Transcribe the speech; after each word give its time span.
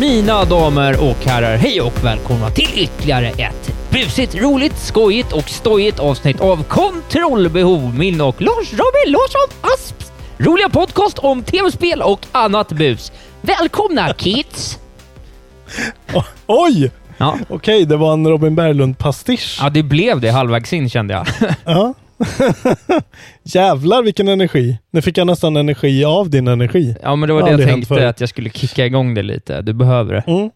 Mina 0.00 0.44
damer 0.44 1.10
och 1.10 1.24
herrar, 1.24 1.56
hej 1.56 1.80
och 1.80 2.04
välkomna 2.04 2.50
till 2.50 2.68
ytterligare 2.74 3.28
ett 3.28 3.90
busigt, 3.90 4.34
roligt, 4.34 4.78
skojigt 4.78 5.32
och 5.32 5.50
stojigt 5.50 5.98
avsnitt 5.98 6.40
av 6.40 6.62
Kontrollbehov. 6.62 7.94
Min 7.94 8.20
och 8.20 8.42
Lars 8.42 8.72
Robin 8.72 9.12
Larsson 9.12 9.58
Asps 9.60 10.12
roliga 10.38 10.68
podcast 10.68 11.18
om 11.18 11.42
tv-spel 11.42 12.02
och 12.02 12.26
annat 12.32 12.72
bus. 12.72 13.12
Välkomna 13.40 14.12
kids! 14.12 14.78
Oj! 16.46 16.90
Ja. 17.18 17.38
Okej, 17.48 17.84
det 17.84 17.96
var 17.96 18.12
en 18.12 18.28
Robin 18.28 18.54
Berglund-pastisch. 18.54 19.58
ja, 19.62 19.70
det 19.70 19.82
blev 19.82 20.20
det 20.20 20.30
halvvägs 20.30 20.72
in 20.72 20.90
kände 20.90 21.14
jag. 21.14 21.26
Ja. 21.64 21.94
Jävlar 23.42 24.02
vilken 24.02 24.28
energi. 24.28 24.78
Nu 24.90 25.02
fick 25.02 25.18
jag 25.18 25.26
nästan 25.26 25.56
energi 25.56 26.04
av 26.04 26.30
din 26.30 26.48
energi. 26.48 26.96
Ja, 27.02 27.16
men 27.16 27.26
det 27.26 27.32
var 27.32 27.42
det 27.42 27.50
jag 27.50 27.58
hänt 27.58 27.88
tänkte 27.88 28.08
att 28.08 28.20
jag 28.20 28.28
skulle 28.28 28.50
kicka 28.50 28.86
igång 28.86 29.14
det 29.14 29.22
lite. 29.22 29.62
Du 29.62 29.72
behöver 29.72 30.14
det. 30.14 30.24
Mm. 30.32 30.50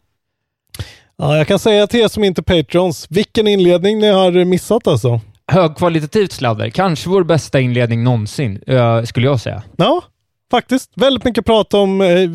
Ja, 1.16 1.36
jag 1.36 1.46
kan 1.46 1.58
säga 1.58 1.86
till 1.86 2.00
er 2.00 2.08
som 2.08 2.24
inte 2.24 2.40
är 2.40 2.62
patrons, 2.62 3.06
vilken 3.10 3.48
inledning 3.48 3.98
ni 3.98 4.08
har 4.08 4.44
missat 4.44 4.86
alltså. 4.86 5.20
Högkvalitativt 5.46 6.32
sladder. 6.32 6.70
Kanske 6.70 7.08
vår 7.08 7.24
bästa 7.24 7.60
inledning 7.60 8.04
någonsin, 8.04 8.62
eh, 8.66 9.02
skulle 9.02 9.26
jag 9.26 9.40
säga. 9.40 9.62
Ja, 9.76 10.02
faktiskt. 10.50 10.90
Väldigt 10.94 11.24
mycket 11.24 11.46
prat 11.46 11.74
om 11.74 12.00
eh, 12.00 12.28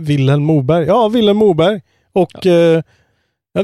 Wilhelm 0.00 0.42
Moberg. 0.42 0.86
Ja, 0.86 1.08
Wilhelm 1.08 1.38
Moberg. 1.38 1.80
Och 2.12 2.46
eh, 2.46 2.82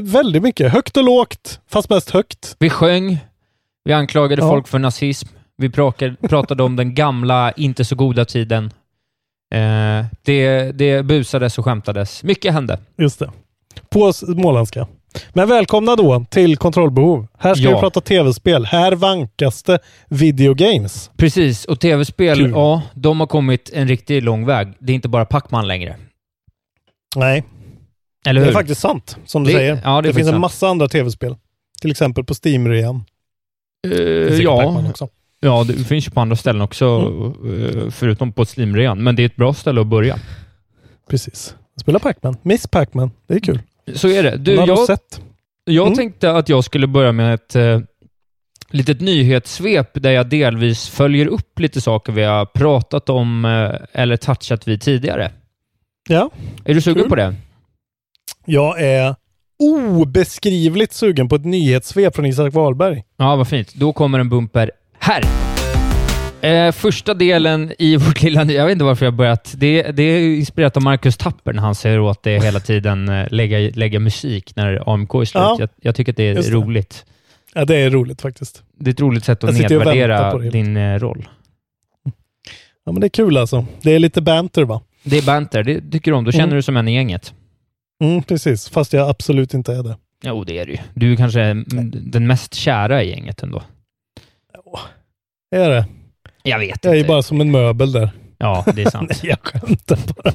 väldigt 0.01 0.43
mycket. 0.43 0.71
Högt 0.71 0.97
och 0.97 1.03
lågt, 1.03 1.59
fast 1.69 1.89
mest 1.89 2.09
högt. 2.09 2.55
Vi 2.59 2.69
sjöng, 2.69 3.17
vi 3.83 3.93
anklagade 3.93 4.41
Ja. 4.41 4.49
folk 4.49 4.67
för 4.67 4.79
nazism, 4.79 5.27
vi 5.57 5.69
pratade, 5.69 6.63
om 6.63 6.75
den 6.75 6.95
gamla, 6.95 7.51
inte 7.51 7.85
så 7.85 7.95
goda 7.95 8.25
tiden. 8.25 8.65
Eh, 9.55 10.05
det, 10.21 10.71
det 10.71 11.03
busades 11.05 11.57
och 11.57 11.65
skämtades. 11.65 12.23
Mycket 12.23 12.53
hände. 12.53 12.79
Just 12.97 13.19
det. 13.19 13.31
På 13.89 14.13
småländska. 14.13 14.87
Men 15.33 15.47
välkomna 15.49 15.95
då 15.95 16.25
till 16.29 16.57
Kontrollbehov. 16.57 17.27
Här 17.37 17.55
ska 17.55 17.63
Ja. 17.63 17.75
vi 17.75 17.79
prata 17.79 18.01
tv-spel. 18.01 18.65
Här 18.65 18.91
vankas 18.91 19.63
det 19.63 19.79
videogames. 20.07 21.11
Precis, 21.17 21.65
och 21.65 21.79
tv-spel, 21.79 22.37
Kul. 22.37 22.51
ja, 22.51 22.81
de 22.93 23.19
har 23.19 23.27
kommit 23.27 23.69
en 23.73 23.87
riktigt 23.87 24.23
lång 24.23 24.45
väg. 24.45 24.67
Det 24.79 24.93
är 24.93 24.95
inte 24.95 25.09
bara 25.09 25.25
Pac-Man 25.25 25.67
längre. 25.67 25.95
Nej, 27.15 27.43
Eller 28.25 28.39
det 28.41 28.45
hur? 28.45 28.49
är 28.51 28.53
faktiskt 28.59 28.81
sant 28.81 29.17
som 29.25 29.43
du 29.43 29.51
Det- 29.51 29.57
säger. 29.57 29.81
ja, 29.83 30.01
det 30.01 30.07
det 30.09 30.13
finns 30.13 30.27
en 30.27 30.31
sant. 30.33 30.41
massa 30.41 30.67
andra 30.67 30.87
tv-spel. 30.87 31.35
Till 31.81 31.91
exempel 31.91 32.23
på 32.23 32.33
Steam-rean. 32.33 33.03
Säkert 33.87 34.39
ja, 34.39 34.83
ja, 35.39 35.63
det 35.67 35.73
finns 35.73 36.07
ju 36.07 36.11
på 36.11 36.19
andra 36.21 36.35
ställen 36.35 36.61
också, 36.61 36.85
Mm. 36.85 37.77
eh, 37.79 37.89
förutom 37.89 38.33
på 38.33 38.43
Steam-rean. 38.45 39.03
Men 39.03 39.15
det 39.15 39.23
är 39.23 39.25
ett 39.25 39.35
bra 39.35 39.53
ställe 39.53 39.81
att 39.81 39.87
börja. 39.87 40.19
Precis. 41.09 41.55
Spela 41.81 41.99
Pac-Man. 41.99 42.37
Miss 42.41 42.67
Pac-Man. 42.67 43.11
Det 43.27 43.33
är 43.33 43.39
kul. 43.39 43.59
Så 43.95 44.07
är 44.07 44.23
det. 44.23 44.37
Du, 44.37 44.53
jag, 44.53 44.79
sett. 44.79 45.21
Jag 45.65 45.85
Mm. 45.87 45.95
tänkte 45.97 46.31
att 46.31 46.49
jag 46.49 46.63
skulle 46.63 46.87
börja 46.87 47.11
med 47.11 47.33
ett 47.33 47.55
eh, 47.55 47.79
litet 48.69 49.01
nyhetssvep 49.01 49.89
där 49.93 50.11
jag 50.11 50.29
delvis 50.29 50.89
följer 50.89 51.27
upp 51.27 51.59
lite 51.59 51.81
saker 51.81 52.13
vi 52.13 52.23
har 52.23 52.45
pratat 52.45 53.09
om 53.09 53.45
eh, 53.45 53.71
eller 54.01 54.17
touchat 54.17 54.67
vid 54.67 54.81
tidigare. 54.81 55.31
Ja, 56.09 56.29
Är 56.65 56.73
du 56.73 56.81
sugen 56.81 57.09
på 57.09 57.15
det? 57.15 57.35
jag 58.45 58.81
är 58.81 59.15
obeskrivligt 59.59 60.93
sugen 60.93 61.29
på 61.29 61.35
ett 61.35 61.45
nyhetssvep 61.45 62.15
från 62.15 62.25
Isak 62.25 62.53
Wahlberg. 62.53 63.03
Ja, 63.17 63.35
vad 63.35 63.47
fint. 63.47 63.73
Då 63.73 63.93
kommer 63.93 64.19
en 64.19 64.29
bumper 64.29 64.71
här. 64.99 65.23
Eh, 66.41 66.71
första 66.71 67.13
delen 67.13 67.73
i 67.79 67.95
vårt 67.97 68.21
lilla... 68.21 68.43
Jag 68.43 68.65
vet 68.65 68.71
inte 68.73 68.85
varför 68.85 69.05
jag 69.05 69.13
börjat... 69.13 69.53
Det, 69.57 69.81
det 69.91 70.03
är 70.03 70.37
inspirerat 70.37 70.77
av 70.77 70.83
Marcus 70.83 71.17
Tapper 71.17 71.53
när 71.53 71.61
han 71.61 71.75
säger 71.75 71.99
åt 71.99 72.23
det 72.23 72.39
hela 72.43 72.59
tiden 72.59 73.09
eh, 73.09 73.27
lägga, 73.31 73.71
lägga 73.75 73.99
musik 73.99 74.55
när 74.55 74.93
AMK 74.93 75.13
är 75.13 75.25
slut. 75.25 75.41
Ja, 75.43 75.55
jag, 75.59 75.69
jag 75.81 75.95
tycker 75.95 76.11
att 76.11 76.17
det 76.17 76.23
är 76.23 76.35
det. 76.35 76.49
roligt. 76.49 77.05
Ja, 77.53 77.65
det 77.65 77.75
är 77.75 77.89
roligt 77.89 78.21
faktiskt. 78.21 78.63
Det 78.79 78.89
är 78.89 78.93
ett 78.93 78.99
roligt 79.01 79.25
sätt 79.25 79.43
att 79.43 79.53
nedvärdera 79.53 80.37
din 80.37 80.77
eh, 80.77 80.99
roll. 80.99 81.27
Ja, 82.85 82.91
men 82.91 83.01
det 83.01 83.07
är 83.07 83.09
kul 83.09 83.37
alltså. 83.37 83.65
Det 83.81 83.91
är 83.95 83.99
lite 83.99 84.21
banter 84.21 84.63
va? 84.63 84.81
Det 85.03 85.17
är 85.17 85.21
banter, 85.25 85.63
det 85.63 85.81
tycker 85.91 86.11
du 86.11 86.17
om. 86.17 86.23
Då 86.23 86.31
känner 86.31 86.43
Mm. 86.45 86.55
du 86.55 86.61
som 86.61 86.77
en 86.77 86.87
i 86.87 86.93
gänget. 86.93 87.33
Mm, 88.03 88.23
precis. 88.23 88.69
Fast 88.69 88.93
jag 88.93 89.09
absolut 89.09 89.53
inte 89.53 89.73
är 89.73 89.83
det. 89.83 89.97
Jo, 90.23 90.43
det 90.43 90.59
är 90.59 90.65
du 90.65 90.71
ju. 90.71 90.77
Du 90.93 91.11
är 91.11 91.15
kanske 91.15 91.41
mm, 91.41 91.65
den 91.93 92.27
mest 92.27 92.53
kära 92.53 93.03
i 93.03 93.09
gänget 93.09 93.43
ändå. 93.43 93.63
Är 95.55 95.69
det? 95.69 95.85
Jag 96.43 96.59
vet 96.59 96.83
Jag 96.85 96.91
är 96.91 96.95
ju 96.95 96.99
inte. 96.99 97.07
bara 97.07 97.21
som 97.21 97.41
en 97.41 97.51
möbel 97.51 97.91
där. 97.91 98.09
Ja, 98.37 98.65
det 98.75 98.81
är 98.81 98.89
sant. 98.89 99.09
Nej, 99.09 99.19
jag 99.29 99.39
skämtar 99.43 99.97
bara. 100.15 100.33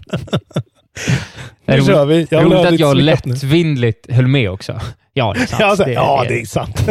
Är 1.67 1.79
Nu 1.79 1.85
kör 1.85 2.07
vi. 2.07 2.27
Jag 2.31 2.45
roligt 2.45 2.59
att 2.59 2.79
jag 2.81 2.91
svep 2.93 3.25
nu. 3.25 3.33
lättvindligt 3.33 4.13
höll 4.13 4.27
med 4.27 4.51
också. 4.51 4.81
Ja, 5.13 5.33
det 5.37 5.41
är 5.43 5.47
sant. 5.47 5.61
Ja, 5.79 5.85
det, 5.85 5.93
ja, 5.93 6.25
det 6.29 6.41
är 6.41 6.47
sant. 6.47 6.89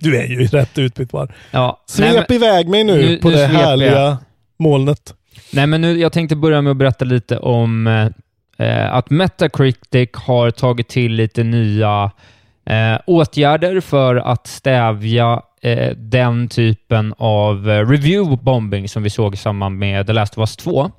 Du 0.00 0.16
är 0.16 0.26
ju 0.26 0.46
rätt 0.46 0.78
utbytbar. 0.78 1.34
Ja. 1.50 1.84
Nej, 1.98 2.10
Svep 2.12 2.28
men, 2.28 2.36
iväg 2.36 2.68
mig 2.68 2.84
nu, 2.84 2.96
Nu- 2.96 3.16
på 3.18 3.28
nu 3.28 3.34
det 3.36 3.46
härliga 3.46 4.00
jag. 4.00 4.16
molnet. 4.58 5.14
nej, 5.52 5.66
men 5.66 5.80
nu, 5.80 5.98
jag 5.98 6.12
tänkte 6.12 6.36
börja 6.36 6.62
med 6.62 6.70
att 6.70 6.76
berätta 6.76 7.04
lite 7.04 7.38
om 7.38 7.86
eh, 8.60 8.94
att 8.94 9.10
Metacritic 9.10 10.10
har 10.14 10.50
tagit 10.50 10.88
till 10.88 11.12
lite 11.12 11.42
nya 11.42 12.10
eh, 12.66 12.98
åtgärder 13.06 13.80
för 13.80 14.16
att 14.16 14.46
stävja 14.46 15.42
eh, 15.62 15.96
den 15.96 16.48
typen 16.48 17.14
av 17.18 17.70
eh, 17.70 17.88
review 17.88 18.36
bombing 18.42 18.88
som 18.88 19.02
vi 19.02 19.10
såg 19.10 19.34
i 19.34 19.36
samband 19.36 19.78
med 19.78 20.06
The 20.06 20.12
Last 20.12 20.38
of 20.38 20.38
Us 20.38 20.56
2. 20.56 20.90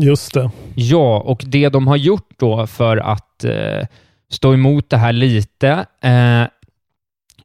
Just 0.00 0.34
det. 0.34 0.50
Ja, 0.74 1.20
och 1.20 1.42
det 1.46 1.68
de 1.68 1.86
har 1.86 1.96
gjort 1.96 2.30
då 2.36 2.66
för 2.66 2.96
att 2.96 3.44
eh, 3.44 3.86
stå 4.30 4.54
emot 4.54 4.90
det 4.90 4.96
här 4.96 5.12
lite 5.12 5.86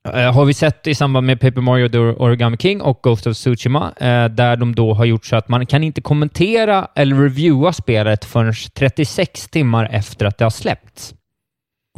har 0.10 0.46
vi 0.46 0.54
sett 0.54 0.88
i 0.88 0.96
samband 0.96 1.28
med 1.28 1.40
Paper 1.40 1.62
Mario 1.62 1.90
The 1.90 1.98
Origami 1.98 2.58
King 2.58 2.82
och 2.82 3.00
Ghost 3.04 3.28
of 3.28 3.36
Tsushima, 3.38 3.94
eh, 4.00 4.26
där 4.26 4.56
de 4.56 4.76
då 4.76 4.94
har 4.94 5.06
gjort 5.06 5.26
så 5.26 5.36
att 5.36 5.50
man 5.50 5.66
kan 5.66 5.84
inte 5.84 6.02
kommentera 6.02 6.88
eller 6.96 7.16
reviewa 7.16 7.74
spelet 7.74 8.26
förrän 8.26 8.54
36 8.76 9.48
timmar 9.48 9.90
efter 9.92 10.26
att 10.26 10.38
det 10.38 10.46
har 10.46 10.50
släppts. 10.50 11.14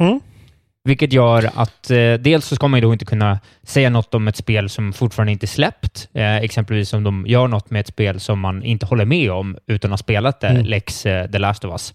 Mm. 0.00 0.20
Vilket 0.84 1.12
gör 1.12 1.50
att 1.54 1.90
eh, 1.90 2.14
dels 2.14 2.46
så 2.46 2.54
ska 2.56 2.68
man 2.68 2.80
ju 2.80 2.86
då 2.86 2.92
inte 2.92 3.04
kunna 3.04 3.40
säga 3.62 3.90
något 3.90 4.14
om 4.14 4.28
ett 4.28 4.36
spel 4.36 4.68
som 4.68 4.92
fortfarande 4.92 5.32
inte 5.32 5.46
släppt. 5.46 6.08
Eh, 6.14 6.36
exempelvis 6.36 6.92
om 6.92 7.02
de 7.04 7.24
gör 7.26 7.48
något 7.48 7.70
med 7.70 7.80
ett 7.80 7.86
spel 7.86 8.20
som 8.20 8.40
man 8.40 8.62
inte 8.62 8.86
håller 8.86 9.04
med 9.04 9.30
om 9.32 9.56
utan 9.66 9.90
har 9.90 9.98
spelat 9.98 10.40
det, 10.40 10.48
Mm. 10.48 10.64
lex 10.64 11.06
eh, 11.06 11.30
The 11.30 11.38
Last 11.38 11.64
of 11.64 11.72
Us. 11.72 11.94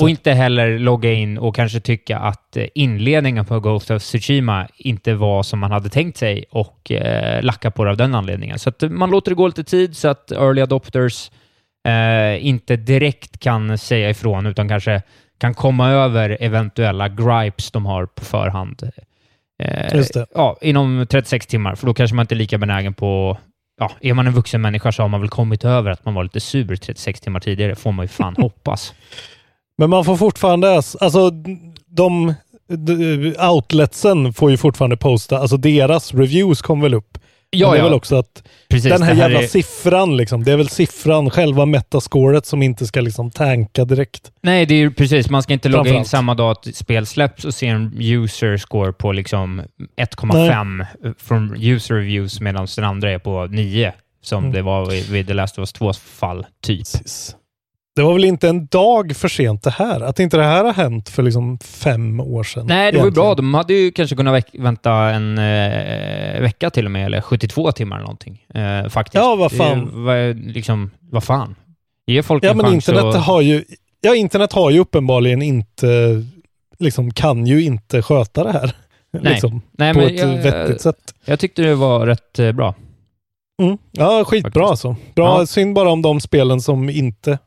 Och 0.00 0.10
inte 0.10 0.32
heller 0.32 0.78
logga 0.78 1.12
in 1.12 1.38
och 1.38 1.56
kanske 1.56 1.80
tycka 1.80 2.18
att 2.18 2.56
eh, 2.56 2.66
inledningen 2.74 3.44
på 3.44 3.60
Ghost 3.60 3.90
of 3.90 4.02
Tsushima 4.02 4.68
inte 4.76 5.14
var 5.14 5.42
som 5.42 5.58
man 5.58 5.70
hade 5.70 5.88
tänkt 5.88 6.18
sig 6.18 6.44
och 6.50 6.92
eh, 6.92 7.42
lacka 7.42 7.70
på 7.70 7.84
det 7.84 7.90
av 7.90 7.96
den 7.96 8.14
anledningen. 8.14 8.58
Så 8.58 8.72
man 8.80 9.10
låter 9.10 9.30
det 9.30 9.34
gå 9.34 9.46
lite 9.46 9.64
tid 9.64 9.96
så 9.96 10.08
att 10.08 10.32
early 10.32 10.62
adopters 10.62 11.30
eh, 11.88 12.46
inte 12.46 12.76
direkt 12.76 13.40
kan 13.40 13.78
säga 13.78 14.10
ifrån 14.10 14.46
utan 14.46 14.68
kanske 14.68 15.02
kan 15.38 15.54
komma 15.54 15.90
över 15.90 16.36
eventuella 16.40 17.08
gripes 17.08 17.70
de 17.70 17.86
har 17.86 18.06
på 18.06 18.24
förhand. 18.24 18.90
Eh. 19.62 20.02
Ja, 20.34 20.58
inom 20.60 21.06
36 21.10 21.46
timmar, 21.46 21.74
för 21.74 21.86
då 21.86 21.94
kanske 21.94 22.16
man 22.16 22.22
inte 22.22 22.34
är 22.34 22.36
lika 22.36 22.58
benägen 22.58 22.94
på 22.94 23.38
Ja, 23.78 23.90
är 24.00 24.14
man 24.14 24.26
en 24.26 24.32
vuxen 24.32 24.60
människa 24.60 24.92
så 24.92 25.02
har 25.02 25.08
man 25.08 25.20
väl 25.20 25.30
kommit 25.30 25.64
över 25.64 25.90
att 25.90 26.04
man 26.04 26.14
var 26.14 26.22
lite 26.22 26.40
sur 26.40 26.76
36 26.76 27.20
timmar 27.20 27.40
tidigare, 27.40 27.74
får 27.74 27.92
man 27.92 28.04
ju 28.04 28.08
fan 28.08 28.36
hoppas. 28.38 28.94
Men 29.78 29.90
man 29.90 30.04
får 30.04 30.16
fortfarande, 30.16 30.70
alltså 31.00 31.30
de, 31.30 31.74
de 31.86 32.34
outletsen 33.52 34.32
får 34.32 34.50
ju 34.50 34.56
fortfarande 34.56 34.96
posta, 34.96 35.38
alltså 35.38 35.56
deras 35.56 36.14
reviews 36.14 36.62
kommer 36.62 36.82
väl 36.82 36.94
upp. 36.94 37.18
Ja, 37.54 37.66
Men 37.66 37.72
det 37.72 37.78
är 37.78 37.78
ja. 37.78 37.84
väl 37.84 37.94
också 37.94 38.16
att 38.16 38.42
Precis, 38.68 38.92
den 38.92 39.02
här, 39.02 39.14
det 39.14 39.20
jävla 39.20 39.42
är- 39.42 39.46
siffran, 39.46 40.16
liksom, 40.16 40.44
det 40.44 40.52
är 40.52 40.56
väl 40.56 40.68
siffran, 40.68 41.30
själva 41.30 41.66
metascoret 41.66 42.46
som 42.46 42.62
inte 42.62 42.86
ska 42.86 43.00
liksom 43.00 43.30
tanka 43.30 43.84
direkt. 43.84 44.32
Nej, 44.42 44.66
det 44.66 44.74
är 44.74 44.78
ju 44.78 44.90
precis. 44.90 45.30
Man 45.30 45.42
ska 45.42 45.52
inte 45.52 45.68
logga 45.68 45.94
in 45.94 46.04
samma 46.04 46.34
dag 46.34 46.50
att 46.50 46.74
spel 46.76 47.06
släpps 47.06 47.44
och 47.44 47.54
se 47.54 47.66
en 47.66 47.96
user 48.00 48.56
score 48.56 48.92
på 48.92 49.12
liksom 49.12 49.62
1,5 49.96 50.86
från 51.18 51.56
user 51.62 51.94
reviews 51.94 52.40
medan 52.40 52.66
den 52.76 52.84
andra 52.84 53.10
är 53.10 53.18
på 53.18 53.46
9 53.46 53.92
som 54.22 54.38
Mm. 54.44 54.52
det 54.54 54.62
var 54.62 55.10
vid 55.12 55.26
The 55.26 55.34
Last 55.34 55.58
of 55.58 55.62
Us 55.62 55.72
2 55.72 55.92
fall, 55.92 56.46
typ. 56.62 56.78
Precis. 56.78 57.36
Det 57.96 58.02
var 58.02 58.12
väl 58.12 58.24
inte 58.24 58.48
en 58.48 58.66
dag 58.66 59.16
för 59.16 59.28
sent 59.28 59.62
det 59.62 59.70
här? 59.70 60.00
Att 60.00 60.18
inte 60.20 60.36
det 60.36 60.44
här 60.44 60.64
har 60.64 60.72
hänt 60.72 61.08
för 61.08 61.22
liksom 61.22 61.58
fem 61.58 62.20
år 62.20 62.42
sedan? 62.44 62.66
Nej, 62.66 62.92
det 62.92 62.98
var 62.98 63.04
ju 63.04 63.10
bra. 63.10 63.34
De 63.34 63.54
hade 63.54 63.74
ju 63.74 63.90
kanske 63.92 64.16
kunnat 64.16 64.44
vänta 64.52 64.92
en 64.92 65.38
eh, 65.38 66.40
vecka 66.40 66.70
till 66.70 66.84
och 66.84 66.90
med, 66.90 67.06
eller 67.06 67.20
72 67.20 67.72
timmar 67.72 67.96
eller 67.96 68.04
någonting. 68.04 68.46
Eh, 68.54 68.88
faktiskt. 68.88 69.14
Ja, 69.14 69.36
vad 69.36 69.52
fan. 69.52 69.84
Det 69.86 70.00
var, 70.00 70.34
liksom, 70.52 70.90
vad 71.00 71.24
fan. 71.24 71.54
Ge 72.06 72.22
folk 72.22 72.44
Ja, 72.44 72.50
en 72.50 72.56
men 72.56 72.66
chans 72.66 72.74
internet 72.88 73.04
att... 73.16 73.24
har 73.26 73.40
ju, 73.40 73.64
ja, 74.00 74.14
internet 74.14 74.52
har 74.52 74.70
ju 74.70 74.78
uppenbarligen 74.78 75.42
inte, 75.42 75.86
liksom 76.78 77.10
kan 77.10 77.46
ju 77.46 77.62
inte 77.64 78.02
sköta 78.02 78.44
det 78.44 78.52
här. 78.52 78.72
Nej. 79.12 79.32
liksom, 79.32 79.62
Nej, 79.72 79.94
på 79.94 80.00
ett 80.00 80.18
jag, 80.18 80.26
vettigt 80.26 80.80
sätt. 80.80 81.14
jag 81.24 81.38
tyckte 81.40 81.62
det 81.62 81.74
var 81.74 82.06
rätt 82.06 82.38
eh, 82.38 82.52
bra. 82.52 82.74
Mm. 83.62 83.78
Ja, 83.90 84.24
skitbra 84.24 84.50
Faktiskt. 84.50 84.70
alltså. 84.70 84.96
Bra, 85.14 85.38
Ja. 85.40 85.46
synd 85.46 85.74
bara 85.74 85.90
om 85.90 86.02
de 86.02 86.20
spelen 86.20 86.60
som 86.60 86.90
inte 86.90 87.38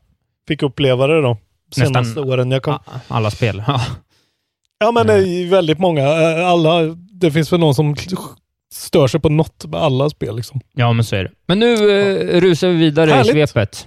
fick 0.48 0.62
uppleva 0.62 1.06
det 1.06 1.20
då. 1.22 1.36
Senaste 1.74 1.98
Nästan 2.00 2.24
åren 2.28 2.50
jag 2.50 2.62
kom. 2.62 2.78
alla 3.08 3.30
spel. 3.30 3.62
Ja. 3.66 3.80
Ja, 4.78 4.92
men 4.92 5.06
det 5.06 5.14
Mm. 5.14 5.50
väldigt 5.50 5.78
många. 5.78 6.02
eh, 6.02 6.48
Alla, 6.48 6.80
det 7.10 7.30
finns 7.30 7.52
väl 7.52 7.60
någon 7.60 7.74
som 7.74 7.94
stör 8.74 9.06
sig 9.08 9.20
på 9.20 9.28
något 9.28 9.64
med 9.66 9.80
alla 9.80 10.10
spel 10.10 10.36
liksom. 10.36 10.60
Ja, 10.74 10.92
men 10.92 11.04
så 11.04 11.16
är 11.16 11.24
det. 11.24 11.30
Men 11.46 11.58
nu 11.58 11.72
eh, 11.74 12.40
rusar 12.40 12.68
vi 12.68 12.74
vidare 12.74 13.10
Härligt. 13.10 13.28
i 13.36 13.46
svepet. 13.46 13.86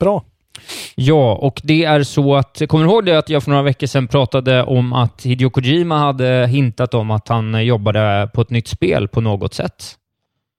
Bra. 0.00 0.24
Ja, 0.94 1.34
och 1.34 1.60
det 1.64 1.84
är 1.84 2.02
så 2.02 2.34
att... 2.36 2.62
Kommer 2.68 2.84
du 2.84 2.90
ihåg 2.90 3.04
det 3.06 3.18
att 3.18 3.28
jag 3.28 3.42
för 3.42 3.50
några 3.50 3.62
veckor 3.62 3.86
sedan 3.86 4.08
pratade 4.08 4.62
om 4.64 4.92
att 4.92 5.22
Hideo 5.26 5.50
Kojima 5.50 5.98
hade 5.98 6.46
hintat 6.46 6.94
om 6.94 7.10
att 7.10 7.28
han 7.28 7.66
jobbade 7.66 8.30
på 8.34 8.40
ett 8.40 8.50
nytt 8.50 8.68
spel 8.68 9.08
på 9.08 9.20
något 9.20 9.54
sätt? 9.54 9.84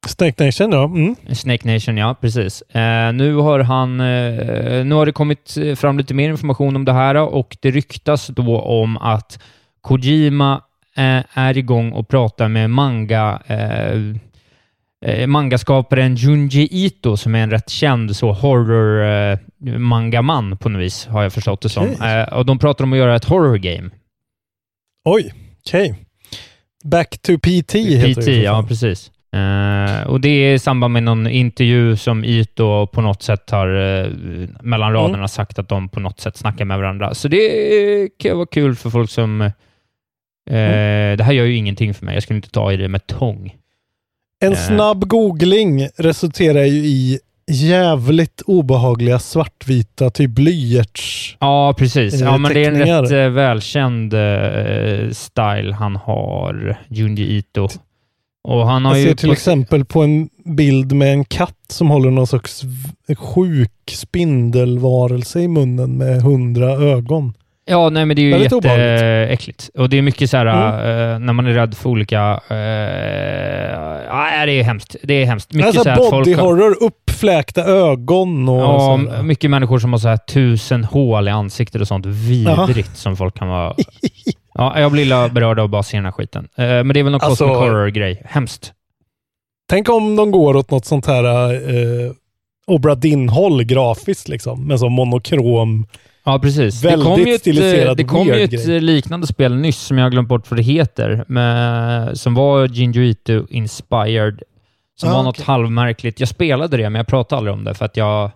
Snake 0.07 0.45
Nation 0.45 0.71
ja. 0.71 0.83
Mm. 0.83 1.15
Snake 1.35 1.73
Nation, 1.73 1.97
ja, 1.97 2.15
precis. 2.21 2.61
Eh, 2.61 3.13
nu 3.13 3.35
har 3.35 3.59
han... 3.59 3.99
Eh, 3.99 4.85
nu 4.85 4.95
har 4.95 5.05
det 5.05 5.11
kommit 5.11 5.57
fram 5.75 5.97
lite 5.97 6.13
mer 6.13 6.29
information 6.29 6.75
om 6.75 6.85
det 6.85 6.93
här 6.93 7.15
och 7.15 7.57
det 7.59 7.71
ryktas 7.71 8.27
då 8.27 8.59
om 8.59 8.97
att 8.97 9.39
Kojima 9.81 10.61
eh, 10.97 11.23
är 11.33 11.57
igång 11.57 11.91
och 11.91 12.07
pratar 12.07 12.47
med 12.47 12.69
manga... 12.69 13.41
Eh, 13.47 13.99
eh, 15.05 15.27
mangaskaparen 15.27 16.15
Junji 16.15 16.67
Ito 16.71 17.17
som 17.17 17.35
är 17.35 17.39
en 17.39 17.51
rätt 17.51 17.69
känd 17.69 18.15
så 18.15 18.31
horror 18.31 19.03
eh, 19.05 19.37
mangaman 19.79 20.57
på 20.57 20.69
något 20.69 20.81
vis, 20.81 21.05
har 21.05 21.23
jag 21.23 21.33
förstått 21.33 21.61
det 21.61 21.69
som. 21.69 21.83
Okej. 21.83 22.19
Eh, 22.19 22.37
och 22.37 22.45
de 22.45 22.59
pratar 22.59 22.83
om 22.83 22.93
att 22.93 22.99
göra 22.99 23.15
ett 23.15 23.25
horror 23.25 23.57
game. 23.57 23.89
Oj, 25.05 25.33
okej. 25.65 25.95
Back 26.83 27.21
to 27.21 27.37
PT 27.37 27.75
heter 27.75 28.21
det. 28.21 28.21
PT, 28.21 28.27
ja 28.27 28.65
precis. 28.67 29.11
Eh, 29.33 30.07
och 30.07 30.21
det 30.21 30.29
är 30.29 30.53
i 30.53 30.59
samband 30.59 30.93
med 30.93 31.03
någon 31.03 31.27
intervju 31.27 31.95
som 31.95 32.23
Ito 32.25 32.87
på 32.87 33.01
något 33.01 33.23
sätt 33.23 33.49
har 33.49 33.67
eh, 34.01 34.07
mellan 34.61 34.93
raderna 34.93 35.17
Mm. 35.17 35.27
sagt 35.27 35.59
att 35.59 35.69
de 35.69 35.89
på 35.89 35.99
något 35.99 36.19
sätt 36.19 36.37
snackar 36.37 36.65
med 36.65 36.77
varandra. 36.77 37.13
Så 37.13 37.27
det 37.27 37.47
eh, 38.01 38.07
kan 38.19 38.37
vara 38.37 38.47
kul 38.51 38.75
för 38.75 38.89
folk 38.89 39.09
som... 39.09 39.41
Eh, 39.41 39.51
Mm. 40.49 41.17
Det 41.17 41.23
här 41.23 41.33
gör 41.33 41.45
ju 41.45 41.55
ingenting 41.55 41.93
för 41.93 42.05
mig. 42.05 42.13
Jag 42.13 42.23
skulle 42.23 42.35
inte 42.37 42.49
ta 42.49 42.71
i 42.73 42.77
det 42.77 42.87
med 42.87 43.07
tång. 43.07 43.55
En 44.39 44.55
snabb 44.55 45.07
googling 45.07 45.87
resulterar 45.97 46.63
ju 46.63 46.85
i 46.85 47.19
jävligt 47.51 48.41
obehagliga 48.45 49.19
svartvita, 49.19 50.09
typ 50.09 50.31
blyerts. 50.31 51.37
Ja, 51.39 51.75
precis. 51.77 52.21
Ja, 52.21 52.37
men 52.37 52.53
det 52.53 52.65
är 52.65 52.71
en 52.71 53.01
rätt 53.03 53.33
välkänd 53.33 54.13
eh, 54.13 55.09
style 55.11 55.73
han 55.73 55.95
har, 55.95 56.77
Junji 56.87 57.37
Ito. 57.37 57.67
Och 58.43 58.67
han 58.67 58.85
har 58.85 58.95
Jag 58.95 59.03
ser 59.07 59.15
till 59.15 59.31
exempel 59.31 59.85
på 59.85 60.01
en 60.03 60.29
bild 60.45 60.93
med 60.93 61.11
en 61.13 61.25
katt 61.25 61.55
som 61.69 61.89
håller 61.89 62.11
någon 62.11 62.27
sorts 62.27 62.63
v- 62.63 63.15
sjuk 63.15 63.71
spindelvarelse 63.91 65.39
i 65.39 65.47
munnen 65.47 65.97
med 65.97 66.21
hundra 66.21 66.71
ögon. 66.71 67.33
Ja, 67.65 67.89
nej, 67.89 68.05
men 68.05 68.15
det 68.15 68.21
är 68.21 68.37
ju 68.37 68.43
jätteäckligt. 68.43 69.69
Och 69.77 69.89
det 69.89 69.97
är 69.97 70.01
mycket 70.01 70.29
så 70.29 70.37
här, 70.37 70.45
Mm. 70.45 71.13
eh, 71.13 71.19
när 71.19 71.33
man 71.33 71.45
är 71.47 71.53
rädd 71.53 71.73
för 71.77 71.89
olika... 71.89 72.33
Uh, 72.51 72.57
ja, 74.07 74.45
det 74.45 74.59
är 74.59 74.63
hemskt. 74.63 74.95
Det 75.03 75.13
är 75.13 75.25
hemskt. 75.25 75.53
Mycket 75.53 75.67
alltså 75.67 75.83
så 75.83 75.89
här 75.89 75.95
folk 75.97 76.11
body 76.11 76.33
har- 76.33 76.43
horror, 76.43 76.75
uppfläkta 76.83 77.63
ögon 77.63 78.49
och 78.49 78.61
Ja, 78.61 78.79
sådär. 79.05 79.23
mycket 79.23 79.49
människor 79.51 79.79
som 79.79 79.91
har 79.93 79.99
så 79.99 80.07
här 80.07 80.17
tusen 80.17 80.83
hål 80.83 81.27
i 81.27 81.31
ansiktet 81.31 81.81
och 81.81 81.87
sånt 81.87 82.05
vidrigt 82.05 82.97
som 82.97 83.15
folk 83.17 83.37
kan 83.37 83.47
vara... 83.47 83.75
Ja, 84.53 84.79
jag 84.79 84.91
blir 84.91 85.03
illa 85.03 85.29
berörd 85.29 85.59
av 85.59 85.69
bara 85.69 85.83
se 85.83 85.97
den 85.97 86.05
här 86.05 86.11
skiten. 86.11 86.49
Eh, 86.55 86.65
men 86.65 86.87
det 86.87 86.99
är 86.99 87.03
väl 87.03 87.11
någon 87.11 87.21
Alltså- 87.21 87.47
cosmic 87.47 87.57
horror-grej. 87.57 88.21
Hemskt. 88.25 88.73
Tänk 89.69 89.89
om 89.89 90.15
de 90.15 90.31
går 90.31 90.55
åt 90.55 90.71
något 90.71 90.85
sånt 90.85 91.05
här 91.05 91.53
uh, 91.53 92.11
Obra 92.67 92.95
Dinn-håll 92.95 93.63
grafiskt 93.63 94.27
liksom, 94.27 94.67
med 94.67 94.79
så 94.79 94.89
monokrom. 94.89 95.87
Ja, 96.23 96.39
precis. 96.39 96.83
Väldigt 96.83 96.99
det 96.99 97.15
kom 97.15 97.19
ju 97.21 97.33
ett, 97.35 97.97
det 97.97 98.03
kom 98.03 98.27
ju 98.27 98.43
ett 98.43 98.67
eh, 98.67 98.79
liknande 98.81 99.27
spel 99.27 99.55
nyss 99.55 99.79
som 99.79 99.97
jag 99.97 100.05
har 100.05 100.11
glömt 100.11 100.27
bort 100.29 100.51
vad 100.51 100.59
det 100.59 100.63
heter, 100.63 101.25
med, 101.27 102.17
som 102.19 102.33
var 102.33 102.67
Gingerito 102.67 103.47
inspired, 103.49 104.41
som 104.95 105.09
Ah, 105.09 105.13
var 105.13 105.23
något 105.23 105.41
halvmärkligt. 105.41 106.19
Jag 106.19 106.29
spelade 106.29 106.77
det, 106.77 106.89
men 106.89 106.99
jag 106.99 107.07
pratade 107.07 107.37
aldrig 107.37 107.53
om 107.53 107.63
det 107.63 107.73
för 107.73 107.85
att 107.85 107.97
jag 107.97 108.31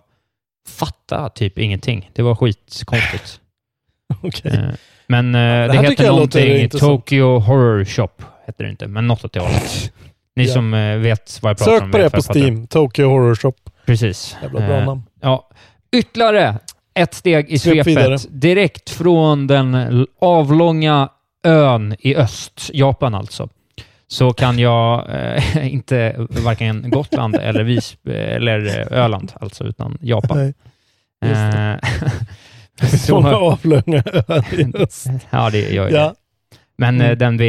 fattade 0.68 1.30
typ 1.30 1.58
ingenting. 1.58 2.10
Det 2.14 2.22
var 2.22 2.34
skitkonstigt. 2.34 3.40
Okej. 4.22 4.70
Eh, 5.12 5.22
Men 5.22 5.34
eh, 5.34 5.66
det, 5.66 5.72
tycker 5.78 5.90
heter 5.90 6.06
någonting. 6.06 6.68
Tokyo 6.68 7.38
Horror 7.38 7.84
Shop 7.84 8.08
heter 8.46 8.64
det 8.64 8.70
inte, 8.70 8.86
men 8.86 9.06
något 9.06 9.24
åt 9.24 9.32
det 9.32 9.40
hållet. 9.40 9.92
Ni 10.36 10.44
Ja. 10.44 10.52
som 10.52 10.74
eh, 10.74 10.96
vet 10.96 11.38
vad 11.42 11.50
jag 11.50 11.58
pratar 11.58 11.72
om. 11.72 11.78
Sök 11.80 11.92
på 11.92 11.98
det 11.98 12.10
på. 12.10 12.32
Steam. 12.38 12.66
Tokyo 12.66 13.08
Horror 13.08 13.34
Shop. 13.34 13.52
Precis. 13.86 14.36
Jävla 14.42 14.60
bra 14.60 14.76
Eh, 14.76 14.84
namn. 14.86 15.02
Ja. 15.20 15.48
Ytterligare 15.92 16.58
ett 16.94 17.14
steg 17.14 17.50
i 17.50 17.58
Svep 17.58 17.84
svepet. 17.84 18.26
Direkt 18.30 18.90
från 18.90 19.46
den 19.46 20.06
avlånga 20.20 21.08
ön 21.44 21.96
i 21.98 22.16
öst, 22.16 22.70
Japan 22.72 23.14
alltså, 23.14 23.48
så 24.08 24.32
kan 24.32 24.58
jag 24.58 25.04
eh, 25.10 25.66
inte 25.74 26.14
varken 26.18 26.90
Gotland 26.90 27.36
eller, 27.36 27.64
Vis 27.64 27.96
eller 28.06 28.80
eh, 28.92 28.98
Öland, 29.04 29.32
alltså, 29.40 29.64
utan 29.64 29.98
Japan. 30.00 30.38
Nej. 31.22 31.80
just 32.80 32.92
det. 32.92 32.96
Eh, 32.96 33.00
Så 33.00 33.14
många 33.14 33.30
så, 33.30 33.36
avlånga 33.36 34.02
ja, 35.30 35.50
det 35.50 35.70
gör 35.72 35.88
ju 35.88 35.94
Ja. 35.96 36.02
det. 36.04 36.14
Men 36.78 37.00
eh, 37.00 37.06
Mm. 37.06 37.18
den 37.18 37.36
vi, 37.36 37.46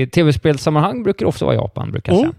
i 0.00 0.06
tv-spelssammanhang 0.06 1.02
brukar 1.02 1.26
ofta 1.26 1.44
vara 1.44 1.54
Japan, 1.56 1.92
brukar 1.92 2.12
jag 2.12 2.20
Mm. 2.22 2.32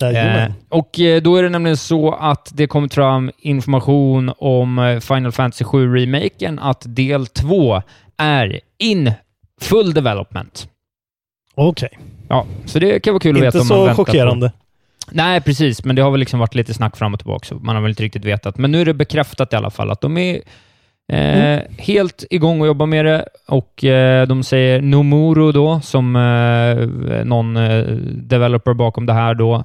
säga. 0.00 0.12
Jajamän. 0.12 0.50
Eh, 0.50 0.52
och 0.68 1.00
eh, 1.00 1.22
då 1.22 1.36
är 1.36 1.42
det 1.42 1.48
nämligen 1.48 1.76
så 1.76 2.12
att 2.12 2.50
det 2.54 2.66
kommit 2.66 2.94
fram 2.94 3.30
information 3.38 4.32
om 4.38 4.78
eh, 4.78 5.00
Final 5.00 5.32
Fantasy 5.32 5.64
7-remaken, 5.64 6.58
att 6.62 6.82
del 6.86 7.26
2 7.26 7.82
är 8.16 8.60
in 8.78 9.12
full 9.60 9.94
development. 9.94 10.68
Okej. 11.54 11.98
Ja, 12.28 12.46
så 12.66 12.78
det 12.78 13.00
kan 13.00 13.12
vara 13.14 13.20
kul 13.20 13.36
att 13.36 13.42
veta 13.42 13.58
Inte 13.58 13.72
om 13.74 13.78
man 13.78 13.78
så 13.78 13.84
väntar 13.86 14.04
chockerande. 14.04 14.48
På. 14.48 14.54
Nej, 15.12 15.40
precis, 15.40 15.84
men 15.84 15.96
det 15.96 16.02
har 16.02 16.10
väl 16.10 16.20
liksom 16.20 16.40
varit 16.40 16.54
lite 16.54 16.74
snack 16.74 16.96
fram 16.96 17.14
och 17.14 17.20
tillbaka, 17.20 17.44
så 17.46 17.54
man 17.54 17.74
har 17.74 17.82
väl 17.82 17.88
inte 17.90 18.02
riktigt 18.02 18.24
vetat. 18.24 18.58
Men 18.58 18.72
nu 18.72 18.80
är 18.80 18.84
det 18.84 18.94
bekräftat 18.94 19.52
i 19.52 19.56
alla 19.56 19.70
fall 19.70 19.90
att 19.90 20.00
de 20.00 20.18
är 20.18 20.40
Mm. 21.12 21.40
eh, 21.40 21.60
Mm. 21.60 21.72
helt 21.78 22.24
igång 22.30 22.60
och 22.60 22.66
jobbar 22.66 22.86
med 22.86 23.04
det 23.04 23.24
och 23.48 23.84
eh, 23.84 24.26
de 24.26 24.42
säger 24.42 24.80
Nomuro 24.82 25.52
då, 25.52 25.80
som 25.80 26.16
eh, 26.16 27.24
någon 27.24 27.56
eh, 27.56 27.84
developer 28.06 28.74
bakom 28.74 29.06
det 29.06 29.12
här 29.12 29.34
då, 29.34 29.64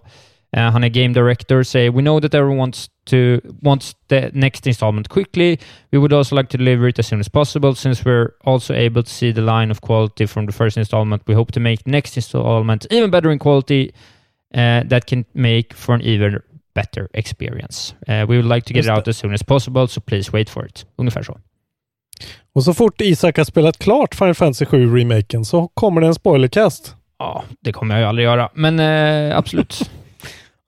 Uh, 0.58 0.62
han 0.62 0.84
är 0.84 0.90
game 0.90 1.14
director, 1.14 1.64
säger 1.64 1.92
“We 1.92 2.02
know 2.02 2.22
that 2.22 2.34
everyone 2.34 2.60
wants, 2.60 2.88
to, 3.06 3.18
wants 3.62 3.96
the 4.08 4.30
next 4.34 4.68
installment 4.68 5.08
quickly. 5.08 5.58
We 5.92 5.98
would 5.98 6.14
also 6.14 6.36
like 6.36 6.50
to 6.50 6.58
deliver 6.58 6.88
it 6.88 7.00
as 7.00 7.08
soon 7.08 7.20
as 7.20 7.30
possible. 7.30 7.76
Since 7.76 8.06
we're 8.06 8.30
also 8.44 8.74
able 8.74 9.04
to 9.04 9.10
see 9.10 9.34
the 9.34 9.42
line 9.42 9.72
of 9.72 9.82
quality 9.82 10.28
from 10.28 10.46
the 10.46 10.54
first 10.54 10.78
installment, 10.78 11.24
we 11.28 11.36
hope 11.36 11.52
to 11.52 11.60
make 11.60 11.78
next 11.86 12.16
installment 12.18 12.86
even 12.92 13.12
better 13.12 13.32
in 13.32 13.40
quality 13.40 13.92
uh, 14.54 14.84
that 14.90 15.08
can 15.08 15.26
make 15.34 15.74
for 15.74 15.96
an 15.96 16.02
even 16.02 16.40
better 16.76 17.08
experience. 17.14 17.96
Uh, 18.08 18.30
we 18.30 18.38
would 18.38 18.56
like 18.56 18.68
to 18.68 18.74
get 18.74 18.86
Just 18.86 18.90
it 18.90 18.98
out 18.98 19.08
as 19.08 19.18
soon 19.18 19.34
as 19.34 19.44
possible, 19.44 19.88
so 19.88 20.02
please 20.02 20.32
wait 20.32 20.50
for 20.50 20.66
it.” 20.66 20.86
Ungefär 20.98 21.24
så. 21.24 21.40
Och 22.54 22.64
så 22.64 22.74
fort 22.74 23.02
Isak 23.02 23.38
har 23.38 23.46
spelat 23.46 23.78
klart 23.78 24.16
Final 24.16 24.34
Fantasy 24.34 24.66
7-remaken 24.66 25.44
så 25.44 25.68
kommer 25.68 26.02
det 26.02 26.08
en 26.08 26.16
spoilercast. 26.16 26.96
Ja, 27.20 27.44
det 27.62 27.72
kommer 27.72 27.96
jag 27.96 28.02
ju 28.02 28.08
aldrig 28.08 28.26
göra, 28.26 28.50
men 28.54 28.80
eh, 28.80 29.38
absolut. 29.38 29.92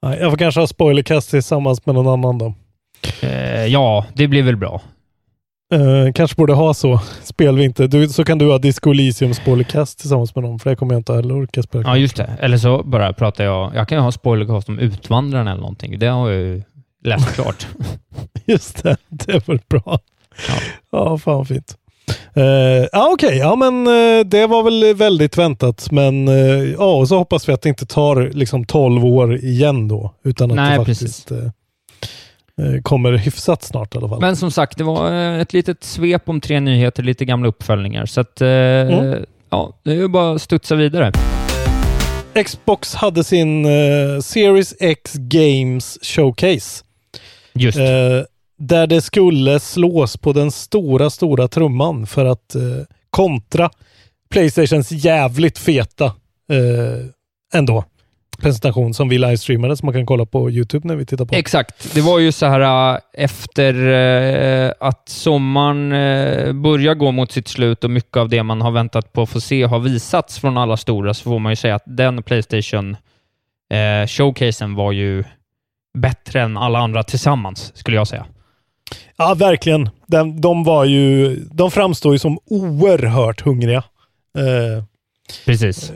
Jag 0.00 0.30
får 0.30 0.36
kanske 0.36 0.60
ha 0.60 0.66
spoilercast 0.66 1.30
tillsammans 1.30 1.86
med 1.86 1.94
någon 1.94 2.06
annan 2.06 2.38
då. 2.38 2.54
Eh, 3.20 3.66
ja, 3.66 4.06
det 4.14 4.28
blir 4.28 4.42
väl 4.42 4.56
bra. 4.56 4.82
Eh, 5.72 6.12
kanske 6.12 6.36
borde 6.36 6.54
ha 6.54 6.74
så. 6.74 7.00
Spelar 7.22 7.58
vi 7.58 7.64
inte, 7.64 7.86
du, 7.86 8.08
så 8.08 8.24
kan 8.24 8.38
du 8.38 8.50
ha 8.50 8.58
Disco 8.58 8.90
Elysium 8.90 9.34
spoilercast 9.34 9.98
tillsammans 9.98 10.34
med 10.34 10.44
dem, 10.44 10.58
för 10.58 10.70
det 10.70 10.76
kommer 10.76 10.94
jag 10.94 11.00
inte 11.00 11.12
heller 11.12 11.42
orka 11.42 11.62
spela. 11.62 11.84
Ja, 11.88 11.96
just 11.96 12.16
det. 12.16 12.36
Eller 12.40 12.56
så 12.56 12.82
bara 12.82 13.12
pratar 13.12 13.44
jag... 13.44 13.74
Jag 13.74 13.88
kan 13.88 13.98
ju 13.98 14.02
ha 14.02 14.12
spoilercast 14.12 14.68
om 14.68 14.78
Utvandrarna 14.78 15.50
eller 15.50 15.60
någonting. 15.60 15.98
Det 15.98 16.06
har 16.06 16.30
jag 16.30 16.40
ju 16.40 16.62
läst 17.04 17.28
klart. 17.34 17.66
Just 18.46 18.82
det, 18.82 18.96
det 19.08 19.48
var 19.48 19.60
bra. 19.68 19.98
Ja. 20.48 20.54
Ja, 20.90 21.18
fan 21.18 21.46
fint. 21.46 21.76
Uh, 22.36 23.12
okej. 23.12 23.38
Ja, 23.38 23.56
men 23.56 23.86
eh, 23.86 24.24
det 24.26 24.46
var 24.46 24.62
väl 24.62 24.94
väldigt 24.94 25.38
väntat. 25.38 25.90
Men 25.90 26.28
eh, 26.28 26.34
ja, 26.78 26.94
och 26.94 27.08
så 27.08 27.18
hoppas 27.18 27.48
vi 27.48 27.52
att 27.52 27.62
det 27.62 27.68
inte 27.68 27.86
tar 27.86 28.30
liksom 28.34 28.64
12 28.64 29.04
år 29.04 29.36
igen 29.36 29.88
då. 29.88 30.14
Utan 30.24 30.50
att 30.50 30.56
Nej, 30.56 30.78
det 30.78 30.84
faktiskt 30.84 31.30
eh, 31.30 31.38
eh, 31.38 31.44
kommer 32.82 33.12
hyfsat 33.12 33.62
snart 33.62 33.94
i 33.94 33.98
alla 33.98 34.08
fall. 34.08 34.20
Men 34.20 34.36
som 34.36 34.50
sagt, 34.50 34.78
det 34.78 34.84
var 34.84 35.12
eh, 35.12 35.40
ett 35.40 35.52
litet 35.52 35.84
svep 35.84 36.28
om 36.28 36.40
tre 36.40 36.60
nyheter, 36.60 37.02
lite 37.02 37.24
gamla 37.24 37.48
uppföljningar. 37.48 38.06
Så 38.06 38.20
att, 38.20 38.40
eh, 38.40 38.48
Mm. 38.48 39.24
ja, 39.50 39.72
det 39.84 39.90
är 39.90 39.94
ju 39.94 40.08
bara 40.08 40.34
att 40.34 40.42
studsa 40.42 40.74
vidare. 40.74 41.12
Xbox 42.44 42.94
hade 42.94 43.24
sin 43.24 43.64
eh, 43.64 44.20
Series 44.20 44.74
X 44.80 45.12
Games 45.14 45.98
Showcase. 46.02 46.84
Just. 47.54 47.78
Eh, 47.78 47.84
där 48.58 48.86
det 48.86 49.00
skulle 49.00 49.60
slås 49.60 50.16
på 50.16 50.32
den 50.32 50.50
stora, 50.50 51.10
stora 51.10 51.48
trumman 51.48 52.06
för 52.06 52.24
att 52.24 52.54
eh, 52.54 52.62
kontra 53.10 53.70
Playstations 54.30 54.92
jävligt 54.92 55.58
feta 55.58 56.04
eh, 56.04 57.06
ändå 57.54 57.84
presentation 58.38 58.94
som 58.94 59.08
vi 59.08 59.18
livestreamade 59.18 59.76
som 59.76 59.86
man 59.86 59.94
kan 59.94 60.06
kolla 60.06 60.26
på 60.26 60.50
YouTube 60.50 60.88
när 60.88 60.96
vi 60.96 61.06
tittar 61.06 61.24
på. 61.24 61.34
Exakt. 61.34 61.94
Det 61.94 62.00
var 62.00 62.18
ju 62.18 62.32
så 62.32 62.46
här 62.46 62.94
äh, 62.94 63.00
efter 63.12 63.88
äh, 63.88 64.72
att 64.80 65.08
sommaren 65.08 65.92
äh, 65.92 66.52
börjar 66.52 66.94
gå 66.94 67.12
mot 67.12 67.32
sitt 67.32 67.48
slut 67.48 67.84
och 67.84 67.90
mycket 67.90 68.16
av 68.16 68.28
det 68.28 68.42
man 68.42 68.60
har 68.60 68.70
väntat 68.70 69.12
på 69.12 69.22
att 69.22 69.30
få 69.30 69.40
se 69.40 69.62
har 69.62 69.78
visats 69.78 70.38
från 70.38 70.58
alla 70.58 70.76
stora, 70.76 71.14
så 71.14 71.22
får 71.22 71.38
man 71.38 71.52
ju 71.52 71.56
säga 71.56 71.74
att 71.74 71.82
den 71.86 72.22
Playstation 72.22 72.96
showcasen 74.08 74.74
var 74.74 74.92
ju 74.92 75.24
bättre 75.98 76.42
än 76.42 76.56
alla 76.56 76.78
andra 76.78 77.02
tillsammans, 77.02 77.76
skulle 77.76 77.96
jag 77.96 78.08
säga. 78.08 78.26
Ja, 79.16 79.34
verkligen. 79.34 79.90
De, 80.06 80.40
de 80.40 80.64
var 80.64 80.84
ju, 80.84 81.36
de 81.36 81.70
framstår 81.70 82.12
ju 82.12 82.18
som 82.18 82.38
oerhört 82.46 83.40
hungriga. 83.40 83.84
Eh, 84.38 84.84
Precis. 85.46 85.92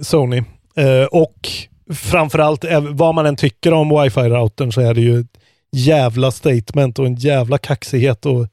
Sony. 0.00 0.42
Eh, 0.76 1.04
och 1.10 1.48
framförallt, 1.94 2.64
eh, 2.64 2.80
vad 2.80 3.14
man 3.14 3.26
än 3.26 3.36
tycker 3.36 3.72
om 3.72 3.92
wifi-routern 3.92 4.70
så 4.70 4.80
är 4.80 4.94
det 4.94 5.00
ju 5.00 5.20
ett 5.20 5.38
jävla 5.72 6.30
statement 6.30 6.98
och 6.98 7.06
en 7.06 7.14
jävla 7.14 7.58
kaxighet 7.58 8.26
och 8.26 8.46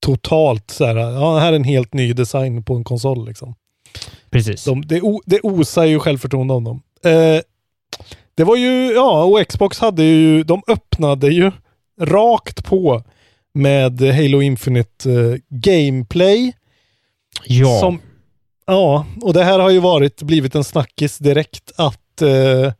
totalt 0.00 0.70
så 0.70 0.84
här, 0.84 0.96
ja, 0.96 1.38
här 1.38 1.52
är 1.52 1.56
en 1.56 1.64
helt 1.64 1.94
ny 1.94 2.12
design 2.12 2.64
på 2.64 2.74
en 2.74 2.84
konsol 2.84 3.26
liksom. 3.26 3.54
Precis. 4.30 4.64
De, 4.64 4.86
det, 4.86 5.00
det 5.26 5.40
osar 5.40 5.84
ju 5.84 5.98
självförtroende 5.98 6.54
om 6.54 6.64
dem. 6.64 6.82
Eh, 7.04 7.40
det 8.34 8.44
var 8.44 8.56
ju, 8.56 8.92
ja, 8.92 9.24
och 9.24 9.48
Xbox 9.48 9.78
hade 9.78 10.02
ju, 10.02 10.42
de 10.44 10.62
öppnade 10.68 11.28
ju 11.28 11.52
rakt 12.00 12.64
på 12.64 13.02
med 13.54 14.00
Halo 14.00 14.42
Infinite 14.42 15.12
eh, 15.12 15.36
Gameplay. 15.48 16.52
Ja. 17.44 17.80
Som, 17.80 18.00
ja, 18.66 19.06
och 19.22 19.32
det 19.32 19.44
här 19.44 19.58
har 19.58 19.70
ju 19.70 19.80
varit, 19.80 20.22
blivit 20.22 20.54
en 20.54 20.64
snackis 20.64 21.18
direkt 21.18 21.72
att 21.76 22.00
eh, 22.22 22.72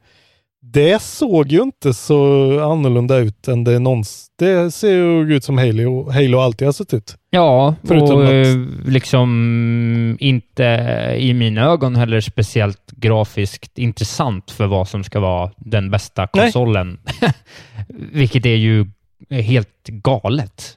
det 0.63 1.03
såg 1.03 1.53
ju 1.53 1.63
inte 1.63 1.95
så 1.95 2.17
annorlunda 2.61 3.17
ut 3.17 3.49
än 3.49 3.65
det 3.65 3.79
någonsin. 3.79 4.23
Det 4.39 4.71
ser 4.71 4.91
ju 4.93 5.35
ut 5.35 5.45
som 5.45 5.59
Halo, 5.59 6.11
Halo 6.11 6.39
alltid 6.39 6.69
har 6.69 6.73
sett 6.73 6.95
ut. 6.95 7.17
Ja, 7.31 7.75
Förutom 7.85 8.17
och 8.19 8.25
att- 8.25 8.31
eh, 8.31 8.57
liksom 8.87 10.17
inte 10.21 10.63
i 11.19 11.35
mina 11.35 11.61
ögon 11.65 11.97
heller 11.97 12.21
speciellt 12.21 12.93
grafiskt 12.93 13.79
intressant 13.79 14.51
för 14.51 14.67
vad 14.67 14.89
som 14.89 15.05
ska 15.05 15.21
vara 15.21 15.51
den 15.57 15.91
bästa 15.91 16.27
konsolen. 16.27 16.99
Vilket 18.13 18.47
är 18.47 18.55
ju 18.57 18.87
helt 19.31 19.85
galet. 19.89 20.73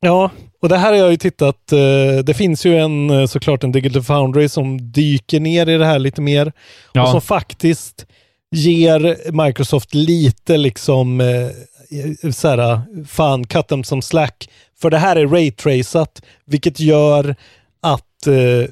Ja, 0.00 0.30
och 0.64 0.70
det 0.70 0.76
här 0.76 0.92
har 0.92 0.98
jag 0.98 1.10
ju 1.10 1.16
tittat. 1.16 1.72
Eh, 1.72 2.24
det 2.24 2.34
finns 2.34 2.66
ju 2.66 2.78
en 2.78 3.10
eh, 3.10 3.26
såklart 3.26 3.64
en 3.64 3.72
Digital 3.72 4.02
Foundry 4.02 4.48
som 4.48 4.92
dyker 4.92 5.40
ner 5.40 5.68
i 5.68 5.78
det 5.78 5.86
här 5.86 5.98
lite 5.98 6.20
mer 6.20 6.52
Ja. 6.92 7.02
och 7.02 7.08
som 7.08 7.20
faktiskt 7.20 8.06
ger 8.50 9.32
Microsoft 9.46 9.94
lite 9.94 10.56
liksom 10.56 11.20
eh, 11.20 12.30
så 12.32 12.48
här, 12.48 12.80
fan, 13.06 13.46
cut 13.46 13.68
them 13.68 13.84
some 13.84 14.02
slack. 14.02 14.48
För 14.80 14.90
det 14.90 14.98
här 14.98 15.16
är 15.16 15.26
raytracat, 15.26 16.22
vilket 16.46 16.80
gör 16.80 17.36
att 17.82 18.26
eh, 18.26 18.70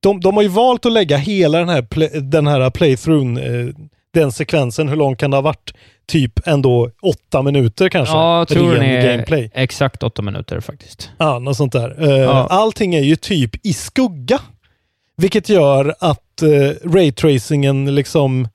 de, 0.00 0.20
de 0.20 0.36
har 0.36 0.42
ju 0.42 0.48
valt 0.48 0.86
att 0.86 0.92
lägga 0.92 1.16
hela 1.16 1.58
den 1.58 1.68
här, 1.68 1.82
play, 1.82 2.08
den 2.20 2.46
här 2.46 2.70
playthroughen, 2.70 3.36
eh, 3.36 3.74
den 4.14 4.32
sekvensen, 4.32 4.88
hur 4.88 4.96
lång 4.96 5.16
kan 5.16 5.30
det 5.30 5.36
ha 5.36 5.42
varit? 5.42 5.72
Typ 6.08 6.46
ändå 6.46 6.90
åtta 7.02 7.42
minuter 7.42 7.88
kanske? 7.88 8.14
Ja, 8.14 8.38
jag 8.38 8.48
tror 8.48 8.74
den 8.74 8.82
är 8.82 9.10
gameplay. 9.10 9.50
exakt 9.54 10.02
åtta 10.02 10.22
minuter 10.22 10.60
faktiskt. 10.60 11.10
Ja, 11.18 11.38
något 11.38 11.56
sånt 11.56 11.72
där. 11.72 12.02
Eh, 12.08 12.18
Ja. 12.18 12.46
Allting 12.50 12.94
är 12.94 13.02
ju 13.02 13.16
typ 13.16 13.66
i 13.66 13.72
skugga. 13.72 14.40
Vilket 15.16 15.48
gör 15.48 15.94
att 16.00 16.42
uh, 16.42 16.70
raytracingen 16.84 17.94
liksom 17.94 18.48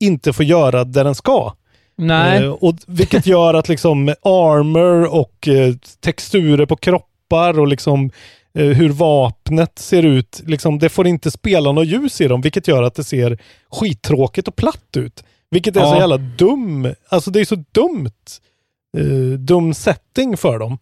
inte 0.00 0.32
får 0.32 0.44
göra 0.44 0.84
det 0.84 1.02
den 1.02 1.14
ska. 1.14 1.52
Nej, 1.96 2.42
Eh, 2.44 2.50
och 2.50 2.74
vilket 2.86 3.26
gör 3.34 3.54
att 3.54 3.68
liksom 3.68 4.08
armor 4.22 5.14
och 5.14 5.48
eh, 5.48 5.74
texturer 6.00 6.66
på 6.66 6.76
kroppar 6.76 7.58
och 7.60 7.68
liksom 7.68 8.10
hur 8.54 8.88
vapnet 8.88 9.78
ser 9.78 10.02
ut, 10.02 10.42
liksom, 10.46 10.78
det 10.78 10.88
får 10.88 11.06
inte 11.06 11.30
spela 11.30 11.72
något 11.72 11.86
ljus 11.86 12.20
i 12.20 12.28
dem, 12.28 12.40
vilket 12.40 12.68
gör 12.68 12.82
att 12.82 12.94
det 12.94 13.04
ser 13.04 13.38
skittråkigt 13.72 14.48
och 14.48 14.56
platt 14.56 14.96
ut. 14.96 15.24
Vilket 15.50 15.76
är 15.76 15.80
så 15.80 15.86
Ja. 15.86 15.98
jävla 15.98 16.16
dum, 16.18 16.94
alltså 17.08 17.30
det 17.30 17.40
är 17.40 17.44
så 17.44 17.64
dumt, 17.72 18.10
eh, 18.98 19.38
dum 19.38 19.74
setting 19.74 20.36
för 20.36 20.58
dem. 20.58 20.78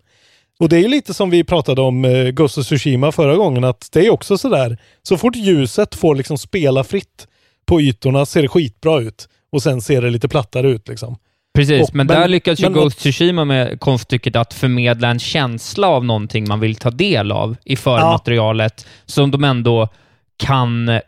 Och 0.60 0.68
det 0.68 0.76
är 0.76 0.80
ju 0.80 0.88
lite 0.88 1.14
som 1.14 1.30
vi 1.30 1.44
pratade 1.44 1.80
om 1.80 2.04
eh, 2.04 2.28
Ghost 2.30 2.58
of 2.58 2.64
Tsushima 2.66 3.12
förra 3.12 3.36
gången, 3.36 3.64
att 3.64 3.88
det 3.92 4.06
är 4.06 4.10
också 4.10 4.38
sådär, 4.38 4.78
så 5.02 5.16
fort 5.16 5.36
ljuset 5.36 5.94
får 5.94 6.14
liksom 6.14 6.38
spela 6.38 6.84
fritt 6.84 7.26
på 7.66 7.80
ytorna 7.80 8.26
ser 8.26 8.42
det 8.42 8.48
skitbra 8.48 9.00
ut. 9.00 9.28
Och 9.52 9.62
sen 9.62 9.80
ser 9.82 10.02
det 10.02 10.10
lite 10.10 10.28
plattare 10.28 10.68
ut 10.70 10.88
liksom. 10.88 11.16
precis. 11.54 11.82
och- 11.88 11.94
men, 11.94 12.06
men- 12.06 12.20
där 12.20 12.28
lyckas 12.28 12.60
ju 12.60 12.64
men- 12.64 12.72
Ghost 12.72 12.98
Tsushima 12.98 13.44
med 13.44 13.80
konststycket 13.80 14.36
att 14.36 14.54
förmedla 14.54 15.08
en 15.08 15.18
känsla 15.18 15.88
av 15.88 16.04
någonting 16.04 16.48
man 16.48 16.60
vill 16.60 16.76
ta 16.76 16.90
del 16.90 17.32
av 17.32 17.56
i 17.64 17.76
förmaterialet, 17.76 18.86
som 19.06 19.30
de 19.30 19.44
ändå 19.44 19.88
kan 20.36 21.00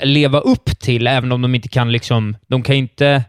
leva 0.00 0.40
upp 0.40 0.78
till, 0.78 1.06
även 1.06 1.32
om 1.32 1.42
de 1.42 1.54
inte 1.54 1.68
kan 1.68 1.92
liksom... 1.92 2.36
De 2.46 2.62
kan 2.62 2.76
inte... 2.76 3.24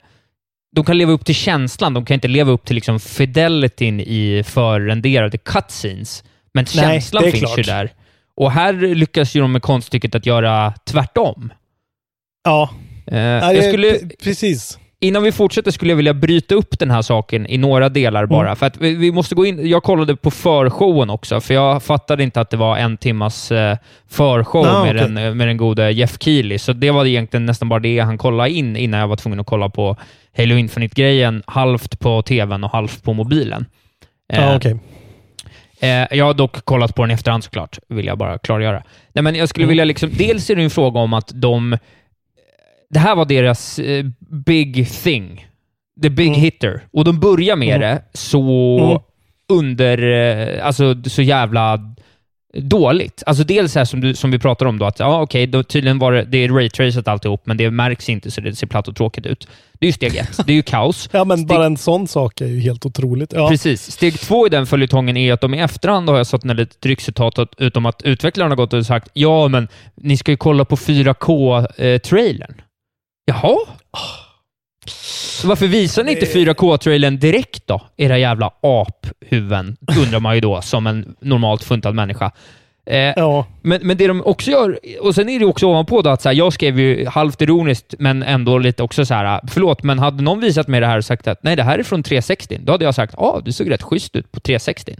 De 0.75 0.85
kan 0.85 0.97
leva 0.97 1.11
upp 1.11 1.25
till 1.25 1.35
känslan, 1.35 1.93
de 1.93 2.05
kan 2.05 2.13
inte 2.13 2.27
leva 2.27 2.51
upp 2.51 2.65
till 2.65 2.75
liksom 2.75 2.99
fidelityn 2.99 3.99
i 3.99 4.43
förrenderade 4.45 5.37
cutscenes. 5.37 6.23
Men 6.53 6.65
Nej, 6.75 6.83
känslan 6.83 7.23
finns 7.23 7.35
ju 7.35 7.63
klart. 7.63 7.65
där. 7.65 7.91
Och 8.35 8.51
här 8.51 8.73
lyckas 8.73 9.35
ju 9.35 9.41
de 9.41 9.51
med 9.51 9.61
konststycket 9.61 10.15
att 10.15 10.25
göra 10.25 10.73
tvärtom. 10.85 11.53
Ja, 12.43 12.69
Eh, 13.11 13.19
ja, 13.19 13.53
jag 13.53 13.63
skulle, 13.63 13.99
precis. 14.23 14.79
Innan 14.99 15.23
vi 15.23 15.31
fortsätter 15.31 15.71
skulle 15.71 15.91
jag 15.91 15.95
vilja 15.97 16.13
bryta 16.13 16.55
upp 16.55 16.79
den 16.79 16.91
här 16.91 17.01
saken 17.01 17.47
i 17.47 17.57
några 17.57 17.89
delar 17.89 18.19
Mm. 18.23 18.29
bara. 18.29 18.55
För 18.55 18.65
att 18.65 18.77
vi, 18.77 18.95
vi 18.95 19.11
måste 19.11 19.35
gå 19.35 19.45
in... 19.45 19.69
Jag 19.69 19.83
kollade 19.83 20.15
på 20.15 20.31
förshowen 20.31 21.09
också, 21.09 21.41
för 21.41 21.53
jag 21.53 21.83
fattade 21.83 22.23
inte 22.23 22.41
att 22.41 22.49
det 22.49 22.57
var 22.57 22.77
en 22.77 22.97
timmas 22.97 23.51
eh, 23.51 23.77
förshow 24.09 24.65
Ah, 24.67 24.83
med, 24.83 24.95
okej. 24.95 25.09
den, 25.13 25.37
med 25.37 25.47
den 25.47 25.57
gode 25.57 25.91
Jeff 25.91 26.17
Keely. 26.19 26.57
Så 26.57 26.73
det 26.73 26.91
var 26.91 27.05
egentligen 27.05 27.45
nästan 27.45 27.69
bara 27.69 27.79
det 27.79 27.99
han 27.99 28.17
kollade 28.17 28.49
in 28.49 28.75
innan 28.75 28.99
jag 28.99 29.07
var 29.07 29.15
tvungen 29.15 29.39
att 29.39 29.47
kolla 29.47 29.69
på 29.69 29.95
Halo 30.37 30.55
Infinite-grejen, 30.55 31.43
halvt 31.47 31.99
på 31.99 32.21
tvn 32.21 32.63
och 32.63 32.71
halvt 32.71 33.03
på 33.03 33.13
mobilen. 33.13 33.65
Eh, 34.33 34.41
Ja, 34.43 34.55
okej. 34.55 34.79
Eh, 35.79 36.17
jag 36.17 36.25
har 36.25 36.33
dock 36.33 36.65
kollat 36.65 36.95
på 36.95 37.01
den 37.03 37.11
i 37.11 37.13
efterhand 37.13 37.43
såklart, 37.43 37.79
vill 37.89 38.05
jag 38.05 38.17
bara 38.17 38.37
klargöra. 38.37 38.83
Nej, 39.13 39.23
men 39.23 39.35
jag 39.35 39.49
skulle 39.49 39.63
Mm. 39.63 39.69
vilja 39.69 39.85
liksom, 39.85 40.09
dels 40.17 40.49
är 40.49 40.55
det 40.55 40.63
en 40.63 40.69
fråga 40.69 40.99
om 40.99 41.13
att 41.13 41.31
de... 41.33 41.77
Det 42.89 42.99
här 42.99 43.15
var 43.15 43.25
deras 43.25 43.79
eh, 43.79 44.05
big 44.45 44.89
thing. 45.03 45.43
the 46.03 46.09
big 46.09 46.27
Mm. 46.27 46.39
hitter. 46.39 46.81
Och 46.93 47.03
de 47.05 47.19
börjar 47.19 47.55
med 47.55 47.75
Mm. 47.75 47.81
det 47.81 48.01
så 48.13 48.79
Mm. 48.79 48.99
under, 49.59 49.97
eh, 50.57 50.65
alltså 50.67 50.95
så 51.09 51.21
jävla 51.21 51.79
dåligt. 52.57 53.23
Alltså 53.25 53.43
dels 53.43 53.75
här 53.75 53.85
som, 53.85 54.01
du, 54.01 54.13
som 54.15 54.31
vi 54.31 54.39
pratar 54.39 54.65
om 54.65 54.79
då, 54.79 54.85
att 54.85 54.99
ja, 54.99 55.21
okej, 55.21 55.47
då 55.47 55.63
tydligen 55.63 55.99
var 55.99 56.11
det, 56.11 56.23
det 56.23 56.37
är 56.37 57.09
alltihop, 57.09 57.41
men 57.45 57.57
det 57.57 57.71
märks 57.71 58.09
inte 58.09 58.31
så 58.31 58.41
det 58.41 58.55
ser 58.55 58.67
platt 58.67 58.87
och 58.87 58.95
tråkigt 58.95 59.25
ut. 59.25 59.47
Det 59.79 59.85
är 59.85 59.87
ju 59.87 59.93
steg 59.93 60.15
ett. 60.15 60.39
Det 60.45 60.51
är 60.51 60.55
ju 60.55 60.61
kaos. 60.61 61.09
Ja, 61.13 61.23
men 61.25 61.37
Steg- 61.37 61.47
bara 61.47 61.65
en 61.65 61.77
sån 61.77 62.07
sak 62.07 62.41
är 62.41 62.45
ju 62.47 62.59
helt 62.59 62.85
otroligt. 62.85 63.33
Ja. 63.33 63.49
Precis. 63.49 63.91
Steg 63.91 64.19
två 64.19 64.47
i 64.47 64.49
den 64.49 64.65
följetongen 64.65 65.17
är 65.17 65.33
att 65.33 65.41
de 65.41 65.53
i 65.53 65.59
efterhand 65.59 66.09
har 66.09 66.17
jag 66.17 66.27
satt 66.27 66.43
ner 66.43 66.53
lite 66.55 66.89
ryckcitat 66.89 67.39
åt- 67.39 67.55
utom 67.57 67.85
att 67.85 68.01
utvecklarna 68.01 68.49
har 68.51 68.55
gått 68.55 68.73
och 68.73 68.85
sagt 68.85 69.09
ja, 69.13 69.47
men 69.47 69.67
ni 69.95 70.17
ska 70.17 70.31
ju 70.31 70.37
kolla 70.37 70.65
på 70.65 70.75
4K-trailern. 70.77 72.53
Jaha? 73.27 73.57
Så 74.87 75.47
varför 75.47 75.67
visar 75.67 76.03
ni 76.03 76.11
inte 76.11 76.25
4K-trailern 76.25 77.17
direkt 77.19 77.67
då? 77.67 77.81
Era 77.97 78.17
jävla 78.17 78.51
aphuvuden, 78.61 79.77
undrar 79.99 80.19
man 80.19 80.35
ju 80.35 80.41
då 80.41 80.61
som 80.61 80.87
en 80.87 81.15
normalt 81.21 81.63
funtad 81.63 81.95
människa. 81.95 82.31
Eh, 82.85 82.97
Ja. 82.97 83.45
men, 83.61 83.79
men 83.87 83.97
det 83.97 84.07
de 84.07 84.21
också 84.25 84.51
gör, 84.51 84.79
och 85.01 85.15
sen 85.15 85.29
är 85.29 85.39
det 85.39 85.45
också 85.45 85.65
ovanpå 85.67 86.01
då 86.01 86.09
att 86.09 86.21
så 86.21 86.29
här, 86.29 86.35
jag 86.35 86.53
skrev 86.53 86.79
ju 86.79 87.05
halvt 87.05 87.41
ironiskt, 87.41 87.95
men 87.99 88.23
ändå 88.23 88.57
lite 88.57 88.83
också 88.83 89.05
så 89.05 89.13
här, 89.13 89.41
förlåt, 89.51 89.83
men 89.83 89.99
hade 89.99 90.23
någon 90.23 90.39
visat 90.39 90.67
mig 90.67 90.79
det 90.79 90.87
här 90.87 90.97
och 90.97 91.05
sagt 91.05 91.27
att 91.27 91.43
nej, 91.43 91.55
det 91.55 91.63
här 91.63 91.79
är 91.79 91.83
från 91.83 92.03
360, 92.03 92.59
då 92.63 92.71
hade 92.71 92.85
jag 92.85 92.95
sagt, 92.95 93.13
ja, 93.17 93.23
ah, 93.23 93.41
det 93.45 93.53
såg 93.53 93.71
rätt 93.71 93.83
schysst 93.83 94.15
ut 94.15 94.31
på 94.31 94.39
360. 94.39 94.95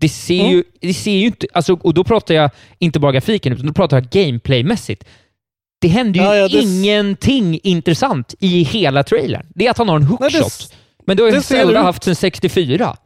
Det 0.00 0.08
ser, 0.08 0.40
Mm. 0.40 0.50
ju, 0.52 0.64
det 0.80 0.94
ser 0.94 1.10
ju 1.12 1.26
inte, 1.26 1.46
alltså, 1.52 1.72
och 1.82 1.94
då 1.94 2.04
pratar 2.04 2.34
jag 2.34 2.50
inte 2.78 3.00
bara 3.00 3.12
grafiken, 3.12 3.52
utan 3.52 3.66
då 3.66 3.72
pratar 3.72 3.96
jag 3.96 4.10
gameplaymässigt. 4.10 5.04
Det 5.80 5.88
händer 5.88 6.20
ju 6.20 6.26
Ja, 6.26 6.36
ja, 6.36 6.48
det- 6.48 6.58
ingenting 6.62 7.60
intressant 7.62 8.34
i 8.40 8.62
hela 8.62 9.02
trailern. 9.02 9.46
Det 9.54 9.66
är 9.66 9.70
att 9.70 9.78
han 9.78 9.88
har 9.88 9.96
en 9.96 10.02
Nej, 10.02 10.10
hookshot. 10.10 10.70
det, 10.70 10.76
men 11.06 11.16
det 11.16 11.22
har 11.22 11.30
ju 11.30 11.42
Zelda 11.42 11.82
haft 11.82 12.04
sedan 12.04 12.14
64. 12.16 12.96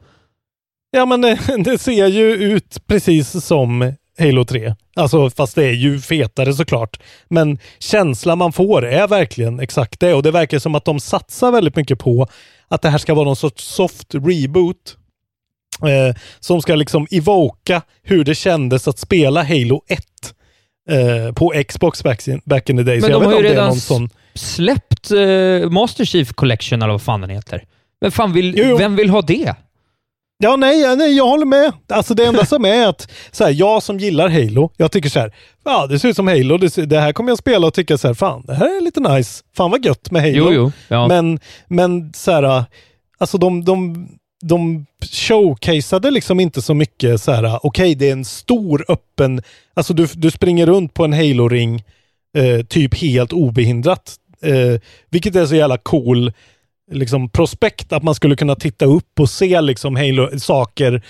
ja, 0.90 1.07
men 1.07 1.21
det, 1.21 1.38
det 1.64 1.78
ser 1.78 2.07
ju 2.07 2.33
ut 2.33 2.87
precis 2.87 3.45
som 3.45 3.93
Halo 4.19 4.45
3. 4.45 4.75
Alltså, 4.97 5.31
fast 5.31 5.54
det 5.54 5.64
är 5.64 5.73
ju 5.73 6.00
fetare 6.00 6.54
såklart. 6.54 7.00
Men 7.28 7.59
känslan 7.78 8.38
man 8.38 8.52
får 8.52 8.87
är 8.87 9.09
verkligen 9.09 9.61
exakt 9.61 10.00
det. 10.00 10.14
Och 10.14 10.23
det 10.23 10.31
verkar 10.31 10.59
som 10.59 10.75
att 10.75 10.85
de 10.85 11.00
satsar 11.00 11.52
väldigt 11.52 11.76
mycket 11.76 11.99
på 11.99 12.28
att 12.69 12.83
det 12.83 12.88
här 12.90 12.99
ska 12.99 13.14
vara 13.14 13.25
någon 13.25 13.37
sorts 13.37 13.64
soft 13.64 14.14
reboot. 14.14 14.97
Eh, 15.83 16.16
som 16.40 16.62
ska 16.62 16.75
liksom 16.75 17.07
evoka 17.11 17.83
hur 18.02 18.25
det 18.25 18.35
kändes 18.35 18.88
att 18.88 18.99
spela 18.99 19.43
Halo 19.43 19.83
1 19.88 20.00
eh, 20.91 21.33
på 21.33 21.53
Xbox 21.69 22.03
back 22.03 22.29
in, 22.29 22.41
back 22.45 22.71
in 22.71 22.76
the 22.76 22.83
day. 22.83 23.00
Men 23.00 23.11
de 23.11 23.25
har 23.25 23.33
ju 23.33 23.43
redan 23.43 23.75
sån... 23.75 24.09
släppt 24.35 25.11
eh, 25.11 25.71
Master 25.71 26.05
Chief 26.05 26.33
Collection, 26.33 26.83
eller 26.83 26.93
vad 26.93 27.03
fan 27.03 27.21
den 27.21 27.31
heter. 27.31 27.64
Men 28.00 28.12
fan 28.12 28.33
vill, 28.33 28.55
Jo, 28.59 28.64
jo. 28.69 28.76
vem 28.76 28.97
vill 28.97 29.11
ha 29.11 29.23
det? 29.23 29.55
Ja, 30.38 30.57
nej, 30.57 30.97
nej, 30.97 31.17
jag 31.17 31.26
håller 31.26 31.47
med. 31.47 31.73
Alltså 31.88 32.14
det 32.14 32.25
enda 32.25 32.47
som 32.47 32.64
är 32.64 32.87
att, 32.88 33.11
så 33.31 33.45
här, 33.45 33.50
jag 33.50 33.83
som 33.83 33.99
gillar 33.99 34.29
Halo, 34.29 34.71
jag 34.76 34.93
tycker 34.93 35.09
så 35.09 35.21
här, 35.21 35.35
ja 35.64 35.87
det 35.87 35.99
ser 35.99 36.09
ut 36.09 36.17
som 36.17 36.29
Halo, 36.29 36.59
det, 36.59 36.71
ser, 36.71 36.87
det 36.87 37.00
här 37.00 37.12
kommer 37.12 37.31
jag 37.31 37.38
spela 37.38 37.67
och 37.67 37.75
tycka 37.75 37.99
så 37.99 38.07
här, 38.07 38.14
fan 38.14 38.43
det 38.47 38.55
här 38.55 38.76
är 38.76 38.81
lite 38.81 39.00
nice, 39.00 39.43
fan 39.57 39.71
vad 39.71 39.85
gött 39.85 40.11
med 40.11 40.23
Halo. 40.23 40.35
Jo, 40.37 40.53
jo. 40.53 40.73
Ja. 40.88 41.09
Men, 41.09 41.38
men 41.69 42.12
så 42.14 42.33
här, 42.33 42.64
alltså 43.19 43.38
de, 43.38 43.64
de, 43.64 44.09
de 44.48 44.86
showcaseade 45.10 46.10
liksom 46.10 46.40
inte 46.40 46.62
så 46.62 46.74
mycket 46.74 47.20
så 47.20 47.32
här, 47.32 47.66
okej 47.66 47.94
det 47.94 48.08
är 48.08 48.12
en 48.12 48.24
stor 48.24 48.84
öppen, 48.88 49.42
alltså 49.74 49.94
du, 49.94 50.06
du 50.14 50.30
springer 50.30 50.66
runt 50.66 50.94
på 50.94 51.04
en 51.04 51.12
Halo-ring 51.12 51.84
eh, 52.36 52.66
typ 52.66 52.94
helt 52.94 53.32
obehindrat. 53.32 54.16
Eh, 54.42 54.80
vilket 55.10 55.36
är 55.36 55.46
så 55.46 55.56
jävla 55.56 55.78
cool 55.78 56.32
liksom 56.92 57.28
prospekt 57.28 57.92
att 57.92 58.02
man 58.02 58.14
skulle 58.14 58.36
kunna 58.36 58.54
titta 58.54 58.84
upp 58.84 59.20
och 59.20 59.30
se 59.30 59.60
liksom 59.60 59.96
Halo, 59.96 60.40
saker, 60.40 61.02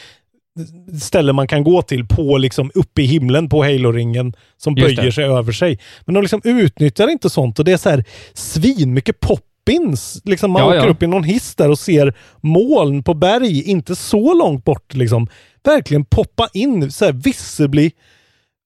ställen 1.00 1.34
man 1.34 1.48
kan 1.48 1.64
gå 1.64 1.82
till 1.82 2.06
på 2.06 2.38
liksom 2.38 2.70
uppe 2.74 3.02
i 3.02 3.06
himlen 3.06 3.48
på 3.48 3.64
Halo-ringen 3.64 4.32
som 4.56 4.74
böjer 4.74 5.10
sig 5.10 5.24
över 5.24 5.52
sig. 5.52 5.78
Men 6.04 6.14
de 6.14 6.22
liksom 6.22 6.40
utnyttjar 6.44 7.08
inte 7.08 7.30
sånt 7.30 7.58
och 7.58 7.64
det 7.64 7.72
är 7.72 7.76
så 7.76 7.90
här 7.90 8.04
svin 8.34 8.94
mycket 8.94 9.20
pop-ins. 9.64 10.20
Liksom 10.24 10.50
man 10.50 10.62
Ja, 10.62 10.68
åker 10.68 10.78
ja. 10.78 10.88
upp 10.88 11.02
i 11.02 11.06
någon 11.06 11.24
hiss 11.24 11.54
där 11.54 11.70
och 11.70 11.78
ser 11.78 12.14
moln 12.40 13.02
på 13.02 13.14
berg, 13.14 13.62
inte 13.70 13.96
så 13.96 14.34
långt 14.34 14.64
bort 14.64 14.94
liksom. 14.94 15.26
Verkligen 15.64 16.04
poppa 16.04 16.48
in, 16.52 16.92
så 16.92 17.04
här 17.04 17.12
visibly. 17.12 17.90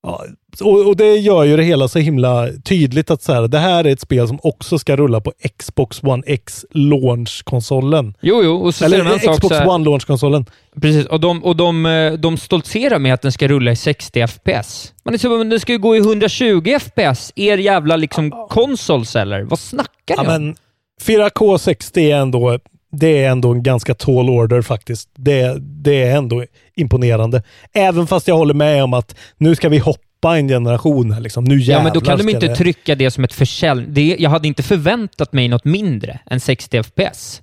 Ja, 0.02 0.24
och, 0.60 0.86
och 0.86 0.96
det 0.96 1.14
gör 1.16 1.44
ju 1.44 1.56
det 1.56 1.62
hela 1.62 1.88
så 1.88 1.98
himla 1.98 2.48
tydligt 2.64 3.10
att 3.10 3.22
så 3.22 3.32
här, 3.32 3.48
det 3.48 3.58
här 3.58 3.84
är 3.84 3.92
ett 3.92 4.00
spel 4.00 4.28
som 4.28 4.38
också 4.42 4.78
ska 4.78 4.96
rulla 4.96 5.20
på 5.20 5.32
Xbox 5.58 6.02
One 6.02 6.22
X 6.26 6.64
launch-konsolen. 6.70 8.14
Jo, 8.20 8.40
jo, 8.44 8.54
och 8.56 8.74
så 8.74 8.84
Eller 8.84 8.98
en 9.04 9.20
sak 9.20 9.36
Xbox 9.36 9.56
så 9.56 9.60
här, 9.60 9.68
One 9.68 9.84
launch-konsolen. 9.84 10.46
Precis, 10.80 11.06
och 11.06 11.20
de, 11.20 11.44
och 11.44 11.56
de, 11.56 11.86
eh, 11.86 12.12
de 12.12 12.36
stoltserar 12.36 12.98
med 12.98 13.14
att 13.14 13.22
den 13.22 13.32
ska 13.32 13.48
rulla 13.48 13.70
i 13.70 13.76
60 13.76 14.26
FPS. 14.26 14.92
Man 15.04 15.14
är 15.14 15.18
så, 15.18 15.38
men 15.38 15.48
den 15.48 15.60
ska 15.60 15.72
ju 15.72 15.78
gå 15.78 15.96
i 15.96 15.98
120 15.98 16.78
FPS. 16.80 17.32
Er 17.36 17.58
jävla 17.58 17.96
liksom 17.96 18.30
konsols 18.50 19.16
eller? 19.16 19.42
Vad 19.42 19.58
snackar 19.58 19.88
Ja, 20.16 20.22
ni 20.22 20.28
om? 20.28 20.42
men 20.42 20.56
4K 21.02 21.58
60 21.58 22.10
är 22.10 22.16
ändå, 22.16 22.58
det 22.92 23.24
är 23.24 23.30
ändå 23.30 23.50
en 23.52 23.62
ganska 23.62 23.94
tall 23.94 24.30
order 24.30 24.62
faktiskt. 24.62 25.08
Det, 25.16 25.56
det 25.60 26.02
är 26.02 26.16
ändå 26.16 26.44
imponerande. 26.76 27.42
Även 27.72 28.06
fast 28.06 28.28
jag 28.28 28.36
håller 28.36 28.54
med 28.54 28.84
om 28.84 28.94
att 28.94 29.14
nu 29.36 29.54
ska 29.56 29.68
vi 29.68 29.78
hoppa 29.78 30.38
en 30.38 30.48
generation 30.48 31.12
här 31.12 31.20
liksom. 31.20 31.44
Nu 31.44 31.58
Ja, 31.58 31.82
men 31.82 31.92
då 31.92 32.00
kan 32.00 32.18
de 32.18 32.28
inte 32.28 32.46
det. 32.46 32.56
trycka 32.56 32.94
det 32.94 33.10
som 33.10 33.24
ett 33.24 33.32
försäljning. 33.32 34.14
Jag 34.18 34.30
hade 34.30 34.48
inte 34.48 34.62
förväntat 34.62 35.32
mig 35.32 35.48
något 35.48 35.64
mindre 35.64 36.20
än 36.30 36.40
60 36.40 36.82
FPS. 36.82 37.42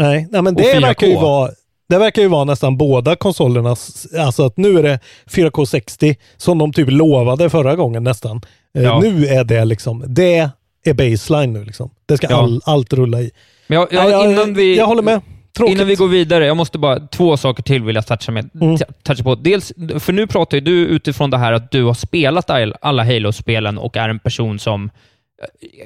Nej, 0.00 0.28
nej 0.30 0.42
men 0.42 0.54
det 0.54 0.62
4K. 0.74 0.80
verkar 0.82 1.06
ju 1.06 1.14
vara 1.14 1.50
det 1.88 1.98
verkar 1.98 2.22
ju 2.22 2.28
vara 2.28 2.44
nästan 2.44 2.76
båda 2.76 3.16
konsolernas, 3.16 4.06
alltså 4.18 4.44
att 4.46 4.56
nu 4.56 4.78
är 4.78 4.82
det 4.82 5.00
4K 5.30 5.64
60 5.64 6.16
som 6.36 6.58
de 6.58 6.72
typ 6.72 6.90
lovade 6.90 7.50
förra 7.50 7.76
gången 7.76 8.04
nästan. 8.04 8.40
Eh, 8.78 8.82
Ja. 8.82 9.00
Nu 9.00 9.26
är 9.26 9.44
det 9.44 9.64
liksom, 9.64 10.04
det 10.06 10.50
är 10.84 10.94
baseline 10.94 11.52
nu 11.52 11.64
liksom. 11.64 11.90
Det 12.06 12.16
ska 12.16 12.26
Ja. 12.30 12.36
all, 12.42 12.60
allt 12.64 12.92
rulla 12.92 13.20
i. 13.20 13.30
Men 13.66 13.78
jag, 13.78 13.88
jag, 13.92 14.10
jag, 14.10 14.32
innan 14.32 14.54
vi... 14.54 14.76
jag 14.78 14.86
håller 14.86 15.02
med. 15.02 15.20
Tråkigt. 15.56 15.74
Innan 15.74 15.86
vi 15.86 15.94
går 15.94 16.08
vidare, 16.08 16.46
jag 16.46 16.56
måste 16.56 16.78
bara, 16.78 17.00
två 17.00 17.36
saker 17.36 17.62
till 17.62 17.82
vill 17.82 17.94
jag 17.96 18.06
toucha, 18.06 18.32
med, 18.32 18.50
Mm. 18.60 18.76
toucha 19.02 19.22
på. 19.22 19.34
Dels, 19.34 19.72
för 19.98 20.12
nu 20.12 20.26
pratar 20.26 20.56
ju 20.56 20.60
du 20.60 20.72
utifrån 20.86 21.30
det 21.30 21.38
här 21.38 21.52
att 21.52 21.70
du 21.70 21.84
har 21.84 21.94
spelat 21.94 22.50
all- 22.50 22.74
alla 22.80 23.04
Halo-spelen 23.04 23.78
och 23.78 23.96
är 23.96 24.08
en 24.08 24.18
person 24.18 24.58
som 24.58 24.90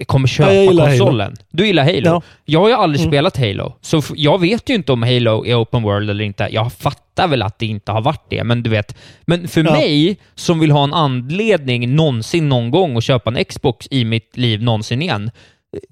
kommer 0.06 0.28
köpa 0.28 0.54
Ja, 0.54 0.86
konsolen. 0.86 1.36
Du 1.50 1.66
gillar 1.66 1.84
Halo. 1.84 2.00
Ja. 2.04 2.22
Jag 2.44 2.60
har 2.60 2.68
ju 2.68 2.74
aldrig 2.74 3.00
Mm. 3.00 3.10
spelat 3.10 3.36
Halo, 3.36 3.72
så 3.80 4.02
jag 4.14 4.40
vet 4.40 4.70
ju 4.70 4.74
inte 4.74 4.92
om 4.92 5.02
Halo 5.02 5.46
är 5.46 5.54
open 5.62 5.82
world 5.82 6.10
eller 6.10 6.24
inte. 6.24 6.48
Jag 6.50 6.72
fattar 6.72 7.28
väl 7.28 7.42
att 7.42 7.58
det 7.58 7.66
inte 7.66 7.92
har 7.92 8.00
varit 8.00 8.24
det, 8.30 8.44
men 8.44 8.62
du 8.62 8.70
vet. 8.70 8.96
Men 9.22 9.48
för 9.48 9.64
Ja. 9.64 9.72
mig, 9.72 10.16
som 10.34 10.60
vill 10.60 10.70
ha 10.70 10.84
en 10.84 10.94
anledning 10.94 11.96
någonsin 11.96 12.48
någon 12.48 12.70
gång 12.70 12.96
att 12.96 13.04
köpa 13.04 13.30
en 13.30 13.44
Xbox 13.44 13.88
i 13.90 14.04
mitt 14.04 14.36
liv 14.36 14.62
någonsin 14.62 15.02
igen, 15.02 15.30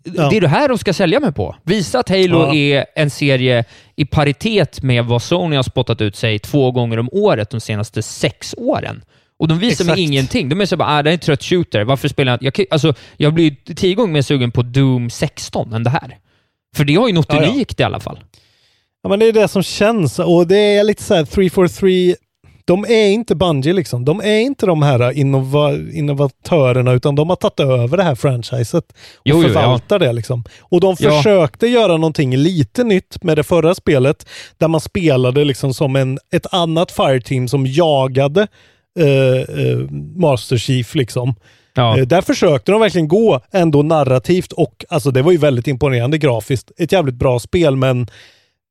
Ja. 0.05 0.29
det 0.31 0.37
är 0.37 0.41
det 0.41 0.49
här 0.49 0.69
de 0.69 0.79
ska 0.79 0.93
sälja 0.93 1.21
mig 1.21 1.33
på. 1.33 1.57
Visa 1.63 1.99
att 1.99 2.09
Halo 2.09 2.55
är 2.55 2.87
en 2.95 3.11
serie 3.11 3.65
i 3.97 4.05
paritet 4.05 4.83
med 4.83 5.05
vad 5.05 5.23
Sony 5.23 5.57
har 5.57 5.63
spottat 5.63 6.01
ut 6.01 6.17
sig 6.17 6.39
två 6.39 6.71
gånger 6.71 6.99
om 6.99 7.09
året 7.13 7.51
de 7.51 7.61
senaste 7.61 8.03
sex 8.03 8.55
åren. 8.59 9.03
Och 9.41 9.49
de 9.49 9.59
visar 9.59 9.85
Exakt. 9.85 9.97
mig 9.99 10.05
ingenting. 10.05 10.49
De 10.49 10.61
är 10.61 10.67
så 10.67 10.77
bara, 10.77 10.89
ah, 10.89 11.03
det 11.03 11.11
är 11.11 11.15
en 11.15 11.19
trött 11.21 11.43
shooter. 11.45 11.85
Varför 11.85 12.09
spelar 12.09 12.33
jag... 12.33 12.43
Jag, 12.43 12.55
kan- 12.55 12.67
alltså, 12.71 12.95
jag 13.17 13.35
blir 13.35 13.75
tio 13.75 13.95
gånger 13.95 14.13
mer 14.13 14.23
sugen 14.23 14.51
på 14.51 14.63
Doom 14.63 15.11
16 15.11 15.73
än 15.73 15.85
det 15.85 15.91
här. 15.91 16.19
För 16.77 16.85
det 16.85 16.95
har 16.95 17.09
ju 17.09 17.15
något 17.15 17.27
Ja, 17.33 17.43
ja. 17.43 17.49
unikt 17.51 17.81
i 17.81 17.83
alla 17.83 18.01
fall. 18.01 18.19
Ja, 19.03 19.09
men 19.09 19.19
det 19.19 19.27
är 19.27 19.33
det 19.33 19.49
som 19.49 19.63
känns 19.63 20.19
och 20.19 20.47
det 20.47 20.57
är 20.57 20.85
lite 20.85 21.03
så 21.03 21.15
här 21.15 21.25
343 21.25 22.15
de 22.65 22.85
är 22.85 23.09
inte 23.11 23.35
Bungie 23.35 23.73
liksom. 23.73 24.05
De 24.05 24.21
är 24.21 24.39
inte 24.41 24.67
de 24.67 24.83
här 24.83 25.13
innova 25.13 25.73
innovatörerna 25.93 26.93
utan 26.93 27.15
de 27.15 27.29
har 27.29 27.37
tagit 27.37 27.61
över 27.61 27.97
det 27.97 28.03
här 28.03 28.15
franchiset 28.15 28.85
och 28.89 28.95
Jo, 29.25 29.37
jo, 29.43 29.49
förvaltar 29.49 29.99
det 29.99 30.13
liksom. 30.13 30.45
Och 30.61 30.81
de 30.81 30.97
Ja. 30.99 31.11
försökte 31.17 31.67
göra 31.67 31.93
någonting 31.97 32.37
lite 32.37 32.85
nytt 32.85 33.23
med 33.23 33.37
det 33.37 33.43
förra 33.43 33.75
spelet 33.75 34.29
där 34.59 34.69
man 34.69 34.81
spelade 34.81 35.45
liksom 35.45 35.75
som 35.75 35.97
en, 35.97 36.19
ett 36.33 36.47
annat 36.55 36.93
Fireteam 36.93 37.49
som 37.49 37.67
jagade 37.67 38.47
eh, 38.99 39.65
eh, 39.67 39.79
Master 40.17 40.57
Chief 40.57 40.95
liksom. 40.95 41.35
Ja. 41.75 41.99
Eh, 41.99 42.07
Där 42.07 42.23
försökte 42.23 42.73
de 42.73 42.81
verkligen 42.81 43.09
gå 43.09 43.41
ändå 43.53 43.83
narrativt 43.83 44.53
och 44.53 44.85
alltså 44.89 45.11
det 45.11 45.23
var 45.23 45.33
ju 45.33 45.39
väldigt 45.39 45.67
imponerande 45.67 46.19
grafiskt. 46.19 46.71
Ett 46.79 46.93
jävligt 46.93 47.15
bra 47.15 47.39
spel 47.39 47.77
men 47.77 48.07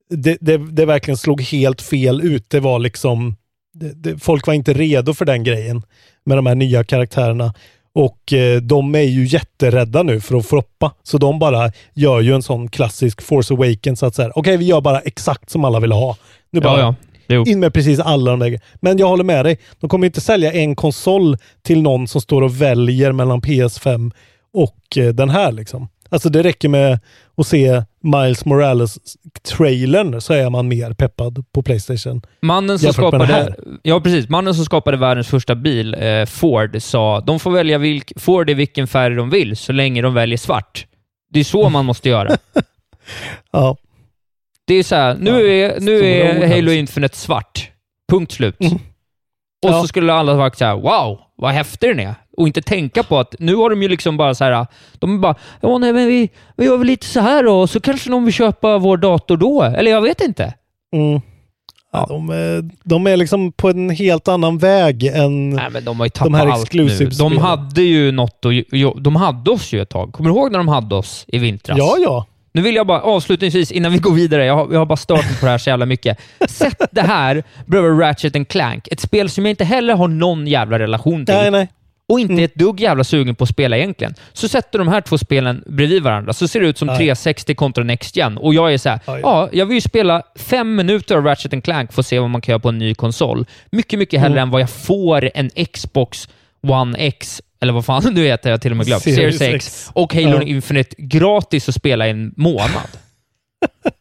det, 0.09 0.37
det, 0.41 0.57
det 0.57 0.85
verkligen 0.85 1.17
slog 1.17 1.41
helt 1.41 1.81
fel 1.81 2.21
ut. 2.21 2.49
Det 2.49 2.59
var 2.59 2.79
liksom 2.79 3.35
det, 3.73 4.17
folk 4.17 4.47
var 4.47 4.53
inte 4.53 4.73
redo 4.73 5.13
för 5.13 5.25
den 5.25 5.43
grejen 5.43 5.81
med 6.25 6.37
de 6.37 6.45
här 6.45 6.55
nya 6.55 6.83
karaktärerna. 6.83 7.53
Och 7.93 8.33
eh, 8.33 8.61
de 8.61 8.95
är 8.95 9.01
ju 9.01 9.25
jätterädda 9.27 10.03
nu 10.03 10.21
för 10.21 10.35
att 10.37 10.45
floppa. 10.45 10.91
Så 11.03 11.17
de 11.17 11.39
bara 11.39 11.71
gör 11.93 12.21
ju 12.21 12.35
en 12.35 12.41
sån 12.43 12.69
klassisk 12.69 13.21
Force 13.21 13.53
Awakens 13.53 14.03
att 14.03 14.15
säga, 14.15 14.31
okej 14.35 14.57
vi 14.57 14.65
gör 14.65 14.81
bara 14.81 14.99
exakt 14.99 15.49
som 15.49 15.65
alla 15.65 15.79
vill 15.79 15.91
ha. 15.91 16.17
Nu 16.51 16.61
bara 16.61 16.79
Ja, 16.79 16.79
ja. 16.79 16.95
Jo. 17.29 17.45
in 17.47 17.59
med 17.59 17.73
precis 17.73 17.99
alla 17.99 18.31
de 18.31 18.39
där. 18.39 18.59
Men 18.75 18.97
jag 18.97 19.07
håller 19.07 19.23
med 19.23 19.45
dig. 19.45 19.59
De 19.79 19.89
kommer 19.89 20.05
inte 20.05 20.21
sälja 20.21 20.53
en 20.53 20.75
konsol 20.75 21.37
till 21.61 21.81
någon 21.81 22.07
som 22.07 22.21
står 22.21 22.41
och 22.41 22.61
väljer 22.61 23.11
mellan 23.11 23.41
PS5 23.41 24.11
och 24.53 24.97
eh, 24.97 25.13
den 25.13 25.29
här 25.29 25.51
liksom. 25.51 25.87
Alltså 26.11 26.29
det 26.29 26.43
räcker 26.43 26.69
med 26.69 26.99
att 27.37 27.47
se 27.47 27.83
Miles 28.03 28.45
Morales-trailern 28.45 30.21
så 30.21 30.33
är 30.33 30.49
man 30.49 30.67
mer 30.67 30.93
peppad 30.93 31.45
på 31.51 31.61
Playstation. 31.61 32.21
Mannen 32.41 32.79
som, 32.79 32.93
skapade, 32.93 33.55
ja, 33.83 34.01
precis. 34.01 34.29
Mannen 34.29 34.55
som 34.55 34.65
skapade 34.65 34.97
världens 34.97 35.27
första 35.27 35.55
bil, 35.55 35.95
eh, 35.99 36.25
Ford, 36.25 36.81
sa 36.81 37.21
de 37.21 37.39
får 37.39 37.51
välja 37.51 37.77
vilk, 37.77 38.11
Ford 38.15 38.49
i 38.49 38.53
vilken 38.53 38.87
färg 38.87 39.15
de 39.15 39.29
vill, 39.29 39.57
så 39.57 39.71
länge 39.71 40.01
de 40.01 40.13
väljer 40.13 40.37
svart. 40.37 40.85
Det 41.33 41.39
är 41.39 41.43
så 41.43 41.69
man 41.69 41.85
måste 41.85 42.09
göra. 42.09 42.37
Ja. 43.51 43.77
Det 44.69 44.75
är 44.75 44.83
så 44.83 44.95
här, 44.95 45.15
nu 45.19 45.29
Ja, 45.31 45.39
är, 45.75 45.79
nu 45.79 45.99
är 46.05 46.47
Halo 46.47 46.55
alltså. 46.57 46.73
Infinite 46.73 47.17
svart. 47.17 47.69
Punkt 48.11 48.31
slut. 48.31 48.55
Och 49.65 49.69
Ja. 49.69 49.81
så 49.81 49.87
skulle 49.87 50.13
alla 50.13 50.37
sagt 50.37 50.57
så 50.57 50.65
här, 50.65 50.75
wow, 50.75 51.19
vad 51.35 51.51
häftig 51.51 51.89
den 51.89 51.99
är. 51.99 52.15
Och 52.37 52.47
inte 52.47 52.61
tänka 52.61 53.03
på 53.03 53.19
att 53.19 53.35
nu 53.39 53.55
har 53.55 53.69
de 53.69 53.81
ju 53.81 53.87
liksom 53.87 54.17
bara 54.17 54.35
så 54.35 54.43
här, 54.43 54.67
de 54.99 55.15
är 55.15 55.19
bara, 55.19 55.35
ja 55.61 55.77
nej 55.77 55.93
men 55.93 56.07
vi, 56.07 56.29
vi 56.57 56.65
gör 56.65 56.77
väl 56.77 56.87
lite 56.87 57.05
så 57.05 57.19
här 57.19 57.43
då, 57.43 57.67
så 57.67 57.79
kanske 57.79 58.09
de 58.09 58.25
vill 58.25 58.33
köpa 58.33 58.77
vår 58.77 58.97
dator 58.97 59.37
då. 59.37 59.63
Eller 59.63 59.91
jag 59.91 60.01
vet 60.01 60.21
inte. 60.21 60.53
Mm. 60.93 61.21
Ja, 61.91 62.05
de, 62.09 62.29
är, 62.29 62.69
de 62.83 63.07
är 63.07 63.17
liksom 63.17 63.51
på 63.51 63.69
en 63.69 63.89
helt 63.89 64.27
annan 64.27 64.57
väg 64.57 65.03
än... 65.03 65.49
Nej, 65.49 65.67
men 65.71 65.83
de 65.85 65.99
har 65.99 66.05
ju 66.05 66.09
tappat 66.09 66.35
här 66.35 66.61
exclusive-spelen. 66.61 67.31
De 67.35 67.37
hade 67.41 67.81
ju 67.81 68.11
något 68.11 68.45
och, 68.45 68.51
De 69.01 69.15
hade 69.15 69.51
oss 69.51 69.73
ju 69.73 69.81
ett 69.81 69.89
tag. 69.89 70.13
Kommer 70.13 70.29
du 70.29 70.35
ihåg 70.35 70.51
när 70.51 70.59
de 70.59 70.67
hade 70.67 70.95
oss 70.95 71.25
i 71.27 71.37
vintras? 71.37 71.77
Ja, 71.77 71.95
ja. 71.99 72.25
Nu 72.51 72.61
vill 72.61 72.75
jag 72.75 72.87
bara 72.87 73.01
avslutningsvis, 73.01 73.71
innan 73.71 73.91
vi 73.91 73.97
går 73.97 74.13
vidare, 74.13 74.45
jag 74.45 74.55
har, 74.55 74.67
jag 74.71 74.79
har 74.79 74.85
bara 74.85 74.97
stört 74.97 75.25
mig 75.25 75.39
på 75.39 75.45
det 75.45 75.51
här 75.51 75.57
så 75.57 75.69
jävla 75.69 75.85
mycket. 75.85 76.19
Sätt 76.47 76.81
det 76.91 77.01
här 77.01 77.43
bredvid 77.65 77.99
Ratchet 77.99 78.35
and 78.35 78.47
Clank. 78.47 78.87
Ett 78.91 78.99
spel 78.99 79.29
som 79.29 79.45
jag 79.45 79.49
inte 79.49 79.63
heller 79.63 79.93
har 79.93 80.07
någon 80.07 80.47
jävla 80.47 80.79
relation 80.79 81.25
till. 81.25 81.35
Nej, 81.35 81.51
nej. 81.51 81.67
Och 82.09 82.19
inte 82.19 82.43
ett 82.43 82.55
dugg 82.55 82.79
jävla 82.79 83.03
sugen 83.03 83.35
på 83.35 83.43
att 83.43 83.49
spela 83.49 83.77
egentligen. 83.77 84.13
Så 84.33 84.47
sätter 84.47 84.79
de 84.79 84.87
här 84.87 85.01
två 85.01 85.17
spelen 85.17 85.63
bredvid 85.67 86.03
varandra, 86.03 86.33
så 86.33 86.47
ser 86.47 86.59
det 86.59 86.67
ut 86.67 86.77
som 86.77 86.89
Aj. 86.89 86.97
360 86.97 87.55
kontra 87.55 87.83
Next 87.83 88.15
Gen. 88.15 88.37
Och 88.37 88.53
jag 88.53 88.73
är 88.73 88.77
så 88.77 88.89
här, 88.89 88.99
ja, 89.05 89.49
jag 89.51 89.65
vill 89.65 89.75
ju 89.75 89.81
spela 89.81 90.23
fem 90.35 90.75
minuter 90.75 91.15
av 91.15 91.23
Ratchet 91.23 91.53
and 91.53 91.63
Clank 91.63 91.93
för 91.93 92.01
att 92.01 92.07
se 92.07 92.19
vad 92.19 92.29
man 92.29 92.41
kan 92.41 92.53
göra 92.53 92.59
på 92.59 92.69
en 92.69 92.77
ny 92.77 92.95
konsol. 92.95 93.45
Mycket, 93.71 93.99
mycket 93.99 94.21
hellre 94.21 94.41
än 94.41 94.49
vad 94.49 94.61
jag 94.61 94.69
får 94.69 95.31
en 95.33 95.49
Xbox 95.73 96.29
One 96.67 96.97
X, 96.97 97.41
eller 97.61 97.73
vad 97.73 97.85
fan 97.85 98.13
nu 98.13 98.25
heter 98.25 98.49
jag 98.49 98.61
till 98.61 98.71
och 98.71 98.77
med 98.77 98.85
glömt, 98.85 99.03
Series 99.03 99.37
Series 99.37 99.55
X. 99.55 99.67
X, 99.67 99.89
och 99.93 100.13
Halo 100.13 100.29
Ja. 100.29 100.41
Infinite 100.41 100.95
gratis 100.97 101.69
att 101.69 101.75
spela 101.75 102.07
i 102.07 102.09
en 102.09 102.33
månad. 102.37 102.89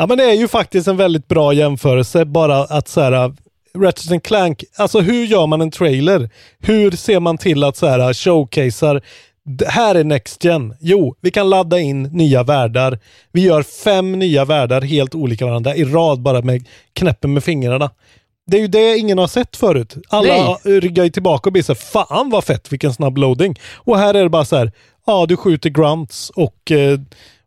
Ja, 0.00 0.06
men 0.06 0.18
det 0.18 0.24
är 0.24 0.34
ju 0.34 0.48
faktiskt 0.48 0.88
en 0.88 0.96
väldigt 0.96 1.28
bra 1.28 1.52
jämförelse. 1.52 2.24
Bara 2.24 2.56
att 2.56 2.88
så 2.88 3.00
här, 3.00 3.32
Ratchet 3.78 4.22
Clank, 4.22 4.64
alltså 4.76 5.00
hur 5.00 5.26
gör 5.26 5.46
man 5.46 5.60
en 5.60 5.70
trailer? 5.70 6.30
Hur 6.58 6.90
ser 6.90 7.20
man 7.20 7.38
till 7.38 7.64
att 7.64 7.76
så 7.76 7.86
här 7.86 8.14
showcasear 8.14 9.02
det 9.44 9.68
här 9.68 9.94
är 9.94 10.04
Next 10.04 10.44
Gen. 10.44 10.74
Jo, 10.80 11.14
vi 11.20 11.30
kan 11.30 11.50
ladda 11.50 11.78
in 11.78 12.02
nya 12.02 12.42
världar. 12.42 12.98
Vi 13.32 13.40
gör 13.40 13.62
fem 13.62 14.12
nya 14.12 14.44
världar 14.44 14.80
helt 14.80 15.14
olika 15.14 15.46
varandra 15.46 15.74
i 15.74 15.84
rad 15.84 16.20
bara 16.20 16.42
med 16.42 16.68
knäppen 16.92 17.32
med 17.34 17.44
fingrarna. 17.44 17.90
Det 18.48 18.56
är 18.56 18.60
ju 18.60 18.66
det 18.68 18.98
ingen 18.98 19.18
har 19.18 19.26
sett 19.26 19.56
förut. 19.56 19.96
Alla 20.08 20.54
ryggar 20.64 21.04
ju 21.04 21.10
tillbaka 21.10 21.48
och 21.48 21.52
blir 21.52 21.62
så 21.62 21.72
här, 21.72 21.80
fan 21.80 22.30
vad 22.30 22.44
fett, 22.44 22.72
vilken 22.72 22.92
snabb 22.92 23.18
loading. 23.18 23.58
Och 23.76 23.98
här 23.98 24.14
är 24.14 24.22
det 24.22 24.28
bara 24.28 24.44
så 24.44 24.56
här, 24.56 24.72
ja 25.06 25.26
du 25.28 25.36
skjuter 25.36 25.70
grunts 25.70 26.30
och, 26.30 26.72
eh, 26.72 26.98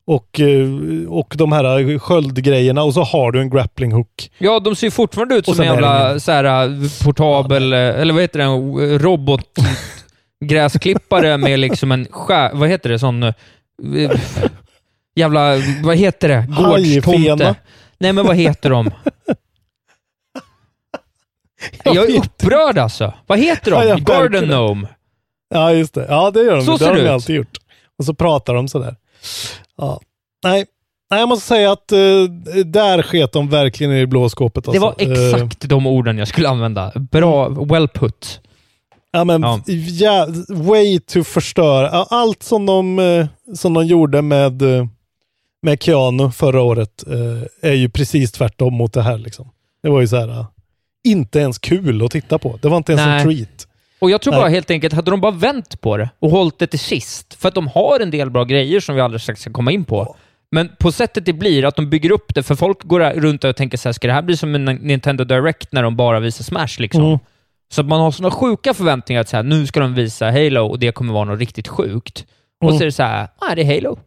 och, 0.06 0.40
eh, 0.40 0.68
och 1.10 1.34
de 1.38 1.52
här 1.52 2.00
sköldgrejerna 2.00 2.84
och 2.84 2.94
så 2.94 3.04
har 3.04 3.32
du 3.32 3.42
en 3.42 3.50
grappling 3.50 3.92
hook. 3.92 4.32
Ja, 4.38 4.60
de 4.60 4.76
ser 4.76 4.88
ju 4.88 4.92
fortfarande 4.92 5.36
ut 5.36 5.48
Och 5.48 5.56
som 5.56 5.66
en 5.66 5.74
jävla 5.74 6.20
så 6.20 6.32
här, 6.32 7.04
portabel, 7.04 7.74
eller 7.74 8.14
vad 8.14 8.22
heter 8.22 8.40
det, 8.40 8.46
en 8.46 9.00
robot 9.00 9.50
gräsklippare 10.46 11.38
med 11.38 11.60
liksom 11.60 11.92
en 11.92 12.08
skär, 12.12 12.52
vad 12.54 12.70
heter 12.70 12.90
det, 12.90 13.00
sån 13.00 13.24
eh, 13.24 13.34
jävla, 15.16 15.56
vad 15.84 15.98
heter 15.98 16.28
det, 16.30 16.46
gårdstomte. 16.50 17.56
Nej 17.98 18.14
men 18.14 18.26
vad 18.26 18.36
heter 18.36 18.70
de? 18.70 18.92
Jag 21.84 21.96
Jag 21.96 22.10
är 22.10 22.18
upprörd 22.20 22.78
alltså. 22.78 23.14
Vad 23.28 23.40
heter 23.40 23.72
Ja, 23.72 23.82
de? 23.82 23.88
jag 23.88 24.02
Garden. 24.02 24.46
Gnome. 24.46 24.88
Ja, 25.54 25.74
just 25.74 25.94
det. 25.94 26.06
Ja, 26.10 26.32
det 26.32 26.44
gör 26.44 26.56
de. 26.56 26.66
Så 26.66 26.78
det 26.78 26.86
har 26.86 26.96
de 26.96 27.10
alltid 27.10 27.36
gjort. 27.36 27.58
Och 28.00 28.06
så 28.06 28.14
pratar 28.14 28.54
de 28.54 28.68
sådär. 28.68 28.96
Ja. 29.78 30.00
Nej. 30.44 30.66
Nej, 31.12 31.20
jag 31.20 31.30
måste 31.30 31.48
säga 31.48 31.72
att 31.72 31.92
eh, 31.92 31.98
där 32.66 33.02
sket 33.04 33.32
de 33.32 33.50
verkligen 33.50 33.94
i 33.94 34.06
blåskåpet. 34.08 34.64
Det 34.72 34.80
var 34.80 34.90
alltså. 34.90 35.06
Eh, 35.06 35.28
exakt 35.34 35.70
de 35.70 35.88
orden 35.88 36.18
jag 36.18 36.28
skulle 36.28 36.50
använda. 36.50 36.92
Bra, 36.96 37.50
well 37.50 37.88
put. 37.88 38.42
Ja, 39.12 39.24
men 39.24 39.42
Ja. 39.42 39.60
ja. 40.00 40.28
way 40.50 41.00
to 41.00 41.24
förstöra. 41.24 41.90
Ja, 41.92 42.08
Allt 42.10 42.44
som 42.44 42.66
de, 42.66 43.00
eh, 43.00 43.28
som 43.56 43.74
de 43.74 43.86
gjorde 43.86 44.22
med, 44.22 44.62
med 45.62 45.84
Keanu 45.84 46.32
förra 46.32 46.62
året 46.62 47.04
är 47.62 47.74
ju 47.74 47.90
precis 47.90 48.32
tvärtom 48.32 48.74
mot 48.74 48.94
det 48.94 49.02
här. 49.02 49.18
Liksom. 49.18 49.50
Det 49.84 49.90
var 49.90 50.02
ju 50.02 50.08
så 50.08 50.16
här, 50.16 50.46
inte 51.04 51.40
ens 51.40 51.60
kul 51.60 52.06
att 52.06 52.12
titta 52.12 52.38
på. 52.38 52.60
Det 52.62 52.70
var 52.70 52.78
inte 52.78 52.92
ens 52.92 53.06
Nej. 53.06 53.18
en 53.22 53.24
treat. 53.28 53.68
Och 54.00 54.12
jag 54.12 54.22
tror 54.22 54.32
Nej. 54.34 54.42
bara 54.42 54.50
helt 54.50 54.72
enkelt, 54.72 54.94
hade 54.94 55.12
de 55.12 55.22
bara 55.22 55.32
vänt 55.32 55.82
på 55.82 55.98
det 55.98 56.10
och 56.20 56.30
hållit 56.32 56.60
det 56.60 56.68
till 56.68 56.80
sist, 56.80 57.34
för 57.34 57.48
att 57.48 57.56
de 57.56 57.68
har 57.68 58.00
en 58.00 58.12
del 58.12 58.30
bra 58.30 58.44
grejer 58.44 58.80
som 58.80 58.96
vi 58.96 59.02
alldeles 59.02 59.24
strax 59.24 59.42
ska 59.42 59.52
komma 59.52 59.72
in 59.72 59.86
på. 59.86 60.16
Men 60.52 60.70
på 60.80 60.92
sättet 60.92 61.26
det 61.26 61.34
blir, 61.34 61.66
att 61.66 61.76
de 61.76 61.90
bygger 61.90 62.12
upp 62.12 62.36
det, 62.36 62.44
för 62.44 62.56
folk 62.56 62.84
går 62.84 63.00
runt 63.00 63.44
och 63.44 63.56
tänker 63.56 63.78
så 63.78 63.88
här, 63.90 63.94
ska 63.94 64.08
det 64.08 64.14
här 64.14 64.22
bli 64.22 64.38
som 64.38 64.56
en 64.56 64.66
Nintendo 64.66 65.24
Direct 65.24 65.72
när 65.72 65.84
de 65.84 65.96
bara 65.96 66.20
visar 66.20 66.44
Smash 66.44 66.80
liksom? 66.80 67.06
Mm. 67.06 67.20
Så 67.74 67.82
att 67.82 67.88
man 67.88 68.00
har 68.02 68.12
sådana 68.12 68.32
sjuka 68.32 68.74
förväntningar 68.74 69.22
att 69.22 69.30
så 69.30 69.36
här, 69.36 69.44
nu 69.44 69.68
ska 69.68 69.80
de 69.80 69.94
visa 69.96 70.32
Halo 70.32 70.62
och 70.66 70.80
det 70.80 70.92
kommer 70.92 71.14
vara 71.14 71.24
något 71.26 71.40
riktigt 71.40 71.68
sjukt. 71.68 72.26
Och 72.62 72.68
Mm. 72.70 72.78
så 72.78 72.84
är 72.84 72.86
det 72.86 72.92
så 72.92 73.04
här, 73.04 73.28
ah, 73.38 73.56
det 73.56 73.62
är 73.62 73.76
Halo. 73.76 74.00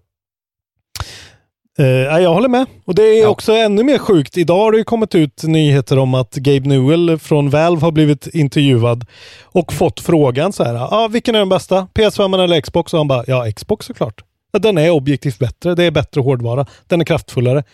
Ja, 1.77 2.21
jag 2.21 2.35
håller 2.35 2.49
med. 2.49 2.67
Och 2.85 2.95
det 2.95 3.03
är 3.03 3.23
Ja. 3.23 3.29
också 3.29 3.53
ännu 3.53 3.83
mer 3.85 3.99
sjukt. 3.99 4.37
Idag 4.37 4.59
har 4.59 4.73
det 4.73 4.79
ju 4.79 4.85
kommit 4.85 5.15
ut 5.15 5.43
nyheter 5.43 5.99
om 5.99 6.15
att 6.15 6.35
Gabe 6.35 6.69
Newell 6.69 7.19
från 7.19 7.51
Valve 7.51 7.81
har 7.83 7.93
blivit 7.93 8.27
intervjuad 8.27 9.07
och 9.43 9.73
fått 9.73 10.01
frågan 10.01 10.53
så 10.53 10.65
här. 10.65 10.75
Ah, 10.75 11.09
vilken 11.09 11.35
är 11.35 11.39
den 11.39 11.49
bästa? 11.49 11.89
PS5 11.95 12.43
eller 12.45 12.61
Xbox? 12.61 12.93
Och 12.93 12.99
han 13.01 13.09
bara, 13.09 13.25
ja 13.27 13.53
Xbox 13.57 13.87
såklart. 13.87 14.25
Ja, 14.53 14.59
den 14.59 14.79
är 14.79 14.91
objektivt 14.91 15.39
bättre. 15.39 15.75
Det 15.75 15.85
är 15.85 15.91
bättre 15.91 16.21
hårdvara. 16.21 16.67
Den 16.87 17.01
är 17.01 17.05
kraftfullare. 17.05 17.65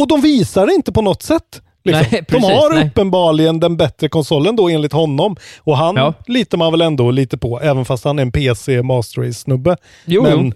Och 0.00 0.08
de 0.08 0.20
visar 0.20 0.66
det 0.66 0.72
inte 0.74 0.92
på 0.92 1.02
något 1.02 1.22
sätt. 1.22 1.62
Liksom. 1.84 2.06
Nej, 2.10 2.20
de 2.28 2.32
precis, 2.34 2.50
har 2.50 2.74
nej. 2.74 2.86
uppenbarligen 2.88 3.60
den 3.60 3.76
bättre 3.76 4.08
konsolen 4.08 4.56
då 4.56 4.68
enligt 4.68 4.92
honom. 4.92 5.36
Och 5.58 5.76
han 5.76 5.96
Ja. 5.96 6.14
litar 6.26 6.58
man 6.58 6.72
väl 6.72 6.80
ändå 6.80 7.10
lite 7.10 7.38
på, 7.38 7.60
även 7.60 7.84
fast 7.84 8.04
han 8.04 8.18
är 8.18 8.22
en 8.22 8.32
PC 8.32 8.82
Master 8.82 9.22
Race-snubbe. 9.22 9.76
Jo, 10.04 10.22
Men 10.22 10.46
jo. 10.46 10.52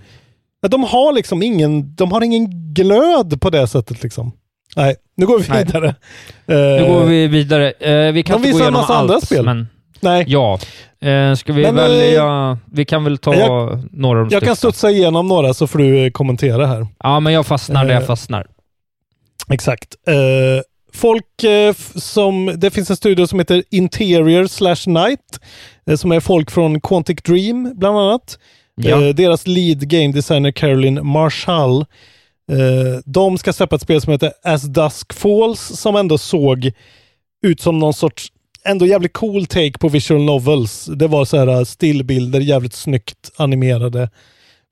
Men 0.67 0.71
de 0.71 0.85
har 0.85 1.13
liksom 1.13 1.43
ingen, 1.43 1.95
de 1.95 2.13
har 2.13 2.21
ingen 2.25 2.47
glöd 2.75 3.41
på 3.41 3.51
det 3.51 3.67
sättet 3.67 4.03
liksom. 4.03 4.33
Nej, 4.77 4.97
nu 5.17 5.27
går 5.27 5.39
vi 5.39 5.49
Nej. 5.49 5.65
vidare. 5.65 5.95
Nu 6.47 6.55
Eh, 6.79 6.89
går 6.89 7.05
vi 7.05 7.27
vidare. 7.27 7.71
Eh, 7.71 8.13
vi 8.13 8.23
kan 8.23 8.43
de 8.43 8.49
inte 8.49 8.53
gå 8.53 8.57
visar 8.57 8.59
en 8.59 8.63
igenom 8.75 8.81
massa 8.81 8.95
allt, 8.95 9.11
andra 9.11 9.21
spel. 9.27 9.45
men 9.45 9.69
Nej, 10.01 10.25
ja. 10.29 10.59
Eh, 11.01 11.35
ska 11.35 11.53
vi 11.53 11.63
Men, 11.63 11.79
eh, 11.79 11.83
välja... 11.85 12.59
Vi 12.73 12.85
kan 12.85 13.05
väl 13.05 13.19
ta 13.19 13.35
jag- 13.35 13.89
några 13.93 14.21
av 14.21 14.29
de 14.29 14.35
jag 14.35 14.43
kan 14.43 14.57
studsa 14.57 14.91
igenom 14.91 15.29
några 15.29 15.55
så 15.55 15.67
får 15.67 15.79
du 15.79 16.05
eh, 16.07 16.11
kommentera 16.11 16.67
här. 16.67 16.87
Ja, 16.99 17.21
men 17.21 17.33
jag 17.33 17.47
fastnar 17.47 17.85
där 17.85 17.93
jag 17.95 18.03
Eh, 18.03 18.07
fastnar. 18.07 18.47
Exakt. 19.51 19.95
Eh, 20.09 20.15
folk 20.93 21.43
eh, 21.45 21.75
som, 21.95 22.53
det 22.57 22.71
finns 22.71 22.91
en 22.91 22.97
studio 22.97 23.27
som 23.27 23.39
heter 23.39 23.63
Interior 23.71 24.47
slash 24.47 24.87
Night, 24.93 25.41
eh, 25.91 25.97
som 25.97 26.13
är 26.13 26.21
folk 26.21 26.51
från 26.51 26.81
Quantic 26.81 27.23
Dream 27.23 27.73
bland 27.77 27.99
annat. 27.99 28.39
Ja. 28.77 29.03
Eh, 29.03 29.15
deras 29.15 29.47
lead 29.47 29.89
game 29.89 30.13
designer 30.13 30.51
Caroline 30.51 31.03
Marshall. 31.07 31.81
Eh, 32.53 33.01
de 33.05 33.39
ska 33.39 33.53
släppa 33.53 33.77
ett 33.77 33.83
spel 33.83 34.01
som 34.01 34.13
heter 34.13 34.33
As 34.45 34.63
Dusk 34.63 35.13
Falls 35.13 35.61
som 35.61 35.97
ändå 35.97 36.19
såg 36.19 36.73
ut 37.47 37.61
som 37.61 37.79
någon 37.79 37.95
sorts 37.95 38.33
ändå 38.65 38.87
jävligt 38.87 39.13
cool 39.13 39.47
take 39.47 39.73
på 39.79 39.89
visual 39.89 40.23
novels. 40.23 40.85
Det 40.97 41.07
var 41.07 41.25
så 41.25 41.37
här 41.37 41.47
eh, 41.49 41.63
stillbilder, 41.65 42.41
jävligt 42.41 42.73
snyggt 42.75 43.31
animerade. 43.37 44.11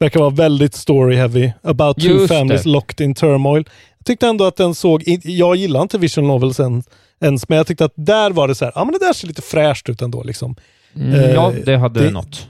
Verkar 0.01 0.21
vara 0.21 0.31
väldigt 0.31 0.75
story 0.75 1.17
heavy. 1.17 1.51
About 1.62 1.97
two 2.01 2.07
Just 2.09 2.29
families 2.35 2.62
det. 2.62 2.69
locked 2.69 3.05
in 3.05 3.14
turmoil. 3.14 3.64
Jag 3.99 4.07
tyckte 4.07 4.27
ändå 4.27 4.45
att 4.45 4.57
den 4.57 4.75
såg, 4.75 5.03
jag 5.25 5.57
gillar 5.57 5.83
inte 5.83 5.99
visual 5.99 6.27
novels 6.27 6.61
än, 6.61 6.83
ens, 7.21 7.49
men 7.49 7.59
jag 7.59 7.67
tyckte 7.67 7.85
att 7.85 7.93
där 7.97 8.31
var 8.31 8.49
det 8.49 8.55
så 8.55 8.64
här, 8.64 8.73
ja 8.75 8.85
men 8.85 8.93
det 8.93 8.99
där 9.07 9.12
ser 9.12 9.29
lite 9.29 9.43
fräscht 9.43 9.88
ut 9.88 10.03
ändå 10.03 10.23
liksom. 10.23 10.57
Mm, 10.97 11.14
eh, 11.14 11.31
ja, 11.31 11.53
det 11.64 11.77
hade 11.77 12.01
det- 12.05 12.11
något. 12.11 12.49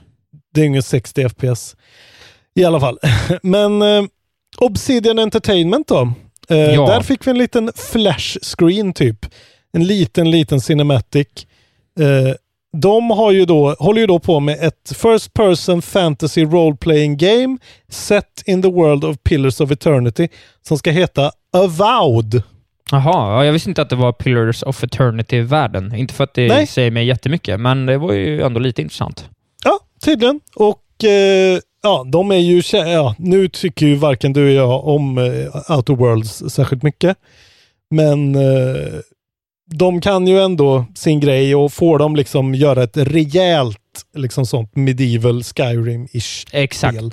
Det 0.55 0.61
är 0.61 0.65
ingen 0.65 0.83
60 0.83 1.29
FPS. 1.29 1.75
I 2.55 2.65
alla 2.65 2.79
fall. 2.79 2.99
Men 3.43 3.81
eh, 3.81 4.03
Obsidian 4.57 5.19
Entertainment 5.19 5.87
då? 5.87 6.11
Eh, 6.49 6.57
Ja. 6.57 6.85
Där 6.87 7.01
fick 7.01 7.27
vi 7.27 7.31
en 7.31 7.37
liten 7.37 7.71
flash 7.75 8.37
screen 8.41 8.93
typ. 8.93 9.25
En 9.73 9.83
liten, 9.87 10.31
liten 10.31 10.61
cinematic. 10.61 11.27
Eh, 11.99 12.33
de 12.81 13.09
har 13.09 13.31
ju 13.31 13.45
då, 13.45 13.75
håller 13.79 14.01
ju 14.01 14.07
då 14.07 14.19
på 14.19 14.39
med 14.39 14.57
ett 14.61 14.93
First 14.95 15.33
Person 15.33 15.81
Fantasy 15.81 16.43
Role 16.45 16.75
Playing 16.77 17.17
Game 17.17 17.57
set 17.89 18.43
in 18.45 18.61
the 18.61 18.71
world 18.71 19.03
of 19.03 19.17
Pillars 19.23 19.61
of 19.61 19.71
Eternity 19.71 20.27
som 20.61 20.77
ska 20.77 20.91
heta 20.91 21.31
Avowed. 21.53 22.43
Jaha, 22.91 23.03
ja, 23.33 23.45
jag 23.45 23.53
visste 23.53 23.69
inte 23.69 23.81
att 23.81 23.89
det 23.89 23.95
var 23.95 24.11
Pillars 24.11 24.63
of 24.63 24.83
Eternity-världen. 24.83 25.95
Inte 25.95 26.13
för 26.13 26.23
att 26.23 26.33
det 26.33 26.47
Nej. 26.47 26.67
säger 26.67 26.91
mig 26.91 27.05
jättemycket, 27.05 27.59
men 27.59 27.85
det 27.85 27.97
var 27.97 28.13
ju 28.13 28.41
ändå 28.41 28.59
lite 28.59 28.81
intressant. 28.81 29.29
Tydligen. 30.05 30.39
Och 30.55 31.03
eh, 31.03 31.59
ja, 31.83 32.05
de 32.11 32.31
är 32.31 32.35
ju, 32.35 32.61
ja, 32.73 33.15
nu 33.17 33.47
tycker 33.47 33.85
ju 33.85 33.95
varken 33.95 34.33
du 34.33 34.45
och 34.45 34.51
jag 34.51 34.87
om 34.87 35.17
eh, 35.17 35.71
Outer 35.77 35.93
Worlds 35.95 36.43
särskilt 36.49 36.83
mycket. 36.83 37.17
Men 37.89 38.35
eh, 38.35 38.93
de 39.71 40.01
kan 40.01 40.27
ju 40.27 40.39
ändå 40.39 40.85
sin 40.95 41.19
grej 41.19 41.55
och 41.55 41.73
får 41.73 41.99
de 41.99 42.15
liksom 42.15 42.55
göra 42.55 42.83
ett 42.83 42.97
rejält 42.97 43.77
liksom 44.15 44.45
sånt 44.45 44.75
medieval 44.75 45.41
Skyrim-ish 45.41 46.47
Exakt. 46.51 46.95
spel. 46.97 47.11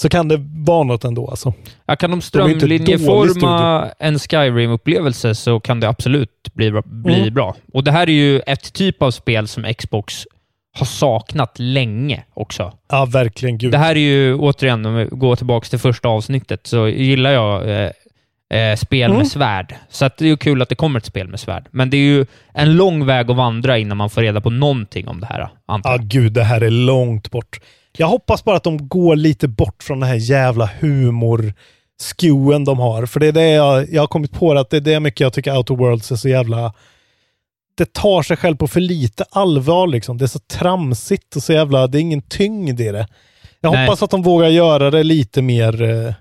Så 0.00 0.08
kan 0.08 0.28
det 0.28 0.44
vara 0.66 0.82
något 0.82 1.04
ändå 1.04 1.28
alltså. 1.28 1.52
Ja, 1.86 1.96
kan 1.96 2.10
de 2.10 2.20
strömlinjeforma 2.22 3.90
en 3.98 4.18
Skyrim-upplevelse 4.18 5.34
så 5.34 5.60
kan 5.60 5.80
det 5.80 5.88
absolut 5.88 6.54
bli, 6.54 6.70
bli 6.84 7.14
Mm. 7.20 7.34
bra. 7.34 7.56
Och 7.72 7.84
det 7.84 7.92
här 7.92 8.08
är 8.08 8.12
ju 8.12 8.40
ett 8.40 8.72
typ 8.72 9.02
av 9.02 9.10
spel 9.10 9.48
som 9.48 9.74
Xbox 9.78 10.26
har 10.78 10.86
saknat 10.86 11.58
länge 11.58 12.24
också. 12.34 12.72
Ja, 12.90 13.04
verkligen. 13.04 13.58
Gud. 13.58 13.72
Det 13.72 13.78
här 13.78 13.94
är 13.96 14.00
ju, 14.00 14.34
återigen, 14.34 14.86
om 14.86 14.94
vi 14.94 15.04
går 15.10 15.36
tillbaka 15.36 15.68
till 15.68 15.78
första 15.78 16.08
avsnittet, 16.08 16.66
så 16.66 16.88
gillar 16.88 17.30
jag 17.30 17.70
eh, 17.70 17.90
eh, 18.60 18.76
spel 18.76 19.10
Mm. 19.10 19.18
med 19.18 19.28
svärd. 19.28 19.74
Så 19.90 20.04
att 20.04 20.16
det 20.16 20.24
är 20.24 20.28
ju 20.28 20.36
kul 20.36 20.62
att 20.62 20.68
det 20.68 20.74
kommer 20.74 20.98
ett 21.00 21.06
spel 21.06 21.28
med 21.28 21.40
svärd. 21.40 21.66
Men 21.70 21.90
det 21.90 21.96
är 21.96 22.00
ju 22.00 22.26
en 22.54 22.76
lång 22.76 23.06
väg 23.06 23.30
att 23.30 23.36
vandra 23.36 23.78
innan 23.78 23.96
man 23.96 24.10
får 24.10 24.20
reda 24.22 24.40
på 24.40 24.50
någonting 24.50 25.08
om 25.08 25.20
det 25.20 25.26
här, 25.26 25.48
Ja, 25.66 25.98
gud, 26.00 26.32
det 26.32 26.44
här 26.44 26.60
är 26.60 26.70
långt 26.70 27.30
bort. 27.30 27.60
Jag 27.98 28.06
hoppas 28.06 28.44
bara 28.44 28.56
att 28.56 28.64
de 28.64 28.88
går 28.88 29.16
lite 29.16 29.48
bort 29.48 29.82
från 29.82 30.00
den 30.00 30.08
här 30.08 30.30
jävla 30.30 30.70
humor-skewen 30.80 32.64
de 32.64 32.78
har. 32.78 33.06
För 33.06 33.20
det 33.20 33.26
är 33.26 33.32
det 33.32 33.48
jag, 33.50 33.92
jag 33.92 34.02
har 34.02 34.06
kommit 34.06 34.32
på 34.32 34.52
att 34.52 34.70
det 34.70 34.76
är 34.76 34.80
det 34.80 35.00
mycket 35.00 35.20
jag 35.20 35.32
tycker 35.32 35.56
Outer 35.56 35.74
Worlds 35.74 36.12
är 36.12 36.16
så 36.16 36.28
jävla... 36.28 36.72
Det 37.76 37.92
tar 37.92 38.22
sig 38.22 38.36
själv 38.36 38.56
på 38.56 38.68
för 38.68 38.80
lite 38.80 39.24
allvar 39.30 39.86
liksom. 39.86 40.18
Det 40.18 40.24
är 40.24 40.26
så 40.26 40.38
tramsigt 40.38 41.36
och 41.36 41.42
så 41.42 41.52
jävla... 41.52 41.86
Det 41.86 41.98
är 41.98 42.00
ingen 42.00 42.22
tyngd 42.22 42.80
i 42.80 42.92
det. 42.92 43.08
Jag 43.60 43.72
Nej. 43.72 43.86
hoppas 43.86 44.02
att 44.02 44.10
de 44.10 44.22
vågar 44.22 44.48
göra 44.48 44.90
det 44.90 45.02
lite 45.02 45.42
mer 45.42 45.82
eh, 45.82 46.14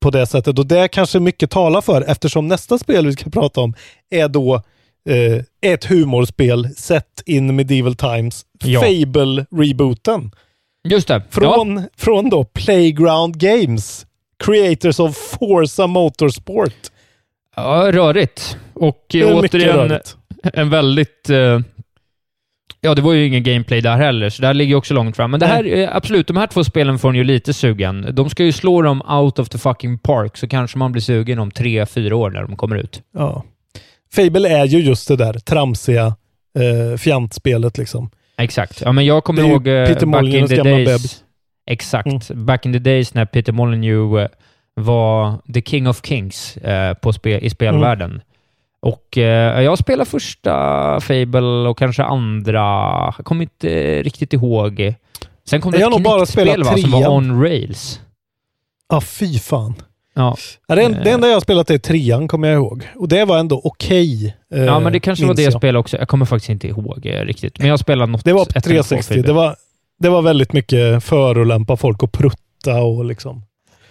på 0.00 0.10
det 0.10 0.26
sättet. 0.26 0.58
Och 0.58 0.66
det 0.66 0.88
kanske 0.88 1.20
mycket 1.20 1.50
talar 1.50 1.80
för 1.80 2.02
eftersom 2.02 2.48
nästa 2.48 2.78
spel 2.78 3.06
vi 3.06 3.12
ska 3.12 3.30
prata 3.30 3.60
om 3.60 3.74
är 4.10 4.28
då 4.28 4.54
eh, 5.08 5.72
ett 5.72 5.84
humorspel 5.84 6.68
sett 6.76 7.22
in 7.26 7.56
medieval 7.56 7.94
times. 7.94 8.46
Ja. 8.64 8.80
Fable-rebooten. 8.80 10.30
Just 10.88 11.08
det. 11.08 11.22
Från, 11.30 11.82
från 11.96 12.30
då 12.30 12.44
Playground 12.44 13.38
Games. 13.38 14.06
Creators 14.44 15.00
of 15.00 15.16
Forza 15.16 15.86
Motorsport. 15.86 16.90
Ja, 17.56 17.92
rörigt. 17.92 18.56
Och 18.74 19.14
eh, 19.14 19.36
återigen 19.36 19.76
rörigt. 19.76 20.16
en 20.54 20.70
väldigt... 20.70 21.30
eh, 21.30 21.60
ja, 22.80 22.94
det 22.94 23.02
var 23.02 23.12
ju 23.12 23.26
ingen 23.26 23.42
gameplay 23.42 23.80
där 23.80 23.96
heller, 23.96 24.30
så 24.30 24.42
det 24.42 24.46
här 24.46 24.54
ligger 24.54 24.70
ju 24.70 24.76
också 24.76 24.94
långt 24.94 25.16
fram. 25.16 25.30
Men 25.30 25.40
det 25.40 25.46
här, 25.46 25.64
eh, 25.64 25.96
absolut, 25.96 26.26
de 26.26 26.36
här 26.36 26.46
två 26.46 26.64
spelen 26.64 26.98
får 26.98 27.08
en 27.08 27.14
ju 27.14 27.24
lite 27.24 27.52
sugen. 27.52 28.08
De 28.12 28.30
ska 28.30 28.44
ju 28.44 28.52
slå 28.52 28.82
dem 28.82 29.02
out 29.08 29.38
of 29.38 29.48
the 29.48 29.58
fucking 29.58 29.98
park, 29.98 30.36
så 30.36 30.48
kanske 30.48 30.78
man 30.78 30.92
blir 30.92 31.02
sugen 31.02 31.38
om 31.38 31.50
tre, 31.50 31.86
fyra 31.86 32.16
år 32.16 32.30
när 32.30 32.42
de 32.42 32.56
kommer 32.56 32.76
ut. 32.76 33.02
Ja. 33.14 33.44
Fable 34.14 34.48
är 34.48 34.64
ju 34.64 34.78
just 34.78 35.08
det 35.08 35.16
där 35.16 35.32
tramsiga 35.32 36.06
eh, 36.58 36.98
fjantspelet 36.98 37.78
liksom. 37.78 38.10
Exakt. 38.38 38.80
Ja, 38.80 38.92
men 38.92 39.04
jag 39.04 39.24
kommer 39.24 39.42
ihåg 39.42 39.68
eh, 39.68 39.86
Peter 39.86 40.06
back 40.06 40.24
in 40.24 40.48
the 40.48 40.56
days... 40.56 40.88
bebis. 40.88 41.22
Exakt. 41.66 42.30
Back 42.30 42.66
in 42.66 42.72
the 42.72 42.78
days 42.78 43.14
när 43.14 43.24
Peter 43.24 43.52
Molyneux 43.52 44.28
var 44.74 45.38
the 45.54 45.62
king 45.62 45.88
of 45.88 46.00
kings 46.04 46.56
eh, 46.56 46.94
på 46.94 47.12
spe, 47.12 47.38
i 47.38 47.50
spelvärlden. 47.50 48.10
Mm. 48.10 48.22
Och 48.80 49.18
eh, 49.18 49.62
jag 49.62 49.78
spelade 49.78 50.10
första 50.10 50.52
Fable 51.00 51.68
och 51.68 51.78
kanske 51.78 52.02
andra. 52.02 52.60
Jag 53.16 53.24
kommer 53.24 53.42
inte 53.42 54.02
riktigt 54.02 54.32
ihåg. 54.32 54.94
Sen 55.48 55.60
kom 55.60 55.72
det 55.72 55.78
Jag 55.78 55.92
ett 55.92 56.02
Kinect-spel 56.06 56.62
va, 56.64 56.76
som 56.76 56.90
var 56.90 57.08
on 57.08 57.42
rails. 57.42 58.00
Ja, 58.88 59.00
fy 59.00 59.38
fan. 59.38 59.74
Ja. 60.14 60.36
Ja, 60.68 60.74
det, 60.74 60.82
Eh. 60.82 60.90
det 61.04 61.10
enda 61.10 61.28
jag 61.28 61.34
har 61.34 61.40
spelat 61.40 61.70
är 61.70 61.78
trean, 61.78 62.28
kommer 62.28 62.48
jag 62.48 62.54
ihåg. 62.56 62.88
Och 62.96 63.08
det 63.08 63.24
var 63.24 63.38
ändå 63.38 63.60
okej. 63.64 64.36
eh, 64.54 64.64
ja, 64.64 64.80
men 64.80 64.92
det 64.92 65.00
kanske 65.00 65.26
var 65.26 65.34
det 65.34 65.42
jag. 65.42 65.52
spelet 65.52 65.80
också. 65.80 65.96
Jag 65.98 66.08
kommer 66.08 66.26
faktiskt 66.26 66.50
inte 66.50 66.68
ihåg 66.68 67.06
eh, 67.06 67.20
riktigt. 67.24 67.58
Men 67.58 67.68
jag 67.68 67.78
spelade 67.78 68.12
något. 68.12 68.24
Det 68.24 68.32
var 68.32 68.42
ett 68.42 68.48
på 68.48 68.58
eller 68.58 68.60
två 68.62 68.68
360. 68.68 69.14
Fable. 69.14 69.22
Det 69.26 69.32
var, 69.32 69.56
det 69.98 70.08
var 70.08 70.22
väldigt 70.22 70.52
mycket 70.52 71.04
förolämpa 71.04 71.76
folk 71.76 72.02
och 72.02 72.12
prutta 72.12 72.82
och 72.82 73.04
liksom. 73.04 73.42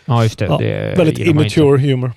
Ja, 0.05 0.23
just 0.23 0.39
det. 0.39 0.45
Ja, 0.45 0.57
det 0.57 0.97
väldigt 0.97 1.19
immature 1.19 1.77
humor. 1.77 2.11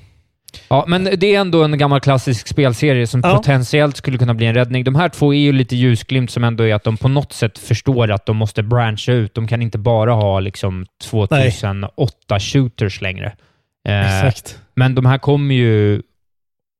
Ja, 0.69 0.85
men 0.89 1.05
det 1.05 1.35
är 1.35 1.41
ändå 1.41 1.65
en 1.65 1.79
gammal 1.79 2.01
klassisk 2.01 2.49
spelserie 2.49 3.07
som 3.07 3.21
Ja. 3.25 3.37
potentiellt 3.37 3.97
skulle 3.97 4.19
kunna 4.19 4.35
bli 4.35 4.47
en 4.47 4.55
räddning. 4.55 4.85
De 4.85 4.95
här 4.95 5.09
två 5.09 5.35
är 5.35 5.39
ju 5.39 5.53
lite 5.53 5.77
ljusglimt 5.77 6.31
som 6.31 6.45
ändå 6.45 6.65
är 6.65 6.75
att 6.75 6.85
de 6.85 6.97
på 6.97 7.09
något 7.09 7.33
sätt 7.33 7.59
förstår 7.59 8.11
att 8.11 8.27
de 8.27 8.37
måste 8.37 8.63
branscha 8.63 9.13
ut. 9.13 9.35
De 9.35 9.49
kan 9.49 9.63
inte 9.63 9.79
bara 9.79 10.13
ha 10.13 10.41
liksom 10.41 10.87
2008 11.05 12.41
shooters 12.41 13.01
längre. 13.01 13.33
Eh, 13.89 14.19
Exakt. 14.27 14.59
men 14.75 14.95
de 14.95 15.07
här 15.07 15.19
kommer 15.19 15.55
ju 15.55 16.03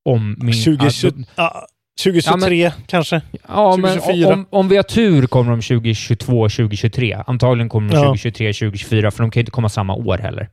om... 0.05 0.37
Min, 0.41 0.65
2020, 0.65 1.25
ja, 1.37 1.67
2023 2.05 2.73
kanske? 2.87 3.21
Ja, 3.49 3.77
men 3.77 3.99
2024. 3.99 4.35
om, 4.35 4.47
om 4.51 4.69
vi 4.69 4.77
har 4.77 4.83
tur 4.83 5.27
kommer 5.27 5.51
de 5.51 5.61
2022, 5.63 6.49
2023. 6.49 7.19
Antagligen 7.27 7.69
kommer 7.69 7.89
de 7.89 7.95
Ja. 7.97 8.03
2023, 8.03 8.53
2024, 8.53 9.11
för 9.11 9.23
de 9.23 9.31
kan 9.31 9.41
ju 9.41 9.43
inte 9.43 9.51
komma 9.51 9.69
samma 9.69 9.95
år 9.95 10.19
heller. 10.19 10.49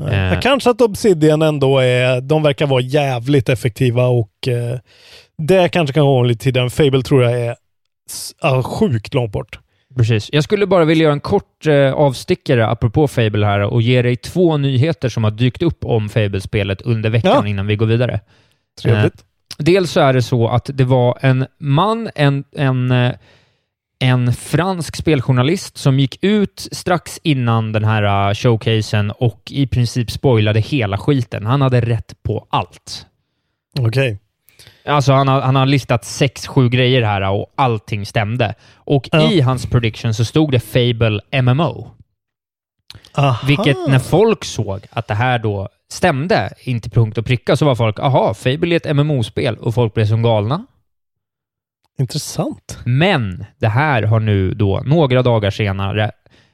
Eh, 0.00 0.40
kanske 0.40 0.70
att 0.70 0.80
Obsidian 0.80 1.42
ändå 1.42 1.78
är... 1.78 2.20
De 2.20 2.42
verkar 2.42 2.66
vara 2.66 2.80
jävligt 2.80 3.48
effektiva 3.48 4.06
och 4.06 4.48
eh, 4.48 4.78
det 5.38 5.68
kanske 5.68 5.94
kan 5.94 6.06
gå 6.06 6.22
lite 6.22 6.44
tidigare. 6.44 6.70
Fable 6.70 7.02
tror 7.02 7.22
jag 7.22 7.40
är 7.40 7.56
ja, 8.42 8.62
sjukt 8.62 9.14
långt 9.14 9.32
bort. 9.32 9.58
Precis. 9.96 10.28
Jag 10.32 10.44
skulle 10.44 10.66
bara 10.66 10.84
vilja 10.84 11.02
göra 11.02 11.12
en 11.12 11.20
kort 11.20 11.66
eh, 11.66 11.92
avstickare 11.92 12.66
apropå 12.66 13.08
Fable 13.08 13.46
här 13.46 13.60
och 13.60 13.82
ge 13.82 14.02
dig 14.02 14.16
två 14.16 14.56
nyheter 14.56 15.08
som 15.08 15.24
har 15.24 15.30
dykt 15.30 15.62
upp 15.62 15.84
om 15.84 16.08
Fable-spelet 16.08 16.82
under 16.82 17.10
veckan 17.10 17.42
Ja. 17.44 17.46
innan 17.46 17.66
vi 17.66 17.76
går 17.76 17.86
vidare. 17.86 18.20
Trevligt. 18.82 19.14
Eh, 19.14 19.64
dels 19.64 19.90
så 19.90 20.00
är 20.00 20.12
det 20.12 20.22
så 20.22 20.48
att 20.48 20.70
det 20.74 20.84
var 20.84 21.18
en 21.20 21.46
man, 21.58 22.10
en, 22.14 22.44
en, 22.56 22.90
eh, 22.90 23.12
en 23.98 24.32
fransk 24.32 24.96
speljournalist 24.96 25.76
som 25.78 25.98
gick 26.00 26.18
ut 26.24 26.68
strax 26.72 27.20
innan 27.22 27.72
den 27.72 27.84
här 27.84 28.28
eh, 28.28 28.34
showcasen 28.34 29.10
och 29.10 29.42
i 29.50 29.66
princip 29.66 30.10
spoilade 30.10 30.60
hela 30.60 30.98
skiten. 30.98 31.46
Han 31.46 31.62
hade 31.62 31.80
rätt 31.80 32.22
på 32.22 32.46
allt. 32.50 33.06
Okej. 33.80 34.18
Alltså 34.84 35.12
han 35.12 35.28
har, 35.28 35.40
han 35.40 35.56
har 35.56 35.66
listat 35.66 36.04
sex, 36.04 36.46
sju 36.46 36.68
grejer 36.68 37.02
här 37.02 37.30
och 37.30 37.52
allting 37.54 38.06
stämde. 38.06 38.54
Och 38.74 39.08
Ja. 39.12 39.30
i 39.32 39.40
hans 39.40 39.66
prediction 39.66 40.14
så 40.14 40.24
stod 40.24 40.52
det 40.52 40.60
Fable 40.60 41.20
MMO. 41.42 41.90
Aha. 43.14 43.46
Vilket 43.46 43.76
när 43.88 43.98
folk 43.98 44.44
såg 44.44 44.80
att 44.90 45.08
det 45.08 45.14
här 45.14 45.38
då 45.38 45.68
stämde 45.90 46.50
in 46.62 46.80
till 46.80 46.90
punkt 46.90 47.18
och 47.18 47.26
pricka 47.26 47.56
så 47.56 47.64
var 47.64 47.74
folk, 47.74 47.98
aha, 47.98 48.34
Fable 48.34 48.74
är 48.74 48.76
ett 48.76 48.96
MMO-spel 48.96 49.56
och 49.56 49.74
folk 49.74 49.94
blev 49.94 50.06
som 50.06 50.22
galna. 50.22 50.66
Intressant. 51.98 52.78
Men 52.84 53.44
det 53.58 53.68
här 53.68 54.02
har 54.02 54.20
nu 54.20 54.50
då 54.54 54.82
några 54.84 55.22
dagar 55.22 55.50
senare, 55.50 56.10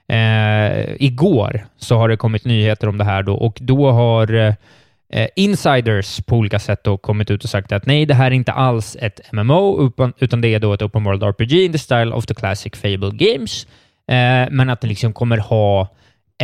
eh, 0.09 0.95
igår, 1.03 1.67
så 1.77 1.97
har 1.97 2.09
det 2.09 2.17
kommit 2.17 2.45
nyheter 2.45 2.89
om 2.89 2.99
det 2.99 3.05
här 3.05 3.23
då 3.23 3.35
och 3.35 3.59
då 3.61 3.91
har 3.91 4.35
eh, 4.35 5.27
insiders 5.37 6.21
på 6.21 6.37
olika 6.37 6.59
sätt 6.59 6.85
då 6.85 6.97
kommit 6.97 7.31
ut 7.31 7.45
och 7.45 7.51
sagt 7.51 7.73
att 7.73 7.87
nej, 7.87 8.07
det 8.07 8.15
här 8.15 8.27
är 8.27 8.31
inte 8.31 8.53
alls 8.53 8.97
ett 9.01 9.21
MMO, 9.33 9.87
utan, 9.87 10.13
utan 10.19 10.41
det 10.41 10.49
är 10.55 10.59
då 10.59 10.73
ett 10.73 10.83
Open 10.83 11.05
World 11.05 11.23
RPG 11.23 11.65
in 11.65 11.73
the 11.73 11.79
style 11.79 12.13
of 12.13 12.27
the 12.27 12.35
classic 12.35 12.73
Fable 12.77 13.11
Games, 13.13 13.67
eh, 14.09 14.51
men 14.51 14.71
att 14.71 14.81
det 14.81 14.89
liksom 14.89 15.13
kommer 15.13 15.39
ha 15.39 15.89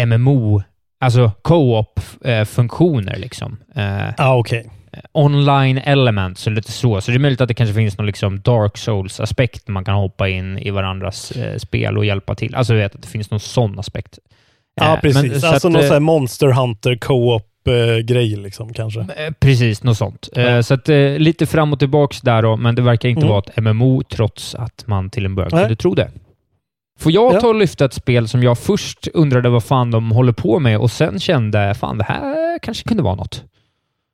MMO, 0.06 0.62
alltså 1.00 1.32
co-op-funktioner 1.42 3.16
liksom. 3.16 3.56
Eh, 3.74 4.08
Ah, 4.16 4.36
okej. 4.36 4.70
Online 5.12 5.78
elements 5.78 6.46
och 6.46 6.52
lite 6.52 6.72
så. 6.72 7.00
Så 7.00 7.10
det 7.10 7.16
är 7.16 7.18
möjligt 7.18 7.40
att 7.40 7.48
det 7.48 7.54
kanske 7.54 7.74
finns 7.74 7.98
någon 7.98 8.06
liksom 8.06 8.40
Dark 8.40 8.76
Souls-aspekt 8.78 9.68
man 9.68 9.84
kan 9.84 9.94
hoppa 9.94 10.28
in 10.28 10.58
i 10.58 10.70
varandras 10.70 11.30
eh, 11.30 11.56
spel 11.58 11.98
och 11.98 12.04
hjälpa 12.04 12.34
till. 12.34 12.54
Alltså 12.54 12.74
jag 12.74 12.80
vet 12.82 12.94
att 12.94 13.02
det 13.02 13.08
finns 13.08 13.30
någon 13.30 13.40
sån 13.40 13.78
aspekt. 13.78 14.18
Ja, 14.74 14.94
Eh, 14.94 15.00
precis. 15.00 15.22
men 15.30 15.40
så 15.40 15.46
alltså 15.46 15.68
att, 15.68 15.72
någon 15.72 15.82
eh, 15.82 15.86
sån 15.86 15.94
här 15.94 16.00
Monster 16.00 16.48
Hunter 16.52 16.96
co-op-grej 16.96 18.36
liksom 18.36 18.72
kanske. 18.72 19.00
eh, 19.00 19.32
Precis, 19.40 19.82
något 19.82 19.96
sånt. 19.98 20.28
Eh, 20.36 20.42
Ja. 20.42 20.62
Så 20.62 20.74
att, 20.74 20.88
eh, 20.88 20.96
lite 21.18 21.46
fram 21.46 21.72
och 21.72 21.78
tillbaks 21.78 22.20
där 22.20 22.42
då, 22.42 22.56
men 22.56 22.74
det 22.74 22.82
verkar 22.82 23.08
inte 23.08 23.20
Mm. 23.22 23.30
vara 23.30 23.42
ett 23.46 23.56
MMO 23.56 24.02
trots 24.02 24.54
att 24.54 24.84
man 24.86 25.10
till 25.10 25.24
en 25.24 25.34
början 25.34 25.50
Nej. 25.52 25.62
kunde 25.62 25.76
tro 25.76 25.94
det. 25.94 26.10
Får 27.00 27.12
jag 27.12 27.34
Ja. 27.34 27.40
ta 27.40 27.48
och 27.48 27.54
lyfta 27.54 27.84
ett 27.84 27.94
spel 27.94 28.28
som 28.28 28.42
jag 28.42 28.58
först 28.58 29.08
undrade 29.14 29.48
vad 29.48 29.64
fan 29.64 29.90
de 29.90 30.10
håller 30.10 30.32
på 30.32 30.58
med 30.58 30.78
och 30.78 30.90
sen 30.90 31.20
kände 31.20 31.74
fan 31.74 31.98
det 31.98 32.04
här 32.04 32.58
kanske 32.58 32.88
kunde 32.88 33.02
vara 33.02 33.14
något. 33.14 33.44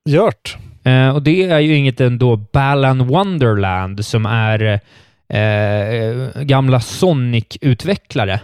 Gjort. 0.08 0.56
Eh, 0.84 1.08
och 1.08 1.22
det 1.22 1.42
är 1.44 1.58
ju 1.58 1.76
inget 1.76 2.00
ändå 2.00 2.36
Balan 2.36 3.06
Wonderland 3.06 4.04
som 4.04 4.26
är 4.26 4.80
eh, 5.28 6.42
gamla 6.42 6.80
Sonic-utvecklare. 6.80 8.40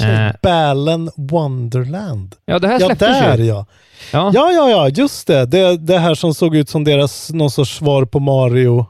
Eh, 0.00 0.32
Balan 0.42 1.10
Wonderland. 1.16 2.34
ja, 2.44 2.58
det 2.58 2.68
här 2.68 2.80
Ja, 2.80 2.86
släpptes 2.86 3.08
där 3.20 3.38
ju. 3.38 3.44
ja. 3.44 3.66
Ja. 4.12 4.30
Ja, 4.34 4.52
ja, 4.52 4.70
ja, 4.70 4.88
just 4.88 5.26
det. 5.26 5.46
det. 5.46 5.76
Det 5.76 5.98
här 5.98 6.14
som 6.14 6.34
såg 6.34 6.56
ut 6.56 6.68
som 6.68 6.84
deras 6.84 7.30
någon 7.32 7.50
sorts 7.50 7.74
svar 7.76 8.04
på 8.04 8.20
Mario. 8.20 8.86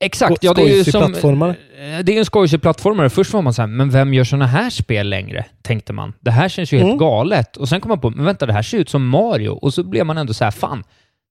Exakt, 0.00 0.44
ja 0.44 0.54
det 0.54 0.62
är 0.62 0.76
ju 0.76 0.84
som... 0.84 1.00
plattformare. 1.12 1.50
Eh, 1.50 2.04
Det 2.04 2.14
är 2.14 2.18
en 2.18 2.24
skojsig 2.24 2.62
plattformare. 2.62 3.10
Först 3.10 3.32
var 3.32 3.42
man 3.42 3.54
så 3.54 3.62
här, 3.62 3.66
men 3.66 3.90
vem 3.90 4.14
gör 4.14 4.24
såna 4.24 4.46
här 4.46 4.70
spel 4.70 5.08
längre? 5.10 5.44
Tänkte 5.62 5.92
man. 5.92 6.12
Det 6.20 6.30
här 6.30 6.48
känns 6.48 6.72
ju 6.72 6.76
helt 6.76 6.86
Mm. 6.86 6.98
galet. 6.98 7.56
Och 7.56 7.68
sen 7.68 7.80
kom 7.80 7.88
man 7.88 8.00
på, 8.00 8.10
men 8.10 8.24
vänta, 8.24 8.46
det 8.46 8.52
här 8.52 8.62
ser 8.62 8.78
ut 8.78 8.88
som 8.90 9.08
Mario. 9.08 9.48
Och 9.50 9.74
så 9.74 9.82
blev 9.82 10.06
man 10.06 10.18
ändå 10.18 10.34
så 10.34 10.44
här, 10.44 10.50
fan, 10.50 10.84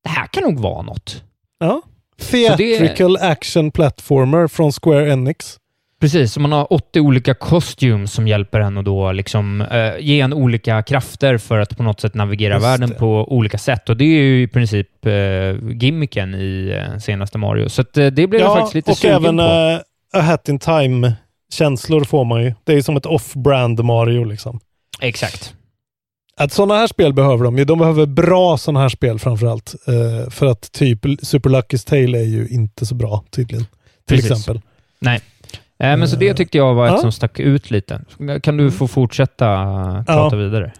det 0.04 0.10
här 0.10 0.28
kan 0.28 0.44
nog 0.44 0.60
vara 0.60 0.82
något. 0.82 1.24
Ja. 1.60 1.82
Så 2.22 2.36
det- 2.38 2.48
Theatrical 2.58 3.18
action 3.18 3.72
platformer 3.72 4.48
från 4.48 4.72
Square 4.72 5.12
Enix. 5.14 5.58
Precis, 6.02 6.38
man 6.38 6.52
har 6.52 6.74
80 6.74 7.00
olika 7.00 7.34
costumes 7.34 8.14
som 8.14 8.28
hjälper 8.28 8.60
en 8.60 8.78
att 8.78 8.86
då 8.86 9.12
liksom, 9.12 9.62
eh, 9.62 9.98
ge 10.00 10.20
en 10.22 10.34
olika 10.34 10.84
krafter 10.84 11.38
för 11.38 11.58
att 11.60 11.78
på 11.78 11.84
något 11.84 12.00
sätt 12.00 12.14
navigera 12.14 12.54
Just 12.54 12.66
världen 12.66 12.90
det. 12.90 12.96
på 12.96 13.34
olika 13.34 13.58
sätt. 13.58 13.90
Och 13.90 13.98
det 13.98 14.04
är 14.06 14.22
ju 14.24 14.42
i 14.44 14.48
princip 14.48 15.06
eh, 15.06 15.12
gimmicken 15.82 16.36
i 16.36 16.70
eh, 16.94 16.98
senaste 16.98 17.38
Mario. 17.38 17.70
Så 17.70 17.82
att, 17.82 17.98
eh, 17.98 18.06
det 18.08 18.28
blev 18.28 18.42
jag 18.42 18.50
Ja, 18.52 18.56
faktiskt 18.56 18.76
lite 18.76 18.92
och 18.92 18.98
sugen 18.98 19.16
även 19.16 19.38
på. 19.38 19.44
uh, 19.44 19.80
A 20.14 20.22
Hat 20.22 20.50
in 20.50 20.60
Time-känslor 20.60 22.04
får 22.04 22.26
man 22.26 22.44
ju. 22.44 22.54
Det 22.64 22.74
är 22.74 22.82
som 22.82 22.98
ett 22.98 23.06
off-brand 23.06 23.84
Mario 23.84 24.24
liksom. 24.24 24.60
Exakt. 25.02 25.54
Att 26.38 26.52
sådana 26.52 26.74
här 26.76 26.88
spel 26.88 27.14
behöver 27.14 27.44
de 27.44 27.58
ju. 27.58 27.66
De 27.66 27.80
behöver 27.80 28.06
bra 28.06 28.58
sådana 28.58 28.80
här 28.80 28.90
spel 28.90 29.20
framförallt. 29.20 29.76
Uh, 29.90 30.30
för 30.30 30.46
att 30.46 30.72
typ 30.72 31.00
Super 31.22 31.50
Lucky's 31.50 31.88
Tale 31.90 32.18
är 32.20 32.24
ju 32.26 32.48
inte 32.48 32.86
så 32.86 32.96
bra 32.96 33.24
tydligen. 33.30 33.66
Till 34.08 34.18
Precis. 34.18 34.32
exempel. 34.32 34.62
Nej. 35.00 35.20
Eh, 35.80 35.98
men 35.98 36.08
så 36.10 36.16
det 36.16 36.34
tyckte 36.34 36.58
jag 36.58 36.74
var 36.74 36.86
ett 36.88 36.92
Ja. 36.94 36.98
som 37.02 37.12
stack 37.12 37.40
ut 37.40 37.72
lite. 37.72 38.02
Kan 38.44 38.58
du 38.58 38.72
få 38.72 38.88
fortsätta 38.88 39.52
eh, 39.54 40.04
prata 40.04 40.36
vidare? 40.36 40.72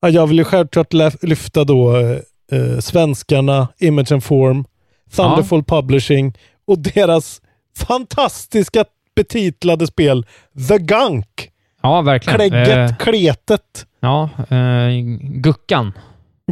Ja, 0.00 0.08
jag 0.08 0.26
vill 0.26 0.38
ju 0.38 0.44
självklart 0.44 0.92
lyfta 1.22 1.64
då 1.64 1.96
eh, 1.96 2.78
svenskarna, 2.80 3.68
Image 3.78 4.12
and 4.12 4.24
Form, 4.24 4.64
Thunderful 5.16 5.64
Publishing 5.64 6.34
och 6.66 6.78
deras 6.78 7.40
fantastiska 7.76 8.84
betitlade 9.16 9.86
spel 9.86 10.26
The 10.68 10.78
Gunk. 10.78 11.50
Ja, 11.82 12.00
verkligen. 12.02 12.36
Klägget, 12.38 12.68
Eh, 12.90 12.96
kletet, 12.96 13.86
ja, 14.02 14.28
eh, 14.56 14.88
Guckan. 15.20 15.92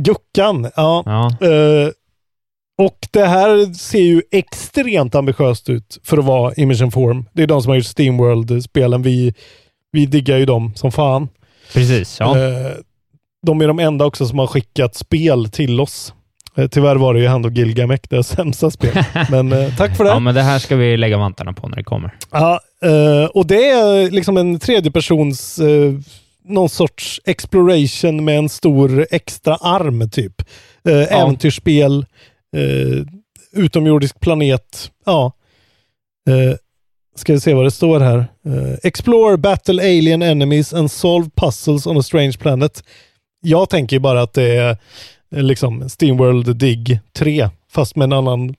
Guckan. 0.00 0.70
Ja. 0.76 1.02
Ja. 1.06 1.46
Eh, 1.48 1.88
och 2.78 2.98
det 3.10 3.26
här 3.26 3.74
ser 3.74 4.02
ju 4.02 4.22
extremt 4.30 5.14
ambitiöst 5.14 5.68
ut 5.68 5.98
för 6.04 6.18
att 6.18 6.24
vara 6.24 6.54
Image 6.54 6.82
and 6.82 6.92
Form. 6.92 7.24
Det 7.32 7.42
är 7.42 7.46
de 7.46 7.62
som 7.62 7.70
har 7.70 7.76
gjort 7.76 7.86
Steamworld-spelen. 7.86 9.02
Vi, 9.02 9.34
vi 9.92 10.06
diggar 10.06 10.36
ju 10.36 10.46
dem 10.46 10.72
som 10.74 10.92
fan. 10.92 11.28
Precis, 11.72 12.16
ja. 12.20 12.38
Eh, 12.38 12.72
de 13.46 13.60
är 13.60 13.68
de 13.68 13.78
enda 13.78 14.04
också 14.04 14.26
som 14.26 14.38
har 14.38 14.46
skickat 14.46 14.94
spel 14.94 15.50
till 15.50 15.80
oss. 15.80 16.14
Eh, 16.56 16.68
tyvärr 16.68 16.96
var 16.96 17.14
det 17.14 17.20
ju 17.20 17.26
han 17.26 17.44
och 17.44 17.52
Gilgamesh, 17.52 18.02
det 18.10 18.24
sämsta 18.24 18.70
spel. 18.70 19.04
Men 19.30 19.52
eh, 19.52 19.76
tack 19.76 19.96
för 19.96 20.04
det. 20.04 20.10
ja, 20.10 20.18
men 20.18 20.34
det 20.34 20.42
här 20.42 20.58
ska 20.58 20.76
vi 20.76 20.96
lägga 20.96 21.18
vantarna 21.18 21.52
på 21.52 21.68
när 21.68 21.76
det 21.76 21.84
kommer. 21.84 22.14
Ja, 22.30 22.60
eh, 22.82 23.24
och 23.24 23.46
det 23.46 23.70
är 23.70 24.10
liksom 24.10 24.36
en 24.36 24.58
tredjepersons 24.58 25.58
eh, 25.58 25.92
någon 26.50 26.68
sorts 26.68 27.20
exploration 27.24 28.24
med 28.24 28.38
en 28.38 28.48
stor 28.48 29.06
extra 29.10 29.56
arm 29.56 30.10
typ. 30.10 30.42
Eh, 30.88 31.20
Äventyrsspel, 31.20 32.06
eh, 32.56 33.06
utomjordisk 33.52 34.20
planet. 34.20 34.90
Ja. 35.06 35.32
Eh, 36.28 36.56
ska 37.16 37.32
vi 37.32 37.40
se 37.40 37.54
vad 37.54 37.64
det 37.64 37.70
står 37.70 38.00
här. 38.00 38.18
Eh, 38.46 38.78
Explore, 38.82 39.36
battle 39.36 39.82
alien 39.82 40.22
enemies 40.22 40.72
and 40.74 40.90
solve 40.90 41.30
puzzles 41.34 41.86
on 41.86 41.98
a 41.98 42.02
strange 42.02 42.32
planet. 42.38 42.84
Jag 43.40 43.70
tänker 43.70 43.98
bara 43.98 44.22
att 44.22 44.32
det 44.32 44.56
är 44.56 44.76
eh, 45.34 45.42
liksom 45.42 45.88
Steamworld 45.88 46.56
Dig 46.56 47.00
3 47.12 47.48
fast 47.72 47.96
med 47.96 48.04
en 48.04 48.12
annan 48.12 48.54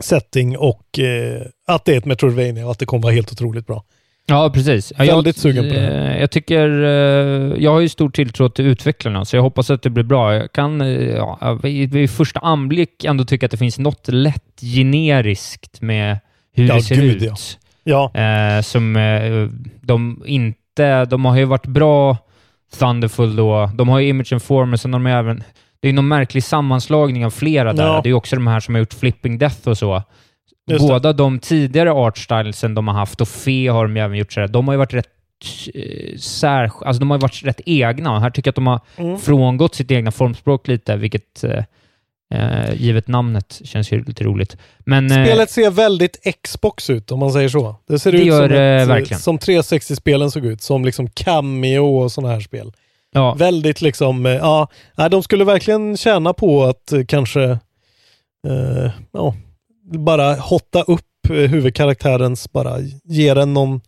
setting 0.00 0.58
och 0.58 0.98
eh, 0.98 1.42
att 1.66 1.84
det 1.84 1.92
är 1.92 1.98
ett 1.98 2.04
Metroidvania 2.04 2.64
och 2.64 2.72
att 2.72 2.78
det 2.78 2.86
kommer 2.86 3.02
vara 3.02 3.12
helt 3.12 3.32
otroligt 3.32 3.66
bra. 3.66 3.84
Ja, 4.30 4.50
precis. 4.54 4.92
Ja, 4.98 5.04
Väldigt 5.04 5.36
jag, 5.36 5.42
sugen 5.42 5.68
på 5.68 5.74
det. 5.74 5.86
eh, 6.14 6.20
Jag 6.20 6.30
tycker... 6.30 6.68
eh, 6.82 7.62
Jag 7.64 7.70
har 7.72 7.80
ju 7.80 7.88
stor 7.88 8.10
tilltro 8.10 8.48
till 8.48 8.66
utvecklarna, 8.66 9.24
så 9.24 9.36
jag 9.36 9.42
hoppas 9.42 9.70
att 9.70 9.82
det 9.82 9.90
blir 9.90 10.04
bra. 10.04 10.34
Jag 10.34 10.52
kan 10.52 10.80
eh, 10.80 10.88
ja, 11.10 11.58
vid, 11.62 12.10
första 12.10 12.40
anblick 12.40 13.04
ändå 13.04 13.24
tycka 13.24 13.46
att 13.46 13.50
det 13.52 13.58
finns 13.58 13.78
något 13.78 14.08
lätt 14.08 14.60
generiskt 14.60 15.80
med 15.80 16.18
hur 16.54 16.68
Ja, 16.68 16.74
det 16.74 16.82
ser 16.82 16.94
gud, 16.96 17.22
ut. 17.22 17.58
Ja. 17.84 18.10
Eh, 18.14 18.62
som 18.62 18.96
eh, 18.96 19.48
de 19.80 20.22
inte... 20.26 21.04
De 21.04 21.24
har 21.24 21.36
ju 21.38 21.44
varit 21.44 21.66
bra, 21.66 22.16
Thunderful 22.78 23.36
då. 23.36 23.70
De 23.74 23.88
har 23.88 23.98
ju 23.98 24.08
Image 24.08 24.32
and 24.32 24.42
Form, 24.42 24.70
men 24.70 24.78
sen 24.78 24.92
har 24.92 25.00
de 25.00 25.06
även... 25.06 25.42
Det 25.80 25.88
är 25.88 25.92
någon 25.92 26.08
märklig 26.08 26.44
sammanslagning 26.44 27.26
av 27.26 27.30
flera 27.30 27.72
där. 27.72 28.02
Det 28.02 28.08
är 28.08 28.12
också 28.14 28.36
de 28.36 28.46
här 28.46 28.60
som 28.60 28.74
har 28.74 28.80
gjort 28.80 28.94
Flipping 28.94 29.38
Death 29.38 29.68
och 29.68 29.78
så. 29.78 30.02
Just 30.68 30.86
det. 30.86 30.92
Båda 30.92 31.12
de 31.12 31.38
tidigare 31.38 31.92
artstylesen 31.92 32.74
de 32.74 32.88
har 32.88 32.94
haft 32.94 33.20
och 33.20 33.28
Fe 33.28 33.68
har 33.70 33.82
de 33.84 33.96
ju 33.96 34.02
även 34.02 34.18
gjort 34.18 34.32
sådär. 34.32 34.48
De 34.48 34.68
har 34.68 34.74
ju 34.74 34.78
varit 34.78 34.94
rätt 34.94 35.06
eh, 35.74 36.16
sär, 36.18 36.70
alltså 36.84 37.00
de 37.00 37.10
har 37.10 37.18
varit 37.18 37.42
rätt 37.44 37.60
egna. 37.66 38.20
Här 38.20 38.30
tycker 38.30 38.48
jag 38.48 38.52
att 38.52 38.56
de 38.56 38.66
har 38.66 38.80
Mm. 38.96 39.18
frångått 39.18 39.74
sitt 39.74 39.90
egna 39.90 40.10
formspråk 40.10 40.68
lite, 40.68 40.96
vilket 40.96 41.44
eh, 41.44 41.64
eh, 42.34 42.74
givet 42.74 43.08
namnet 43.08 43.60
känns 43.64 43.92
ju 43.92 44.04
lite 44.04 44.24
roligt. 44.24 44.56
Men, 44.78 45.10
eh, 45.12 45.24
Spelet 45.24 45.50
ser 45.50 45.70
väldigt 45.70 46.18
Xbox 46.42 46.90
ut 46.90 47.12
om 47.12 47.18
man 47.18 47.32
säger 47.32 47.48
så. 47.48 47.76
Det 47.88 47.98
ser 47.98 48.12
Det 48.12 48.18
ut 48.18 48.26
gör 48.26 48.48
som, 48.48 48.56
det 48.56 48.62
ett, 48.82 48.88
verkligen. 48.88 49.20
som 49.20 49.38
360-spelen 49.38 50.30
såg 50.30 50.46
ut. 50.46 50.62
Som 50.62 50.84
liksom 50.84 51.08
Cameo 51.10 51.84
och 52.02 52.12
sådana 52.12 52.32
här 52.34 52.40
spel. 52.40 52.72
ja, 53.12 53.34
Väldigt 53.34 53.80
liksom, 53.80 54.24
ja, 54.24 54.68
de 55.10 55.22
skulle 55.22 55.44
verkligen 55.44 55.96
tjäna 55.96 56.32
på 56.32 56.64
att 56.64 56.92
kanske 57.08 57.42
eh, 58.48 58.90
ja, 59.12 59.34
bara 59.92 60.34
hotta 60.34 60.82
upp 60.82 61.00
eh, 61.30 61.34
huvudkaraktärens, 61.36 62.52
bara 62.52 62.76
ge 63.04 63.34
den 63.34 63.54
någon, 63.54 63.80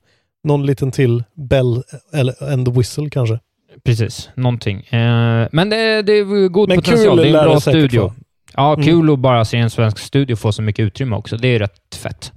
någon 0.44 0.66
liten 0.66 0.90
till 0.92 1.24
bell 1.34 1.82
eller 2.14 2.52
and 2.52 2.66
the 2.66 2.72
whistle 2.72 3.10
kanske. 3.10 3.38
precis. 3.84 4.28
Någonting. 4.34 4.76
Eh, 4.86 5.48
men 5.52 5.70
det, 5.70 6.02
det 6.02 6.12
är 6.12 6.48
god 6.48 6.68
Men 6.68 6.78
potential. 6.78 7.16
kul 7.18 7.32
Det 7.32 7.38
är 7.38 7.42
en 7.42 7.44
bra 7.50 7.60
studio. 7.60 8.00
vara. 8.02 8.14
Ja, 8.56 8.72
Mm. 8.74 8.86
kul 8.86 9.12
att 9.12 9.18
bara 9.18 9.44
se 9.44 9.56
en 9.58 9.70
svensk 9.70 9.98
studio 9.98 10.36
få 10.36 10.52
så 10.52 10.62
mycket 10.62 10.82
utrymme 10.82 11.16
också. 11.16 11.36
Det 11.36 11.48
är 11.48 11.58
rätt 11.58 11.94
fett. 11.94 12.32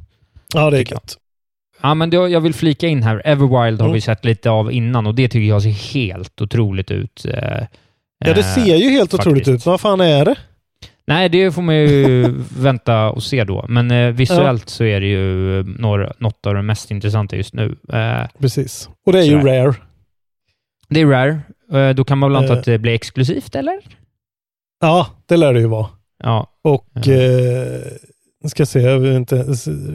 Ja, 0.53 0.69
det 0.69 0.77
är 0.77 0.91
gött. 0.91 1.17
Ja, 1.81 1.93
men 1.93 2.11
jag 2.11 2.41
vill 2.41 2.53
flika 2.53 2.87
in 2.87 3.03
här. 3.03 3.21
Everwild 3.25 3.81
har 3.81 3.87
Mm. 3.87 3.93
vi 3.93 4.01
sett 4.01 4.25
lite 4.25 4.49
av 4.49 4.71
innan 4.71 5.07
och 5.07 5.15
det 5.15 5.27
tycker 5.27 5.47
jag 5.49 5.61
ser 5.61 5.93
helt 5.93 6.41
otroligt 6.41 6.91
ut. 6.91 7.25
Eh, 7.25 7.33
Ja, 8.25 8.33
det 8.33 8.39
eh, 8.39 8.55
ser 8.55 8.75
ju 8.75 8.89
helt 8.89 9.13
otroligt 9.13 9.45
faktiskt. 9.45 9.61
ut. 9.61 9.65
Vad 9.65 9.81
fan 9.81 10.01
är 10.01 10.25
det? 10.25 10.35
Nej, 11.07 11.29
det 11.29 11.51
får 11.51 11.61
man 11.61 11.75
ju 11.75 12.25
vänta 12.57 13.09
och 13.11 13.23
se 13.23 13.43
då. 13.43 13.65
Men 13.69 13.91
eh, 13.91 14.11
visuellt 14.11 14.69
så 14.69 14.83
är 14.83 14.99
det 15.01 15.07
ju 15.07 15.59
eh, 15.59 15.65
några, 15.65 16.13
något 16.17 16.45
av 16.47 16.53
det 16.53 16.61
mest 16.61 16.91
intressanta 16.91 17.35
just 17.35 17.53
nu. 17.53 17.75
Eh, 17.93 18.27
Precis. 18.39 18.89
Och 19.05 19.11
det 19.13 19.19
är 19.19 19.23
ju 19.23 19.39
Sådär. 19.41 19.63
rare. 19.65 19.75
det 20.89 21.01
är 21.01 21.05
Rare. 21.05 21.39
Eh, 21.73 21.89
då 21.95 22.03
kan 22.03 22.17
man 22.17 22.31
väl 22.31 22.41
anta 22.41 22.53
Eh. 22.53 22.59
att 22.59 22.65
det 22.65 22.77
blir 22.77 22.93
exklusivt, 22.93 23.55
eller? 23.55 23.79
Ja, 24.81 25.07
det 25.25 25.37
lär 25.37 25.53
det 25.53 25.59
ju 25.59 25.67
vara. 25.67 25.87
Ja. 26.23 26.47
Och 26.63 26.87
Ja. 26.93 27.11
eh, 27.13 27.81
ska 28.47 28.65
se, 28.65 28.79
jag, 28.81 28.99
vill 28.99 29.11
inte, 29.15 29.35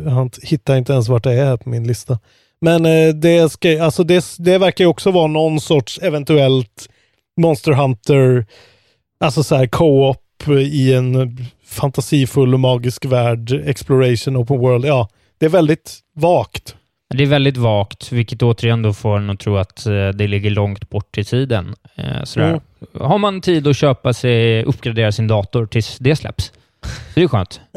jag 0.05 0.31
hittar 0.43 0.77
inte 0.77 0.93
ens 0.93 1.09
vart 1.09 1.25
det 1.25 1.33
är 1.33 1.57
på 1.57 1.69
min 1.69 1.87
lista. 1.87 2.19
Men 2.61 2.83
det, 3.21 3.53
ska, 3.53 3.83
alltså 3.83 4.05
det, 4.05 4.25
det 4.39 4.59
verkar 4.59 4.85
ju 4.85 4.89
också 4.89 5.11
vara 5.11 5.27
någon 5.27 5.61
sorts 5.61 5.99
eventuellt 6.03 6.89
Monster 7.41 7.73
Hunter, 7.73 8.47
alltså 9.21 9.43
så 9.43 9.57
här 9.57 9.67
co-op 9.67 10.23
i 10.49 10.95
en 10.95 11.39
fantasifull 11.67 12.55
och 12.55 12.61
magisk 12.61 13.05
värld, 13.05 13.53
exploration, 13.65 14.37
open 14.37 14.59
world. 14.59 14.85
Ja, 14.85 15.09
det 15.39 15.47
är 15.47 15.51
väldigt 15.51 15.99
vagt. 16.15 16.75
Det 17.15 17.23
är 17.23 17.27
väldigt 17.27 17.57
vagt, 17.57 18.13
vilket 18.13 18.43
återigen 18.43 18.83
då 18.83 18.93
får 18.93 19.17
en 19.17 19.31
att 19.31 19.41
tro 19.41 19.57
att 19.57 19.87
eh, 19.87 20.09
det 20.09 20.27
ligger 20.27 20.51
långt 20.51 20.91
bort 20.91 21.19
i 21.19 21.25
tiden. 21.25 21.75
Eh, 21.97 22.25
sådär. 22.25 22.49
Mm. 22.49 22.61
Har 23.09 23.19
man 23.19 23.41
tid 23.41 23.67
att 23.67 23.77
köpa 23.77 24.13
sig, 24.13 24.65
uppgradera 24.65 25.13
sin 25.13 25.27
dator 25.27 25.67
tills 25.67 25.99
det 25.99 26.17
släpps. 26.17 26.53
Det 27.15 27.23
är 27.23 27.29
skönt. 27.29 27.61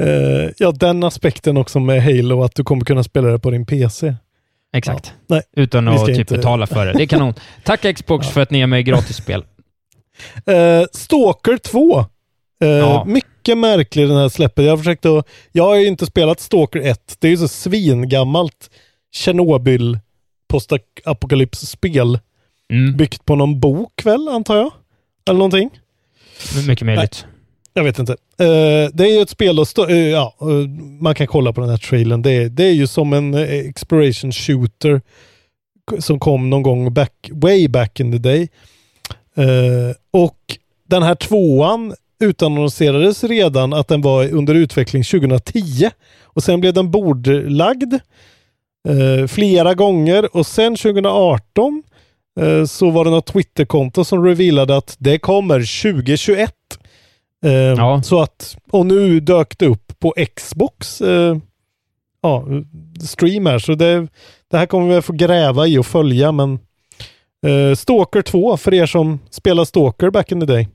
Eh, 0.00 0.50
ja, 0.58 0.72
den 0.72 1.04
aspekten 1.04 1.56
också 1.56 1.80
med 1.80 2.02
Halo, 2.02 2.42
att 2.42 2.54
du 2.54 2.64
kommer 2.64 2.84
kunna 2.84 3.04
spela 3.04 3.28
det 3.28 3.38
på 3.38 3.50
din 3.50 3.66
PC. 3.66 4.14
Exakt. 4.76 5.12
Ja. 5.26 5.34
Nej, 5.34 5.42
Utan 5.56 5.88
att 5.88 6.06
typ 6.06 6.18
inte- 6.18 6.36
betala 6.36 6.66
för 6.66 6.86
det. 6.86 6.92
Det 6.92 7.02
är 7.02 7.06
kanon. 7.06 7.34
Tack 7.64 7.96
Xbox 7.96 8.28
för 8.28 8.40
att 8.40 8.50
ni 8.50 8.58
ger 8.58 8.66
mig 8.66 8.82
gratisspel. 8.82 9.44
Eh, 10.46 10.84
Stalker 10.92 11.56
2. 11.56 11.98
Eh, 12.00 12.04
Ja. 12.68 13.04
Mycket 13.04 13.58
märklig 13.58 14.08
den 14.08 14.16
här 14.16 14.28
släppet. 14.28 14.64
Jag 14.64 14.72
har 14.72 14.76
försökt 14.78 15.06
att... 15.06 15.26
Jag 15.52 15.64
har 15.64 15.76
ju 15.76 15.86
inte 15.86 16.06
spelat 16.06 16.40
Stalker 16.40 16.80
1. 16.80 17.16
Det 17.18 17.26
är 17.26 17.30
ju 17.30 17.36
så 17.36 17.48
svingammalt 17.48 18.70
Tjernobyl 19.14 19.98
postapokalypsspel. 20.48 22.18
Mm. 22.72 22.96
Byggt 22.96 23.24
på 23.24 23.36
någon 23.36 23.60
bok 23.60 23.92
väl, 24.06 24.28
antar 24.28 24.56
jag? 24.56 24.70
Eller 25.28 25.38
någonting. 25.38 25.70
Mycket 26.68 26.86
möjligt. 26.86 27.26
Jag 27.74 27.84
vet 27.84 27.98
inte. 27.98 28.12
Eh, 28.12 28.90
det 28.92 29.04
är 29.04 29.14
ju 29.16 29.22
ett 29.22 29.30
spel 29.30 29.58
och 29.58 29.90
eh, 29.90 29.96
ja, 30.08 30.34
eh, 30.40 30.46
man 31.00 31.14
kan 31.14 31.26
kolla 31.26 31.52
på 31.52 31.60
den 31.60 31.70
här 31.70 31.76
trailern. 31.76 32.22
Det, 32.22 32.30
är- 32.30 32.48
det 32.48 32.64
är 32.64 32.72
ju 32.72 32.86
som 32.86 33.12
en 33.12 33.34
exploration 33.68 34.32
shooter 34.32 35.00
som 35.98 36.20
kom 36.20 36.50
någon 36.50 36.62
gång 36.62 36.94
back, 36.94 37.12
way 37.32 37.68
back 37.68 38.00
in 38.00 38.12
the 38.12 38.18
day. 38.18 38.48
Och 40.12 40.38
den 40.88 41.02
här 41.02 41.14
tvåan 41.14 41.94
utannonserades 42.20 43.24
redan 43.24 43.72
att 43.72 43.88
den 43.88 44.02
var 44.02 44.32
under 44.32 44.54
utveckling 44.54 45.04
2010 45.04 45.90
och 46.24 46.42
sen 46.42 46.60
blev 46.60 46.74
den 46.74 46.90
bordlagd 46.90 47.94
eh, 48.88 49.26
flera 49.26 49.74
gånger 49.74 50.36
och 50.36 50.46
sen 50.46 50.76
2018 50.76 51.82
eh, 52.40 52.64
så 52.64 52.90
var 52.90 53.04
det 53.04 53.10
något 53.10 53.26
Twitterkonto 53.26 54.04
som 54.04 54.24
revealade 54.24 54.76
att 54.76 54.96
det 54.98 55.18
kommer 55.18 55.82
2021. 55.92 56.54
Eh, 57.44 57.52
Ja. 57.52 58.02
Så 58.02 58.20
att, 58.22 58.56
och 58.70 58.86
nu 58.86 59.20
dök 59.20 59.58
det 59.58 59.66
upp 59.66 59.92
på 59.98 60.14
Xbox 60.36 61.00
eh, 61.00 61.36
ja, 62.22 62.46
stream 63.00 63.46
här, 63.46 63.58
så 63.58 63.74
det, 63.74 64.08
det 64.50 64.58
här 64.58 64.66
kommer 64.66 64.94
vi 64.94 65.02
få 65.02 65.12
gräva 65.12 65.66
i 65.66 65.78
och 65.78 65.86
följa, 65.86 66.32
men 66.32 66.58
eh, 67.46 67.74
Stalker 67.74 68.22
2 68.22 68.56
för 68.56 68.74
er 68.74 68.86
som 68.86 69.18
spelar 69.30 69.64
Stalker 69.64 70.10
back 70.10 70.32
in 70.32 70.40
the 70.40 70.46
day. 70.46 70.68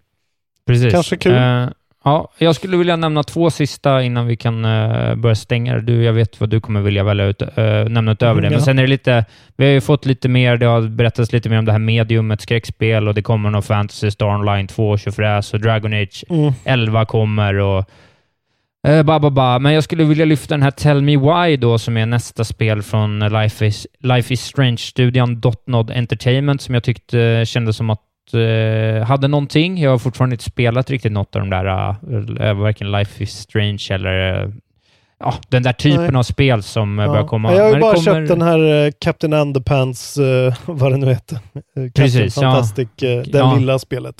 Precis. 0.67 0.93
Kanske 0.93 1.17
kul. 1.17 1.33
Eh, 1.35 1.67
ja, 2.03 2.29
jag 2.37 2.55
skulle 2.55 2.77
vilja 2.77 2.95
nämna 2.95 3.23
två 3.23 3.49
sista 3.49 4.03
innan 4.03 4.27
vi 4.27 4.35
kan 4.37 4.65
eh, 4.65 5.15
börja 5.15 5.35
stänga 5.35 5.77
du, 5.77 6.03
Jag 6.03 6.13
vet 6.13 6.39
vad 6.39 6.49
du 6.49 6.61
kommer 6.61 6.81
vilja 6.81 7.03
välja 7.03 7.25
ut, 7.25 7.41
nämna 7.89 8.11
utöver 8.11 8.31
Mm, 8.31 8.43
det. 8.43 8.49
Men 8.49 8.59
ja. 8.59 8.65
sen 8.65 8.79
är 8.79 8.83
det 8.83 8.89
lite, 8.89 9.25
vi 9.57 9.65
har 9.65 9.71
ju 9.71 9.81
fått 9.81 10.05
lite 10.05 10.29
mer, 10.29 10.57
det 10.57 10.65
har 10.65 10.81
berättats 10.81 11.33
lite 11.33 11.49
mer 11.49 11.57
om 11.59 11.65
det 11.65 11.71
här 11.71 11.79
mediumet, 11.79 12.41
skräckspel 12.41 13.07
och 13.07 13.13
det 13.15 13.21
kommer 13.21 13.49
någon 13.49 13.63
Fantasy 13.63 14.11
Star 14.11 14.25
Online 14.25 14.67
2, 14.67 14.97
tjofräs 14.97 15.53
och 15.53 15.59
Dragon 15.61 15.93
Age 15.93 16.23
Mm. 16.29 16.53
11 16.65 17.05
kommer 17.05 17.53
och 17.59 17.85
eh, 18.87 19.03
ba, 19.03 19.19
ba, 19.19 19.29
ba. 19.29 19.59
Men 19.59 19.73
jag 19.73 19.83
skulle 19.83 20.03
vilja 20.03 20.25
lyfta 20.25 20.53
den 20.53 20.63
här 20.63 20.71
Tell 20.71 21.01
Me 21.01 21.17
Why 21.17 21.57
då, 21.57 21.77
som 21.77 21.97
är 21.97 22.05
nästa 22.05 22.43
spel 22.43 22.81
från 22.81 23.19
Life 23.19 23.65
is, 23.65 23.87
Life 23.99 24.33
is 24.33 24.41
Strange-studion 24.41 25.39
Dotnod 25.39 25.91
Entertainment, 25.91 26.61
som 26.61 26.73
jag 26.73 26.83
tyckte 26.83 27.43
kändes 27.47 27.77
som 27.77 27.89
att 27.89 28.01
eh, 28.33 29.03
hade 29.07 29.27
någonting. 29.27 29.77
Jag 29.81 29.91
har 29.91 29.97
fortfarande 29.97 30.33
inte 30.33 30.45
spelat 30.45 30.89
riktigt 30.89 31.11
något 31.11 31.35
av 31.35 31.41
de 31.41 31.49
där, 31.49 31.65
uh, 31.65 32.53
varken 32.61 32.91
Life 32.91 33.23
is 33.23 33.31
Strange 33.31 33.87
eller 33.89 34.43
eh, 34.43 34.49
ja, 35.19 35.33
den 35.49 35.63
där 35.63 35.73
typen 35.73 36.05
Nej. 36.05 36.15
av 36.15 36.23
spel 36.23 36.63
som 36.63 36.99
ja. 36.99 37.07
börjar 37.07 37.27
komma. 37.27 37.53
Jag 37.53 37.63
har 37.63 37.73
ju 37.73 37.79
bara 37.79 37.93
kommer- 37.95 38.15
köpt 38.19 38.27
den 38.27 38.41
här 38.41 38.85
eh, 38.85 38.91
Captain 38.99 39.33
Underpants, 39.33 40.17
vad 40.65 40.91
det 40.91 40.97
nu 40.97 41.07
heter. 41.07 41.35
Captain 41.35 41.91
Precis, 41.95 42.37
ja. 42.37 42.41
Fantastic, 42.41 42.87
eh, 43.03 43.21
det 43.21 43.37
Ja. 43.37 43.55
lilla 43.55 43.79
spelet. 43.79 44.15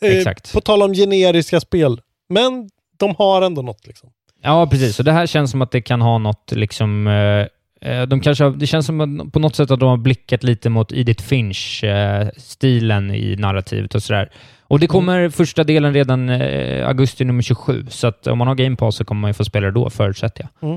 Eh, 0.00 0.16
Exakt. 0.18 0.52
På 0.52 0.60
tal 0.60 0.82
om 0.82 0.94
generiska 0.94 1.60
spel, 1.60 2.00
men 2.28 2.68
de 2.98 3.14
har 3.18 3.42
ändå 3.42 3.62
något 3.62 3.86
liksom. 3.86 4.10
Ja, 4.42 4.66
precis. 4.66 4.98
Och 4.98 5.04
det 5.04 5.12
här 5.12 5.26
känns 5.26 5.50
som 5.50 5.62
att 5.62 5.70
det 5.70 5.80
kan 5.80 6.00
ha 6.00 6.18
något 6.18 6.52
liksom... 6.52 7.06
eh, 7.06 7.90
eh, 7.92 8.02
De 8.06 8.20
kanske 8.20 8.44
har, 8.44 8.50
det 8.50 8.66
känns 8.66 8.86
som 8.86 9.00
att 9.00 9.32
på 9.32 9.38
något 9.38 9.56
sätt 9.56 9.70
att 9.70 9.80
de 9.80 9.88
har 9.88 9.96
blickat 9.96 10.42
lite 10.42 10.70
mot 10.70 10.92
Edith 10.92 11.24
Finch-stilen 11.24 13.10
i 13.14 13.36
narrativet 13.38 13.94
och 13.94 14.02
sådär. 14.02 14.30
Och 14.62 14.80
det 14.80 14.86
kommer 14.86 15.28
första 15.30 15.64
delen 15.64 15.94
redan 15.94 16.28
eh, 16.28 16.88
augusti 16.88 17.24
nummer 17.24 17.42
27, 17.42 17.86
så 17.90 18.06
att 18.06 18.26
om 18.26 18.38
man 18.38 18.48
har 18.48 18.54
Game 18.54 18.76
Pass 18.76 18.96
så 18.96 19.04
kommer 19.04 19.20
man 19.20 19.30
ju 19.30 19.34
få 19.34 19.44
spela 19.44 19.66
det 19.66 19.72
då, 19.72 19.90
förutsätter 19.90 20.48
jag. 20.60 20.70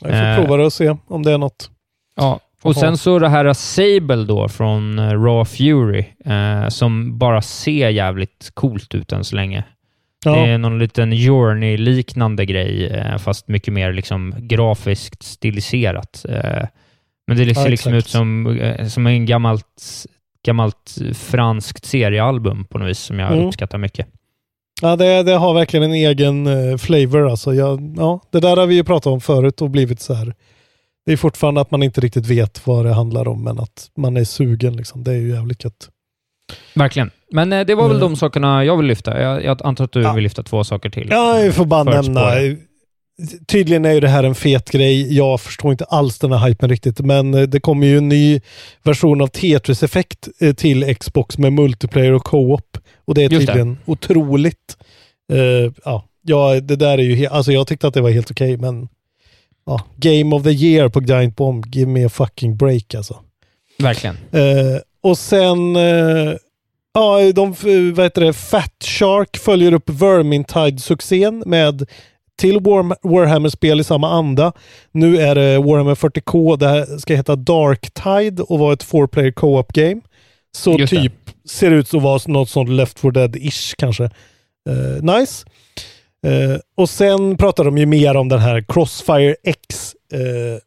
Jag 0.00 0.10
får 0.10 0.26
Eh. 0.26 0.36
prova 0.36 0.56
det 0.56 0.64
och 0.64 0.72
se 0.72 0.96
om 1.06 1.22
det 1.22 1.32
är 1.32 1.38
något. 1.38 1.70
Ja, 2.16 2.40
och 2.62 2.76
sen 2.76 2.98
så 2.98 3.18
det 3.18 3.28
här 3.28 3.52
Sable 3.52 4.24
då 4.24 4.48
från 4.48 4.98
eh, 4.98 5.10
Raw 5.10 5.44
Fury, 5.44 6.04
eh, 6.24 6.68
som 6.68 7.18
bara 7.18 7.42
ser 7.42 7.88
jävligt 7.88 8.50
coolt 8.54 8.94
ut 8.94 9.12
än 9.12 9.24
så 9.24 9.36
länge. 9.36 9.64
Ja. 10.26 10.32
Det 10.36 10.50
är 10.50 10.58
någon 10.58 10.78
liten 10.78 11.12
Journey-liknande 11.12 12.46
grej, 12.46 12.86
eh, 12.86 13.18
fast 13.18 13.48
mycket 13.48 13.74
mer 13.74 13.92
liksom 13.92 14.34
grafiskt 14.38 15.22
stiliserat. 15.22 16.24
Eh, 16.28 16.66
Men 17.28 17.36
det 17.36 17.54
ser 17.54 17.62
Ja, 17.62 17.68
liksom 17.68 17.94
ut 17.94 18.06
som, 18.06 18.58
eh, 18.58 18.86
som 18.86 19.06
en 19.06 19.26
gammalt, 19.26 20.06
gammalt 20.46 20.96
franskt 21.14 21.84
seriealbum 21.84 22.64
på 22.64 22.78
något 22.78 22.88
vis, 22.88 22.98
som 22.98 23.18
jag 23.18 23.32
Mm. 23.32 23.46
uppskattar 23.46 23.78
mycket. 23.78 24.06
Ja, 24.82 24.96
det, 24.96 25.22
det 25.22 25.32
har 25.32 25.54
verkligen 25.54 25.82
en 25.84 25.94
egen 25.94 26.48
flavor. 26.78 27.30
Alltså. 27.30 27.54
Jag, 27.54 27.94
ja, 27.96 28.20
det 28.30 28.40
där 28.40 28.56
har 28.56 28.66
vi 28.66 28.74
ju 28.74 28.84
pratat 28.84 29.06
om 29.12 29.20
förut 29.20 29.62
och 29.62 29.70
blivit 29.70 30.00
så 30.00 30.14
här. 30.14 30.34
Det 31.06 31.12
är 31.12 31.16
fortfarande 31.16 31.60
att 31.60 31.70
man 31.70 31.82
inte 31.82 32.00
riktigt 32.00 32.26
vet 32.26 32.66
vad 32.66 32.84
det 32.84 32.92
handlar 32.92 33.28
om, 33.28 33.44
men 33.44 33.58
att 33.60 33.90
man 33.96 34.16
är 34.16 34.24
sugen. 34.24 34.76
Liksom. 34.76 35.04
Det 35.04 35.10
är 35.10 35.16
ju 35.16 35.28
jävligt 35.30 35.64
gött. 35.64 35.88
Verkligen. 36.74 37.10
Men 37.32 37.52
eh, 37.52 37.66
det 37.66 37.74
var 37.74 37.88
väl 37.88 37.96
Mm. 37.96 38.08
de 38.10 38.16
sakerna 38.16 38.64
jag 38.64 38.76
vill 38.76 38.86
lyfta. 38.86 39.22
Jag, 39.22 39.44
jag 39.44 39.66
antar 39.66 39.84
att 39.84 39.92
du 39.92 40.02
Ja. 40.02 40.12
vill 40.12 40.22
lyfta 40.22 40.42
två 40.42 40.64
saker 40.64 40.90
till. 40.90 41.08
Ja, 41.10 41.40
jag 41.40 41.54
får 41.54 41.64
bara 41.64 41.84
nämna. 41.84 42.30
Tydligen 43.46 43.84
är 43.84 43.92
ju 43.92 44.00
det 44.00 44.08
här 44.08 44.24
en 44.24 44.34
fet 44.34 44.70
grej. 44.70 45.16
Jag 45.16 45.40
förstår 45.40 45.70
inte 45.72 45.84
alls 45.84 46.18
den 46.18 46.32
här 46.32 46.48
hypen 46.48 46.68
riktigt, 46.68 47.00
men 47.00 47.34
eh, 47.34 47.42
det 47.42 47.60
kommer 47.60 47.86
ju 47.86 47.98
en 47.98 48.08
ny 48.08 48.40
version 48.82 49.20
av 49.20 49.26
Tetris 49.26 49.82
Effect 49.82 50.28
eh, 50.40 50.52
till 50.54 50.96
Xbox 50.96 51.38
med 51.38 51.52
multiplayer 51.52 52.12
och 52.12 52.24
co-op. 52.24 52.78
Och 53.04 53.14
det 53.14 53.20
är 53.24 53.30
Just 53.32 53.46
det. 53.46 53.52
tydligen 53.52 53.78
otroligt. 53.84 54.76
Eh, 55.32 55.72
ja, 55.84 56.04
ja, 56.22 56.60
det 56.60 56.76
där 56.76 56.98
är 56.98 57.02
ju 57.02 57.26
alltså 57.26 57.52
jag 57.52 57.66
tyckte 57.66 57.88
att 57.88 57.94
det 57.94 58.00
var 58.00 58.10
helt 58.10 58.30
okej, 58.30 58.56
men 58.56 58.88
ja, 59.66 59.80
Game 59.96 60.36
of 60.36 60.42
the 60.42 60.50
year 60.50 60.88
på 60.88 61.02
Giant 61.02 61.36
Bomb, 61.36 61.66
give 61.74 61.90
me 61.90 62.04
a 62.04 62.08
fucking 62.08 62.56
break 62.56 62.94
alltså. 62.94 63.16
Verkligen. 63.78 64.16
Eh, 64.32 64.42
och 65.06 65.18
sen, 65.18 65.76
eh, 65.76 66.34
ja, 66.94 67.32
de, 67.34 67.54
vad 67.94 68.04
heter 68.04 68.20
det, 68.20 68.32
Fat 68.32 68.84
Shark 68.84 69.36
följer 69.36 69.72
upp 69.72 69.90
Vermintide-succén 69.90 71.42
med 71.46 71.88
till 72.38 72.60
War, 72.60 73.08
Warhammer-spel 73.08 73.80
i 73.80 73.84
samma 73.84 74.10
anda. 74.10 74.52
Nu 74.92 75.16
är 75.16 75.34
det 75.34 75.58
Warhammer 75.58 75.94
40K, 75.94 76.56
det 76.56 76.68
här 76.68 76.98
ska 76.98 77.14
heta 77.14 77.36
Dark 77.36 77.90
Tide 77.94 78.42
och 78.42 78.58
vara 78.58 78.72
ett 78.72 78.82
four 78.82 79.06
player 79.06 79.30
co-op 79.32 79.72
game. 79.72 80.00
Så 80.56 80.78
Just 80.78 80.92
det. 80.92 81.02
typ 81.02 81.12
ser 81.48 81.70
ut 81.70 81.94
att 81.94 82.02
vara 82.02 82.20
något 82.26 82.50
sånt 82.50 82.70
Left 82.70 82.98
4 82.98 83.10
Dead-ish 83.10 83.74
kanske. 83.78 84.04
Eh, 84.68 85.18
nice. 85.18 85.46
Eh, 86.26 86.58
och 86.76 86.90
sen 86.90 87.36
pratar 87.36 87.64
de 87.64 87.78
ju 87.78 87.86
mer 87.86 88.16
om 88.16 88.28
den 88.28 88.38
här 88.38 88.64
Crossfire 88.68 89.36
X 89.44 89.94
eh, 90.12 90.60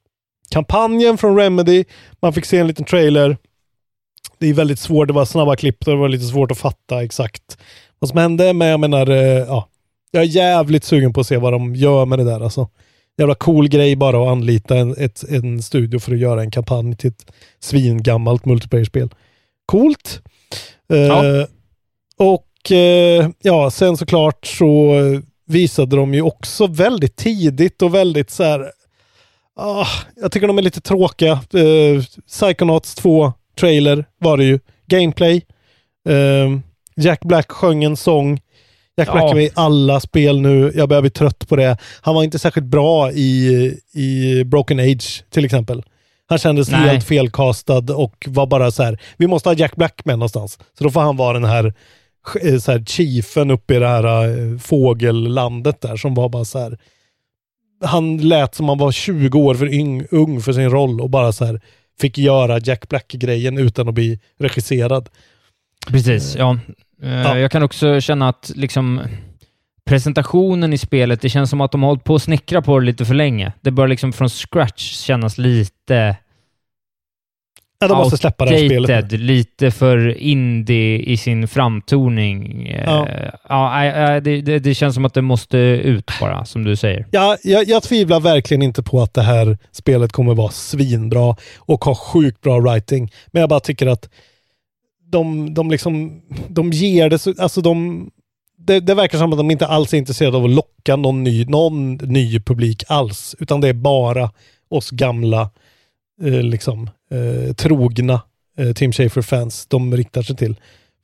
kampanjen 0.51 1.17
från 1.17 1.37
Remedy. 1.37 1.83
Man 2.21 2.33
fick 2.33 2.45
se 2.45 2.57
en 2.57 2.67
liten 2.67 2.85
trailer. 2.85 3.37
Det 4.39 4.47
är 4.47 4.53
väldigt 4.53 4.79
svårt, 4.79 5.07
det 5.07 5.13
var 5.13 5.25
snabba 5.25 5.55
klipp 5.55 5.87
och 5.87 5.93
det 5.93 5.99
var 5.99 6.09
lite 6.09 6.25
svårt 6.25 6.51
att 6.51 6.57
fatta 6.57 7.03
exakt 7.03 7.57
vad 7.99 8.09
som 8.09 8.17
hände. 8.17 8.53
Men 8.53 8.67
jag 8.67 8.79
menar, 8.79 9.09
eh, 9.09 9.17
ja. 9.17 9.67
Jag 10.11 10.23
är 10.23 10.27
jävligt 10.27 10.83
sugen 10.83 11.13
på 11.13 11.21
att 11.21 11.27
se 11.27 11.37
vad 11.37 11.53
de 11.53 11.75
gör 11.75 12.05
med 12.05 12.19
det 12.19 12.25
där. 12.25 12.39
Alltså, 12.39 12.69
jävla 13.17 13.35
cool 13.35 13.67
grej 13.67 13.95
bara 13.95 14.21
att 14.23 14.27
anlita 14.27 14.77
en, 14.77 14.95
ett, 14.97 15.23
en 15.29 15.61
studio 15.63 15.99
för 15.99 16.11
att 16.13 16.19
göra 16.19 16.41
en 16.41 16.51
kampanj 16.51 16.95
till 16.95 17.09
ett 17.09 17.31
svingammalt 17.59 18.45
multiplayer-spel. 18.45 19.09
Coolt. 19.65 20.21
Eh, 20.93 20.97
Ja. 20.99 21.47
Och 22.17 22.71
eh, 22.71 23.29
ja, 23.41 23.71
sen 23.71 23.97
såklart 23.97 24.45
så 24.45 24.95
eh, 24.99 25.19
visade 25.47 25.95
de 25.95 26.13
ju 26.13 26.21
också 26.21 26.67
väldigt 26.67 27.15
tidigt 27.15 27.81
och 27.81 27.95
väldigt 27.95 28.29
så 28.29 28.43
här. 28.43 28.71
Ah, 29.55 29.87
jag 30.15 30.31
tycker 30.31 30.47
de 30.47 30.57
är 30.57 30.61
lite 30.61 30.81
tråkiga. 30.81 31.31
Eh, 31.31 32.03
Psychonauts 32.27 32.95
2 32.95 33.33
trailer 33.59 34.05
var 34.19 34.37
det 34.37 34.43
ju. 34.43 34.59
Gameplay. 34.87 35.41
Eh, 36.09 36.59
Jack 36.95 37.19
Black 37.21 37.51
sjöng 37.51 37.83
en 37.83 37.97
sång. 37.97 38.39
Jack 38.97 39.07
Ja. 39.07 39.13
Black 39.13 39.31
är 39.31 39.35
med 39.35 39.43
i 39.43 39.51
alla 39.55 39.99
spel 39.99 40.41
nu. 40.41 40.71
Jag 40.75 40.89
börjar 40.89 41.01
bli 41.01 41.11
trött 41.11 41.47
på 41.47 41.55
det. 41.55 41.77
Han 42.01 42.15
var 42.15 42.23
inte 42.23 42.39
särskilt 42.39 42.67
bra 42.67 43.11
i, 43.11 43.73
i 43.93 44.43
Broken 44.43 44.79
Age 44.79 45.23
till 45.29 45.45
exempel. 45.45 45.83
Han 46.29 46.37
kändes 46.37 46.71
Nej. 46.71 46.79
helt 46.79 47.03
felkastad 47.03 47.93
och 47.95 48.25
var 48.27 48.47
bara 48.47 48.71
så 48.71 48.83
här. 48.83 48.99
Vi 49.17 49.27
måste 49.27 49.49
ha 49.49 49.53
Jack 49.53 49.75
Black 49.75 50.01
med 50.05 50.19
någonstans. 50.19 50.59
Så 50.77 50.83
då 50.83 50.89
får 50.89 51.01
han 51.01 51.17
vara 51.17 51.33
den 51.33 51.49
här, 51.49 51.73
eh, 52.41 52.57
så 52.57 52.71
här 52.71 52.85
chiefen 52.85 53.51
uppe 53.51 53.75
i 53.75 53.79
det 53.79 53.87
här 53.87 54.27
eh, 54.27 54.57
fågellandet 54.57 55.81
där 55.81 55.95
som 55.95 56.13
var 56.13 56.29
bara 56.29 56.45
så 56.45 56.59
här. 56.59 56.77
Han 57.83 58.17
lät 58.17 58.55
som 58.55 58.69
han 58.69 58.77
var 58.77 58.91
20 58.91 59.39
år 59.39 59.55
för 59.55 59.73
yng, 59.73 60.05
ung 60.11 60.41
för 60.41 60.53
sin 60.53 60.69
roll 60.69 61.01
och 61.01 61.09
bara 61.09 61.31
så 61.31 61.45
här 61.45 61.61
fick 62.01 62.17
göra 62.17 62.59
Jack 62.59 62.89
Black-grejen 62.89 63.57
utan 63.57 63.87
att 63.87 63.93
bli 63.93 64.19
regisserad. 64.39 65.09
Precis, 65.87 66.35
ja. 66.35 66.57
Eh, 67.03 67.09
Ja. 67.09 67.39
Jag 67.39 67.51
kan 67.51 67.63
också 67.63 68.01
känna 68.01 68.29
att 68.29 68.51
liksom 68.55 69.01
presentationen 69.85 70.73
i 70.73 70.77
spelet, 70.77 71.21
det 71.21 71.29
känns 71.29 71.49
som 71.49 71.61
att 71.61 71.71
de 71.71 71.83
har 71.83 71.89
hållit 71.89 72.03
på 72.03 72.15
att 72.15 72.23
snickra 72.23 72.61
på 72.61 72.79
det 72.79 72.85
lite 72.85 73.05
för 73.05 73.13
länge. 73.13 73.53
Det 73.61 73.71
bör 73.71 73.87
liksom 73.87 74.13
från 74.13 74.29
scratch 74.29 74.91
kännas 74.91 75.37
lite 75.37 76.15
Ja, 77.81 77.87
de 77.87 77.97
måste 77.97 78.17
släppa 78.17 78.45
det 78.45 78.51
här 78.51 78.65
spelet. 78.65 79.11
lite 79.11 79.71
för 79.71 80.17
indie 80.17 80.99
i 80.99 81.17
sin 81.17 81.47
framtoning. 81.47 82.67
Ja. 82.85 83.07
Ja. 83.09 83.31
Ja, 83.49 83.69
nej, 83.69 84.21
det, 84.21 84.41
det, 84.41 84.59
det 84.59 84.75
känns 84.75 84.95
som 84.95 85.05
att 85.05 85.13
det 85.13 85.21
måste 85.21 85.57
ut 85.57 86.11
bara, 86.19 86.45
som 86.45 86.63
du 86.63 86.75
säger. 86.75 87.05
Ja, 87.11 87.37
jag, 87.43 87.67
jag 87.67 87.83
tvivlar 87.83 88.19
verkligen 88.19 88.61
inte 88.61 88.83
på 88.83 89.01
att 89.01 89.13
det 89.13 89.21
här 89.21 89.57
spelet 89.71 90.11
kommer 90.11 90.35
vara 90.35 90.51
svinbra 90.51 91.35
och 91.57 91.85
ha 91.85 91.95
sjukt 91.95 92.41
bra 92.41 92.59
writing. 92.59 93.11
Men 93.27 93.39
jag 93.39 93.49
bara 93.49 93.59
tycker 93.59 93.87
att 93.87 94.09
de, 95.11 95.53
de 95.53 95.71
liksom, 95.71 96.21
de 96.47 96.71
ger 96.71 97.09
det 97.09 97.19
så, 97.19 97.33
alltså 97.39 97.61
de, 97.61 98.09
det, 98.57 98.79
det 98.79 98.93
verkar 98.93 99.17
som 99.17 99.33
att 99.33 99.39
de 99.39 99.51
inte 99.51 99.67
alls 99.67 99.93
är 99.93 99.97
intresserade 99.97 100.37
av 100.37 100.45
att 100.45 100.51
locka 100.51 100.95
någon 100.95 101.23
ny, 101.23 101.45
någon 101.45 101.93
ny 101.93 102.39
publik 102.39 102.83
alls. 102.87 103.35
Utan 103.39 103.61
det 103.61 103.67
är 103.67 103.73
bara 103.73 104.31
oss 104.69 104.89
gamla, 104.89 105.49
eh, 106.23 106.43
liksom, 106.43 106.89
eh, 107.11 107.53
trogna 107.53 108.21
eh, 108.57 108.71
Tim 108.73 108.91
Schafer-fans 108.91 109.65
de 109.67 109.97
riktar 109.97 110.21
sig 110.21 110.35
till. 110.35 110.55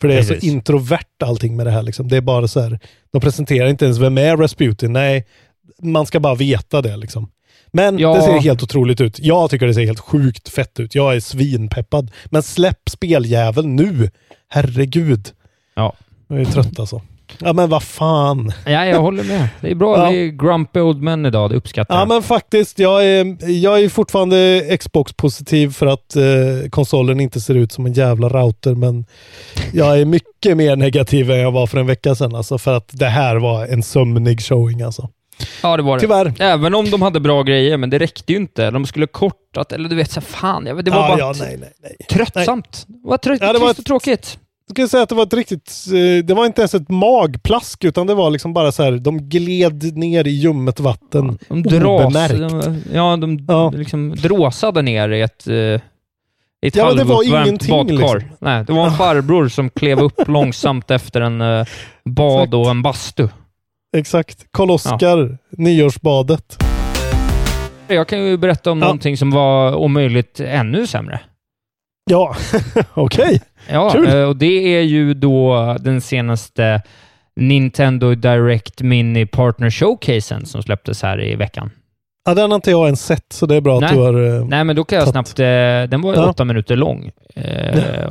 För 0.01 0.07
det 0.07 0.13
är 0.13 0.17
Precis. 0.17 0.39
så 0.41 0.45
introvert 0.47 1.23
allting 1.23 1.55
med 1.55 1.65
det 1.65 1.71
här. 1.71 1.83
Liksom. 1.83 2.07
Det 2.07 2.17
är 2.17 2.21
bara 2.21 2.47
så 2.47 2.59
här, 2.59 2.79
de 3.11 3.21
presenterar 3.21 3.67
inte 3.67 3.85
ens 3.85 3.97
vem 3.97 4.17
är 4.17 4.37
Rasputin. 4.37 4.93
Nej, 4.93 5.25
man 5.81 6.05
ska 6.05 6.19
bara 6.19 6.35
veta 6.35 6.81
det 6.81 6.97
liksom. 6.97 7.29
Men 7.71 7.99
Ja. 7.99 8.15
det 8.15 8.21
ser 8.21 8.39
helt 8.39 8.63
otroligt 8.63 9.01
ut. 9.01 9.19
Jag 9.19 9.49
tycker 9.49 9.67
det 9.67 9.73
ser 9.73 9.85
helt 9.85 9.99
sjukt 9.99 10.49
fett 10.49 10.79
ut. 10.79 10.95
Jag 10.95 11.15
är 11.15 11.19
svinpeppad. 11.19 12.11
Men 12.25 12.43
släpp 12.43 12.89
speljäveln 12.89 13.75
nu! 13.75 14.09
Herregud. 14.47 15.27
Ja. 15.75 15.93
Jag 16.27 16.39
är 16.41 16.45
trött 16.45 16.79
alltså. 16.79 17.01
Ja 17.39 17.53
men 17.53 17.69
vad 17.69 17.83
fan. 17.83 18.51
Ja, 18.65 18.85
jag 18.85 18.99
håller 19.01 19.23
med. 19.23 19.47
Det 19.61 19.71
är 19.71 19.75
bra. 19.75 19.97
Ja. 19.97 20.09
Vi 20.09 20.27
är 20.27 20.31
grumpy 20.31 20.79
old 20.79 21.01
men 21.01 21.25
idag. 21.25 21.49
Det 21.49 21.55
uppskattar 21.55 21.95
Ja 21.95 22.01
jag. 22.01 22.07
men 22.07 22.23
faktiskt, 22.23 22.79
jag 22.79 23.05
är, 23.05 23.49
jag 23.51 23.79
är 23.83 23.89
fortfarande 23.89 24.77
Xbox-positiv 24.79 25.73
för 25.73 25.85
att 25.85 26.15
eh, 26.15 26.23
konsolen 26.69 27.19
inte 27.19 27.41
ser 27.41 27.55
ut 27.55 27.71
som 27.71 27.85
en 27.85 27.93
jävla 27.93 28.29
router. 28.29 28.75
Men 28.75 29.05
jag 29.73 29.99
är 29.99 30.05
mycket 30.05 30.57
mer 30.57 30.75
negativ 30.75 31.31
än 31.31 31.39
jag 31.39 31.51
var 31.51 31.67
för 31.67 31.77
en 31.77 31.87
vecka 31.87 32.15
sedan. 32.15 32.35
Alltså, 32.35 32.57
för 32.57 32.77
att 32.77 32.89
det 32.91 33.05
här 33.07 33.35
var 33.35 33.65
en 33.65 33.83
sömnig 33.83 34.41
showing 34.41 34.81
alltså. 34.81 35.09
Ja, 35.63 35.77
det 35.77 35.83
var 35.83 35.95
det. 35.95 36.01
Tyvärr. 36.01 36.33
Även 36.39 36.75
om 36.75 36.89
de 36.89 37.01
hade 37.01 37.19
bra 37.19 37.43
grejer, 37.43 37.77
men 37.77 37.89
det 37.89 37.99
räckte 37.99 38.33
ju 38.33 38.39
inte. 38.39 38.71
De 38.71 38.85
skulle 38.85 39.07
kortat, 39.07 39.71
eller 39.71 39.89
du 39.89 39.95
vet, 39.95 40.11
så 40.11 40.21
fan. 40.21 40.63
Det 40.63 40.73
var 40.73 40.83
ja, 40.85 40.91
bara 40.91 41.19
ja, 41.19 41.33
nej, 41.39 41.57
nej, 41.59 41.71
nej. 41.81 41.95
tröttsamt. 42.09 42.85
Det 42.87 43.09
var 43.09 43.17
trött, 43.17 43.41
Ja, 43.41 43.53
det 43.53 43.59
var 43.59 43.69
och 43.69 43.85
tråkigt. 43.85 44.39
Jag 44.67 44.73
skulle 44.75 44.87
säga 44.87 45.03
att 45.03 45.09
det 45.09 45.15
var 45.15 45.23
ett 45.23 45.33
riktigt, 45.33 45.73
eh, 45.87 46.25
det 46.25 46.33
var 46.33 46.45
inte 46.45 46.61
ens 46.61 46.75
ett 46.75 46.89
magplask 46.89 47.83
utan 47.83 48.07
det 48.07 48.13
var 48.13 48.29
liksom 48.29 48.53
bara 48.53 48.71
så 48.71 48.83
här, 48.83 48.91
de 48.91 49.29
gled 49.29 49.97
ner 49.97 50.27
i 50.27 50.29
ljummet 50.31 50.79
vatten. 50.79 51.37
De 51.47 51.63
dras, 51.63 52.13
de, 52.31 52.81
ja, 52.93 53.17
de 53.17 53.45
Ja. 53.47 53.69
liksom 53.69 54.15
dråsade 54.15 54.81
ner 54.81 55.09
i 55.09 55.21
ett, 55.21 55.47
eh, 55.47 55.53
i 55.55 55.79
ett 56.61 56.75
Ja, 56.75 56.93
det 56.93 57.03
var 57.03 57.23
ingenting, 57.23 57.69
badkar. 57.71 57.93
liksom. 58.19 58.37
Nej, 58.39 58.63
det 58.65 58.73
var 58.73 58.85
en 58.85 58.93
farbror 58.93 59.47
som 59.47 59.69
klev 59.69 59.99
upp 59.99 60.21
långsamt 60.27 60.91
efter 60.91 61.21
en 61.21 61.41
eh, 61.41 61.65
bad 62.05 62.41
Exakt. 62.43 62.53
och 62.53 62.69
en 62.69 62.81
bastu. 62.81 63.27
Exakt. 63.97 64.45
Karl-Oskar, 64.51 65.37
nyårsbadet. 65.49 66.63
Jag 67.87 68.07
kan 68.07 68.25
ju 68.25 68.37
berätta 68.37 68.71
om 68.71 68.79
Ja. 68.79 68.85
någonting 68.85 69.17
som 69.17 69.31
var 69.31 69.75
om 69.75 69.93
möjligt 69.93 70.39
ännu 70.39 70.87
sämre. 70.87 71.19
Ja, 72.09 72.35
okej. 72.93 73.41
Ja, 73.71 73.89
Kul. 73.89 74.07
eh, 74.07 74.23
och 74.23 74.35
det 74.35 74.75
är 74.77 74.81
ju 74.81 75.13
då 75.13 75.75
den 75.79 76.01
senaste 76.01 76.81
Nintendo 77.35 78.15
Direct 78.15 78.81
Mini 78.81 79.25
Partner 79.25 79.69
Showcasen 79.69 80.45
som 80.45 80.63
släpptes 80.63 81.01
här 81.03 81.23
i 81.23 81.35
veckan. 81.35 81.71
Ja, 82.25 82.33
den 82.33 82.51
har 82.51 82.55
inte 82.55 82.71
jag 82.71 82.85
ens 82.85 83.05
sett 83.05 83.25
så 83.33 83.45
det 83.45 83.55
är 83.55 83.61
bra 83.61 83.79
Nej. 83.79 83.87
att 83.89 83.95
du 83.95 83.99
har... 84.01 84.37
eh, 84.39 84.45
Nej, 84.45 84.63
men 84.63 84.75
då 84.75 84.83
kan 84.83 84.97
jag 84.99 85.07
snabbt... 85.07 85.39
Eh, 85.39 85.45
den 85.89 86.01
var 86.01 86.13
Ja. 86.15 86.29
åtta 86.29 86.45
minuter 86.45 86.75
lång. 86.75 87.11
Eh, 87.35 88.09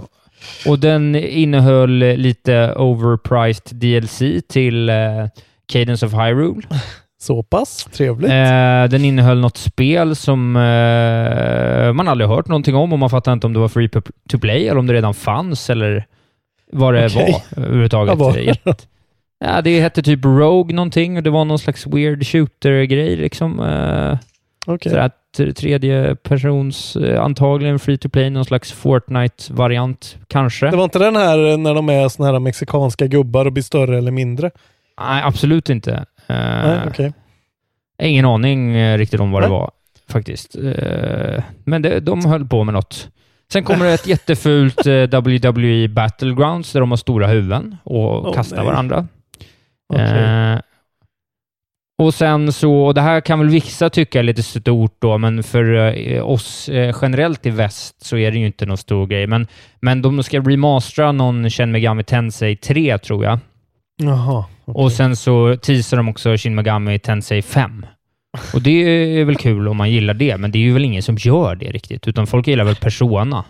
och 0.67 0.79
den 0.79 1.15
innehöll 1.17 1.91
lite 1.99 2.73
overpriced 2.77 3.77
DLC 3.79 4.23
till 4.49 4.89
eh, 4.89 4.95
Cadence 5.73 6.07
of 6.07 6.13
Hyrule. 6.13 6.63
Så 7.25 7.43
pass 7.43 7.85
trevligt. 7.93 8.31
Eh, 8.31 8.85
den 8.91 9.05
innehöll 9.05 9.41
något 9.41 9.57
spel 9.57 10.17
som 10.17 10.57
eh, 10.57 11.93
man 11.93 12.09
aldrig 12.09 12.29
hört 12.31 12.49
någonting 12.49 12.75
om 12.75 12.93
och 12.93 12.99
man 12.99 13.11
fattar 13.11 13.33
inte 13.33 13.47
om 13.47 13.53
det 13.53 13.59
var 13.59 13.69
free 13.69 13.89
to 14.29 14.39
play 14.39 14.69
eller 14.69 14.79
om 14.79 14.87
det 14.87 14.95
redan 14.95 15.15
fanns 15.15 15.71
eller 15.71 16.07
vad 16.73 16.95
det 16.95 17.07
Okej. 17.07 17.43
var 17.57 17.63
överhuvudtaget. 17.65 18.19
Var 18.19 18.37
Ja, 19.45 19.61
det 19.61 19.81
hette 19.81 20.03
typ 20.03 20.25
Rogue 20.25 20.75
någonting 20.77 21.17
och 21.17 21.23
det 21.23 21.31
var 21.31 21.45
någon 21.45 21.59
slags 21.59 21.87
weird 21.87 22.27
shooter-grej 22.27 23.17
liksom. 23.17 23.61
Eh. 23.61 24.19
Sådär 24.83 25.11
t- 25.37 25.53
tredje 25.53 26.17
persons, 26.23 26.97
eh, 26.97 27.23
antagligen 27.23 27.79
free 27.79 27.99
to 27.99 28.09
play, 28.09 28.31
någon 28.31 28.45
slags 28.45 28.73
Fortnite-variant 28.73 30.17
kanske. 30.29 30.71
Det 30.71 30.77
var 30.77 30.85
inte 30.85 30.99
den 30.99 31.17
här 31.17 31.51
eh, 31.51 31.59
när 31.59 31.75
de 31.75 31.89
är 31.89 32.09
såna 32.09 32.33
här 32.33 32.39
mexikanska 32.39 33.07
gubbar 33.07 33.47
och 33.47 33.53
blir 33.53 33.63
större 33.63 33.99
eller 33.99 34.11
mindre? 34.11 34.51
Nej, 35.01 35.23
absolut 35.25 35.71
inte. 35.71 36.05
Eh, 36.27 36.37
Nej, 36.37 36.81
okej. 36.89 37.13
Ingen 38.03 38.25
aning 38.25 38.77
eh, 38.77 38.99
riktigt 38.99 39.21
om 39.21 39.31
vad 39.31 39.43
Nej. 39.43 39.51
det 39.51 39.53
var 39.53 39.71
faktiskt. 40.09 40.57
Eh, 40.57 41.43
men 41.65 41.83
det, 41.83 42.01
de 42.01 42.25
höll 42.25 42.45
på 42.49 42.65
med 42.65 42.75
något. 42.75 43.09
Sen 43.53 43.65
kommer 43.65 43.85
det 43.85 43.93
ett 43.93 44.07
jättefult 44.07 44.87
eh, 44.87 45.21
WWE 45.21 45.89
Battlegrounds 45.89 46.73
där 46.73 46.81
de 46.81 46.91
har 46.91 46.97
stora 46.97 47.27
huvuden 47.27 47.77
och 47.85 48.29
Åh, 48.29 48.35
kastar 48.35 48.57
nej. 48.57 48.67
varandra. 48.67 49.07
Okej. 49.89 50.23
Eh, 50.23 50.59
och 51.99 52.15
sen 52.15 52.53
så, 52.53 52.75
och 52.75 52.95
det 52.95 53.01
här 53.01 53.21
kan 53.21 53.39
väl 53.39 53.49
vissa 53.49 53.91
tycka 53.91 54.19
är 54.19 54.23
lite 54.23 54.43
stort 54.43 54.97
då, 54.99 55.19
men 55.19 55.43
för 55.43 55.97
eh, 55.99 56.31
oss 56.31 56.69
eh, 56.69 56.97
generellt 57.03 57.47
i 57.47 57.51
väst 57.51 58.05
så 58.05 58.17
är 58.17 58.31
det 58.31 58.39
ju 58.39 58.47
inte 58.47 58.67
någon 58.67 58.77
stor 58.77 59.07
grej. 59.07 59.27
Men, 59.27 59.47
men 59.81 60.03
de 60.03 60.23
ska 60.23 60.41
remastera 60.41 61.13
någon 61.13 61.51
Shin 61.51 61.73
Megami 61.73 62.05
Tensei 62.05 62.57
3 62.57 62.99
tror 62.99 63.25
jag. 63.25 63.39
Jaha. 64.03 64.45
okej. 64.65 64.85
Och 64.85 64.93
sen 64.93 65.17
så 65.17 65.57
teasar 65.57 65.97
de 65.97 66.09
också 66.09 66.37
Shin 66.37 66.55
Megami 66.55 66.99
Tensei 66.99 67.43
5. 67.43 67.87
Och 68.55 68.63
det 68.63 68.71
är 69.21 69.25
väl 69.25 69.37
kul 69.37 69.69
om 69.69 69.77
man 69.77 69.91
gillar 69.91 70.15
det, 70.15 70.37
men 70.37 70.51
det 70.51 70.59
är 70.59 70.61
ju 70.61 70.73
väl 70.73 70.85
ingen 70.85 71.03
som 71.03 71.17
gör 71.17 71.55
det 71.55 71.71
riktigt, 71.71 72.09
utan 72.09 72.27
folk 72.27 72.47
gillar 72.47 72.65
väl 72.65 72.77
Persona. 72.77 73.45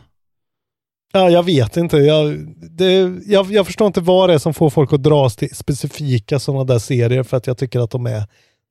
Ja, 1.12 1.30
jag 1.30 1.42
vet 1.42 1.76
inte. 1.76 1.96
Jag, 1.96 2.36
det, 2.70 3.12
jag, 3.26 3.52
jag 3.52 3.66
förstår 3.66 3.86
inte 3.86 4.00
vad 4.00 4.28
det 4.28 4.34
är 4.34 4.38
som 4.38 4.54
får 4.54 4.70
folk 4.70 4.92
att 4.92 5.02
dras 5.02 5.36
till 5.36 5.56
specifika 5.56 6.38
sådana 6.38 6.64
där 6.64 6.78
serier 6.78 7.22
för 7.22 7.36
att 7.36 7.46
jag 7.46 7.58
tycker 7.58 7.80
att 7.80 7.90
de 7.90 8.06
är 8.06 8.22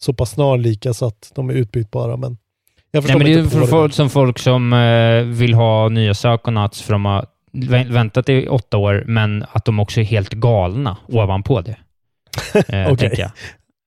så 0.02 0.14
pass 0.14 0.32
snarlika 0.32 0.94
så 0.94 1.06
att 1.06 1.32
de 1.36 1.50
är 1.50 1.54
utbytbara. 1.54 2.18
Men 2.18 2.38
jag 2.92 3.02
Nej, 3.02 3.02
förstår 3.02 3.20
men 3.20 3.28
det 3.28 3.40
är 3.40 3.60
för 3.60 3.68
folk, 3.68 3.94
som 3.94 4.10
folk 4.10 4.40
som 4.40 4.74
eh, 4.74 5.22
vill 5.24 5.54
ha 5.54 5.90
nya 5.90 6.14
Psychonauts 6.14 6.82
för 6.82 6.94
de 6.94 7.06
har 7.06 7.26
väntat 7.88 8.30
i 8.30 8.48
åtta 8.48 8.78
år, 8.78 9.04
men 9.08 9.46
att 9.52 9.66
de 9.66 9.80
också 9.80 10.00
är 10.00 10.04
helt 10.04 10.34
galna 10.34 10.98
ovanpå 11.08 11.62
det. 11.62 11.76
Eh, 12.68 12.88
jag. 13.02 13.32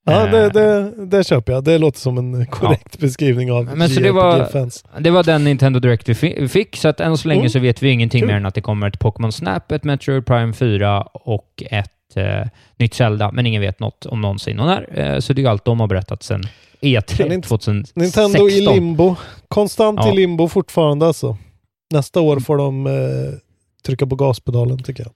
Ja, 0.09 0.27
Eh, 0.27 0.31
det, 0.31 0.49
det, 0.51 0.93
det 1.07 1.25
köper 1.27 1.53
jag. 1.53 1.65
Det 1.65 1.79
låter 1.79 1.99
som 2.01 2.19
en 2.19 2.47
korrekt 2.47 2.99
beskrivning 2.99 3.53
av 3.53 3.77
Men 3.77 3.89
så 3.89 4.01
det 4.01 4.13
var- 4.13 4.37
JRPG-fans. 4.39 4.85
Det 4.99 5.11
var 5.11 5.23
den 5.25 5.45
Nintendo 5.45 5.81
Direct 5.81 6.09
vi 6.09 6.15
fi- 6.15 6.49
fick, 6.49 6.77
så 6.77 6.89
att 6.89 7.01
än 7.01 7.17
så 7.19 7.29
länge 7.29 7.41
Mm. 7.41 7.51
så 7.51 7.59
vet 7.59 7.83
vi 7.83 7.91
ingenting 7.91 8.21
Kul. 8.21 8.29
mer 8.29 8.35
än 8.37 8.47
att 8.47 8.55
det 8.55 8.61
kommer 8.61 8.87
ett 8.89 8.99
Pokémon 8.99 9.33
Snap, 9.33 9.73
ett 9.73 9.85
Metroid 9.85 10.27
Prime 10.27 10.53
4 10.53 11.03
och 11.03 11.63
ett 11.71 12.17
eh, 12.17 12.47
nytt 12.79 12.95
Zelda, 12.95 13.31
men 13.33 13.47
ingen 13.47 13.63
vet 13.63 13.81
något 13.81 14.07
om 14.07 14.21
någonsin 14.21 14.61
och 14.61 14.67
när. 14.67 14.99
Eh, 15.15 15.19
så 15.21 15.33
det 15.33 15.43
är 15.43 15.49
allt 15.49 15.65
de 15.65 15.81
har 15.81 15.87
berättat 15.87 16.23
sedan 16.23 16.43
E3 16.81 17.15
Men 17.29 17.33
Nint- 17.43 17.43
2016. 17.47 18.03
Nintendo 18.03 18.49
i 18.49 18.61
limbo. 18.61 19.17
Konstant 19.49 20.01
Ja. 20.03 20.13
i 20.13 20.17
limbo 20.17 20.49
fortfarande 20.49 21.07
alltså. 21.07 21.37
Nästa 21.95 22.21
år 22.21 22.41
får 22.41 22.57
de 22.57 22.87
eh, 22.87 22.93
trycka 23.87 24.07
på 24.07 24.17
gaspedalen 24.17 24.79
tycker 24.83 25.03
jag. 25.05 25.13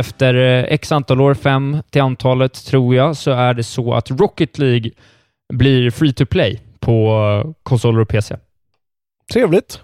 Efter 0.00 0.34
eh, 0.34 0.64
x 0.68 0.92
antal 0.92 1.20
år, 1.20 1.34
fem 1.34 1.76
till 1.90 2.02
antalet 2.02 2.66
tror 2.66 2.94
jag, 2.94 3.16
så 3.16 3.30
är 3.30 3.54
det 3.54 3.62
så 3.62 3.94
att 3.94 4.10
Rocket 4.10 4.58
League 4.58 4.90
blir 5.52 5.90
free 5.90 6.12
to 6.12 6.26
play 6.26 6.60
på 6.80 7.08
eh, 7.44 7.52
konsoler 7.62 8.00
och 8.00 8.08
PC. 8.08 8.36
Trevligt. 9.32 9.80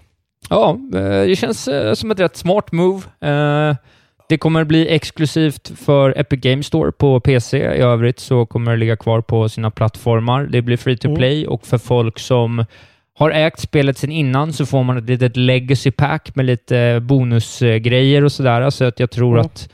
Ja, 0.49 0.77
eh, 0.93 0.99
det 1.01 1.35
känns 1.39 1.69
som 1.93 2.11
ett 2.11 2.19
rätt 2.19 2.37
smart 2.37 2.71
move. 2.71 3.01
Det 4.29 4.37
kommer 4.37 4.63
bli 4.63 4.87
exklusivt 4.89 5.71
för 5.79 6.19
Epic 6.19 6.39
Games 6.41 6.65
Store 6.67 6.91
på 6.91 7.19
PC. 7.19 7.57
I 7.57 7.61
övrigt 7.81 8.19
så 8.19 8.45
kommer 8.45 8.71
det 8.71 8.77
ligga 8.77 8.95
kvar 8.97 9.21
på 9.21 9.49
sina 9.49 9.71
plattformar. 9.71 10.43
Det 10.43 10.61
blir 10.61 10.77
free 10.77 10.97
to 10.97 11.07
Mm. 11.07 11.17
play 11.17 11.47
och 11.47 11.65
för 11.67 11.77
folk 11.77 12.19
som 12.19 12.65
har 13.19 13.31
ägt 13.31 13.59
spelet 13.59 13.97
sedan 13.97 14.11
innan 14.11 14.53
så 14.53 14.65
får 14.65 14.83
man 14.83 14.97
ett 14.97 15.09
litet 15.09 15.37
legacy 15.37 15.91
pack 15.91 16.35
med 16.35 16.45
lite 16.45 16.99
bonusgrejer 17.03 18.23
och 18.23 18.31
sådär. 18.31 18.69
Så 18.69 18.83
att 18.85 18.99
jag 18.99 19.11
tror 19.11 19.37
Ja. 19.37 19.43
att 19.43 19.69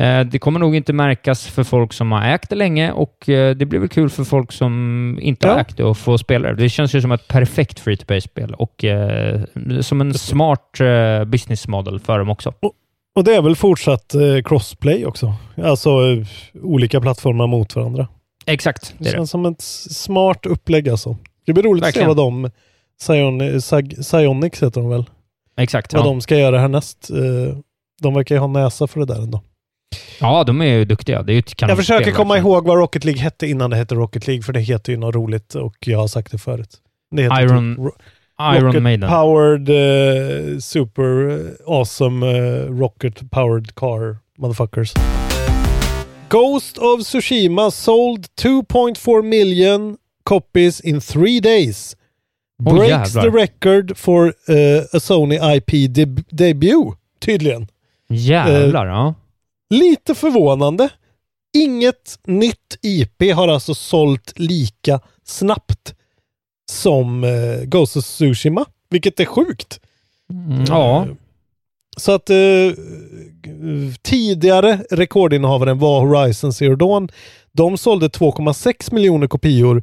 eh, 0.00 0.20
det 0.20 0.38
kommer 0.38 0.60
nog 0.60 0.76
inte 0.76 0.92
märkas 0.92 1.46
för 1.46 1.64
folk 1.64 1.92
som 1.92 2.12
har 2.12 2.22
ägt 2.34 2.50
det 2.50 2.56
länge 2.56 2.92
och 2.92 3.28
eh, 3.28 3.56
det 3.56 3.66
blir 3.66 3.80
väl 3.80 3.88
kul 3.88 4.10
för 4.10 4.24
folk 4.24 4.52
som 4.52 5.18
inte 5.22 5.48
har 5.48 5.54
Ja. 5.54 5.60
ägt 5.60 5.76
det 5.76 5.84
och 5.84 5.98
få 5.98 6.18
spela 6.18 6.48
det. 6.48 6.54
Det 6.62 6.68
känns 6.68 6.94
ju 6.94 7.00
som 7.00 7.12
ett 7.12 7.28
perfekt 7.28 7.80
free 7.80 7.96
to 7.96 8.04
play-spel 8.06 8.54
och 8.54 8.84
eh, 8.84 9.40
som 9.80 10.00
en 10.00 10.14
smart 10.14 10.80
eh, 10.80 11.24
business 11.24 11.68
model 11.68 12.00
för 12.00 12.18
dem 12.18 12.30
också. 12.30 12.52
Och 13.16 13.24
det 13.24 13.34
är 13.34 13.42
väl 13.42 13.56
fortsatt 13.56 14.14
eh, 14.14 14.42
crossplay 14.44 15.06
också. 15.06 15.34
Alltså 15.64 15.90
eh, 15.90 16.26
olika 16.62 17.00
plattformar 17.00 17.46
mot 17.46 17.76
varandra. 17.76 18.08
Exakt, 18.46 18.94
Det 18.98 19.04
det 19.04 19.08
är 19.08 19.12
det. 19.12 19.16
känns 19.18 19.30
som 19.30 19.46
ett 19.46 19.60
smart 19.90 20.46
upplägg 20.46 20.88
alltså. 20.88 21.16
Det 21.46 21.52
blir 21.52 21.62
roligt 21.64 21.84
Verkligen. 21.84 22.10
att 22.10 22.16
se 22.16 22.22
vad 22.22 22.32
de, 22.32 23.60
Sag- 23.60 24.02
Psyonix 24.02 24.62
heter 24.62 24.80
de 24.80 24.90
väl, 24.90 25.04
Exakt. 25.56 25.92
vad 25.92 26.02
Ja. 26.02 26.06
de 26.06 26.20
ska 26.20 26.38
göra 26.38 26.58
härnäst. 26.58 27.10
Eh, 27.10 27.56
de 28.02 28.14
verkar 28.14 28.34
ju 28.34 28.38
ha 28.38 28.46
näsa 28.46 28.86
för 28.86 29.00
det 29.00 29.06
där 29.06 29.22
ändå. 29.22 29.42
ja, 30.20 30.44
de 30.44 30.60
är 30.60 30.64
ju 30.66 30.84
duktiga. 30.84 31.22
Det 31.22 31.32
är 31.34 31.38
ett 31.38 31.54
Jag 31.60 31.76
försöker 31.76 32.12
komma 32.12 32.34
verkligen. 32.34 32.52
ihåg 32.52 32.66
vad 32.66 32.78
Rocket 32.78 33.04
League 33.04 33.22
hette 33.22 33.46
innan 33.46 33.70
det 33.70 33.76
hette 33.76 33.94
Rocket 33.94 34.26
League, 34.26 34.42
för 34.42 34.52
det 34.52 34.60
heter 34.60 34.92
ju 34.92 34.98
något 34.98 35.14
roligt 35.14 35.54
och 35.54 35.76
jag 35.80 35.98
har 35.98 36.08
sagt 36.08 36.32
det 36.32 36.38
förut. 36.38 36.76
Det 37.10 37.22
Iron- 37.22 37.74
typ 37.76 37.84
Ro- 37.84 37.92
Iron 38.56 38.64
Rocket 38.66 38.82
Maiden. 38.82 39.10
Powered 39.10 39.68
eh, 39.68 40.58
Super 40.58 41.28
eh, 41.30 41.36
Awesome 41.66 42.26
eh, 42.38 42.64
Rocket 42.66 43.30
Powered 43.30 43.74
Car 43.74 44.16
Motherfuckers. 44.38 44.92
Ghost 46.28 46.78
of 46.78 47.00
Tsushima 47.02 47.70
sold 47.70 48.26
2.4 48.42 49.22
million 49.22 49.96
copies 50.24 50.80
in 50.80 51.00
three 51.00 51.40
days. 51.40 51.96
Breaks 52.62 52.88
jävlar. 53.14 53.22
the 53.22 53.30
record 53.38 53.98
for 53.98 54.34
eh, 54.48 54.82
a 54.92 55.00
Sony 55.00 55.34
IP 55.56 55.70
deb- 55.90 56.24
debut, 56.30 56.92
tydligen. 57.20 57.66
Jävlar, 58.08 58.86
ja. 58.86 59.14
Lite 59.70 60.14
förvånande. 60.14 60.88
Inget 61.54 62.18
nytt 62.26 62.78
IP 62.82 63.32
har 63.34 63.48
alltså 63.48 63.74
sålt 63.74 64.32
lika 64.36 65.00
snabbt 65.24 65.94
som 66.70 67.24
eh, 67.24 67.64
Ghost 67.64 67.96
of 67.96 68.04
Tsushima, 68.04 68.64
vilket 68.90 69.20
är 69.20 69.24
sjukt. 69.24 69.80
Mm, 70.32 70.64
ja. 70.68 71.06
Så 71.96 72.12
att 72.12 72.30
eh, 72.30 72.36
tidigare 74.02 74.84
rekordinnehavaren 74.90 75.78
var 75.78 76.00
Horizon 76.00 76.52
Zero 76.52 76.76
Dawn. 76.76 77.08
De 77.52 77.78
sålde 77.78 78.08
2,6 78.08 78.94
miljoner 78.94 79.26
kopior. 79.26 79.82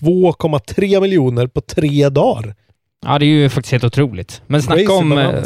2,3 0.00 1.00
miljoner 1.00 1.46
på 1.46 1.60
tre 1.60 2.08
dagar. 2.08 2.54
Ja, 3.06 3.18
det 3.18 3.24
är 3.24 3.28
ju 3.28 3.48
faktiskt 3.48 3.72
helt 3.72 3.84
otroligt. 3.84 4.42
Men 4.46 4.62
snacka 4.62 4.92
om... 4.92 5.12
eh, 5.18 5.42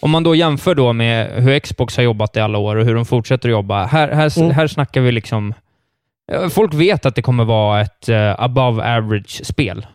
Om 0.00 0.10
man 0.10 0.22
då 0.22 0.34
jämför 0.34 0.74
då 0.74 0.92
med 0.92 1.42
hur 1.42 1.58
Xbox 1.58 1.96
har 1.96 2.04
jobbat 2.04 2.36
i 2.36 2.40
alla 2.40 2.58
år 2.58 2.76
och 2.76 2.84
hur 2.84 2.94
de 2.94 3.04
fortsätter 3.04 3.48
att 3.48 3.52
jobba. 3.52 3.84
Här, 3.86 4.08
här, 4.12 4.38
Mm. 4.38 4.50
här 4.50 4.66
snackar 4.66 5.00
vi 5.00 5.12
liksom... 5.12 5.54
eh, 6.32 6.48
Folk 6.48 6.74
vet 6.74 7.06
att 7.06 7.14
det 7.14 7.22
kommer 7.22 7.44
vara 7.44 7.80
ett 7.80 8.08
eh, 8.08 8.40
above 8.40 8.96
average-spel. 8.96 9.86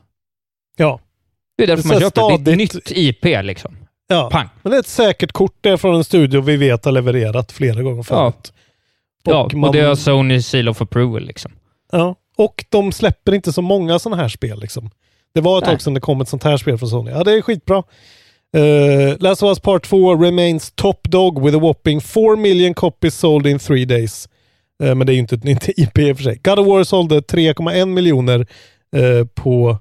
Ja. 0.78 1.00
Det 1.58 1.64
är 1.64 1.68
därför 1.68 1.82
Så 1.84 1.88
man 1.88 2.00
köper 2.00 2.22
det. 2.22 2.38
Det 2.44 2.52
är 2.52 2.64
ett 2.64 2.72
stadigt- 2.72 2.88
nytt 2.88 2.98
IP 2.98 3.44
liksom. 3.46 3.78
ja. 4.08 4.30
Pang. 4.32 4.50
Men 4.62 4.72
det 4.72 4.78
är 4.78 4.80
ett 4.80 4.88
säkert 4.88 5.32
kort 5.32 5.56
det 5.62 5.70
är 5.70 5.78
från 5.78 5.96
en 5.96 6.04
studio 6.04 6.42
vi 6.42 6.58
vet 6.58 6.86
har 6.86 6.92
levererat 6.92 7.52
flera 7.52 7.82
gånger 7.82 8.04
förut. 8.04 8.54
Ja, 9.24 9.44
Och 9.44 9.54
man- 9.54 9.68
och 9.70 9.76
det 9.76 9.82
har 9.82 9.96
Sony 9.96 10.42
Seal 10.42 10.70
of 10.70 10.82
Approval 10.82 11.24
liksom. 11.26 11.52
Ja. 11.92 12.16
Och 12.38 12.66
de 12.70 12.92
släpper 12.92 13.34
inte 13.34 13.54
så 13.54 13.62
många 13.62 14.00
sådana 14.00 14.22
här 14.22 14.30
spel. 14.30 14.60
Liksom. 14.60 14.90
Det 15.34 15.42
var 15.42 15.58
ett 15.58 15.64
Nej. 15.66 15.74
tag 15.74 15.82
sedan 15.82 15.94
det 15.94 16.00
kom 16.00 16.22
ett 16.22 16.30
sånt 16.30 16.44
här 16.44 16.58
spel 16.58 16.78
från 16.78 16.90
Sony. 16.90 17.12
Ja, 17.12 17.24
det 17.24 17.34
är 17.34 17.42
skitbra. 17.42 17.84
Uh, 18.58 19.16
Last 19.20 19.44
of 19.44 19.48
Us 19.48 19.60
Part 19.60 19.84
2 19.84 20.16
remains 20.16 20.72
top 20.76 21.04
dog 21.04 21.46
with 21.46 21.58
a 21.58 21.60
whopping 21.60 22.02
4 22.02 22.36
million 22.36 22.74
copies 22.74 23.16
sold 23.20 23.48
in 23.48 23.60
three 23.60 23.86
days. 23.86 24.30
Eh, 24.84 24.96
men 24.96 25.08
det 25.08 25.12
är 25.12 25.14
ju 25.14 25.20
inte 25.20 25.36
ett 25.36 25.44
nytt 25.44 25.70
IP 25.78 25.98
i 25.98 26.12
och 26.12 26.18
för 26.18 26.24
sig. 26.24 26.40
God 26.44 26.60
of 26.60 26.68
War 26.68 26.84
sålde 26.84 27.20
3,1 27.20 27.86
miljoner 27.86 28.48
eh, 28.96 29.28
på 29.34 29.78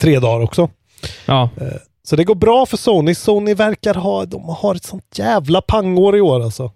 tre 0.00 0.18
dagar 0.18 0.44
också. 0.44 0.70
Ja, 1.26 1.50
Så 2.02 2.16
det 2.16 2.24
går 2.24 2.34
bra 2.34 2.66
för 2.66 2.76
Sony. 2.76 3.14
Sony 3.14 3.54
verkar 3.54 3.94
ha, 3.94 4.24
de 4.24 4.48
har 4.48 4.74
ett 4.74 4.84
sånt 4.84 5.18
jävla 5.18 5.60
pangår 5.60 6.16
i 6.16 6.20
år 6.20 6.40
alltså. 6.42 6.72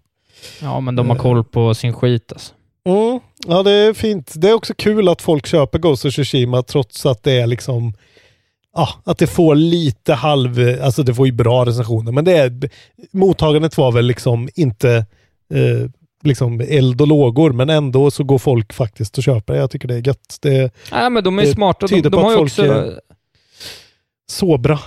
ja 0.61 0.81
men 0.81 0.97
de 0.97 1.11
har 1.11 1.17
koll 1.17 1.45
på 1.45 1.75
sin 1.75 1.93
skit 1.93 2.33
alltså. 2.33 2.55
Mm, 2.89 3.21
ja, 3.47 3.63
det 3.63 3.71
är 3.73 3.93
fint. 3.93 4.33
Det 4.37 4.49
är 4.49 4.55
också 4.55 4.75
kul 4.75 5.09
att 5.09 5.23
folk 5.23 5.47
köper 5.47 5.79
Ghost 5.79 6.05
of 6.05 6.13
Tsushima 6.13 6.63
trots 6.63 7.07
att 7.07 7.23
det 7.23 7.33
är 7.33 7.47
liksom 7.47 7.95
Ja, 8.75 8.89
att 9.05 9.19
det 9.19 9.27
får 9.27 9.55
lite 9.55 10.15
halv, 10.15 10.79
alltså 10.83 11.03
det 11.03 11.15
får 11.15 11.27
ju 11.27 11.33
bra 11.33 11.65
recensioner, 11.67 12.13
men 12.13 12.25
det 12.25 12.33
är, 12.33 12.71
mottagandet 13.13 13.77
var 13.79 13.93
väl 13.93 14.07
liksom 14.07 14.49
inte 14.55 15.07
eh, 15.55 15.91
liksom 16.23 16.61
eld 16.61 17.01
och 17.01 17.07
lågor, 17.07 17.53
men 17.53 17.71
ändå 17.71 18.11
så 18.11 18.25
går 18.25 18.39
folk 18.39 18.73
faktiskt 18.73 19.19
och 19.19 19.25
köper 19.25 19.53
det. 19.53 19.59
Jag 19.59 19.71
tycker 19.71 19.89
det 19.89 19.95
är 19.95 20.07
gött. 20.07 20.37
Det 20.41 20.75
Nej, 20.93 21.11
men 21.11 21.25
de 21.25 21.39
är 21.39 21.43
Det 21.43 21.53
smarta. 21.53 21.87
De, 21.87 21.95
tyder 21.95 22.11
de 22.11 22.17
på 22.17 22.23
har 22.23 22.29
att 22.29 22.33
ju 22.33 22.37
folk 22.39 22.51
också... 22.51 22.63
är- 22.63 23.01
så 24.31 24.59
bra. 24.59 24.79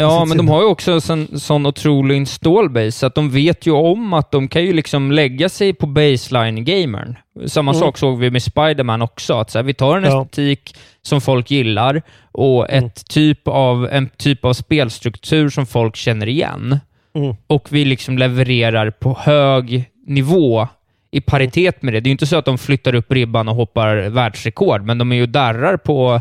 Ja, 0.00 0.24
men 0.24 0.36
de 0.36 0.48
har 0.48 0.60
ju 0.60 0.66
också 0.66 0.92
en 1.12 1.38
sån, 1.40 1.66
otrolig 1.66 2.16
installbase, 2.16 3.06
att 3.06 3.14
de 3.14 3.30
vet 3.30 3.66
ju 3.66 3.70
om 3.72 4.12
att 4.12 4.30
de 4.30 4.48
kan 4.48 4.64
ju 4.64 4.72
liksom 4.72 5.12
lägga 5.12 5.48
sig 5.48 5.72
på 5.72 5.86
baseline-gamern. 5.86 7.16
Samma 7.46 7.70
Mm. 7.70 7.80
sak 7.80 7.98
såg 7.98 8.18
vi 8.18 8.30
med 8.30 8.42
Spider-Man 8.42 9.02
också, 9.02 9.34
att 9.34 9.50
så 9.50 9.58
här, 9.58 9.62
vi 9.62 9.74
tar 9.74 9.96
en 9.96 10.04
Ja. 10.04 10.22
estetik 10.22 10.74
som 11.02 11.20
folk 11.20 11.50
gillar 11.50 12.02
och 12.32 12.70
Mm. 12.70 12.84
ett 12.84 13.08
typ 13.08 13.48
av, 13.48 13.88
en 13.92 14.08
typ 14.08 14.44
av 14.44 14.52
spelstruktur 14.52 15.50
som 15.50 15.66
folk 15.66 15.96
känner 15.96 16.26
igen. 16.28 16.78
Mm. 17.14 17.34
Och 17.46 17.66
vi 17.70 17.84
liksom 17.84 18.18
levererar 18.18 18.90
på 18.90 19.16
hög 19.20 19.84
nivå 20.06 20.68
i 21.10 21.20
paritet 21.20 21.82
med 21.82 21.94
det. 21.94 22.00
Det 22.00 22.06
är 22.06 22.10
ju 22.10 22.12
inte 22.12 22.26
så 22.26 22.36
att 22.36 22.44
de 22.44 22.58
flyttar 22.58 22.94
upp 22.94 23.12
ribban 23.12 23.48
och 23.48 23.54
hoppar 23.56 23.96
världsrekord, 24.08 24.82
men 24.82 24.98
de 24.98 25.12
är 25.12 25.16
ju 25.16 25.26
darrar 25.26 25.76
på, 25.76 26.20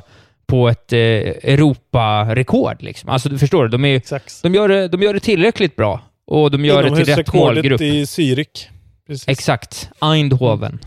på 0.50 0.70
ett 0.70 0.94
eh, 0.94 1.00
Europa-rekord. 1.00 2.82
Liksom. 2.82 3.10
Alltså, 3.10 3.30
du 3.30 3.38
förstår, 3.38 3.68
de, 3.68 3.86
är, 3.86 3.96
Exakt. 3.96 4.44
de, 4.44 4.54
gör 4.56 4.68
det, 4.68 4.88
de 4.88 5.02
gör 5.02 5.14
det 5.14 5.20
tillräckligt 5.20 5.76
bra 5.76 6.02
och 6.28 6.52
de 6.52 6.66
gör 6.66 6.84
det 6.84 6.96
till 6.96 7.16
rätt 7.16 7.34
målgrupp. 7.34 7.82
i 7.82 8.04
Zürich. 8.04 8.68
Precis. 9.08 9.28
Exakt. 9.28 9.90
Eindhoven. 10.02 10.80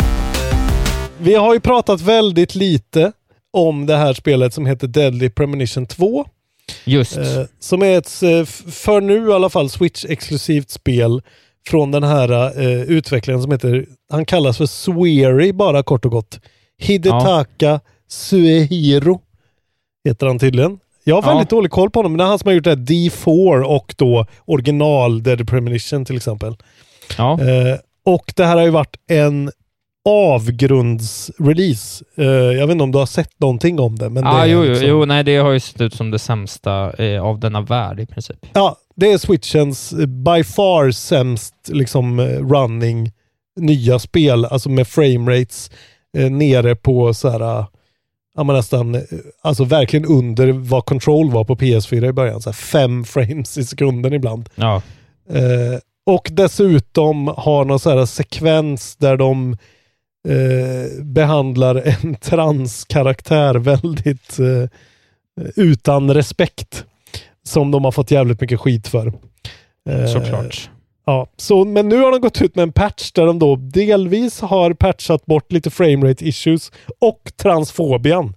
Vi 1.18 1.34
har 1.34 1.54
ju 1.54 1.60
pratat 1.60 2.00
väldigt 2.00 2.54
lite 2.54 3.12
om 3.52 3.86
det 3.86 3.96
här 3.96 4.12
spelet 4.12 4.54
som 4.54 4.66
heter 4.66 4.86
Deadly 4.86 5.30
Premonition 5.30 5.86
2. 5.86 6.26
Just. 6.84 7.16
Eh, 7.16 7.24
som 7.60 7.82
är 7.82 7.98
ett, 7.98 8.22
eh, 8.22 8.44
för 8.72 9.00
nu 9.00 9.28
i 9.28 9.32
alla 9.32 9.50
fall, 9.50 9.68
Switch-exklusivt 9.68 10.70
spel 10.70 11.22
från 11.66 11.90
den 11.90 12.02
här 12.02 12.60
eh, 12.60 12.82
utvecklaren 12.82 13.42
som 13.42 13.52
heter, 13.52 13.86
han 14.10 14.24
kallas 14.24 14.58
för 14.58 14.66
Swery 14.66 15.52
bara 15.52 15.82
kort 15.82 16.04
och 16.04 16.10
gott. 16.10 16.40
Hidetaka 16.78 17.80
Suehiro 18.08 19.20
heter 20.04 20.26
han 20.26 20.38
tydligen. 20.38 20.78
Jag 21.04 21.14
har 21.14 21.22
Ja. 21.22 21.28
väldigt 21.34 21.50
dålig 21.50 21.70
koll 21.70 21.90
på 21.90 21.98
honom, 21.98 22.12
men 22.12 22.18
det 22.18 22.24
är 22.24 22.28
han 22.28 22.38
som 22.38 22.48
har 22.48 22.54
gjort 22.54 22.64
det 22.64 22.70
här 22.70 22.76
D4 22.76 23.62
och 23.64 23.94
då 23.98 24.26
original 24.44 25.22
Deadly 25.22 25.44
Premonition 25.44 26.04
till 26.04 26.16
exempel. 26.16 26.56
ja. 27.18 27.32
Eh, 27.40 27.76
och 28.04 28.32
det 28.36 28.44
här 28.44 28.56
har 28.56 28.64
ju 28.64 28.70
varit 28.70 28.96
en 29.10 29.50
avgrundsrelease. 30.08 32.04
Eh, 32.16 32.24
jag 32.26 32.66
vet 32.66 32.72
inte 32.72 32.84
om 32.84 32.92
du 32.92 32.98
har 32.98 33.06
sett 33.06 33.40
någonting 33.40 33.80
om 33.80 33.96
det. 33.98 34.08
Men 34.10 34.26
ah, 34.26 34.42
det 34.44 34.48
jo, 34.50 34.62
liksom- 34.62 34.88
jo, 34.88 35.04
nej, 35.04 35.24
det 35.24 35.36
har 35.36 35.50
ju 35.52 35.60
sett 35.60 35.80
ut 35.80 35.94
som 35.94 36.10
det 36.10 36.18
sämsta 36.18 36.92
eh, 37.04 37.22
av 37.24 37.40
denna 37.40 37.60
värld 37.60 38.00
i 38.00 38.06
princip. 38.06 38.36
Ja, 38.52 38.76
det 38.96 39.12
är 39.12 39.18
Switchens 39.18 39.92
eh, 39.92 40.06
by 40.06 40.44
far 40.44 40.90
sämst 40.90 41.54
liksom 41.68 42.18
eh, 42.18 42.24
running 42.26 43.12
nya 43.60 43.98
spel, 43.98 44.44
alltså 44.44 44.68
med 44.68 44.88
framerates 44.88 45.70
eh, 46.18 46.30
nere 46.30 46.74
på 46.76 47.14
så 47.14 47.28
här, 47.30 47.64
ja 48.36 48.44
men 48.44 48.56
nästan, 48.56 48.94
eh, 48.94 49.02
alltså 49.42 49.64
verkligen 49.64 50.06
under 50.06 50.52
vad 50.52 50.84
Control 50.84 51.30
var 51.30 51.44
på 51.44 51.56
PS4 51.56 52.08
i 52.08 52.12
början. 52.12 52.42
Så 52.42 52.50
här 52.50 52.54
fem 52.54 53.04
frames 53.04 53.58
i 53.58 53.64
sekunden 53.64 54.12
ibland. 54.12 54.48
Ja. 54.54 54.82
Eh, 55.30 55.78
och 56.06 56.28
dessutom 56.32 57.28
har 57.36 57.64
någon 57.64 57.80
så 57.80 57.90
här 57.90 58.06
sekvens 58.06 58.96
där 58.96 59.16
de 59.16 59.56
eh, 60.28 61.04
behandlar 61.04 61.74
en 62.02 62.14
transkaraktär 62.14 63.54
väldigt 63.54 64.38
eh, 64.38 64.68
utan 65.56 66.14
respekt. 66.14 66.84
Som 67.44 67.70
de 67.70 67.84
har 67.84 67.92
fått 67.92 68.10
jävligt 68.10 68.40
mycket 68.40 68.60
skit 68.60 68.88
för. 68.88 69.12
Eh, 69.88 70.06
Såklart. 70.06 70.70
Ja, 71.06 71.26
så, 71.36 71.64
men 71.64 71.88
nu 71.88 71.96
har 72.00 72.10
de 72.12 72.20
gått 72.20 72.42
ut 72.42 72.56
med 72.56 72.62
en 72.62 72.72
patch 72.72 73.12
där 73.12 73.26
de 73.26 73.38
då 73.38 73.56
delvis 73.56 74.40
har 74.40 74.72
patchat 74.74 75.26
bort 75.26 75.52
lite 75.52 75.70
framerate 75.70 76.28
issues 76.28 76.72
och 77.00 77.32
transfobian. 77.36 78.34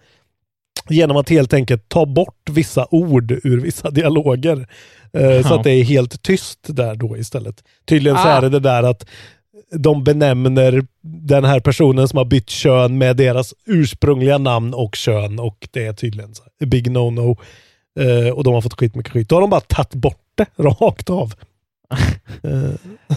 Genom 0.89 1.17
att 1.17 1.29
helt 1.29 1.53
enkelt 1.53 1.89
ta 1.89 2.05
bort 2.05 2.49
vissa 2.49 2.87
ord 2.91 3.31
ur 3.31 3.61
vissa 3.61 3.89
dialoger. 3.91 4.67
Eh, 5.13 5.41
Så 5.41 5.47
Ja. 5.53 5.55
att 5.57 5.63
det 5.63 5.71
är 5.71 5.83
helt 5.83 6.21
tyst 6.21 6.59
där 6.67 6.95
då 6.95 7.17
istället. 7.17 7.63
Tydligen 7.85 8.17
så 8.17 8.23
Ah. 8.27 8.31
är 8.37 8.41
det 8.41 8.49
det 8.49 8.59
där 8.59 8.83
att 8.83 9.05
de 9.71 10.03
benämner 10.03 10.85
den 11.01 11.43
här 11.43 11.59
personen 11.59 12.07
som 12.07 12.17
har 12.17 12.25
bytt 12.25 12.49
kön 12.49 12.97
med 12.97 13.17
deras 13.17 13.53
ursprungliga 13.65 14.37
namn 14.37 14.73
och 14.73 14.95
kön 14.95 15.39
och 15.39 15.67
det 15.71 15.85
är 15.85 15.93
tydligen 15.93 16.35
så 16.35 16.43
big 16.65 16.87
no-no. 16.91 17.37
Eh, 17.99 18.33
och 18.33 18.43
de 18.43 18.53
har 18.53 18.61
fått 18.61 18.73
skitmycket 18.79 19.13
skit. 19.13 19.29
Då 19.29 19.35
har 19.35 19.41
de 19.41 19.49
bara 19.49 19.61
tagit 19.61 19.93
bort 19.93 20.21
det 20.35 20.45
rakt 20.63 21.09
av. 21.09 21.33
Eh. 22.43 22.71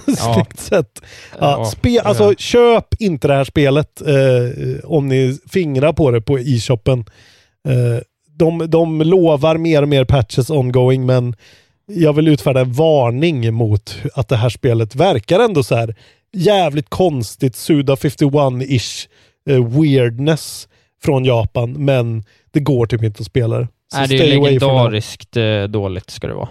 Snyggt 0.17 0.61
sett. 0.61 1.03
Ja, 1.39 1.59
Ja, 1.59 1.65
spe, 1.65 2.01
alltså, 2.01 2.25
ja. 2.25 2.35
köp 2.39 2.95
inte 2.99 3.29
det 3.29 3.35
här 3.35 3.45
spelet 3.45 4.01
eh, 4.01 4.85
om 4.85 5.09
ni 5.09 5.39
fingrar 5.49 5.93
på 5.93 6.11
det 6.11 6.21
på 6.21 6.39
e-shoppen. 6.39 7.05
Eh, 7.69 8.03
de, 8.39 8.71
de 8.71 9.03
lovar 9.03 9.57
mer 9.57 9.83
och 9.83 9.89
mer 9.89 10.05
patches 10.05 10.51
ongoing, 10.51 11.07
men 11.07 11.35
jag 11.87 12.13
vill 12.13 12.29
utfärda 12.29 12.61
en 12.61 12.73
varning 12.73 13.55
mot 13.55 13.97
att 14.15 14.29
det 14.29 14.37
här 14.37 14.49
spelet 14.49 14.95
verkar 14.95 15.41
ändå 15.41 15.63
så 15.63 15.75
här 15.75 15.95
jävligt 16.33 16.91
konstigt 16.91 17.57
Suda 17.57 17.95
51-ish 17.95 19.09
eh, 19.51 19.81
weirdness 19.81 20.69
från 21.03 21.25
Japan, 21.25 21.73
men 21.73 22.25
det 22.51 22.61
går 22.61 22.87
typ 22.87 23.03
inte 23.03 23.21
att 23.21 23.27
spela 23.27 23.59
det. 23.59 23.69
Så 23.93 23.99
Nej, 23.99 24.09
det 24.09 24.19
är 24.19 24.27
legendariskt 24.27 25.37
eh, 25.37 25.63
dåligt 25.63 26.11
ska 26.11 26.27
det 26.27 26.35
vara. 26.35 26.49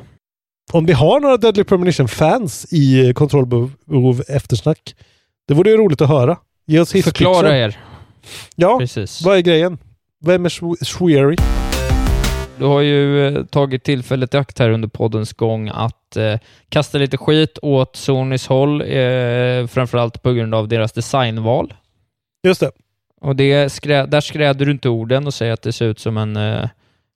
Om 0.74 0.86
vi 0.86 0.93
har 0.93 1.20
några 1.20 1.38
Deadly 1.38 1.63
Premonition-fans 1.63 2.74
i 2.74 3.13
kontrollbehov 3.13 4.24
eftersnack, 4.28 4.95
det 5.47 5.53
vore 5.53 5.70
ju 5.70 5.78
roligt 5.78 6.01
att 6.01 6.09
höra. 6.09 6.38
Ge 6.65 6.80
oss. 6.80 6.91
Förklara 6.91 7.57
er. 7.57 7.78
Ja, 8.55 8.78
Precis. 8.80 9.22
vad 9.22 9.38
är 9.38 9.41
grejen? 9.41 9.78
Vem 10.26 10.45
är 10.45 10.86
Shweary? 10.86 11.36
Du 12.59 12.65
har 12.65 12.82
ju 12.82 13.28
eh, 13.28 13.45
tagit 13.45 13.84
tillfället 13.84 14.34
i 14.34 14.38
akt 14.38 14.59
här 14.59 14.70
under 14.70 14.88
poddens 14.88 15.34
gång 15.34 15.70
att 15.74 16.18
eh, 16.18 16.39
kasta 16.70 16.97
lite 16.97 17.18
skit 17.18 17.57
åt 17.61 17.95
Sonys 17.95 18.47
håll, 18.47 18.82
eh, 18.82 19.68
framförallt 19.68 20.22
på 20.22 20.34
grund 20.34 20.55
av 20.55 20.68
deras 20.68 20.91
designval. 20.91 21.74
Just 22.43 22.59
det. 22.59 22.72
Och 23.22 23.36
det 23.36 23.70
skrä, 23.70 24.05
där 24.05 24.22
skräder 24.22 24.65
du 24.65 24.72
inte 24.72 24.89
orden 24.89 25.28
och 25.28 25.34
säger 25.34 25.53
att 25.53 25.61
det 25.61 25.74
ser 25.74 25.86
ut 25.86 25.99
som 25.99 26.18
en, 26.18 26.36
eh, 26.38 26.70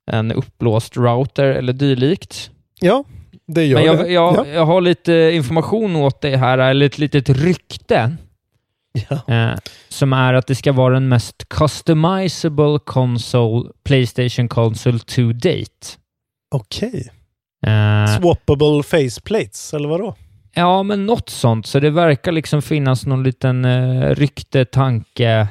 en 0.06 0.32
uppblåst 0.32 0.96
router 0.96 1.46
eller 1.46 1.72
dylikt. 1.72 2.50
Ja, 2.80 3.04
det 3.46 3.64
gör 3.64 3.78
Men 3.78 3.86
jag, 3.86 3.98
det. 3.98 4.12
jag, 4.12 4.34
ja. 4.36 4.46
jag 4.46 4.66
har 4.66 4.80
lite 4.80 5.12
information 5.34 5.96
åt 5.96 6.20
dig 6.20 6.36
här, 6.36 6.58
eller 6.58 6.86
ett 6.86 6.98
litet 6.98 7.28
rykte. 7.28 8.16
Ja. 9.08 9.34
Eh, 9.34 9.58
som 9.88 10.12
är 10.12 10.34
att 10.34 10.46
det 10.46 10.54
ska 10.54 10.72
vara 10.72 10.94
den 10.94 11.08
mest 11.08 11.48
customizable 11.48 12.78
console, 12.84 13.70
Playstation 13.84 14.48
console 14.48 14.98
to 14.98 15.32
date. 15.32 15.86
Okej. 16.54 17.10
Eh, 17.66 18.18
Swappable 18.20 18.82
faceplates, 18.82 19.74
eller 19.74 19.88
vadå? 19.88 20.14
Ja, 20.54 20.82
men 20.82 21.06
något 21.06 21.28
sånt. 21.28 21.66
Så 21.66 21.80
det 21.80 21.90
verkar 21.90 22.32
liksom 22.32 22.62
finnas 22.62 23.06
någon 23.06 23.22
liten 23.22 23.64
eh, 23.64 24.14
rykte, 24.14 24.64
tanke, 24.64 25.48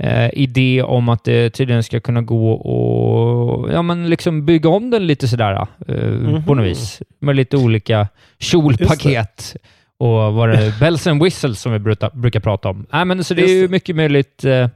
eh, 0.00 0.30
idé 0.32 0.82
om 0.82 1.08
att 1.08 1.24
det 1.24 1.50
tydligen 1.50 1.82
ska 1.82 2.00
kunna 2.00 2.22
gå 2.22 2.52
och 2.52 3.72
ja, 3.72 3.82
men 3.82 4.10
liksom 4.10 4.46
bygga 4.46 4.68
om 4.68 4.90
den 4.90 5.06
lite 5.06 5.28
sådär 5.28 5.66
eh, 5.88 6.44
på 6.46 6.54
något 6.54 6.66
vis. 6.66 7.02
Med 7.18 7.36
lite 7.36 7.56
olika 7.56 8.08
kjolpaket 8.38 9.56
och 9.98 10.34
vad 10.34 10.48
det 10.48 10.56
är, 10.56 10.80
bells 10.80 11.06
and 11.06 11.22
whistles 11.22 11.60
som 11.60 11.72
vi 11.72 11.78
brukar, 11.78 12.10
brukar 12.10 12.40
prata 12.40 12.68
om. 12.68 12.86
Nej, 12.92 13.04
men 13.04 13.24
så 13.24 13.34
det 13.34 13.42
är 13.42 13.48
ju 13.48 13.68
mycket 13.68 13.96
möjligt 13.96 14.44
eh, 14.44 14.68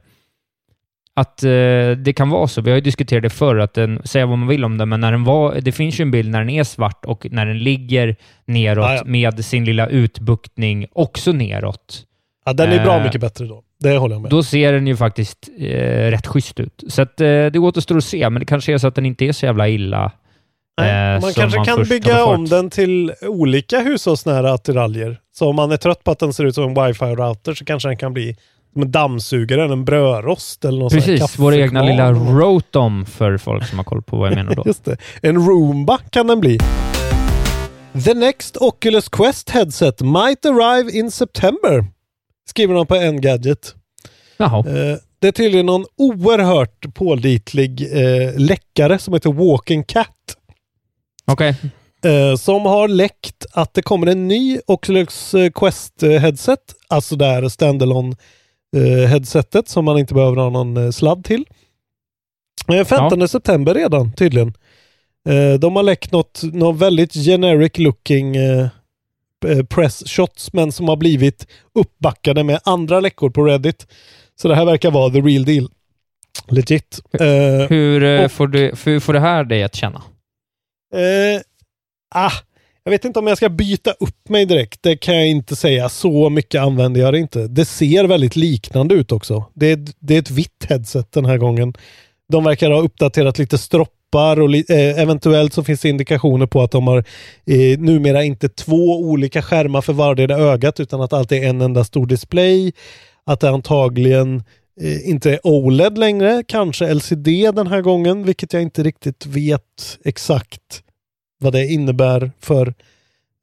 att 1.13 1.43
eh, 1.43 1.49
det 1.97 2.15
kan 2.15 2.29
vara 2.29 2.47
så. 2.47 2.61
Vi 2.61 2.69
har 2.69 2.75
ju 2.75 2.81
diskuterat 2.81 3.23
det 3.23 3.29
förr, 3.29 3.59
att 3.59 3.73
den, 3.73 4.01
säga 4.03 4.25
vad 4.25 4.37
man 4.37 4.47
vill 4.47 4.65
om 4.65 4.77
den, 4.77 4.89
men 4.89 4.99
när 4.99 5.11
den 5.11 5.23
var, 5.23 5.55
det 5.61 5.71
finns 5.71 5.99
ju 5.99 6.01
en 6.01 6.11
bild 6.11 6.29
när 6.31 6.39
den 6.39 6.49
är 6.49 6.63
svart 6.63 7.05
och 7.05 7.27
när 7.31 7.45
den 7.45 7.59
ligger 7.59 8.15
neråt 8.45 8.85
Ja, 8.85 8.95
ja. 8.95 9.03
med 9.05 9.45
sin 9.45 9.65
lilla 9.65 9.87
utbuktning 9.87 10.87
också 10.91 11.31
neråt. 11.31 12.05
Ja, 12.45 12.53
den 12.53 12.71
är 12.71 12.83
bra 12.83 12.97
Eh, 12.97 13.03
mycket 13.03 13.21
bättre 13.21 13.45
då. 13.45 13.61
Det 13.79 13.97
håller 13.97 14.15
jag 14.15 14.21
med. 14.21 14.31
Då 14.31 14.43
ser 14.43 14.73
den 14.73 14.87
ju 14.87 14.95
faktiskt 14.95 15.49
eh, 15.59 15.65
rätt 16.11 16.27
schysst 16.27 16.59
ut. 16.59 16.83
Så 16.87 17.01
att, 17.01 17.21
eh, 17.21 17.25
det 17.27 17.59
återstår 17.59 17.97
att 17.97 18.03
se, 18.03 18.29
men 18.29 18.39
det 18.39 18.45
kanske 18.45 18.73
är 18.73 18.77
så 18.77 18.87
att 18.87 18.95
den 18.95 19.05
inte 19.05 19.25
är 19.25 19.31
så 19.31 19.45
jävla 19.45 19.69
illa. 19.69 20.11
Nej, 20.81 21.15
eh, 21.15 21.21
man 21.21 21.33
kanske 21.33 21.57
man 21.57 21.65
kan 21.65 21.83
bygga 21.83 22.25
om 22.25 22.45
den 22.45 22.69
till 22.69 23.13
olika 23.21 23.79
hushållsnära 23.79 24.53
attiraljer. 24.53 25.17
Så 25.37 25.49
om 25.49 25.55
man 25.55 25.71
är 25.71 25.77
trött 25.77 26.03
på 26.03 26.11
att 26.11 26.19
den 26.19 26.33
ser 26.33 26.45
ut 26.45 26.55
som 26.55 26.63
en 26.63 26.75
wifi-router 26.75 27.53
så 27.53 27.65
kanske 27.65 27.89
den 27.89 27.97
kan 27.97 28.13
bli 28.13 28.35
som 28.73 28.81
en 28.81 28.91
dammsugare 28.91 29.63
eller 29.63 29.73
en 29.73 29.85
brödrost 29.85 30.65
eller 30.65 30.79
något 30.79 30.93
Precis, 30.93 31.39
vår 31.39 31.55
egna 31.55 31.83
lilla. 31.83 32.11
Rotom 32.11 33.05
för 33.05 33.37
folk 33.37 33.67
som 33.67 33.79
har 33.79 33.83
koll 33.83 34.01
på 34.01 34.17
vad 34.17 34.31
jag 34.31 34.35
menar 34.35 34.55
då. 34.55 34.63
Just 34.65 34.85
det. 34.85 34.97
En 35.21 35.35
Roomba 35.35 35.97
kan 36.09 36.27
den 36.27 36.39
bli. 36.39 36.59
The 38.05 38.13
next 38.13 38.57
Oculus 38.57 39.09
Quest 39.09 39.49
headset 39.49 40.01
might 40.01 40.45
arrive 40.45 40.91
in 40.91 41.11
September. 41.11 41.85
Skriver 42.49 42.73
de 42.73 42.87
på 42.87 42.95
Engadget. 42.95 43.75
Jaha. 44.37 44.57
Eh, 44.59 44.97
det 45.19 45.27
är 45.27 45.31
tydligen 45.31 45.65
någon 45.65 45.85
oerhört 45.97 46.93
pålitlig 46.93 47.81
eh, 47.81 48.37
läckare 48.39 48.99
som 48.99 49.13
heter 49.13 49.31
Walking 49.31 49.83
Cat. 49.83 50.37
Okej. 51.25 51.55
Eh, 52.05 52.35
som 52.35 52.61
har 52.61 52.87
läckt 52.87 53.45
att 53.51 53.73
det 53.73 53.81
kommer 53.81 54.07
en 54.07 54.27
ny 54.27 54.59
Oculus 54.67 55.35
Quest 55.55 56.03
eh, 56.03 56.11
headset. 56.11 56.59
Alltså 56.87 57.15
det 57.15 57.25
här 57.25 57.49
standalone 57.49 58.15
eh, 58.75 59.09
headsetet 59.09 59.69
som 59.69 59.85
man 59.85 59.97
inte 59.99 60.13
behöver 60.13 60.37
ha 60.37 60.49
någon 60.49 60.77
eh, 60.77 60.91
sladd 60.91 61.23
till. 61.25 61.45
Eh, 62.73 62.85
15 62.85 63.27
september 63.27 63.73
redan 63.73 64.13
tydligen. 64.13 64.53
De 65.59 65.75
har 65.75 65.83
läckt 65.83 66.11
något, 66.11 66.41
något 66.43 66.77
väldigt 66.77 67.13
generic 67.13 67.77
looking 67.77 68.35
press 69.69 70.03
shots 70.07 70.53
men 70.53 70.71
som 70.71 70.87
har 70.87 70.95
blivit 70.95 71.47
uppbackade 71.79 72.43
med 72.43 72.59
andra 72.63 72.99
läckor 72.99 73.29
på 73.29 73.43
Reddit. 73.43 73.87
Så 74.41 74.47
det 74.47 74.55
här 74.55 74.65
verkar 74.65 74.91
vara 74.91 75.09
the 75.13 75.21
real 75.21 75.45
deal. 75.45 75.69
Legit. 76.47 76.99
Eh, 77.19 77.69
Hur, 77.69 78.03
eh, 78.03 78.25
och- 78.25 78.31
får 78.31 78.47
du, 78.47 78.73
hur 78.85 78.99
får 78.99 79.13
det 79.13 79.19
här 79.19 79.43
dig 79.43 79.63
att 79.63 79.75
känna? 79.75 80.01
Eh, 80.95 81.41
ah, 82.15 82.31
jag 82.83 82.91
vet 82.91 83.05
inte 83.05 83.19
om 83.19 83.27
jag 83.27 83.37
ska 83.37 83.49
byta 83.49 83.91
upp 83.91 84.29
mig 84.29 84.45
direkt. 84.45 84.83
Det 84.83 84.97
kan 84.97 85.15
jag 85.15 85.27
inte 85.27 85.55
säga. 85.55 85.89
Så 85.89 86.29
mycket 86.29 86.61
använder 86.61 87.01
jag 87.01 87.13
det 87.13 87.19
inte. 87.19 87.47
Det 87.47 87.65
ser 87.65 88.03
väldigt 88.05 88.35
liknande 88.35 88.95
ut 88.95 89.11
också. 89.11 89.45
Det 89.53 89.71
är, 89.71 89.85
det 89.99 90.15
är 90.15 90.19
ett 90.19 90.31
vitt 90.31 90.65
headset 90.69 91.11
den 91.11 91.25
här 91.25 91.37
gången. 91.37 91.73
De 92.31 92.43
verkar 92.43 92.71
ha 92.71 92.81
uppdaterat 92.81 93.37
lite 93.37 93.57
stroppar 94.15 94.41
och 94.41 94.71
eh, 94.71 94.99
eventuellt 94.99 95.53
så 95.53 95.63
finns 95.63 95.81
det 95.81 95.89
indikationer 95.89 96.45
på 96.45 96.61
att 96.61 96.71
de 96.71 96.87
har 96.87 96.97
eh, 97.45 97.79
numera 97.79 98.23
inte 98.23 98.49
två 98.49 98.99
olika 98.99 99.41
skärmar 99.41 99.81
för 99.81 99.93
vardera 99.93 100.37
ögat 100.37 100.79
utan 100.79 101.01
att 101.01 101.13
allt 101.13 101.31
är 101.31 101.43
en 101.43 101.61
enda 101.61 101.83
stor 101.83 102.05
display. 102.05 102.73
Att 103.25 103.39
det 103.39 103.49
antagligen 103.49 104.43
eh, 104.81 105.09
inte 105.09 105.31
är 105.31 105.39
OLED 105.43 105.97
längre, 105.97 106.43
kanske 106.47 106.93
LCD 106.93 107.51
den 107.51 107.67
här 107.67 107.81
gången, 107.81 108.23
vilket 108.23 108.53
jag 108.53 108.61
inte 108.61 108.83
riktigt 108.83 109.25
vet 109.25 109.99
exakt 110.05 110.83
vad 111.39 111.53
det 111.53 111.67
innebär 111.67 112.31
för 112.39 112.73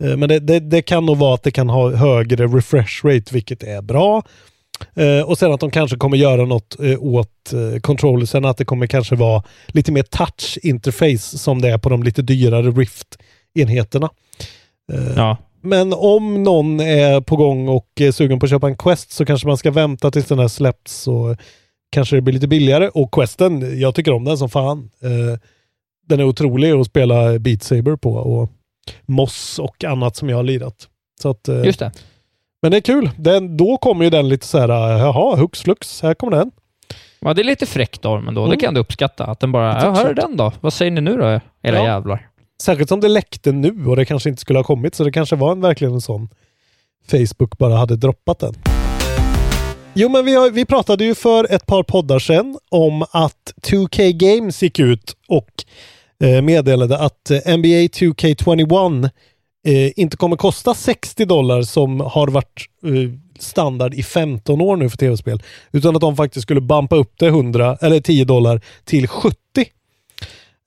eh, 0.04 0.16
men 0.16 0.28
det, 0.28 0.40
det, 0.40 0.60
det 0.60 0.82
kan 0.82 1.06
nog 1.06 1.16
vara 1.16 1.34
att 1.34 1.42
det 1.42 1.50
kan 1.50 1.68
ha 1.68 1.90
högre 1.90 2.46
refresh 2.46 3.04
rate, 3.04 3.34
vilket 3.34 3.62
är 3.62 3.82
bra. 3.82 4.22
Eh, 4.94 5.20
och 5.28 5.38
sen 5.38 5.52
att 5.52 5.60
de 5.60 5.70
kanske 5.70 5.96
kommer 5.96 6.16
göra 6.16 6.44
något 6.44 6.76
eh, 6.80 7.02
åt 7.02 7.52
eh, 7.52 7.80
controllersen, 7.80 8.44
att 8.44 8.56
det 8.56 8.64
kommer 8.64 8.86
kanske 8.86 9.16
vara 9.16 9.42
lite 9.66 9.92
mer 9.92 10.02
touch 10.02 10.58
interface 10.62 11.38
som 11.38 11.62
det 11.62 11.68
är 11.68 11.78
på 11.78 11.88
de 11.88 12.02
lite 12.02 12.22
dyrare 12.22 12.70
Rift-enheterna. 12.70 14.10
Eh, 14.92 15.12
Ja. 15.16 15.36
men 15.60 15.92
om 15.92 16.42
någon 16.42 16.80
är 16.80 17.20
på 17.20 17.36
gång 17.36 17.68
och 17.68 17.88
är 18.00 18.12
sugen 18.12 18.38
på 18.38 18.46
att 18.46 18.50
köpa 18.50 18.66
en 18.68 18.76
Quest 18.76 19.10
så 19.12 19.24
kanske 19.24 19.46
man 19.48 19.56
ska 19.56 19.70
vänta 19.70 20.10
tills 20.10 20.26
den 20.26 20.38
här 20.38 20.48
släppts 20.48 20.94
så 21.02 21.36
kanske 21.92 22.16
det 22.16 22.22
blir 22.22 22.34
lite 22.34 22.48
billigare. 22.48 22.88
Och 22.88 23.14
Questen, 23.14 23.80
jag 23.80 23.94
tycker 23.94 24.12
om 24.12 24.24
den 24.24 24.38
som 24.38 24.48
fan. 24.50 24.90
Eh, 25.02 25.38
den 26.08 26.20
är 26.20 26.24
otrolig 26.24 26.70
att 26.72 26.86
spela 26.86 27.38
Beat 27.38 27.62
Saber 27.62 27.96
på 27.96 28.12
och 28.12 28.50
Moss 29.06 29.58
och 29.58 29.84
annat 29.84 30.16
som 30.16 30.28
jag 30.28 30.36
har 30.36 30.42
lirat. 30.42 30.88
Så 31.22 31.30
att, 31.30 31.48
eh, 31.48 31.64
Just 31.64 31.78
det. 31.78 31.92
Men 32.62 32.70
det 32.70 32.76
är 32.76 32.80
kul. 32.80 33.10
Den, 33.16 33.56
då 33.56 33.76
kommer 33.76 34.04
ju 34.04 34.10
den 34.10 34.28
lite 34.28 34.46
så 34.46 34.58
här, 34.58 34.68
jaha, 34.98 35.36
hux 35.36 35.60
flux, 35.62 36.02
här 36.02 36.14
kommer 36.14 36.36
den. 36.36 36.50
Ja, 37.20 37.34
det 37.34 37.42
är 37.42 37.44
lite 37.44 37.66
fräckt 37.66 38.04
av 38.04 38.16
dem 38.16 38.28
ändå. 38.28 38.40
Det 38.40 38.46
Mm. 38.46 38.58
kan 38.58 38.64
jag 38.66 38.68
ändå 38.70 38.80
uppskatta. 38.80 39.24
Att 39.24 39.40
den 39.40 39.52
bara, 39.52 39.82
ja, 39.84 39.90
här 39.94 40.06
är 40.06 40.14
den 40.14 40.36
då. 40.36 40.52
Vad 40.60 40.72
säger 40.72 40.90
ni 40.90 41.00
nu 41.00 41.16
då, 41.16 41.24
era 41.24 41.40
Ja. 41.62 41.84
jävlar? 41.84 42.28
Särskilt 42.62 42.88
som 42.88 43.00
det 43.00 43.08
läckte 43.08 43.52
nu 43.52 43.86
och 43.86 43.96
det 43.96 44.04
kanske 44.04 44.28
inte 44.28 44.40
skulle 44.40 44.58
ha 44.58 44.64
kommit 44.64 44.94
så 44.94 45.04
det 45.04 45.12
kanske 45.12 45.36
var 45.36 45.52
en, 45.52 45.60
verkligen 45.60 45.94
en 45.94 46.00
sån 46.00 46.28
Facebook 47.10 47.58
bara 47.58 47.74
hade 47.76 47.96
droppat 47.96 48.38
den. 48.38 48.54
Jo 49.94 50.08
men 50.08 50.24
vi, 50.24 50.34
har, 50.34 50.50
vi 50.50 50.64
pratade 50.64 51.04
ju 51.04 51.14
för 51.14 51.52
ett 51.54 51.66
par 51.66 51.82
poddar 51.82 52.18
sedan 52.18 52.58
om 52.70 53.02
att 53.10 53.52
2K 53.62 54.12
Games 54.12 54.62
gick 54.62 54.78
ut 54.78 55.16
och 55.28 55.50
eh, 56.24 56.42
meddelade 56.42 56.98
att 56.98 57.30
eh, 57.30 57.36
NBA 57.36 57.68
2K21 57.68 59.10
eh, 59.66 59.90
inte 59.96 60.16
kommer 60.16 60.36
kosta 60.36 60.74
60 60.74 61.24
dollar 61.24 61.62
som 61.62 62.00
har 62.00 62.28
varit 62.28 62.66
eh, 62.84 62.90
standard 63.38 63.94
i 63.94 64.02
15 64.02 64.60
år 64.60 64.76
nu 64.76 64.90
för 64.90 64.96
tv-spel. 64.96 65.42
Utan 65.72 65.94
att 65.96 66.00
de 66.00 66.16
faktiskt 66.16 66.42
skulle 66.42 66.60
bumpa 66.60 66.96
upp 66.96 67.12
det 67.18 67.26
100 67.26 67.76
eller 67.80 68.00
10 68.00 68.24
dollar 68.24 68.60
till 68.84 69.08
70. 69.08 69.36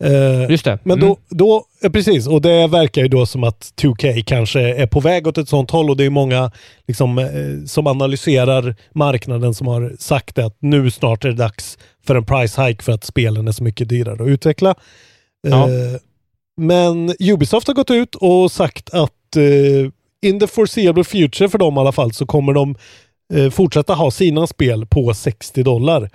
Eh, 0.03 0.49
Just 0.51 0.65
det. 0.65 0.79
men 0.83 0.97
Mm. 0.97 1.09
då, 1.09 1.17
då, 1.29 1.65
eh, 1.83 1.91
precis, 1.91 2.27
och 2.27 2.41
det 2.41 2.67
verkar 2.67 3.01
ju 3.01 3.07
då 3.07 3.25
som 3.25 3.43
att 3.43 3.73
2K 3.75 4.21
kanske 4.25 4.59
är 4.59 4.87
på 4.87 4.99
väg 4.99 5.27
åt 5.27 5.37
ett 5.37 5.49
sånt 5.49 5.71
håll 5.71 5.89
och 5.89 5.97
det 5.97 6.05
är 6.05 6.09
många 6.09 6.51
liksom, 6.87 7.17
eh, 7.17 7.65
som 7.67 7.87
analyserar 7.87 8.75
marknaden 8.93 9.53
som 9.53 9.67
har 9.67 9.95
sagt 9.99 10.39
att 10.39 10.57
nu 10.59 10.91
snart 10.91 11.25
är 11.25 11.29
det 11.29 11.35
dags 11.35 11.77
för 12.07 12.15
en 12.15 12.25
price 12.25 12.61
hike 12.63 12.83
för 12.83 12.91
att 12.91 13.03
spelen 13.03 13.47
är 13.47 13.51
så 13.51 13.63
mycket 13.63 13.89
dyrare 13.89 14.23
att 14.23 14.29
utveckla. 14.29 14.75
Ja. 15.47 15.67
Men 16.57 17.15
Ubisoft 17.19 17.67
har 17.67 17.73
gått 17.73 17.91
ut 17.91 18.15
och 18.15 18.51
sagt 18.51 18.89
att 18.93 19.11
att 19.29 19.35
eh, 19.37 20.29
in 20.29 20.39
the 20.39 20.47
foreseeable 20.47 21.03
future 21.03 21.49
för 21.49 21.57
dem 21.57 21.77
i 21.77 21.79
alla 21.79 21.91
fall 21.91 22.13
så 22.13 22.25
kommer 22.25 22.53
de 22.53 22.75
eh, 23.33 23.49
fortsätta 23.49 23.93
ha 23.93 24.11
sina 24.11 24.47
spel 24.47 24.85
på 24.85 25.13
60 25.13 25.63
dollar. 25.63 26.09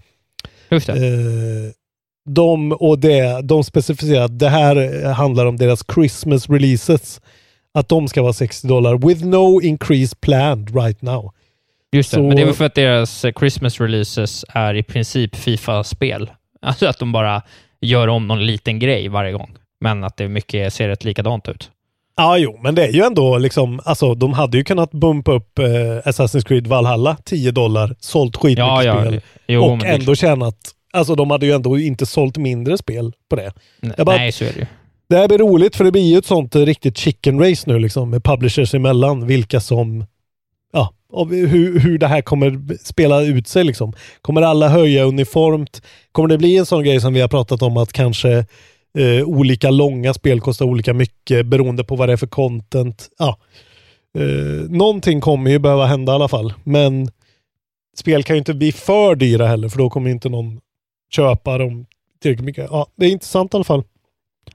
Just 0.71 0.87
det. 0.87 0.93
Eh, 0.93 1.73
de, 2.31 2.73
och 2.73 2.99
det, 2.99 3.41
de 3.43 3.65
specificerar 3.65 4.25
att 4.25 4.39
det 4.39 4.49
här 4.49 5.05
handlar 5.13 5.47
om 5.47 5.57
deras 5.57 5.85
Christmas 5.95 6.51
releases. 6.51 7.21
Att 7.75 7.89
de 7.89 8.09
ska 8.09 8.23
vara 8.23 8.33
60 8.33 8.67
dollar 8.69 9.09
with 9.09 9.25
no 9.25 9.61
increase 9.63 10.17
planned 10.21 10.77
right 10.77 11.03
now. 11.03 11.33
Just 11.93 12.11
det, 12.11 12.15
så- 12.17 12.23
men 12.23 12.37
det 12.37 12.43
är 12.43 12.47
väl 12.47 12.55
för 12.55 12.65
att 12.65 12.75
deras 12.75 13.25
eh, 13.25 13.33
Christmas 13.39 13.81
releases 13.81 14.45
är 14.49 14.75
i 14.75 14.83
princip 14.83 15.37
Fifa-spel. 15.37 16.31
Alltså 16.63 16.87
att 16.87 16.99
de 16.99 17.13
bara 17.13 17.43
gör 17.81 18.09
om 18.09 18.29
någon 18.29 18.47
liten 18.47 18.79
grej 18.79 19.09
varje 19.09 19.33
gång. 19.33 19.57
Men 19.81 20.05
att 20.05 20.17
det 20.17 20.29
mycket 20.29 20.73
ser 20.75 20.89
rätt 20.89 21.05
likadant 21.05 21.49
ut. 21.49 21.71
Ja, 22.17 22.39
jo, 22.39 22.59
men 22.63 22.75
det 22.75 22.85
är 22.87 22.93
ju 22.93 23.03
ändå 23.03 23.39
liksom, 23.39 23.81
alltså 23.85 24.15
de 24.15 24.33
hade 24.33 24.57
ju 24.59 24.65
kunnat 24.65 24.91
bumpa 24.93 25.33
upp 25.33 25.59
eh, 25.59 25.65
Assassin's 25.65 26.45
Creed 26.49 26.67
Valhalla 26.67 27.17
10 27.25 27.51
dollar, 27.51 27.97
sålt 28.01 28.37
skitmycket 28.37 28.59
Ja, 28.59 28.85
ja. 28.85 29.01
spel 29.05 29.21
Jo, 29.49 29.63
och 29.65 29.71
men 29.71 29.79
det- 29.79 29.87
ändå 29.87 30.15
tjänat, 30.15 30.57
alltså 30.93 31.15
de 31.15 31.31
hade 31.31 31.47
ju 31.47 31.53
ändå 31.53 31.79
inte 31.79 32.07
sålt 32.07 32.37
mindre 32.37 32.79
spel 32.79 33.13
på 33.31 33.37
det. 33.37 33.53
N- 33.83 33.93
Jag 33.97 34.07
bara- 34.07 34.17
Nej, 34.17 34.33
så 34.33 34.45
är 34.45 34.53
det 34.53 34.59
ju. 34.59 34.67
Det 35.09 35.17
här 35.17 35.29
blir 35.29 35.39
roligt 35.39 35.77
för 35.77 35.85
det 35.85 35.93
blir 35.93 36.13
ju 36.13 36.19
ett 36.19 36.27
sånt 36.27 36.57
riktigt 36.57 36.99
chicken 36.99 37.39
race 37.41 37.71
nu 37.71 37.79
liksom 37.79 38.11
med 38.11 38.25
publishers 38.25 38.75
emellan, 38.75 39.27
vilka 39.27 39.61
som, 39.61 40.05
ja, 40.73 40.93
och 41.13 41.29
hur, 41.29 41.81
hur 41.81 41.99
det 41.99 42.07
här 42.07 42.23
kommer 42.23 42.77
spela 42.85 43.21
ut 43.23 43.49
sig 43.49 43.65
liksom. 43.65 43.93
Kommer 44.23 44.43
alla 44.43 44.69
höja 44.69 45.05
uniformt? 45.05 45.83
Kommer 46.13 46.29
det 46.29 46.39
bli 46.39 46.57
en 46.57 46.67
sån 46.67 46.85
grej 46.85 47.01
som 47.01 47.15
vi 47.15 47.21
har 47.21 47.29
pratat 47.29 47.63
om 47.63 47.77
att 47.77 47.93
kanske 47.93 48.45
eh, 48.99 49.25
olika 49.25 49.71
långa 49.71 50.15
spel 50.15 50.41
kostar 50.41 50.67
olika 50.67 50.95
mycket 50.95 51.47
beroende 51.47 51.85
på 51.85 51.97
vad 51.97 52.09
det 52.09 52.13
är 52.13 52.17
för 52.17 52.27
content? 52.27 53.09
Ja. 53.19 53.39
Eh, 54.19 54.71
någonting 54.71 55.21
kommer 55.21 55.51
ju 55.51 55.59
behöva 55.59 55.87
hända 55.87 56.13
i 56.13 56.15
alla 56.15 56.29
fall, 56.29 56.55
men 56.65 57.11
spel 57.97 58.23
kan 58.23 58.37
ju 58.37 58.39
inte 58.39 58.55
bli 58.55 58.73
för 58.73 59.15
dyra 59.15 59.47
heller 59.47 59.69
för 59.69 59.79
då 59.79 59.91
kommer 59.91 60.11
inte 60.11 60.29
någon 60.29 60.61
köpa 61.13 61.59
dem 61.59 61.87
tillräckligt 62.23 62.47
mycket. 62.47 62.67
Ja, 62.71 62.87
det 62.97 63.07
är 63.07 63.11
intressant 63.11 63.55
i 63.55 63.57
alla 63.57 63.65
fall. 63.65 63.83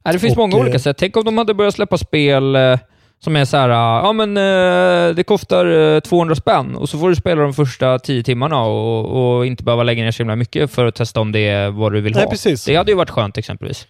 Ja, 0.03 0.11
det 0.11 0.19
finns 0.19 0.31
Och, 0.31 0.37
många 0.37 0.55
eh, 0.55 0.61
olika 0.61 0.79
sätt. 0.79 0.97
Tänk 0.99 1.17
om 1.17 1.25
de 1.25 1.37
hade 1.37 1.53
börjat 1.53 1.73
släppa 1.73 1.97
spel 1.97 2.55
eh, 2.55 2.79
som 3.23 3.35
är 3.35 3.45
så 3.45 3.57
här, 3.57 3.69
ah, 3.69 4.01
ja 4.03 4.13
men 4.13 4.37
eh, 4.37 5.15
det 5.15 5.23
kostar 5.23 5.95
eh, 5.95 5.99
200 5.99 6.35
spänn 6.35 6.75
och 6.75 6.89
så 6.89 6.99
får 6.99 7.09
du 7.09 7.15
spela 7.15 7.41
de 7.41 7.53
första 7.53 7.99
10 7.99 8.23
timmarna 8.23 8.61
och, 8.61 9.37
och 9.37 9.45
inte 9.45 9.63
behöva 9.63 9.83
lägga 9.83 10.03
ner 10.03 10.11
så 10.11 10.23
himla 10.23 10.35
mycket 10.35 10.71
för 10.71 10.85
att 10.85 10.95
testa 10.95 11.19
om 11.19 11.31
det 11.31 11.39
är 11.39 11.69
vad 11.69 11.93
du 11.93 12.01
vill 12.01 12.13
Nej, 12.13 12.23
ha. 12.23 12.29
precis. 12.29 12.65
Det 12.65 12.75
hade 12.75 12.91
ju 12.91 12.97
varit 12.97 13.09
skönt 13.09 13.37
exempelvis. 13.37 13.87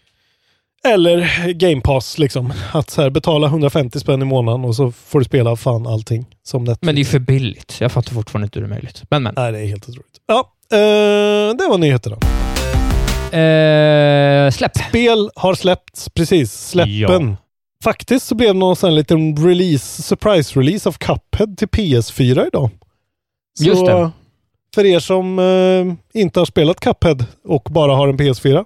Eller 0.85 1.53
Game 1.53 1.81
Pass 1.81 2.17
liksom. 2.17 2.53
Att 2.73 2.89
så 2.89 3.01
här, 3.01 3.09
betala 3.09 3.47
150 3.47 3.99
spänn 3.99 4.21
i 4.21 4.25
månaden 4.25 4.65
och 4.65 4.75
så 4.75 4.91
får 4.91 5.19
du 5.19 5.25
spela 5.25 5.55
fan 5.55 5.87
allting. 5.87 6.25
Som 6.43 6.63
Netflix. 6.63 6.85
Men 6.85 6.95
det 6.95 7.01
är 7.01 7.05
för 7.05 7.19
billigt. 7.19 7.77
Jag 7.79 7.91
fattar 7.91 8.13
fortfarande 8.13 8.45
inte 8.45 8.59
hur 8.59 8.67
det 8.67 8.73
är 8.73 8.75
möjligt. 8.75 9.03
Men 9.09 9.23
men. 9.23 9.33
Nej, 9.37 9.51
det 9.51 9.59
är 9.59 9.65
helt 9.65 9.89
otroligt. 9.89 10.15
Ja, 10.27 10.39
eh, 10.71 11.57
det 11.57 11.67
var 11.69 11.77
nyheterna. 11.77 12.17
Eh, 13.35 14.51
släpp. 14.51 14.77
Spel 14.89 15.29
har 15.35 15.55
släppts, 15.55 16.09
precis. 16.09 16.69
Släppen. 16.69 17.29
Ja. 17.29 17.35
Faktiskt 17.83 18.27
så 18.27 18.35
blev 18.35 18.53
det 18.53 18.59
någon 18.59 18.75
sån 18.75 18.95
liten 18.95 19.47
release, 19.47 20.01
surprise 20.01 20.59
release 20.59 20.89
av 20.89 20.93
Cuphead 20.93 21.57
till 21.57 21.67
PS4 21.67 22.47
idag. 22.47 22.69
Så 23.59 23.65
Just 23.65 23.85
det. 23.85 24.11
för 24.75 24.85
er 24.85 24.99
som 24.99 25.39
eh, 25.39 26.21
inte 26.21 26.39
har 26.39 26.45
spelat 26.45 26.79
Cuphead 26.79 27.25
och 27.47 27.67
bara 27.71 27.95
har 27.95 28.07
en 28.07 28.17
PS4, 28.17 28.65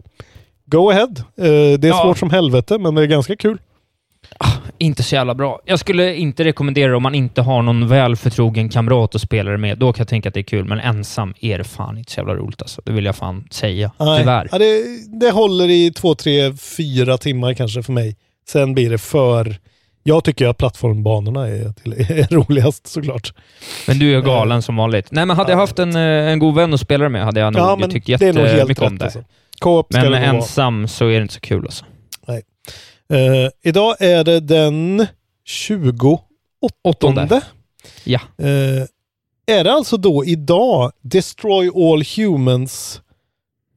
go 0.69 0.89
ahead. 0.89 1.13
Eh, 1.37 1.79
det 1.79 1.83
är 1.83 1.87
Ja. 1.87 2.01
svårt 2.03 2.17
som 2.17 2.29
helvete, 2.29 2.77
men 2.77 2.95
det 2.95 3.01
är 3.01 3.05
ganska 3.05 3.35
kul. 3.35 3.57
Inte 4.77 5.03
så 5.03 5.15
jävla 5.15 5.35
bra. 5.35 5.59
Jag 5.65 5.79
skulle 5.79 6.15
inte 6.15 6.43
rekommendera 6.43 6.89
det 6.89 6.95
om 6.97 7.03
man 7.03 7.15
inte 7.15 7.41
har 7.41 7.61
någon 7.61 7.87
väl 7.87 8.15
förtrogen 8.15 8.69
kamrat 8.69 9.15
att 9.15 9.21
spela 9.21 9.51
det 9.51 9.57
med. 9.57 9.77
Då 9.77 9.93
kan 9.93 10.01
jag 10.01 10.07
tänka 10.07 10.29
att 10.29 10.33
det 10.33 10.39
är 10.39 10.43
kul, 10.43 10.65
men 10.65 10.79
ensam 10.79 11.33
är 11.41 11.57
det 11.57 11.63
fan 11.63 11.97
inte 11.97 12.11
så 12.11 12.19
jävla 12.19 12.35
roligt 12.35 12.61
alltså. 12.61 12.81
Det 12.85 12.91
vill 12.91 13.05
jag 13.05 13.15
fan 13.15 13.47
säga. 13.51 13.91
Nej. 13.99 14.19
Tyvärr. 14.19 14.47
Ja, 14.51 14.57
det, 14.57 14.83
det 15.19 15.31
håller 15.31 15.69
i 15.69 15.91
två, 15.91 16.15
tre, 16.15 16.53
fyra 16.53 17.17
timmar 17.17 17.53
kanske 17.53 17.83
för 17.83 17.93
mig. 17.93 18.15
Sen 18.49 18.73
blir 18.73 18.89
det 18.89 18.97
för... 18.97 19.55
Jag 20.03 20.23
tycker 20.23 20.47
att 20.47 20.57
plattformbanorna 20.57 21.47
är, 21.47 21.73
till, 21.73 21.93
är 21.93 22.27
roligast 22.35 22.87
såklart. 22.87 23.33
Men 23.87 23.99
du 23.99 24.15
är 24.17 24.21
galen 24.21 24.61
som 24.61 24.75
vanligt. 24.75 25.07
Nej, 25.11 25.25
men 25.25 25.37
hade 25.37 25.51
jag 25.51 25.57
haft 25.59 25.79
en, 25.79 25.95
eh, 25.95 26.01
en 26.31 26.39
god 26.39 26.55
vän 26.55 26.73
att 26.73 26.79
spela 26.79 27.09
med 27.09 27.23
hade 27.25 27.39
jag 27.39 27.53
nog 27.53 27.61
Ja, 27.81 27.87
tyckt 27.91 28.07
jättemycket 28.09 28.79
om 28.81 28.97
det. 28.97 29.05
Alltså. 29.05 29.23
Co-op 29.59 29.93
ska 29.93 30.01
Men 30.01 30.11
det 30.11 30.19
vara. 30.19 30.29
ensam 30.29 30.87
så 30.87 31.05
är 31.07 31.15
det 31.15 31.21
inte 31.21 31.33
så 31.33 31.39
kul 31.39 31.65
alltså. 31.65 31.85
Eh, 33.13 33.49
idag 33.63 33.95
är 33.99 34.23
det 34.23 34.39
den 34.39 35.07
28. 35.45 36.23
Åttonde. 36.83 37.41
Ja. 38.03 38.19
Eh, 38.37 38.83
är 39.57 39.63
det 39.63 39.71
alltså 39.73 39.97
då 39.97 40.25
idag 40.25 40.91
Destroy 41.01 41.69
All 41.75 42.03
Humans 42.15 43.01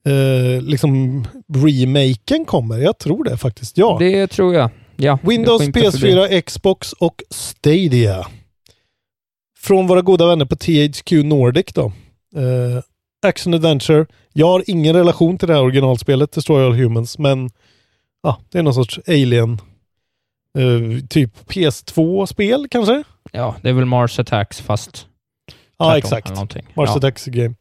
eh, 0.06 0.62
liksom 0.62 1.24
remaken 1.54 2.44
kommer? 2.44 2.78
Jag 2.78 2.98
tror 2.98 3.24
det 3.24 3.36
faktiskt. 3.36 3.78
Ja. 3.78 3.96
Det 4.00 4.26
tror 4.26 4.54
jag. 4.54 4.70
Ja, 4.96 5.18
Windows, 5.22 5.58
det 5.60 5.64
skymtar 5.72 5.90
förbi. 5.90 6.12
PS4, 6.12 6.40
Xbox 6.40 6.92
och 6.92 7.22
Stadia. 7.30 8.26
Från 9.58 9.86
våra 9.86 10.02
goda 10.02 10.26
vänner 10.26 10.44
på 10.44 10.56
THQ 10.56 11.12
Nordic 11.12 11.66
då. 11.74 11.84
Eh, 12.36 12.82
Action 13.22 13.54
Adventure. 13.54 14.06
Jag 14.32 14.46
har 14.46 14.64
ingen 14.66 14.96
relation 14.96 15.38
till 15.38 15.48
det 15.48 15.54
här 15.54 15.62
originalspelet, 15.62 16.32
Destroy 16.32 16.64
All 16.64 16.74
Humans, 16.74 17.18
men 17.18 17.50
ja, 18.22 18.40
det 18.50 18.58
är 18.58 18.62
någon 18.62 18.74
sorts 18.74 19.00
alien 19.06 19.60
eh, 20.58 21.06
typ 21.08 21.50
PS2-spel 21.50 22.68
kanske? 22.70 23.02
Ja, 23.32 23.56
det 23.62 23.68
är 23.68 23.72
väl 23.72 23.84
Mars 23.84 24.18
Attacks 24.18 24.60
fast 24.60 25.06
Ja, 25.78 25.98
exakt. 25.98 26.30
Mars 26.74 26.90
ja. 26.90 26.96
Attacks 26.96 27.24
game. 27.26 27.54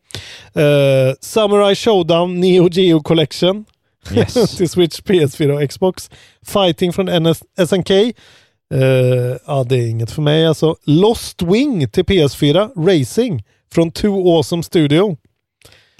Eh, 0.54 1.14
Samurai 1.22 1.76
Showdown 1.76 2.40
Neo 2.40 2.70
Geo 2.70 3.02
Collection. 3.02 3.66
Yes. 4.14 4.34
till 4.58 4.70
Switch, 4.70 5.00
PS4 5.00 5.64
och 5.64 5.70
Xbox. 5.70 6.10
Fighting 6.46 6.94
från 6.94 7.24
NS 7.24 7.44
SNK. 7.68 7.90
Eh, 7.92 9.38
ja, 9.48 9.66
det 9.70 9.76
är 9.76 9.88
inget 9.88 10.12
för 10.12 10.22
mig 10.22 10.48
alltså. 10.48 10.76
Lost 10.86 11.42
Wing 11.42 11.90
till 11.90 12.04
PS4. 12.04 12.88
Racing 12.88 13.44
från 13.74 13.92
Two 13.92 14.08
Awesome 14.08 14.64
Studio. 14.64 15.18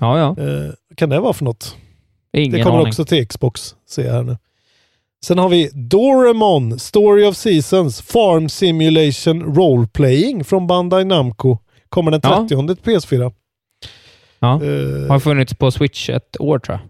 Ja, 0.02 0.20
ja. 0.20 0.44
Eh, 0.44 0.72
kan 0.96 1.10
det 1.10 1.20
vara 1.20 1.34
för 1.34 1.46
något? 1.46 1.76
Ingen 2.34 2.52
det 2.52 2.64
kommer 2.64 2.78
aning. 2.78 2.88
också 2.88 3.06
till 3.06 3.28
Xbox, 3.28 3.76
ser 3.90 4.06
jag 4.06 4.14
här 4.14 4.24
nu. 4.24 4.38
Sen 5.26 5.38
har 5.38 5.50
vi 5.50 5.70
Doraemon, 5.74 6.80
Story 6.80 7.26
of 7.26 7.36
Seasons, 7.38 8.02
Farm 8.02 8.50
Simulation 8.50 9.56
Role 9.56 9.88
Playing 9.88 10.44
från 10.44 10.68
Bandai 10.68 11.06
Namco. 11.06 11.58
Kommer 11.90 12.12
den 12.12 12.20
Ja. 12.24 12.48
30 12.50 12.76
till 12.76 12.94
PS4. 12.94 13.34
Ja. 14.40 14.54
Eh, 14.64 15.08
Har 15.10 15.20
funnits 15.20 15.54
på 15.54 15.72
Switch 15.72 16.10
ett 16.10 16.40
år 16.42 16.60
tror 16.60 16.78
jag. 16.80 16.90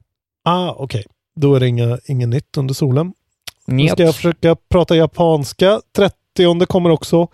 Ah, 0.53 0.71
okej. 0.77 1.03
Då 1.35 1.55
är 1.55 1.59
det 1.59 1.67
inga, 1.67 1.97
inget 2.05 2.29
nytt 2.29 2.57
under 2.57 2.73
solen. 2.73 3.13
Nu 3.67 3.75
Njet. 3.75 3.91
ska 3.91 4.03
jag 4.03 4.15
försöka 4.15 4.55
prata 4.69 4.95
japanska. 4.95 5.81
30 5.95 6.65
kommer 6.65 6.89
också. 6.89 7.27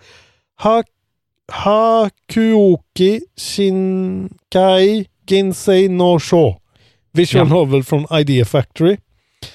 Ha, 0.62 0.82
Hakuoki 1.52 3.20
Shinkai 3.36 5.06
Ginsei 5.28 5.88
no 5.88 6.18
Sho. 6.20 6.54
Visual 7.12 7.48
Ja. 7.48 7.54
novel 7.54 7.84
från 7.84 8.06
Idea 8.12 8.44
Factory. 8.44 8.96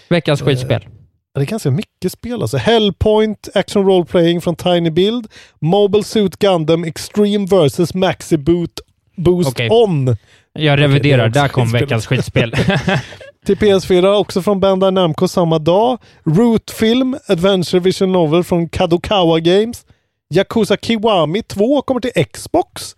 Veckans 0.10 0.42
Eh, 0.42 0.46
skitspel. 0.48 0.82
Ja, 0.86 1.40
Det 1.40 1.42
är 1.42 1.46
ganska 1.46 1.72
mycket 1.72 2.12
spel 2.12 2.42
alltså. 2.42 2.58
Hellpoint, 2.58 3.50
Action 3.54 3.86
Role 3.86 4.06
Playing 4.06 4.42
från 4.42 4.56
Tiny 4.56 4.90
Build, 4.90 5.28
Mobile 5.62 6.04
Suit 6.04 6.38
Gundam 6.40 6.84
Extreme 6.84 7.46
vs 7.46 7.94
Maxi 7.94 8.38
Boot 8.38 8.80
Boost 9.18 9.50
Okej. 9.50 9.70
On 9.72 10.18
Jag 10.54 10.80
reviderar. 10.80 11.28
också 11.30 11.40
Där 11.42 11.48
kom 11.48 11.64
skitspel. 11.66 11.82
veckans 11.82 12.08
skitspel. 12.08 12.52
till 13.46 13.58
PS4, 13.58 14.14
också 14.18 14.42
från 14.42 14.60
Bandai 14.60 14.92
Namco 14.92 15.28
samma 15.28 15.60
dag. 15.60 15.98
Root 16.26 16.72
Film, 16.72 17.16
Adventure 17.28 17.80
Vision 17.80 18.12
Novel 18.12 18.44
från 18.44 18.70
Kadokawa 18.70 19.40
Games. 19.40 19.86
Yakuza 20.34 20.78
Kiwami 20.78 21.42
2 21.44 21.82
kommer 21.82 22.02
till 22.02 22.26
Xbox. 22.26 22.96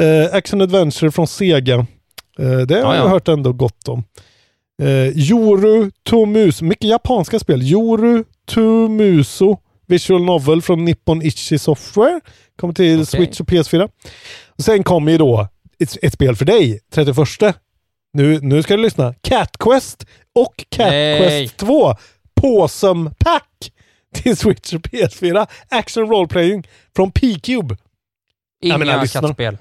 Eh, 0.00 0.36
Action 0.36 0.60
Adventure 0.60 1.10
från 1.10 1.26
Sega. 1.26 1.86
Eh, 2.42 2.58
det 2.58 2.74
har 2.74 2.80
Ja, 2.80 2.96
jag 2.96 3.04
ja. 3.04 3.08
hört 3.08 3.28
ändå 3.28 3.52
gott 3.52 3.88
om. 3.88 4.04
Eh, 4.82 5.08
Yoru 5.30 5.90
Tomuso, 6.02 6.64
mycket 6.64 6.88
japanska 6.90 7.38
spel. 7.38 7.62
Yoru 7.62 8.24
Tomuso 8.46 9.56
Visual 9.86 10.24
Novel 10.24 10.62
från 10.62 10.84
Nippon 10.84 11.22
Ichi 11.22 11.58
Software. 11.58 12.20
Kommer 12.56 12.74
till 12.74 12.94
Okej. 12.94 13.06
Switch 13.06 13.40
och 13.40 13.46
PS4. 13.46 13.88
Och 14.48 14.64
sen 14.64 14.84
kommer 14.84 15.12
ju 15.12 15.18
då 15.18 15.48
ett, 15.78 15.96
ett 16.02 16.12
spel 16.12 16.36
för 16.36 16.44
dig, 16.44 16.80
31. 16.92 17.56
Nu, 18.12 18.40
nu 18.40 18.62
ska 18.62 18.76
du 18.76 18.82
lyssna. 18.82 19.14
Cat 19.20 19.58
Quest 19.58 20.06
och 20.34 20.64
Cat 20.68 20.90
Nej. 20.90 21.20
Quest 21.48 21.56
2. 21.56 21.94
Påsum 22.40 23.10
Pack 23.18 23.72
till 24.14 24.36
Switch 24.36 24.74
och 24.74 24.80
PS4. 24.80 25.46
Action 25.68 26.06
Role 26.06 26.28
Playing 26.28 26.66
från 26.96 27.10
P-Cube. 27.12 27.76
Inga 28.62 29.06
kattspel. 29.06 29.58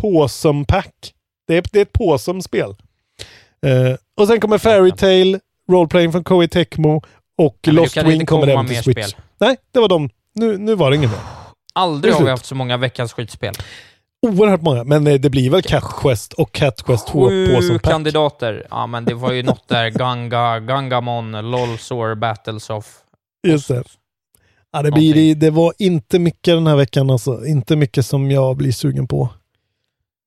Påsum 0.00 0.64
Pack. 0.64 1.14
Det 1.50 1.56
är, 1.56 1.64
det 1.72 1.78
är 1.78 1.82
ett 1.82 1.92
påsumspel. 1.92 2.74
Eh, 3.66 3.96
och 4.20 4.26
sen 4.26 4.40
kommer 4.40 4.58
Fairy 4.58 4.92
Tail, 4.92 5.38
Role 5.70 5.88
Playing 5.88 6.12
från 6.12 6.24
Koei 6.24 6.48
Tecmo 6.48 7.02
och 7.38 7.58
du 7.60 7.72
Lost 7.72 7.96
Wing 7.96 8.26
kommer 8.26 8.46
även 8.46 8.66
till 8.66 8.82
Switch. 8.82 9.06
spel. 9.06 9.20
Nej, 9.40 9.56
det 9.72 9.80
var 9.80 9.88
de 9.88 10.10
Nu, 10.34 10.58
nu 10.58 10.74
var 10.74 10.90
det 10.90 10.96
inget 10.96 11.10
mer. 11.10 11.20
Aldrig 11.74 12.14
Det 12.14 12.16
har 12.16 12.24
vi 12.24 12.30
haft 12.30 12.46
så 12.46 12.54
många 12.54 12.76
veckans 12.76 13.12
skitspel. 13.12 13.54
Oerhört 14.26 14.62
många, 14.62 14.84
men 14.84 15.06
eh, 15.06 15.14
det 15.14 15.30
blir 15.30 15.50
väl 15.50 15.62
Cat 15.62 15.84
Quest 16.00 16.32
och 16.32 16.52
Cat 16.52 16.82
Quest 16.82 17.06
2 17.06 17.28
på 17.54 17.62
som 17.62 17.78
pack. 17.78 17.92
kandidater. 17.92 18.66
Ja, 18.70 18.86
men 18.86 19.04
det 19.04 19.14
var 19.14 19.32
ju 19.32 19.42
något 19.42 19.68
där. 19.68 19.88
Ganga, 19.90 20.60
Gangamon, 20.60 21.50
LOLSOR, 21.50 22.14
Battles 22.14 22.70
of... 22.70 22.98
Just 23.46 23.68
det. 23.68 23.82
Ja, 24.72 24.82
det, 24.82 24.90
blir, 24.90 25.34
det 25.34 25.50
var 25.50 25.72
inte 25.78 26.18
mycket 26.18 26.54
den 26.54 26.66
här 26.66 26.76
veckan 26.76 27.10
alltså. 27.10 27.46
Inte 27.46 27.76
mycket 27.76 28.06
som 28.06 28.30
jag 28.30 28.56
blir 28.56 28.72
sugen 28.72 29.08
på. 29.08 29.28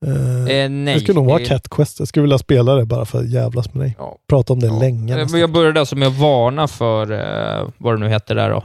Eh, 0.07 0.55
Eh, 0.55 0.69
nej. 0.69 0.93
det 0.93 0.99
skulle 0.99 1.15
nog 1.15 1.25
vara 1.25 1.39
Cat 1.45 1.69
Quest. 1.69 1.99
Jag 1.99 2.07
skulle 2.07 2.21
vilja 2.21 2.37
spela 2.37 2.73
det 2.75 2.85
bara 2.85 3.05
för 3.05 3.19
att 3.19 3.29
jävlas 3.29 3.73
med 3.73 3.83
dig. 3.85 3.95
Ja. 3.99 4.17
Prata 4.29 4.53
om 4.53 4.59
det 4.59 4.69
länge. 4.79 5.13
Eh, 5.13 5.17
nästan. 5.23 5.39
Jag 5.39 5.51
började 5.51 5.79
alltså 5.79 5.95
med 5.95 6.07
att 6.07 6.17
varna 6.19 6.67
för, 6.67 7.11
eh, 7.11 7.67
vad 7.77 7.93
det 7.95 7.99
nu 7.99 8.09
heter 8.09 8.35
där 8.35 8.49
då, 8.49 8.57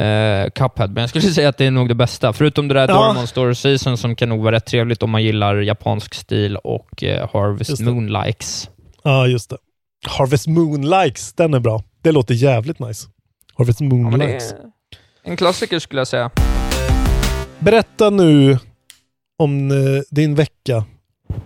eh, 0.00 0.50
Cuphead, 0.50 0.88
men 0.88 1.00
jag 1.00 1.08
skulle 1.10 1.24
säga 1.32 1.48
att 1.48 1.56
det 1.58 1.66
är 1.66 1.70
nog 1.70 1.88
det 1.88 1.94
bästa. 1.94 2.32
Förutom 2.32 2.68
det 2.68 2.74
där 2.74 2.88
Ja. 2.88 3.06
Dormon 3.06 3.26
Story 3.26 3.54
Season 3.54 3.96
som 3.98 4.16
kan 4.16 4.28
nog 4.28 4.40
vara 4.42 4.56
rätt 4.56 4.66
trevligt 4.66 5.02
om 5.02 5.10
man 5.10 5.22
gillar 5.22 5.56
japansk 5.56 6.14
stil 6.14 6.56
och 6.56 7.04
eh, 7.04 7.28
Harvest. 7.32 7.80
Moon 7.80 8.12
likes. 8.12 8.70
Ja, 9.04 9.26
just 9.26 9.50
det. 9.50 9.56
Harvest 10.06 10.46
Moon 10.46 10.90
Likes, 10.90 11.32
den 11.32 11.54
är 11.54 11.60
bra. 11.60 11.82
Det 12.02 12.12
låter 12.12 12.34
jävligt 12.34 12.78
nice. 12.78 13.06
Harvest 13.54 13.80
Moon 13.80 14.20
Ja, 14.20 14.26
Likes. 14.26 14.54
en 15.24 15.36
klassiker 15.36 15.78
skulle 15.78 16.00
jag 16.00 16.08
säga. 16.08 16.30
Berätta 17.58 18.10
nu 18.10 18.58
om 19.38 19.70
eh, 19.70 19.76
din 20.10 20.34
vecka 20.34 20.84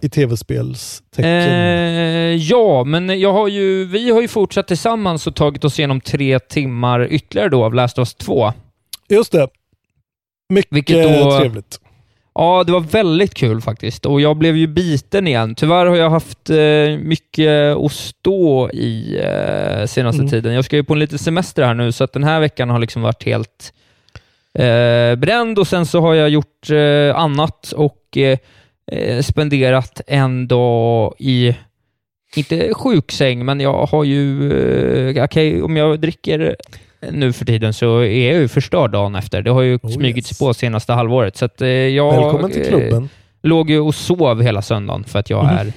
i 0.01 0.09
tv-spelstecken. 0.09 1.31
Eh, 1.31 2.37
ja, 2.37 2.85
men 2.85 3.21
jag 3.21 3.33
har 3.33 3.49
ju, 3.49 3.85
vi 3.85 4.11
har 4.11 4.21
ju 4.23 4.29
fortsatt 4.29 4.69
tillsammans 4.69 5.27
och 5.27 5.35
tagit 5.37 5.65
oss 5.65 5.79
igenom 5.79 6.01
tre 6.01 6.39
timmar 6.39 7.07
ytterligare 7.11 7.49
då 7.49 7.65
av 7.65 7.75
Last 7.75 7.99
of 7.99 8.09
Us 8.09 8.15
2. 8.15 8.53
Just 9.09 9.33
det. 9.33 9.49
Mycket 10.49 10.73
Vilket 10.73 11.03
då- 11.25 11.39
trevligt. 11.39 11.79
Ja, 12.35 12.65
det 12.67 12.73
var 12.73 12.81
väldigt 12.81 13.35
kul 13.35 13.61
faktiskt. 13.61 14.07
Och 14.07 14.21
jag 14.21 14.37
blev 14.37 14.57
ju 14.57 14.67
biten 14.67 15.27
igen. 15.27 15.55
Tyvärr 15.55 15.87
har 15.87 15.97
jag 15.97 16.11
haft 16.11 16.51
eh, 16.51 16.57
mycket 17.03 17.77
att 17.77 17.93
stå 17.93 18.71
i 18.71 19.21
eh, 19.25 19.87
senaste 19.87 20.21
Mm. 20.23 20.31
tiden. 20.31 20.55
Jag 20.55 20.65
ska 20.65 20.77
ju 20.77 20.85
på 20.85 20.93
en 20.93 20.99
liten 20.99 21.19
semester 21.19 21.63
här 21.63 21.75
nu, 21.75 21.93
så 21.93 22.05
att 22.05 22.13
den 22.13 22.25
här 22.25 22.41
veckan 22.41 22.71
har 22.71 22.79
liksom 22.79 23.03
varit 23.03 23.25
helt 23.25 23.73
eh, 24.59 25.15
bränd 25.17 25.59
och 25.59 25.67
sen 25.69 25.87
så 25.87 26.01
har 26.01 26.15
jag 26.15 26.29
gjort 26.29 26.71
eh, 26.71 27.17
annat 27.17 27.73
och 27.77 28.17
eh, 28.17 28.39
eh, 28.93 29.23
spenderat 29.23 30.01
en 30.07 30.49
dag 30.49 31.15
i, 31.19 31.57
inte 32.37 32.75
sjuksäng, 32.75 33.45
men 33.45 33.61
jag 33.61 33.87
har 33.87 34.05
ju, 34.05 34.53
eh, 35.17 35.25
okej, 35.25 35.63
om 35.63 35.77
jag 35.77 36.01
dricker 36.01 36.57
nu 37.11 37.33
för 37.33 37.45
tiden 37.45 37.73
så 37.73 37.99
är 37.99 38.33
jag 38.33 38.41
ju 38.41 38.49
förstörd 38.49 38.91
dagen 38.91 39.15
efter. 39.15 39.43
Det 39.43 39.51
har 39.51 39.63
ju 39.63 39.79
Oh, 39.83 39.91
smygits 39.91 40.31
yes. 40.33 40.39
på 40.39 40.55
senaste 40.55 40.93
halvåret. 40.93 41.37
Så 41.37 41.45
att, 41.45 41.61
eh, 41.63 41.69
jag 41.69 42.13
Välkommen 42.23 42.51
till 42.51 42.63
eh, 42.63 42.69
klubben. 42.69 43.09
låg 43.43 43.71
ju 43.71 43.81
och 43.81 43.95
sov 43.95 44.43
hela 44.43 44.63
söndagen 44.63 45.05
för 45.05 45.19
att 45.19 45.31
jag 45.31 45.45
Mhm. 45.45 45.57
är 45.57 45.73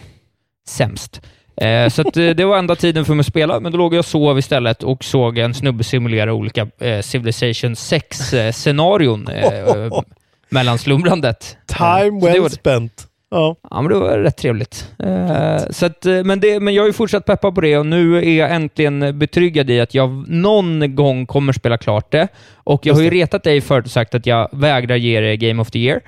sämst. 0.68 1.22
Eh, 1.58 1.90
så 1.90 2.02
att, 2.02 2.18
eh, 2.18 2.30
det 2.30 2.46
var 2.46 2.58
enda 2.58 2.76
tiden 2.76 3.06
för 3.06 3.14
mig 3.14 3.20
att 3.20 3.26
spela, 3.28 3.60
men 3.60 3.72
då 3.72 3.78
låg 3.78 3.94
jag 3.94 4.00
och 4.00 4.06
sov 4.06 4.40
istället 4.40 4.84
och 4.84 5.04
såg 5.04 5.38
en 5.38 5.54
snubbe 5.54 5.84
simulera 5.84 6.34
olika 6.34 6.68
eh, 6.80 7.00
Civilization 7.02 7.74
6-scenarion 7.76 9.28
eh, 9.28 10.02
mellan 10.50 10.78
slumrandet. 10.78 11.58
Time 11.68 12.20
det 12.22 12.26
well 12.28 12.42
var- 12.42 12.50
spent. 12.50 13.08
Ja. 13.32 13.56
Ja, 13.70 13.82
men 13.82 13.92
det 13.92 13.98
var 14.00 14.18
rätt 14.18 14.38
trevligt. 14.38 14.92
Eh, 15.04 15.58
så 15.70 15.86
att, 15.86 16.06
eh, 16.06 16.24
men, 16.24 16.40
det, 16.40 16.60
men 16.60 16.74
jag 16.74 16.84
har 16.84 16.88
ju 16.88 16.94
fortsatt 16.94 17.26
peppa 17.26 17.52
på 17.52 17.62
det 17.62 17.78
och 17.78 17.86
nu 17.86 18.18
är 18.18 18.38
jag 18.40 18.56
äntligen 18.56 19.20
betryggad 19.20 19.70
i 19.70 19.80
att 19.82 19.94
jag 19.94 20.30
någon 20.30 20.96
gång 20.96 21.26
kommer 21.26 21.54
spela 21.54 21.78
klart 21.78 22.12
det. 22.12 22.28
Och 22.56 22.86
jag 22.86 22.94
har 22.94 23.02
ju 23.02 23.10
det. 23.10 23.16
retat 23.16 23.44
dig 23.44 23.62
förut 23.62 23.86
och 23.86 23.92
sagt 23.92 24.16
att 24.16 24.26
jag 24.26 24.50
vägrar 24.52 24.96
ge 24.96 25.20
det 25.22 25.38
Game 25.38 25.62
of 25.62 25.72
the 25.72 25.80
Year. 25.80 26.02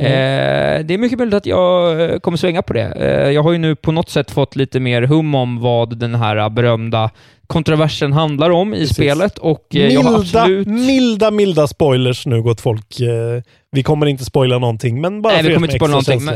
Mm. 0.00 0.12
Eh, 0.12 0.86
det 0.86 0.94
är 0.94 0.98
mycket 0.98 1.18
möjligt 1.18 1.34
att 1.34 1.46
jag 1.46 2.00
eh, 2.10 2.18
kommer 2.18 2.38
svänga 2.38 2.62
på 2.62 2.72
det. 2.72 2.92
Eh, 3.00 3.30
jag 3.30 3.42
har 3.42 3.52
ju 3.52 3.58
nu 3.58 3.76
på 3.76 3.92
något 3.92 4.08
sätt 4.10 4.30
fått 4.30 4.56
lite 4.56 4.80
mer 4.80 5.02
hum 5.02 5.34
om 5.34 5.60
vad 5.60 5.98
den 5.98 6.14
här 6.14 6.50
berömda 6.50 7.10
kontroversen 7.46 8.12
handlar 8.12 8.50
om 8.50 8.74
i 8.74 8.78
Precis. 8.78 8.94
spelet 8.96 9.38
och 9.38 9.66
eh, 9.74 9.86
jag 9.94 10.00
har 10.02 10.18
Milda, 10.18 10.40
absolut... 10.40 10.66
milda, 10.66 11.30
milda 11.30 11.66
spoilers 11.66 12.26
nu 12.26 12.42
gott 12.42 12.60
folk. 12.60 13.00
Eh, 13.00 13.42
Vi 13.70 13.82
kommer 13.82 14.06
inte 14.06 14.24
spoila 14.24 14.58
någonting, 14.58 15.00
men 15.00 15.22
bara 15.22 15.32
Nej, 15.32 15.42
för 15.42 15.48
vi 15.48 15.50
er 15.50 15.54
kommer 15.54 15.66
inte 15.68 15.76
spoila 15.78 15.90
någonting. 15.92 16.24
Men. 16.24 16.34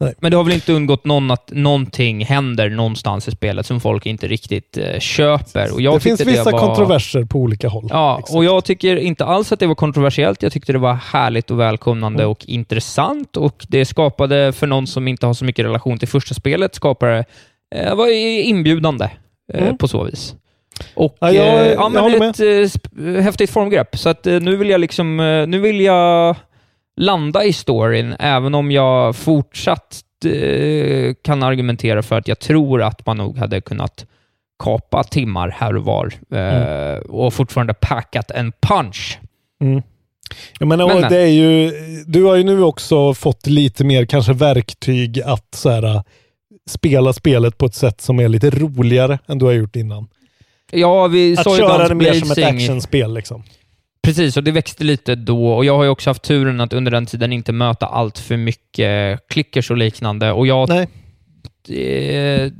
Nej. 0.00 0.14
men 0.20 0.30
det 0.30 0.36
har 0.36 0.44
väl 0.44 0.54
inte 0.54 0.72
undgått 0.72 1.04
någon 1.04 1.30
att 1.30 1.50
någonting 1.52 2.24
händer 2.24 2.70
någonstans 2.70 3.28
i 3.28 3.30
spelet 3.30 3.66
som 3.66 3.80
folk 3.80 4.06
inte 4.06 4.28
riktigt 4.28 4.76
eh, 4.78 4.98
köper. 4.98 5.74
Och 5.74 5.80
jag 5.80 5.94
det 5.96 6.00
finns 6.00 6.18
tyckte 6.18 6.32
vissa 6.32 6.50
var... 6.50 6.58
kontroverser 6.58 7.24
på 7.24 7.38
olika 7.38 7.68
håll. 7.68 7.86
Ja, 7.90 8.18
Exakt. 8.18 8.36
och 8.36 8.44
jag 8.44 8.64
tycker 8.64 8.96
inte 8.96 9.24
alls 9.24 9.52
att 9.52 9.60
det 9.60 9.66
var 9.66 9.74
kontroversiellt. 9.74 10.42
Jag 10.42 10.52
tyckte 10.52 10.72
det 10.72 10.78
var 10.78 10.94
härligt 10.94 11.50
och 11.50 11.60
välkomnande 11.60 12.22
Mm. 12.22 12.30
och 12.30 12.44
intressant 12.46 13.36
och 13.36 13.66
det 13.68 13.84
skapade, 13.84 14.52
för 14.52 14.66
någon 14.66 14.86
som 14.86 15.08
inte 15.08 15.26
har 15.26 15.34
så 15.34 15.44
mycket 15.44 15.64
relation 15.64 15.98
till 15.98 16.08
första 16.08 16.34
spelet, 16.34 16.74
skapade, 16.74 17.24
eh, 17.74 17.94
var 17.94 18.08
inbjudande 18.44 19.04
eh, 19.54 19.62
Mm. 19.62 19.78
på 19.78 19.88
så 19.88 20.04
vis. 20.04 20.34
Och 20.94 21.16
Ja, 21.20 21.32
jag- 21.32 21.46
eh, 21.46 21.66
jag 21.66 21.74
ja, 21.74 21.88
men 21.88 22.18
med. 22.18 22.28
ett 22.30 22.40
eh, 22.40 22.44
sp- 22.44 23.20
häftigt 23.20 23.50
formgrepp. 23.50 23.98
Så 23.98 24.08
att 24.08 24.26
eh, 24.26 24.40
nu 24.40 24.56
vill 24.56 24.70
jag 24.70 24.80
liksom, 24.80 25.20
eh, 25.20 25.46
nu 25.46 25.58
vill 25.58 25.80
jag 25.80 26.36
landa 26.98 27.44
i 27.44 27.52
storyn, 27.52 28.14
även 28.18 28.54
om 28.54 28.70
jag 28.70 29.16
fortsatt 29.16 30.02
eh, 30.24 31.14
kan 31.22 31.42
argumentera 31.42 32.02
för 32.02 32.18
att 32.18 32.28
jag 32.28 32.38
tror 32.38 32.82
att 32.82 33.06
man 33.06 33.16
nog 33.16 33.38
hade 33.38 33.60
kunnat 33.60 34.06
kapa 34.64 35.04
timmar 35.04 35.48
här 35.48 35.76
och 35.76 35.84
var 35.84 36.12
eh, 36.30 36.98
och 36.98 37.34
fortfarande 37.34 37.74
packat 37.74 38.30
en 38.30 38.52
punch. 38.60 39.18
Mm. 39.60 39.82
Menar, 40.60 40.86
Men, 40.86 41.00
men. 41.00 41.12
det 41.12 41.18
är 41.18 41.26
ju, 41.26 41.72
du 42.06 42.24
har 42.24 42.36
ju 42.36 42.44
nu 42.44 42.62
också 42.62 43.14
fått 43.14 43.46
lite 43.46 43.84
mer 43.84 44.04
kanske 44.04 44.32
verktyg 44.32 45.20
att 45.20 45.54
så 45.54 45.70
här, 45.70 45.82
äh, 45.82 46.02
spela 46.70 47.12
spelet 47.12 47.58
på 47.58 47.66
ett 47.66 47.74
sätt 47.74 48.00
som 48.00 48.20
är 48.20 48.28
lite 48.28 48.50
roligare 48.50 49.18
än 49.26 49.38
du 49.38 49.44
har 49.44 49.52
gjort 49.52 49.76
innan. 49.76 50.08
Ja, 50.70 51.06
vi 51.06 51.36
Att 51.38 51.56
köra 51.56 51.88
det 51.88 51.94
mer 51.94 52.12
som 52.12 52.30
ett 52.30 52.54
actionspel 52.54 53.14
liksom. 53.14 53.42
Precis, 54.02 54.36
och 54.36 54.44
det 54.44 54.50
växte 54.50 54.84
lite 54.84 55.14
då. 55.14 55.48
Och 55.52 55.64
jag 55.64 55.76
har 55.76 55.84
ju 55.84 55.90
också 55.90 56.10
haft 56.10 56.22
turen 56.22 56.60
att 56.60 56.72
under 56.72 56.90
den 56.90 57.06
tiden 57.06 57.32
inte 57.32 57.52
möta 57.52 57.86
allt 57.86 58.18
för 58.18 58.36
mycket 58.36 59.20
klickers 59.28 59.70
och 59.70 59.76
liknande. 59.76 60.32
Och 60.32 60.46
jag... 60.46 60.68
Nej. 60.68 60.88
Eh, 61.68 62.52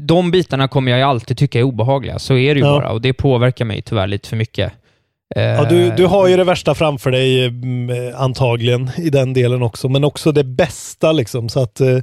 de 0.00 0.30
bitarna 0.30 0.68
kommer 0.68 0.90
jag 0.90 0.98
ju 0.98 1.04
alltid 1.04 1.36
tycka 1.38 1.58
är 1.58 1.62
obehagliga. 1.62 2.18
Så 2.18 2.36
är 2.36 2.54
det 2.54 2.60
ju 2.60 2.66
Ja. 2.66 2.72
bara. 2.72 2.90
Och 2.92 3.00
det 3.00 3.12
påverkar 3.12 3.64
mig 3.64 3.82
tyvärr 3.82 4.06
lite 4.06 4.28
för 4.28 4.36
mycket. 4.36 4.72
Ja, 5.34 5.64
du, 5.70 5.90
du 5.90 6.06
har 6.06 6.28
ju 6.28 6.36
det 6.36 6.44
värsta 6.44 6.74
framför 6.74 7.10
dig 7.10 7.46
mm, 7.46 7.90
eh, 7.90 8.20
antagligen 8.20 8.90
i 8.96 9.10
den 9.10 9.32
delen 9.32 9.62
också, 9.62 9.88
men 9.88 10.04
också 10.04 10.32
det 10.32 10.44
bästa 10.44 11.12
liksom. 11.12 11.48
Så 11.48 11.60
att 11.60 11.80
eh, 11.80 11.98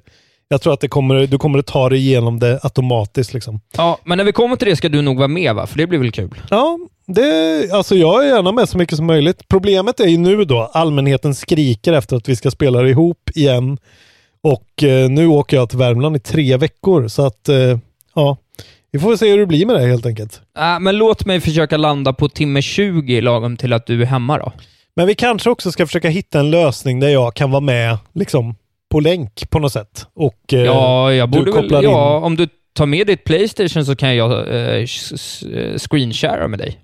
jag 0.47 0.61
tror 0.61 0.73
att 0.73 0.79
det 0.79 0.87
kommer, 0.87 1.27
du 1.27 1.37
kommer 1.37 1.59
att 1.59 1.65
ta 1.67 1.89
dig 1.89 1.99
igenom 1.99 2.39
det 2.39 2.59
automatiskt 2.63 3.33
liksom. 3.33 3.59
Ja, 3.77 3.97
men 4.03 4.17
när 4.17 4.25
vi 4.25 4.31
kommer 4.31 4.55
till 4.55 4.67
det 4.67 4.75
ska 4.75 4.89
du 4.89 5.01
nog 5.01 5.17
vara 5.17 5.27
med, 5.27 5.55
va? 5.55 5.67
För 5.67 5.77
det 5.77 5.87
blir 5.87 5.99
väl 5.99 6.11
kul? 6.11 6.41
Ja, 6.49 6.79
det, 7.05 7.71
alltså 7.71 7.95
jag 7.95 8.25
är 8.25 8.35
gärna 8.35 8.51
med 8.51 8.69
så 8.69 8.77
mycket 8.77 8.97
som 8.97 9.05
möjligt. 9.05 9.47
Problemet 9.47 9.99
är 9.99 10.07
ju 10.07 10.17
nu 10.17 10.45
då, 10.45 10.71
allmänheten 10.73 11.35
skriker 11.35 11.93
efter 11.93 12.15
att 12.15 12.29
vi 12.29 12.35
ska 12.35 12.51
spela 12.51 12.81
det 12.81 12.89
ihop 12.89 13.29
igen. 13.35 13.77
Och 14.41 14.83
eh, 14.83 15.09
nu 15.09 15.27
åker 15.27 15.57
jag 15.57 15.69
till 15.69 15.79
Värmland 15.79 16.15
i 16.15 16.19
tre 16.19 16.57
veckor, 16.57 17.07
så 17.07 17.25
att 17.25 17.49
eh, 17.49 17.77
ja, 18.15 18.37
vi 18.91 18.99
får 18.99 19.15
se 19.15 19.31
hur 19.31 19.37
det 19.37 19.45
blir 19.45 19.65
med 19.65 19.75
det 19.75 19.87
helt 19.87 20.05
enkelt. 20.05 20.41
Äh, 20.57 20.79
men 20.79 20.97
låt 20.97 21.25
mig 21.25 21.41
försöka 21.41 21.77
landa 21.77 22.13
på 22.13 22.29
timme 22.29 22.61
20 22.61 23.21
lagom 23.21 23.57
till 23.57 23.73
att 23.73 23.85
du 23.85 24.01
är 24.01 24.05
hemma 24.05 24.37
då. 24.37 24.53
Men 24.95 25.07
vi 25.07 25.15
kanske 25.15 25.49
också 25.49 25.71
ska 25.71 25.85
försöka 25.87 26.09
hitta 26.09 26.39
en 26.39 26.51
lösning 26.51 26.99
där 26.99 27.09
jag 27.09 27.33
kan 27.33 27.51
vara 27.51 27.61
med 27.61 27.97
liksom 28.13 28.55
på 28.91 28.99
länk 28.99 29.49
på 29.49 29.59
något 29.59 29.73
sätt. 29.73 30.07
Och 30.15 30.53
eh, 30.53 30.59
Ja, 30.59 31.13
jag 31.13 31.31
du 31.31 31.39
borde 31.39 31.51
väl... 31.51 31.61
kopplar 31.61 31.83
Ja, 31.83 32.17
om 32.17 32.35
du 32.35 32.47
tar 32.73 32.85
med 32.85 33.07
ditt 33.07 33.23
Playstation 33.23 33.85
så 33.85 33.95
kan 33.95 34.15
jag 34.15 34.31
eh, 34.31 34.85
screenshara 35.77 36.47
med 36.47 36.59
dig. 36.59 36.79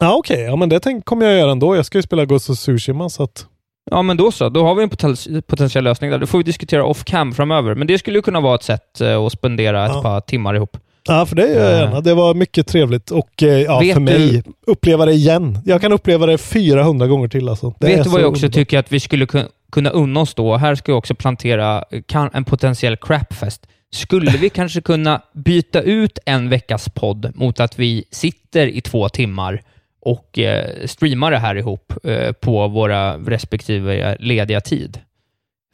Ja, 0.00 0.14
okej. 0.16 0.40
Ja, 0.40 0.56
men 0.56 0.68
det 0.68 0.80
tänk, 0.80 1.04
kommer 1.04 1.26
jag 1.26 1.38
göra 1.38 1.50
ändå. 1.52 1.76
Jag 1.76 1.86
ska 1.86 1.98
ju 1.98 2.02
spela 2.02 2.24
Ghost 2.24 2.50
of 2.50 2.58
Tsushima, 2.58 3.08
så 3.08 3.22
att... 3.22 3.46
Ja, 3.90 4.02
men 4.02 4.16
då 4.16 4.32
så. 4.32 4.48
Då 4.48 4.64
har 4.64 4.74
vi 4.74 4.82
en 4.82 4.90
poten- 4.90 5.42
potentiell 5.42 5.84
lösning 5.84 6.10
där. 6.10 6.18
Då 6.18 6.26
får 6.26 6.38
vi 6.38 6.44
diskutera 6.44 6.84
off-cam 6.84 7.32
framöver. 7.34 7.74
Men 7.74 7.86
det 7.86 7.98
skulle 7.98 8.18
ju 8.18 8.22
kunna 8.22 8.40
vara 8.40 8.54
ett 8.54 8.62
sätt 8.62 9.00
eh, 9.00 9.16
att 9.24 9.32
spendera 9.32 9.86
ett 9.86 9.92
Ja. 9.94 10.02
par 10.02 10.20
timmar 10.20 10.54
ihop. 10.54 10.76
Ja, 11.08 11.26
för 11.26 11.36
det 11.36 11.48
gör 11.48 11.60
jag 11.60 11.72
Eh. 11.72 11.78
gärna. 11.80 12.00
Det 12.00 12.14
var 12.14 12.34
mycket 12.34 12.66
trevligt 12.66 13.10
och 13.10 13.42
eh, 13.42 13.48
ja, 13.48 13.78
Vet 13.80 13.94
för 13.94 14.00
mig, 14.00 14.28
du- 14.28 14.42
uppleva 14.72 15.04
det 15.06 15.12
igen. 15.12 15.58
Jag 15.64 15.80
kan 15.80 15.92
uppleva 15.92 16.26
det 16.26 16.38
400 16.38 17.06
gånger 17.06 17.28
till 17.28 17.48
alltså. 17.48 17.74
Det 17.80 17.86
Vet 17.86 18.04
du 18.04 18.10
vad 18.10 18.20
jag 18.20 18.28
också 18.30 18.46
underbart. 18.46 18.54
tycker 18.54 18.78
att 18.78 18.92
vi 18.92 19.00
skulle 19.00 19.24
kun- 19.26 19.48
kunna 19.72 19.90
unna 19.90 20.20
oss 20.20 20.34
då? 20.34 20.56
Här 20.56 20.74
ska 20.74 20.92
jag 20.92 20.98
också 20.98 21.14
plantera 21.14 21.84
en 22.32 22.44
potentiell 22.44 22.96
crapfest. 22.96 23.66
Skulle 23.92 24.30
vi 24.30 24.50
kanske 24.50 24.80
kunna 24.80 25.20
byta 25.34 25.80
ut 25.82 26.18
en 26.26 26.48
veckas 26.48 26.88
podd 26.88 27.32
mot 27.34 27.60
att 27.60 27.78
vi 27.78 28.04
sitter 28.10 28.66
i 28.66 28.80
två 28.80 29.08
timmar 29.08 29.62
och 30.00 30.38
eh, 30.38 30.86
streamar 30.86 31.30
det 31.30 31.38
här 31.38 31.54
ihop 31.54 31.92
eh, 32.04 32.32
på 32.32 32.68
våra 32.68 33.16
respektive 33.18 34.16
lediga 34.20 34.60
tid? 34.60 35.00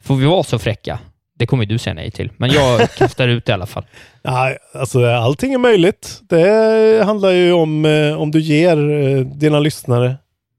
Får 0.03 0.15
vi 0.15 0.25
vara 0.25 0.43
så 0.43 0.59
fräcka? 0.59 0.99
Det 1.39 1.45
kommer 1.45 1.65
du 1.65 1.77
säga 1.77 1.93
nej 1.93 2.11
till, 2.11 2.31
men 2.37 2.49
jag 2.49 2.89
kastar 2.97 3.27
ut 3.27 3.45
det 3.45 3.49
i 3.49 3.53
alla 3.53 3.65
fall. 3.65 3.85
Ja, 4.21 4.55
alltså 4.73 5.05
allting 5.05 5.53
är 5.53 5.57
möjligt. 5.57 6.19
Det 6.29 7.03
handlar 7.05 7.31
ju 7.31 7.51
om 7.53 7.85
eh, 7.85 8.21
om 8.21 8.31
du 8.31 8.39
ger 8.39 8.89
eh, 8.91 9.19
dina 9.25 9.59
lyssnare 9.59 10.15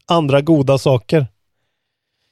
andra 0.06 0.40
goda 0.40 0.78
saker. 0.78 1.26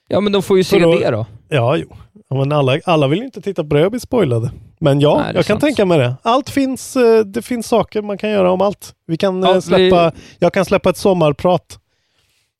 Ja, 0.09 0.21
men 0.21 0.33
de 0.33 0.43
får 0.43 0.57
ju 0.57 0.65
se 0.65 0.79
då- 0.79 0.99
det 0.99 1.11
då. 1.11 1.27
Ja, 1.49 1.77
jo. 1.77 1.97
Men 2.31 2.53
alla, 2.53 2.81
alla 2.85 3.07
vill 3.09 3.19
ju 3.19 3.25
inte 3.25 3.41
titta 3.41 3.65
på 3.65 3.75
det 3.75 3.85
och 3.85 3.91
bli 3.91 4.01
spoilade. 4.01 4.51
Men 4.79 5.01
ja, 5.01 5.17
Nej, 5.19 5.27
jag 5.35 5.45
kan 5.47 5.55
sant. 5.55 5.61
tänka 5.61 5.85
mig 5.85 5.99
det. 5.99 6.15
Allt 6.23 6.51
finns, 6.51 6.97
eh, 6.97 7.21
det 7.25 7.43
finns 7.43 7.67
saker 7.67 8.03
man 8.03 8.19
kan 8.19 8.31
göra 8.31 8.51
om 8.51 8.61
allt. 8.61 8.95
Vi 9.07 9.17
kan 9.17 9.43
Ja, 9.43 9.55
eh, 9.55 9.61
släppa, 9.61 10.11
vi- 10.11 10.21
jag 10.39 10.53
kan 10.53 10.65
släppa 10.65 10.91
ett 10.91 10.97
sommarprat. 10.97 11.79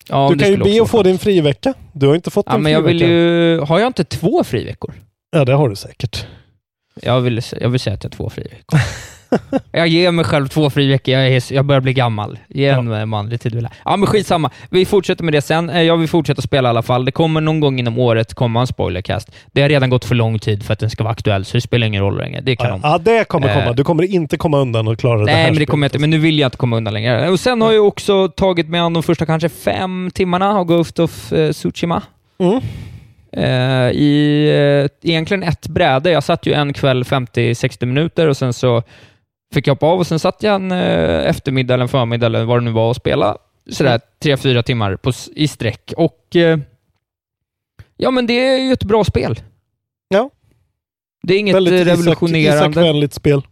Ja, 0.09 0.29
du 0.33 0.39
kan 0.39 0.49
ju 0.51 0.57
be 0.57 0.83
att 0.83 0.91
få 0.91 1.03
din 1.03 1.19
frivecka. 1.19 1.75
Du 1.93 2.07
har 2.07 2.15
inte 2.15 2.31
fått 2.31 2.47
Ja, 2.49 2.55
en 2.55 2.63
men 2.63 2.73
jag 2.73 2.83
vill 2.83 3.01
ju... 3.01 3.61
Har 3.61 3.79
jag 3.79 3.87
inte 3.87 4.05
två 4.05 4.45
friveckor? 4.45 4.95
Ja, 5.31 5.45
det 5.45 5.53
har 5.53 5.69
du 5.69 5.77
säkert. 5.77 6.27
Jag 7.03 7.21
vill, 7.21 7.41
jag 7.61 7.69
vill 7.69 7.81
säga 7.81 7.95
att 7.95 8.05
jag 8.05 8.11
har 8.11 8.17
två 8.17 8.31
friveckor. 8.31 8.79
jag 9.73 9.89
ger 9.89 10.11
mig 10.13 10.25
själv 10.25 10.47
två 10.49 10.71
friveckor, 10.71 11.15
jag, 11.15 11.29
är, 11.29 11.53
jag 11.53 11.65
börjar 11.65 11.81
bli 11.81 11.93
gammal. 11.93 12.39
Ge 12.49 12.67
en 12.69 12.87
ja. 12.91 13.07
manlig 13.07 13.41
tid 13.41 13.55
vill. 13.55 13.69
Ja 13.85 13.97
men 13.97 14.07
skitsamma, 14.07 14.51
vi 14.71 14.85
fortsätter 14.85 15.25
med 15.25 15.35
det 15.35 15.43
sen. 15.43 15.71
Eh, 15.71 15.83
Jag 15.83 15.97
vill 15.97 16.09
fortsätta 16.09 16.43
spela 16.43 16.69
i 16.69 16.71
alla 16.71 16.83
fall. 16.83 17.05
Det 17.05 17.13
kommer 17.13 17.41
någon 17.41 17.61
gång 17.61 17.79
inom 17.79 17.99
året 17.99 18.35
komma 18.35 18.61
en 18.61 18.67
spoilercast. 18.67 19.31
Det 19.53 19.63
har 19.63 19.69
redan 19.69 19.91
gått 19.91 20.05
för 20.05 20.15
lång 20.15 20.39
tid 20.39 20.63
för 20.63 20.73
att 20.73 20.79
den 20.79 20.91
ska 20.91 21.05
vara 21.05 21.13
aktuell, 21.13 21.45
så 21.45 21.57
det 21.57 21.61
spelar 21.61 21.87
ingen 21.87 22.03
roll 22.03 22.19
längre. 22.19 22.41
Det 22.41 22.57
kanon. 22.57 22.81
Ja, 22.83 22.91
ja, 22.91 22.99
det 22.99 23.25
kommer 23.25 23.49
komma. 23.55 23.65
Eh, 23.67 23.75
Du 23.75 23.85
kommer 23.85 24.03
inte 24.03 24.37
komma 24.37 24.59
undan 24.59 24.89
och 24.89 24.99
klara 24.99 25.25
det 25.25 25.31
här 25.31 25.37
Nej, 25.37 25.45
men 25.45 25.53
det 25.53 25.57
spelet. 25.57 25.69
kommer 25.71 25.85
jag 25.85 25.89
inte. 25.89 25.99
Men 25.99 26.11
nu 26.11 26.19
vill 26.19 26.39
jag 26.39 26.47
inte 26.47 26.57
komma 26.57 26.77
undan 26.77 26.95
längre. 26.95 27.31
Och 27.31 27.41
sen 27.41 27.61
har 27.61 27.73
jag 27.73 27.87
också 27.87 28.29
tagit 28.29 28.69
mig 28.69 28.81
an 28.81 28.93
de 28.93 29.03
första 29.03 29.27
kanske 29.27 29.49
fem 29.49 30.11
timmarna 30.15 30.51
av 30.51 30.65
Ghost 30.65 30.99
of 30.99 31.33
eh, 31.33 31.53
Tsushima. 31.53 32.03
Mm. 32.39 32.61
Eh, 33.33 33.91
I 33.91 34.45
eh, 35.03 35.11
egentligen 35.11 35.43
ett 35.43 35.69
bräde. 35.69 36.11
Jag 36.11 36.25
satt 36.25 36.47
ju 36.47 36.53
en 36.53 36.73
kväll 36.73 37.03
50-60 37.05 37.87
minuter 37.87 38.29
och 38.29 38.37
sen 38.37 38.53
så 38.53 38.83
fick 39.57 39.67
jag 39.67 39.75
hoppa 39.75 39.87
av 39.87 39.99
och 39.99 40.07
sen 40.07 40.19
satt 40.19 40.43
jag 40.43 40.55
en 40.55 40.73
eh, 40.73 41.29
eftermiddag 41.29 41.75
eller 41.75 41.83
en 41.85 41.89
förmiddag 41.89 42.27
eller 42.27 42.45
vad 42.45 42.57
det 42.57 42.65
nu 42.65 42.71
var 42.71 42.89
och 42.89 42.97
spela 42.97 43.37
sådär 43.71 44.01
tre, 44.23 44.37
fyra 44.37 44.63
timmar 44.63 44.97
på, 44.97 45.13
i 45.37 45.49
sträck. 45.49 45.93
Och 45.97 46.37
eh, 46.37 46.59
ja, 47.97 48.11
men 48.11 48.27
det 48.27 48.47
är 48.47 48.59
ju 48.59 48.73
ett 48.73 48.85
bra 48.85 49.05
spel. 49.05 49.41
Ja. 50.09 50.31
Det 51.23 51.35
är 51.35 51.39
inget 51.39 51.57
Väldigt 51.57 51.87
eh, 51.87 51.91
revolutionerande. 51.91 52.71
Isak-vänligt 52.71 53.13
spel. 53.15 53.43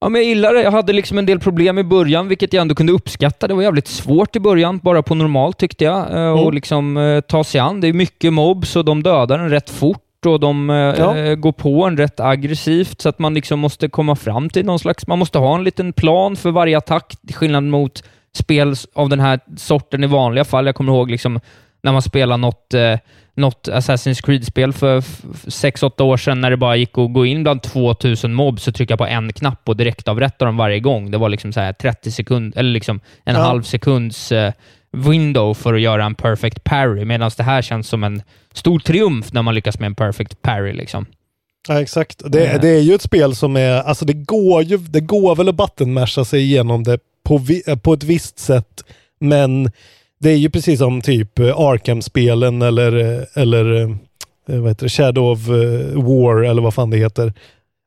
Ja, 0.00 0.08
men 0.08 0.20
jag 0.20 0.28
gillar 0.28 0.54
det. 0.54 0.62
Jag 0.62 0.70
hade 0.70 0.92
liksom 0.92 1.18
en 1.18 1.26
del 1.26 1.40
problem 1.40 1.78
i 1.78 1.84
början, 1.84 2.28
vilket 2.28 2.52
jag 2.52 2.60
ändå 2.60 2.74
kunde 2.74 2.92
uppskatta. 2.92 3.48
Det 3.48 3.54
var 3.54 3.62
jävligt 3.62 3.88
svårt 3.88 4.36
i 4.36 4.40
början, 4.40 4.78
bara 4.78 5.02
på 5.02 5.14
normalt 5.14 5.58
tyckte 5.58 5.84
jag, 5.84 5.96
eh, 6.12 6.30
och 6.32 6.38
Mm. 6.40 6.54
liksom 6.54 6.96
eh, 6.96 7.20
ta 7.20 7.44
sig 7.44 7.60
an. 7.60 7.80
Det 7.80 7.88
är 7.88 7.92
mycket 7.92 8.32
mobs 8.32 8.76
och 8.76 8.84
de 8.84 9.02
dödar 9.02 9.38
en 9.38 9.50
rätt 9.50 9.70
fort 9.70 10.03
och 10.26 10.40
de 10.40 10.70
eh, 10.70 10.76
Ja. 10.76 11.16
eh, 11.16 11.34
går 11.34 11.52
på 11.52 11.84
en 11.84 11.96
rätt 11.96 12.20
aggressivt, 12.20 13.00
så 13.00 13.08
att 13.08 13.18
man 13.18 13.34
liksom 13.34 13.60
måste 13.60 13.88
komma 13.88 14.16
fram 14.16 14.48
till 14.50 14.66
någon 14.66 14.78
slags... 14.78 15.06
Man 15.06 15.18
måste 15.18 15.38
ha 15.38 15.54
en 15.54 15.64
liten 15.64 15.92
plan 15.92 16.36
för 16.36 16.50
varje 16.50 16.78
attack, 16.78 17.14
till 17.26 17.34
skillnad 17.36 17.64
mot 17.64 18.02
spel 18.36 18.74
av 18.94 19.08
den 19.08 19.20
här 19.20 19.40
sorten 19.56 20.04
i 20.04 20.06
vanliga 20.06 20.44
fall. 20.44 20.66
Jag 20.66 20.74
kommer 20.74 20.92
ihåg 20.92 21.10
liksom 21.10 21.40
när 21.82 21.92
man 21.92 22.02
spelade 22.02 22.36
något, 22.40 22.74
eh, 22.74 22.98
något 23.36 23.68
Assassin's 23.68 24.22
Creed-spel 24.26 24.72
för 24.72 25.00
6-8 25.50 26.02
år 26.04 26.16
sedan 26.16 26.40
när 26.40 26.50
det 26.50 26.56
bara 26.56 26.76
gick 26.76 26.98
att 26.98 27.12
gå 27.12 27.26
in 27.26 27.42
bland 27.42 27.62
2000 27.62 28.34
mobs 28.34 28.68
och 28.68 28.74
trycka 28.74 28.96
på 28.96 29.06
en 29.06 29.32
knapp 29.32 29.68
och 29.68 29.76
direkt 29.76 30.08
avrätta 30.08 30.44
dem 30.44 30.56
varje 30.56 30.80
gång. 30.80 31.10
Det 31.10 31.18
var 31.18 31.28
liksom 31.28 31.52
så 31.52 31.60
här 31.60 31.72
30 31.72 32.10
sekund, 32.10 32.52
eller 32.56 32.70
liksom 32.70 33.00
en 33.24 33.34
Ja. 33.34 33.40
halv 33.42 33.62
sekunds 33.62 34.32
eh, 34.32 34.52
window 34.94 35.54
för 35.54 35.74
att 35.74 35.80
göra 35.80 36.04
en 36.04 36.14
perfect 36.14 36.64
parry, 36.64 37.04
medan 37.04 37.30
det 37.36 37.42
här 37.42 37.62
känns 37.62 37.88
som 37.88 38.04
en 38.04 38.22
stor 38.52 38.78
triumf 38.78 39.32
när 39.32 39.42
man 39.42 39.54
lyckas 39.54 39.78
med 39.78 39.86
en 39.86 39.94
perfect 39.94 40.42
parry. 40.42 40.72
Liksom. 40.72 41.06
Ja, 41.68 41.80
exakt. 41.80 42.22
Det, 42.26 42.46
Eh. 42.46 42.60
det 42.60 42.68
är 42.68 42.80
ju 42.80 42.94
ett 42.94 43.02
spel 43.02 43.34
som 43.36 43.56
är, 43.56 43.72
alltså 43.72 44.04
det 44.04 44.12
går 44.12 44.62
ju, 44.62 44.76
det 44.78 45.00
går 45.00 45.36
väl 45.36 45.48
att 45.48 45.54
buttonmasha 45.54 46.24
sig 46.24 46.40
igenom 46.40 46.82
det 46.84 46.98
på, 47.24 47.38
vi, 47.38 47.62
eh, 47.66 47.76
på 47.76 47.92
ett 47.92 48.02
visst 48.04 48.38
sätt. 48.38 48.84
Men 49.20 49.70
det 50.20 50.30
är 50.30 50.36
ju 50.36 50.50
precis 50.50 50.78
som 50.78 51.00
typ 51.00 51.38
eh, 51.38 51.60
Arkham-spelen 51.60 52.62
eller, 52.62 52.92
eller 53.34 53.96
vad 54.46 54.68
heter 54.68 54.84
det, 54.86 54.90
Shadow 54.90 55.32
of 55.32 55.38
War 55.94 56.42
eller 56.44 56.62
vad 56.62 56.74
fan 56.74 56.90
det 56.90 56.96
heter. 56.96 57.32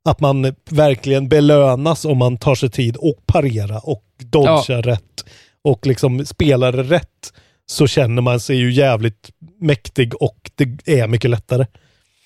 Att 0.10 0.20
man 0.20 0.56
verkligen 0.70 1.30
belönas 1.30 2.06
om 2.06 2.18
man 2.18 2.38
tar 2.38 2.56
sig 2.56 2.70
tid 2.70 2.96
och 2.98 3.16
parera 3.26 3.80
och 3.80 4.04
dodgar 4.24 4.82
rätt 4.82 5.26
och 5.68 5.86
liksom 5.86 6.26
spelar 6.26 6.72
det 6.72 6.84
rätt 6.84 7.34
så 7.66 7.88
känner 7.88 8.22
man 8.22 8.40
sig 8.40 8.58
ju 8.58 8.72
jävligt 8.72 9.30
mäktig 9.60 10.22
och 10.22 10.52
det 10.56 11.00
är 11.00 11.08
mycket 11.08 11.30
lättare. 11.30 11.66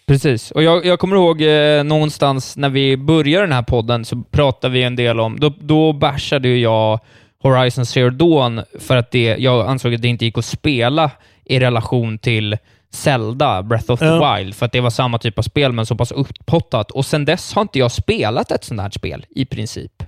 Precis, 0.08 0.52
och 0.52 0.64
jag, 0.64 0.86
jag 0.86 1.00
kommer 1.00 1.16
ihåg 1.16 1.42
eh, 1.42 1.84
någonstans 1.84 2.58
när 2.58 2.70
vi 2.70 2.98
började 2.98 3.46
den 3.46 3.54
här 3.54 3.64
podden 3.64 4.06
så 4.06 4.24
pratade 4.32 4.74
vi 4.74 4.84
en 4.84 4.96
del 4.96 5.20
om, 5.20 5.40
då, 5.40 5.54
då 5.60 5.94
bashade 5.94 6.48
ju 6.48 6.60
jag 6.60 7.00
Horizon 7.44 7.86
Zero 7.86 8.10
Dawn 8.10 8.62
för 8.80 8.98
att 8.98 9.12
det, 9.12 9.36
jag 9.40 9.68
ansåg 9.68 9.94
att 9.94 10.02
det 10.02 10.08
inte 10.08 10.26
gick 10.26 10.38
att 10.38 10.46
spela 10.46 11.12
i 11.46 11.60
relation 11.60 12.18
till 12.18 12.58
Zelda, 12.90 13.64
Breath 13.64 13.92
of 13.92 14.00
the 14.00 14.06
Ja. 14.06 14.38
Wild, 14.38 14.56
för 14.56 14.66
att 14.66 14.72
det 14.72 14.82
var 14.82 14.90
samma 14.90 15.18
typ 15.18 15.38
av 15.38 15.44
spel 15.44 15.72
men 15.72 15.86
så 15.86 15.96
pass 15.96 16.12
uppottat. 16.12 16.92
Och 16.92 17.06
sen 17.06 17.26
dess 17.26 17.54
har 17.54 17.62
inte 17.62 17.80
jag 17.80 17.92
spelat 17.92 18.52
ett 18.52 18.64
sånt 18.64 18.82
här 18.82 18.90
spel, 18.90 19.26
i 19.30 19.46
princip. 19.46 20.04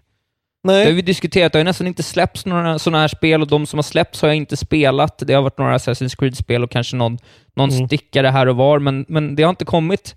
Det 0.63 0.69
har 0.69 0.83
Nej. 0.83 0.93
vi 0.93 1.01
diskuterat, 1.01 1.53
det 1.53 1.59
har 1.59 1.63
nästan 1.63 1.87
inte 1.87 2.03
släppts 2.03 2.45
några 2.45 2.79
sådana 2.79 3.01
här 3.01 3.07
spel 3.07 3.41
och 3.41 3.47
de 3.47 3.65
som 3.65 3.77
har 3.77 3.83
släppts 3.83 4.21
har 4.21 4.29
jag 4.29 4.35
inte 4.35 4.57
spelat. 4.57 5.23
Det 5.27 5.33
har 5.33 5.41
varit 5.41 5.57
några 5.57 5.77
Assassin's 5.77 6.15
Creed-spel 6.19 6.63
och 6.63 6.71
kanske 6.71 6.95
någon, 6.95 7.17
någon 7.55 7.69
Mm. 7.69 7.87
stickare 7.87 8.27
här 8.27 8.47
och 8.47 8.55
var, 8.55 8.79
men, 8.79 9.05
men 9.07 9.35
det 9.35 9.43
har 9.43 9.49
inte 9.49 9.65
kommit 9.65 10.15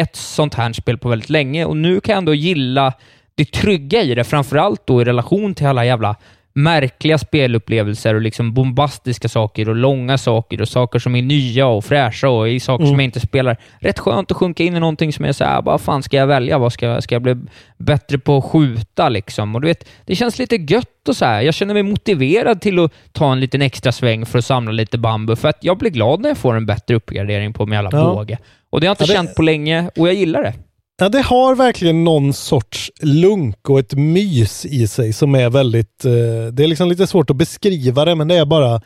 ett 0.00 0.16
sånt 0.16 0.54
här 0.54 0.72
spel 0.72 0.98
på 0.98 1.08
väldigt 1.08 1.30
länge 1.30 1.64
och 1.64 1.76
nu 1.76 2.00
kan 2.00 2.12
jag 2.12 2.18
ändå 2.18 2.34
gilla 2.34 2.92
det 3.34 3.44
trygga 3.52 4.02
i 4.02 4.14
det, 4.14 4.24
framförallt 4.24 4.86
då 4.86 5.02
i 5.02 5.04
relation 5.04 5.54
till 5.54 5.66
alla 5.66 5.84
jävla 5.84 6.16
märkliga 6.56 7.18
spelupplevelser 7.18 8.14
och 8.14 8.20
liksom 8.20 8.54
bombastiska 8.54 9.28
saker 9.28 9.68
och 9.68 9.74
långa 9.76 10.18
saker 10.18 10.60
och 10.60 10.68
saker 10.68 10.98
som 10.98 11.14
är 11.14 11.22
nya 11.22 11.66
och 11.66 11.84
fräscha 11.84 12.28
och 12.28 12.48
i 12.48 12.60
saker 12.60 12.84
som 12.84 12.88
Mm. 12.94 13.00
jag 13.00 13.04
inte 13.04 13.20
spelar. 13.20 13.56
Rätt 13.80 13.98
skönt 13.98 14.30
att 14.30 14.36
sjunka 14.36 14.62
in 14.62 14.76
i 14.76 14.80
någonting 14.80 15.12
som 15.12 15.24
är 15.24 15.32
såhär, 15.32 15.62
vad 15.62 15.80
fan 15.80 16.02
ska 16.02 16.16
jag 16.16 16.26
välja? 16.26 16.58
Vad 16.58 16.72
ska, 16.72 16.86
jag- 16.86 17.02
ska 17.02 17.14
jag 17.14 17.22
bli 17.22 17.36
bättre 17.78 18.18
på 18.18 18.36
att 18.38 18.44
skjuta 18.44 19.08
liksom? 19.08 19.54
Och 19.54 19.60
du 19.60 19.66
vet, 19.68 19.88
det 20.06 20.14
känns 20.16 20.38
lite 20.38 20.56
gött 20.56 21.08
och 21.08 21.16
så 21.16 21.24
här. 21.24 21.42
Jag 21.42 21.54
känner 21.54 21.74
mig 21.74 21.82
motiverad 21.82 22.60
till 22.60 22.78
att 22.78 22.92
ta 23.12 23.32
en 23.32 23.40
liten 23.40 23.62
extra 23.62 23.92
sväng 23.92 24.26
för 24.26 24.38
att 24.38 24.44
samla 24.44 24.72
lite 24.72 24.98
bambu, 24.98 25.36
för 25.36 25.48
att 25.48 25.58
jag 25.64 25.78
blir 25.78 25.90
glad 25.90 26.20
när 26.20 26.28
jag 26.30 26.38
får 26.38 26.54
en 26.56 26.66
bättre 26.66 26.94
uppgradering 26.94 27.52
på 27.52 27.66
min 27.66 27.74
jävla 27.74 27.90
Ja. 27.92 28.04
båge. 28.14 28.38
Och 28.70 28.80
det 28.80 28.86
har 28.86 28.90
jag 28.90 28.92
inte 28.92 29.04
Ja, 29.04 29.06
det- 29.22 29.26
känt 29.26 29.36
på 29.36 29.42
länge 29.42 29.90
och 29.96 30.08
jag 30.08 30.14
gillar 30.14 30.42
det. 30.42 30.54
Ja, 30.96 31.08
det 31.08 31.22
har 31.22 31.54
verkligen 31.54 32.04
någon 32.04 32.32
sorts 32.32 32.90
lunk 33.00 33.70
och 33.70 33.78
ett 33.78 33.94
mys 33.94 34.66
i 34.66 34.86
sig 34.88 35.12
som 35.12 35.34
är 35.34 35.50
väldigt... 35.50 36.04
Eh, 36.04 36.52
det 36.52 36.64
är 36.64 36.66
liksom 36.66 36.88
lite 36.88 37.06
svårt 37.06 37.30
att 37.30 37.36
beskriva 37.36 38.04
det, 38.04 38.14
men 38.14 38.28
det 38.28 38.34
är 38.34 38.44
bara... 38.44 38.80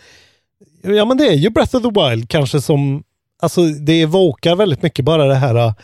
Ja, 0.82 1.04
men 1.04 1.16
det 1.16 1.26
är 1.26 1.34
ju 1.34 1.50
Breath 1.50 1.76
of 1.76 1.82
the 1.82 2.00
Wild 2.00 2.28
kanske 2.30 2.60
som... 2.60 3.02
Alltså, 3.42 3.62
det 3.62 4.02
evokar 4.02 4.56
väldigt 4.56 4.82
mycket 4.82 5.04
bara 5.04 5.24
det 5.24 5.34
här... 5.34 5.74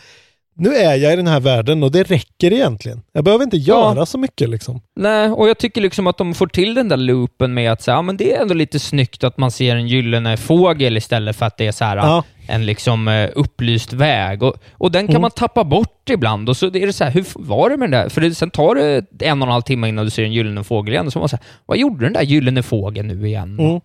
Nu 0.57 0.69
är 0.75 0.95
jag 0.95 1.13
i 1.13 1.15
den 1.15 1.27
här 1.27 1.39
världen 1.39 1.83
och 1.83 1.91
det 1.91 2.03
räcker 2.03 2.53
egentligen. 2.53 3.01
Jag 3.13 3.23
behöver 3.23 3.43
inte 3.43 3.57
göra 3.57 4.05
så 4.05 4.17
mycket 4.17 4.49
liksom. 4.49 4.81
Nej, 4.95 5.29
och 5.29 5.49
jag 5.49 5.57
tycker 5.57 5.81
liksom 5.81 6.07
att 6.07 6.17
de 6.17 6.33
får 6.33 6.47
till 6.47 6.73
den 6.73 6.89
där 6.89 6.97
loopen 6.97 7.53
med 7.53 7.71
att 7.71 7.81
säga, 7.81 7.95
ja, 7.95 8.01
men 8.01 8.17
det 8.17 8.33
är 8.35 8.41
ändå 8.41 8.53
lite 8.53 8.79
snyggt 8.79 9.23
att 9.23 9.37
man 9.37 9.51
ser 9.51 9.75
en 9.75 9.87
gyllene 9.87 10.37
fågel 10.37 10.97
istället 10.97 11.35
för 11.35 11.45
att 11.45 11.57
det 11.57 11.67
är 11.67 11.71
så 11.71 11.85
här, 11.85 11.97
Ja. 11.97 12.23
en 12.47 12.65
liksom 12.65 13.07
eh, 13.07 13.29
upplyst 13.35 13.93
väg. 13.93 14.43
Och, 14.43 14.55
och 14.73 14.91
den 14.91 15.05
kan 15.07 15.09
Mm. 15.15 15.21
man 15.21 15.31
tappa 15.31 15.63
bort 15.63 16.09
ibland. 16.09 16.49
Och 16.49 16.57
så 16.57 16.65
är 16.65 16.85
det 16.87 16.93
så 16.93 17.03
här, 17.03 17.11
hur 17.11 17.25
var 17.35 17.69
det 17.69 17.77
med 17.77 17.91
den 17.91 18.01
där? 18.01 18.09
För 18.09 18.21
det, 18.21 18.35
sen 18.35 18.49
tar 18.49 18.75
det 18.75 19.05
en 19.27 19.41
och 19.41 19.47
en 19.47 19.51
halv 19.51 19.61
timme 19.61 19.87
innan 19.89 20.05
du 20.05 20.11
ser 20.11 20.23
en 20.23 20.33
gyllene 20.33 20.63
fågel 20.63 20.93
igen. 20.93 21.05
Och 21.07 21.13
så 21.13 21.19
man 21.19 21.29
så 21.29 21.35
här, 21.35 21.45
vad 21.65 21.77
gjorde 21.77 22.05
den 22.05 22.13
där 22.13 22.21
gyllene 22.23 22.63
fågeln 22.63 23.07
nu 23.07 23.27
igen? 23.27 23.59
Mm. 23.59 23.79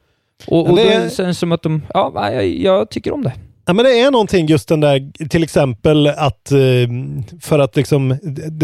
Och, 0.47 0.71
och 0.71 0.77
det 0.77 0.93
är- 0.95 1.09
känns 1.11 1.39
som 1.39 1.53
att 1.53 1.63
de, 1.63 1.83
ja, 1.95 2.31
jag, 2.33 2.47
jag 2.47 2.91
tycker 2.91 3.13
om 3.15 3.23
det. 3.25 3.33
Ja, 3.71 3.75
men 3.75 3.85
det 3.85 4.01
är 4.01 4.11
någonting 4.11 4.47
just 4.47 4.69
den 4.69 4.81
där, 4.81 5.29
till 5.29 5.43
exempel 5.43 6.07
att 6.07 6.53
eh, 6.53 6.59
för 7.41 7.59
att 7.59 7.77
liksom, 7.77 8.19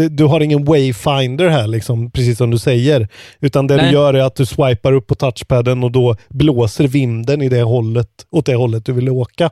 du 0.09 0.23
har 0.23 0.41
ingen 0.41 0.65
wayfinder 0.65 1.49
här 1.49 1.67
liksom, 1.67 2.11
precis 2.11 2.37
som 2.37 2.51
du 2.51 2.57
säger. 2.57 3.07
Utan 3.39 3.67
det 3.67 3.75
Nej. 3.75 3.85
du 3.85 3.91
gör 3.91 4.13
är 4.13 4.23
att 4.23 4.35
du 4.35 4.45
swipar 4.45 4.93
upp 4.93 5.07
på 5.07 5.15
touchpaden 5.15 5.83
och 5.83 5.91
då 5.91 6.15
blåser 6.29 6.87
vinden 6.87 7.41
i 7.41 7.49
det 7.49 7.61
hållet, 7.61 8.07
åt 8.29 8.45
det 8.45 8.55
hållet 8.55 8.85
du 8.85 8.93
vill 8.93 9.09
åka. 9.09 9.49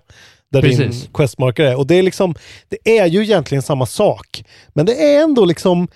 Där 0.52 0.62
din 0.62 0.78
Precis. 0.78 1.10
questmarker 1.14 1.64
är. 1.64 1.78
Och 1.78 1.88
det 1.88 1.96
är 1.96 2.04
liksom, 2.04 2.36
det 2.70 3.00
är 3.00 3.06
ju 3.06 3.24
egentligen 3.24 3.62
samma 3.62 3.86
sak. 3.86 4.44
Men 4.74 4.86
det 4.86 5.16
är 5.16 5.24
ändå 5.24 5.46
liksom, 5.46 5.88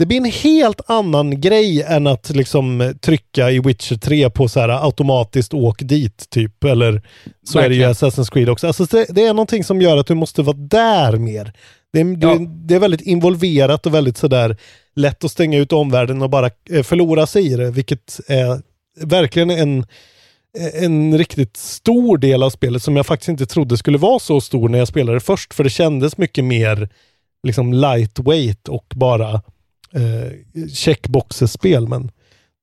det 0.00 0.06
blir 0.06 0.16
en 0.18 0.24
helt 0.24 0.80
annan 0.86 1.40
grej 1.40 1.82
än 1.82 2.06
att 2.06 2.30
liksom 2.30 2.94
trycka 3.00 3.50
i 3.50 3.58
Witcher 3.60 3.96
3 3.96 4.30
på 4.30 4.48
så 4.48 4.60
här 4.60 4.84
automatiskt 4.84 5.54
åk 5.54 5.82
dit 5.82 6.30
typ. 6.30 6.64
Eller 6.64 7.02
så 7.48 7.58
är 7.58 7.68
det 7.68 7.74
ju 7.74 7.80
Verkligen. 7.82 8.10
Assassin's 8.10 8.32
Creed 8.32 8.48
också. 8.48 8.66
Alltså 8.66 8.84
det, 8.84 9.06
det 9.08 9.24
är 9.24 9.34
någonting 9.34 9.64
som 9.64 9.80
gör 9.82 9.96
att 9.96 10.06
du 10.06 10.14
måste 10.14 10.42
vara 10.42 10.56
där 10.56 11.16
mer. 11.16 11.52
Det 11.92 12.00
är, 12.00 12.04
Ja. 12.20 12.34
det, 12.34 12.46
det 12.66 12.74
är 12.74 12.78
väldigt 12.78 13.00
involverat 13.00 13.86
och 13.86 13.94
väldigt 13.94 14.16
sådär 14.16 14.56
lätt 14.96 15.24
att 15.24 15.30
stänga 15.30 15.58
ut 15.58 15.72
omvärlden 15.72 16.22
och 16.22 16.30
bara 16.30 16.50
eh, 16.70 16.82
förlora 16.82 17.26
sig 17.26 17.52
i 17.52 17.56
det, 17.56 17.70
vilket 17.70 18.20
är 18.28 18.60
verkligen 19.00 19.50
en, 19.50 19.86
en 20.74 21.18
riktigt 21.18 21.56
stor 21.56 22.18
del 22.18 22.42
av 22.42 22.50
spelet 22.50 22.82
som 22.82 22.96
jag 22.96 23.06
faktiskt 23.06 23.28
inte 23.28 23.46
trodde 23.46 23.76
skulle 23.76 23.98
vara 23.98 24.18
så 24.18 24.40
stor 24.40 24.68
när 24.68 24.78
jag 24.78 24.88
spelade 24.88 25.20
först, 25.20 25.54
för 25.54 25.64
det 25.64 25.70
kändes 25.70 26.18
mycket 26.18 26.44
mer 26.44 26.88
liksom 27.42 27.72
lightweight 27.72 28.68
och 28.68 28.86
bara 28.96 29.42
eh, 29.94 30.66
checkboxespel. 30.74 31.88
Men 31.88 32.10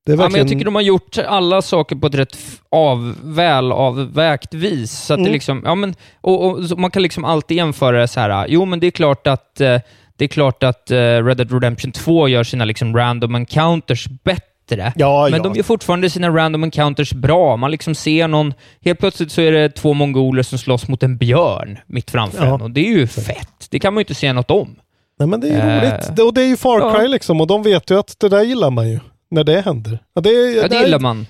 Det 0.06 0.12
är 0.12 0.14
Ja, 0.14 0.18
men 0.18 0.24
jag 0.24 0.30
verkligen... 0.30 0.48
tycker 0.48 0.66
de 0.66 0.76
har 0.76 0.82
gjort 0.82 1.18
alla 1.18 1.62
saker 1.62 1.95
på 1.95 2.08
ett 2.08 2.16
rätt 2.16 2.38
av, 2.72 3.16
väl 3.24 3.72
avvägt 3.72 4.54
vis. 4.54 4.91
Så 4.91 5.14
att 5.14 5.18
det 5.18 5.22
Mm. 5.22 5.34
liksom, 5.34 5.62
ja, 5.66 5.76
men, 5.76 5.95
och, 6.22 6.45
och, 6.45 6.80
man 6.80 6.91
kan 6.91 7.02
liksom 7.04 7.26
alltid 7.26 7.58
jämföra 7.58 8.02
det 8.02 8.08
så 8.08 8.20
här. 8.20 8.45
jo 8.49 8.66
men 8.66 8.80
det 8.80 8.88
är 8.88 8.91
klart 8.91 9.28
att, 9.28 9.62
eh, 9.62 9.80
det 10.16 10.26
är 10.26 10.28
klart 10.28 10.64
att 10.64 10.91
eh, 10.91 10.95
Red 10.98 11.38
Dead 11.38 11.52
Redemption 11.52 11.91
2 11.91 12.28
gör 12.28 12.44
sina 12.44 12.66
liksom 12.66 12.95
random 12.98 13.36
encounters 13.36 14.08
bättre. 14.24 14.94
Ja, 14.95 15.28
men 15.32 15.38
ja. 15.38 15.44
de 15.44 15.56
gör 15.56 15.64
fortfarande 15.64 16.10
sina 16.10 16.30
random 16.30 16.64
encounters 16.64 17.14
bra. 17.14 17.58
Man 17.58 17.72
liksom 17.72 17.95
ser 17.95 18.28
någon... 18.28 18.54
Helt 18.82 18.99
plötsligt 18.99 19.32
så 19.32 19.41
är 19.41 19.52
det 19.52 19.70
två 19.70 19.94
mongoler 19.94 20.44
som 20.44 20.58
slåss 20.58 20.88
mot 20.88 21.04
en 21.04 21.18
björn 21.18 21.80
mitt 21.88 22.12
framför 22.12 22.45
Ja. 22.45 22.56
en 22.56 22.62
och 22.62 22.72
det 22.72 22.82
är 22.88 22.91
ju 22.91 23.08
fett. 23.08 23.68
Det 23.70 23.80
kan 23.80 23.94
man 23.94 23.99
ju 24.02 24.04
inte 24.04 24.16
säga 24.16 24.34
något 24.34 24.52
om. 24.52 24.76
Nej 25.19 25.27
men 25.27 25.39
det 25.41 25.49
är 25.49 25.84
Eh, 25.84 25.91
roligt. 26.07 26.19
Och 26.19 26.34
det 26.34 26.41
är 26.41 26.48
ju 26.48 26.57
Far 26.57 26.94
Cry 26.95 27.02
ja. 27.03 27.07
liksom 27.07 27.41
och 27.41 27.48
de 27.48 27.64
vet 27.64 27.91
ju 27.91 27.99
att 27.99 28.15
det 28.19 28.30
där 28.30 28.44
gillar 28.44 28.72
man 28.72 28.89
ju. 28.89 28.99
När 29.31 29.44
det 29.44 29.61
händer. 29.61 29.99
Ja, 30.14 30.22
det, 30.22 30.30
Ja, 30.30 30.68
det 30.68 30.76
är- 30.77 30.84
gillar 30.84 30.99
man. 30.99 31.27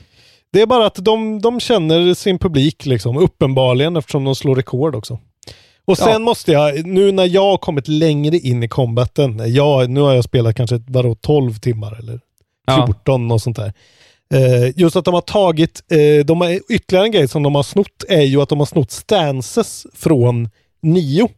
Det 0.53 0.61
är 0.61 0.65
bara 0.65 0.85
att 0.85 0.95
de, 0.95 1.41
de 1.41 1.59
känner 1.59 2.13
sin 2.13 2.39
publik 2.39 2.85
liksom, 2.85 3.17
uppenbarligen 3.17 3.95
eftersom 3.97 4.23
de 4.23 4.35
slår 4.35 4.55
rekord 4.55 4.95
också. 4.95 5.19
Och 5.85 5.97
sen 5.97 6.11
Ja. 6.11 6.19
måste 6.19 6.51
jag, 6.51 6.85
nu 6.85 7.11
när 7.11 7.25
jag 7.25 7.41
har 7.43 7.57
kommit 7.57 7.87
längre 7.87 8.37
in 8.37 8.63
i 8.63 8.67
combaten, 8.67 9.53
jag, 9.53 9.89
nu 9.89 10.01
har 10.01 10.13
jag 10.13 10.23
spelat 10.23 10.55
kanske 10.55 10.81
vadå, 10.87 11.15
12 11.15 11.53
timmar 11.59 11.99
eller 11.99 12.19
Ja. 12.67 12.85
14 12.87 13.31
och 13.31 13.41
sånt 13.41 13.55
där. 13.57 13.73
Eh, 14.33 14.79
just 14.79 14.95
att 14.95 15.05
de 15.05 15.13
har 15.13 15.21
tagit, 15.21 15.81
eh, 15.91 16.25
de 16.25 16.41
har, 16.41 16.59
ytterligare 16.73 17.05
en 17.05 17.11
grej 17.11 17.27
som 17.27 17.43
de 17.43 17.55
har 17.55 17.63
snott 17.63 18.03
är 18.09 18.21
ju 18.21 18.41
att 18.41 18.49
de 18.49 18.59
har 18.59 18.65
snott 18.65 18.91
stances 18.91 19.85
från 19.95 20.49
Nio. 20.81 21.29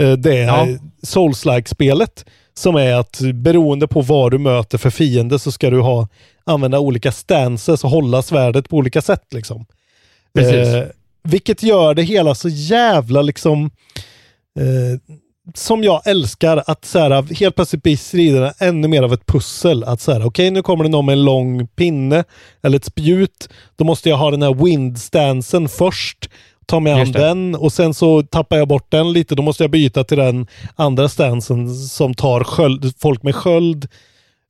Eh, 0.00 0.12
det 0.12 0.34
Ja. 0.38 0.66
Souls-like-spelet. 1.02 2.24
Som 2.54 2.76
är 2.76 2.94
att 2.94 3.20
beroende 3.34 3.88
på 3.88 4.00
vad 4.00 4.30
du 4.30 4.38
möter 4.38 4.78
för 4.78 4.90
fiende 4.90 5.38
så 5.38 5.52
ska 5.52 5.70
du 5.70 5.80
ha 5.80 6.08
använda 6.44 6.78
olika 6.78 7.12
stances 7.12 7.84
och 7.84 7.90
hålla 7.90 8.22
svärdet 8.22 8.68
på 8.68 8.76
olika 8.76 9.02
sätt. 9.02 9.24
Liksom. 9.30 9.66
Precis. 10.34 10.74
Eh, 10.74 10.86
vilket 11.22 11.62
gör 11.62 11.94
det 11.94 12.02
hela 12.02 12.34
så 12.34 12.48
jävla 12.48 13.22
liksom 13.22 13.70
eh, 14.58 15.16
som 15.54 15.84
jag 15.84 16.06
älskar 16.06 16.62
att 16.66 16.84
så 16.84 16.98
här, 16.98 17.34
helt 17.34 17.54
plötsligt 17.54 17.82
blir 17.82 17.96
striderna 17.96 18.52
ännu 18.58 18.88
mer 18.88 19.02
av 19.02 19.12
ett 19.12 19.26
pussel. 19.26 19.84
Att 19.84 20.00
så 20.00 20.12
här, 20.12 20.26
okej 20.26 20.50
nu 20.50 20.62
kommer 20.62 20.84
det 20.84 20.90
någon 20.90 21.06
med 21.06 21.12
en 21.12 21.24
lång 21.24 21.66
pinne 21.66 22.24
eller 22.62 22.76
ett 22.76 22.84
spjut. 22.84 23.48
Då 23.76 23.84
måste 23.84 24.08
jag 24.08 24.16
ha 24.16 24.30
den 24.30 24.42
här 24.42 24.64
windstansen 24.64 25.68
först. 25.68 26.30
Ta 26.66 26.80
mig 26.80 26.92
an 26.92 27.12
den 27.12 27.54
och 27.54 27.72
sen 27.72 27.94
så 27.94 28.22
tappar 28.22 28.56
jag 28.56 28.68
bort 28.68 28.86
den 28.90 29.12
lite. 29.12 29.34
Då 29.34 29.42
måste 29.42 29.64
jag 29.64 29.70
byta 29.70 30.04
till 30.04 30.18
den 30.18 30.46
andra 30.76 31.08
stansen 31.08 31.74
som 31.74 32.14
tar 32.14 32.44
sköld, 32.44 32.94
folk 32.98 33.22
med 33.22 33.34
sköld. 33.34 33.88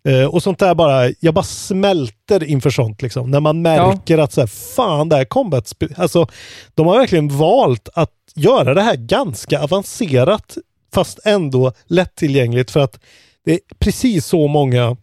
Eh, 0.04 0.24
och 0.24 0.42
sånt 0.42 0.58
där 0.58 0.74
bara, 0.74 1.10
jag 1.20 1.34
bara 1.34 1.44
smälter 1.44 2.44
inför 2.44 2.70
sånt 2.70 3.02
liksom. 3.02 3.30
När 3.30 3.40
man 3.40 3.62
märker 3.62 4.18
att 4.18 4.32
så 4.32 4.40
här, 4.40 4.46
fan 4.46 5.08
det 5.08 5.16
här 5.16 5.24
combat, 5.24 5.72
alltså 5.96 6.26
de 6.74 6.86
har 6.86 6.98
verkligen 6.98 7.38
valt 7.38 7.88
att 7.94 8.10
göra 8.34 8.74
det 8.74 8.82
här 8.82 8.96
ganska 8.96 9.62
avancerat 9.62 10.56
fast 10.94 11.20
ändå 11.24 11.72
lättillgängligt 11.86 12.70
för 12.70 12.80
att 12.80 13.00
det 13.44 13.52
är 13.52 13.60
precis 13.78 14.26
så 14.26 14.48
många 14.48 14.96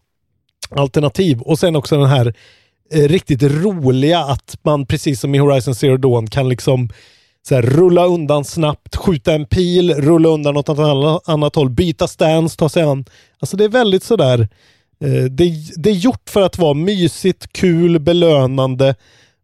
alternativ 0.69 1.41
och 1.41 1.59
sen 1.59 1.75
också 1.75 1.97
den 1.97 2.09
här 2.09 2.33
Eh, 2.91 3.07
riktigt 3.07 3.43
roliga 3.43 4.19
att 4.19 4.57
man 4.63 4.85
precis 4.85 5.19
som 5.19 5.35
i 5.35 5.37
Horizon 5.37 5.75
Zero 5.75 5.97
Dawn 5.97 6.27
kan 6.27 6.49
liksom 6.49 6.89
så 7.47 7.55
här, 7.55 7.61
rulla 7.61 8.05
undan 8.05 8.45
snabbt, 8.45 8.95
skjuta 8.95 9.33
en 9.33 9.45
pil, 9.45 9.93
rulla 9.93 10.29
undan 10.29 10.57
åt 10.57 10.69
ett 10.69 10.79
annat, 11.29 11.55
håll, 11.55 11.69
byta 11.69 12.07
stance, 12.07 12.57
ta 12.57 12.69
sig 12.69 12.83
an. 12.83 13.05
Alltså 13.39 13.57
det 13.57 13.63
är 13.63 13.69
väldigt 13.69 14.03
sådär, 14.03 14.47
eh, 15.03 15.23
det, 15.23 15.53
det 15.75 15.89
är 15.89 15.93
gjort 15.93 16.29
för 16.29 16.41
att 16.41 16.57
vara 16.57 16.73
mysigt, 16.73 17.53
kul, 17.53 17.99
belönande 17.99 18.95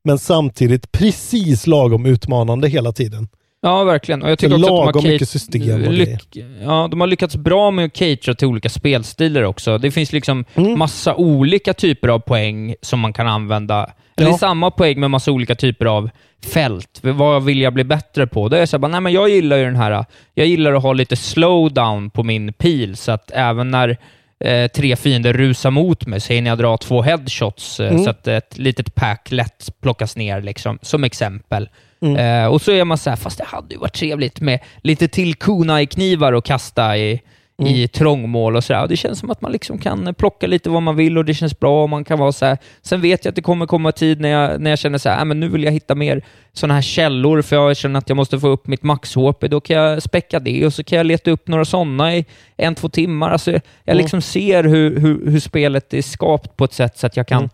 men 0.04 0.20
samtidigt 0.20 0.92
precis 0.92 1.68
lagom 1.68 2.06
utmanande 2.06 2.68
hela 2.68 2.92
tiden. 2.92 3.28
Ja, 3.66 3.84
verkligen. 3.84 4.24
Och 4.24 4.30
jag 4.32 4.40
tycker 4.40 4.56
också 4.56 4.82
att 4.84 4.94
de 4.94 5.04
har 5.06 5.12
mycket 5.12 5.30
system 5.30 5.62
och 5.88 5.94
lyck- 5.94 6.46
ja, 6.64 6.88
de 6.92 7.00
har 7.00 7.08
lyckats 7.08 7.36
bra 7.36 7.72
med 7.72 7.86
att 7.86 7.94
catera 7.94 8.36
till 8.36 8.48
olika 8.48 8.70
spelstilar 8.70 9.44
också. 9.44 9.78
Det 9.78 9.92
finns 9.92 10.12
liksom 10.14 10.46
Mm. 10.56 10.80
massa 10.80 11.16
olika 11.16 11.74
typer 11.74 12.08
av 12.08 12.20
poäng 12.20 12.76
som 12.82 13.00
man 13.00 13.14
kan 13.14 13.28
använda. 13.28 13.90
Eller 14.18 14.30
Ja. 14.30 14.38
samma 14.38 14.72
poäng 14.72 15.00
med 15.00 15.12
massa 15.12 15.32
olika 15.32 15.56
typer 15.56 15.86
av 15.86 16.10
fält. 16.54 17.00
Vad 17.02 17.44
vill 17.44 17.62
jag 17.62 17.74
bli 17.74 17.84
bättre 17.84 18.28
på? 18.28 18.50
Då 18.50 18.56
är 18.56 18.60
jag 18.60 18.70
så 18.70 18.78
här, 18.78 18.80
bara, 18.82 18.92
nej 18.92 19.02
men 19.02 19.14
jag 19.14 19.30
gillar 19.30 19.58
ju 19.58 19.64
den 19.66 19.76
här, 19.76 20.06
jag 20.34 20.48
gillar 20.48 20.74
att 20.74 20.84
ha 20.84 20.94
lite 20.94 21.16
slowdown 21.16 22.10
på 22.10 22.24
min 22.24 22.54
pil, 22.54 22.96
så 22.98 23.12
att 23.12 23.32
även 23.34 23.72
när 23.72 23.98
eh, 24.40 24.68
tre 24.68 24.96
fiender 24.96 25.34
rusar 25.34 25.72
mot 25.72 26.06
mig 26.08 26.20
så 26.20 26.34
hinner 26.34 26.52
jag 26.52 26.58
dra 26.58 26.78
två 26.78 27.02
headshots, 27.02 27.80
eh, 27.80 27.90
Mm. 27.92 28.04
så 28.04 28.10
att 28.10 28.28
ett 28.28 28.58
litet 28.58 28.96
pack 28.96 29.32
lätt 29.32 29.70
plockas 29.82 30.16
ner, 30.18 30.42
liksom, 30.42 30.80
som 30.82 31.04
exempel. 31.04 31.70
Mm. 32.02 32.44
Eh, 32.44 32.48
och 32.52 32.62
så 32.62 32.72
är 32.72 32.86
man 32.86 32.98
så 32.98 33.10
här, 33.10 33.18
fast 33.18 33.38
det 33.38 33.46
hade 33.46 33.74
ju 33.76 33.80
varit 33.80 33.94
trevligt 33.94 34.40
med 34.42 34.60
lite 34.84 35.08
till 35.08 35.36
kunai-knivar 35.36 36.34
och 36.34 36.46
kasta 36.46 36.98
i, 36.98 37.22
Mm. 37.60 37.74
i 37.74 37.88
trångmål 37.88 38.56
och 38.56 38.64
sådär. 38.64 38.82
Och 38.82 38.88
Det 38.90 38.98
känns 38.98 39.20
som 39.20 39.30
att 39.32 39.42
man 39.42 39.52
liksom 39.52 39.78
kan 39.78 40.14
plocka 40.14 40.48
lite 40.48 40.70
vad 40.70 40.82
man 40.82 40.96
vill 40.96 41.18
och 41.18 41.26
det 41.26 41.34
känns 41.34 41.60
bra 41.60 41.84
och 41.84 41.90
man 41.90 42.04
kan 42.04 42.20
vara 42.20 42.32
så 42.32 42.46
här. 42.46 42.58
Sen 42.82 43.02
vet 43.02 43.26
jag 43.26 43.30
att 43.32 43.36
det 43.36 43.42
kommer 43.42 43.66
komma 43.66 43.92
tid 43.92 44.20
när 44.22 44.30
jag, 44.30 44.62
när 44.62 44.70
jag 44.70 44.80
känner 44.80 44.98
så 44.98 45.10
här, 45.10 45.20
äh, 45.20 45.26
men 45.26 45.40
nu 45.40 45.48
vill 45.50 45.64
jag 45.64 45.72
hitta 45.72 45.96
mer 45.96 46.22
sådana 46.54 46.74
här 46.74 46.82
källor 46.82 47.42
för 47.42 47.56
jag 47.56 47.78
känner 47.78 47.98
att 48.00 48.10
jag 48.10 48.16
måste 48.16 48.40
få 48.40 48.48
upp 48.48 48.68
mitt 48.68 48.84
max-HP. 48.84 49.48
Då 49.48 49.60
kan 49.62 49.76
jag 49.76 50.04
späcka 50.04 50.40
det 50.40 50.66
och 50.66 50.74
så 50.74 50.84
kan 50.84 50.98
jag 50.98 51.06
leta 51.06 51.32
upp 51.32 51.48
några 51.48 51.66
sådana 51.66 52.16
i 52.16 52.26
en, 52.58 52.76
två 52.76 52.90
timmar. 52.90 53.30
Alltså, 53.32 53.52
jag 53.52 53.62
Mm. 53.86 53.98
liksom 53.98 54.22
ser 54.22 54.64
hur, 54.64 55.00
hur, 55.00 55.32
hur 55.32 55.40
spelet 55.40 55.94
är 55.94 56.02
skapat 56.02 56.58
på 56.58 56.64
ett 56.66 56.74
sätt 56.74 56.98
så 56.98 57.08
att 57.08 57.18
jag 57.18 57.28
kan 57.28 57.38
Mm. 57.38 57.50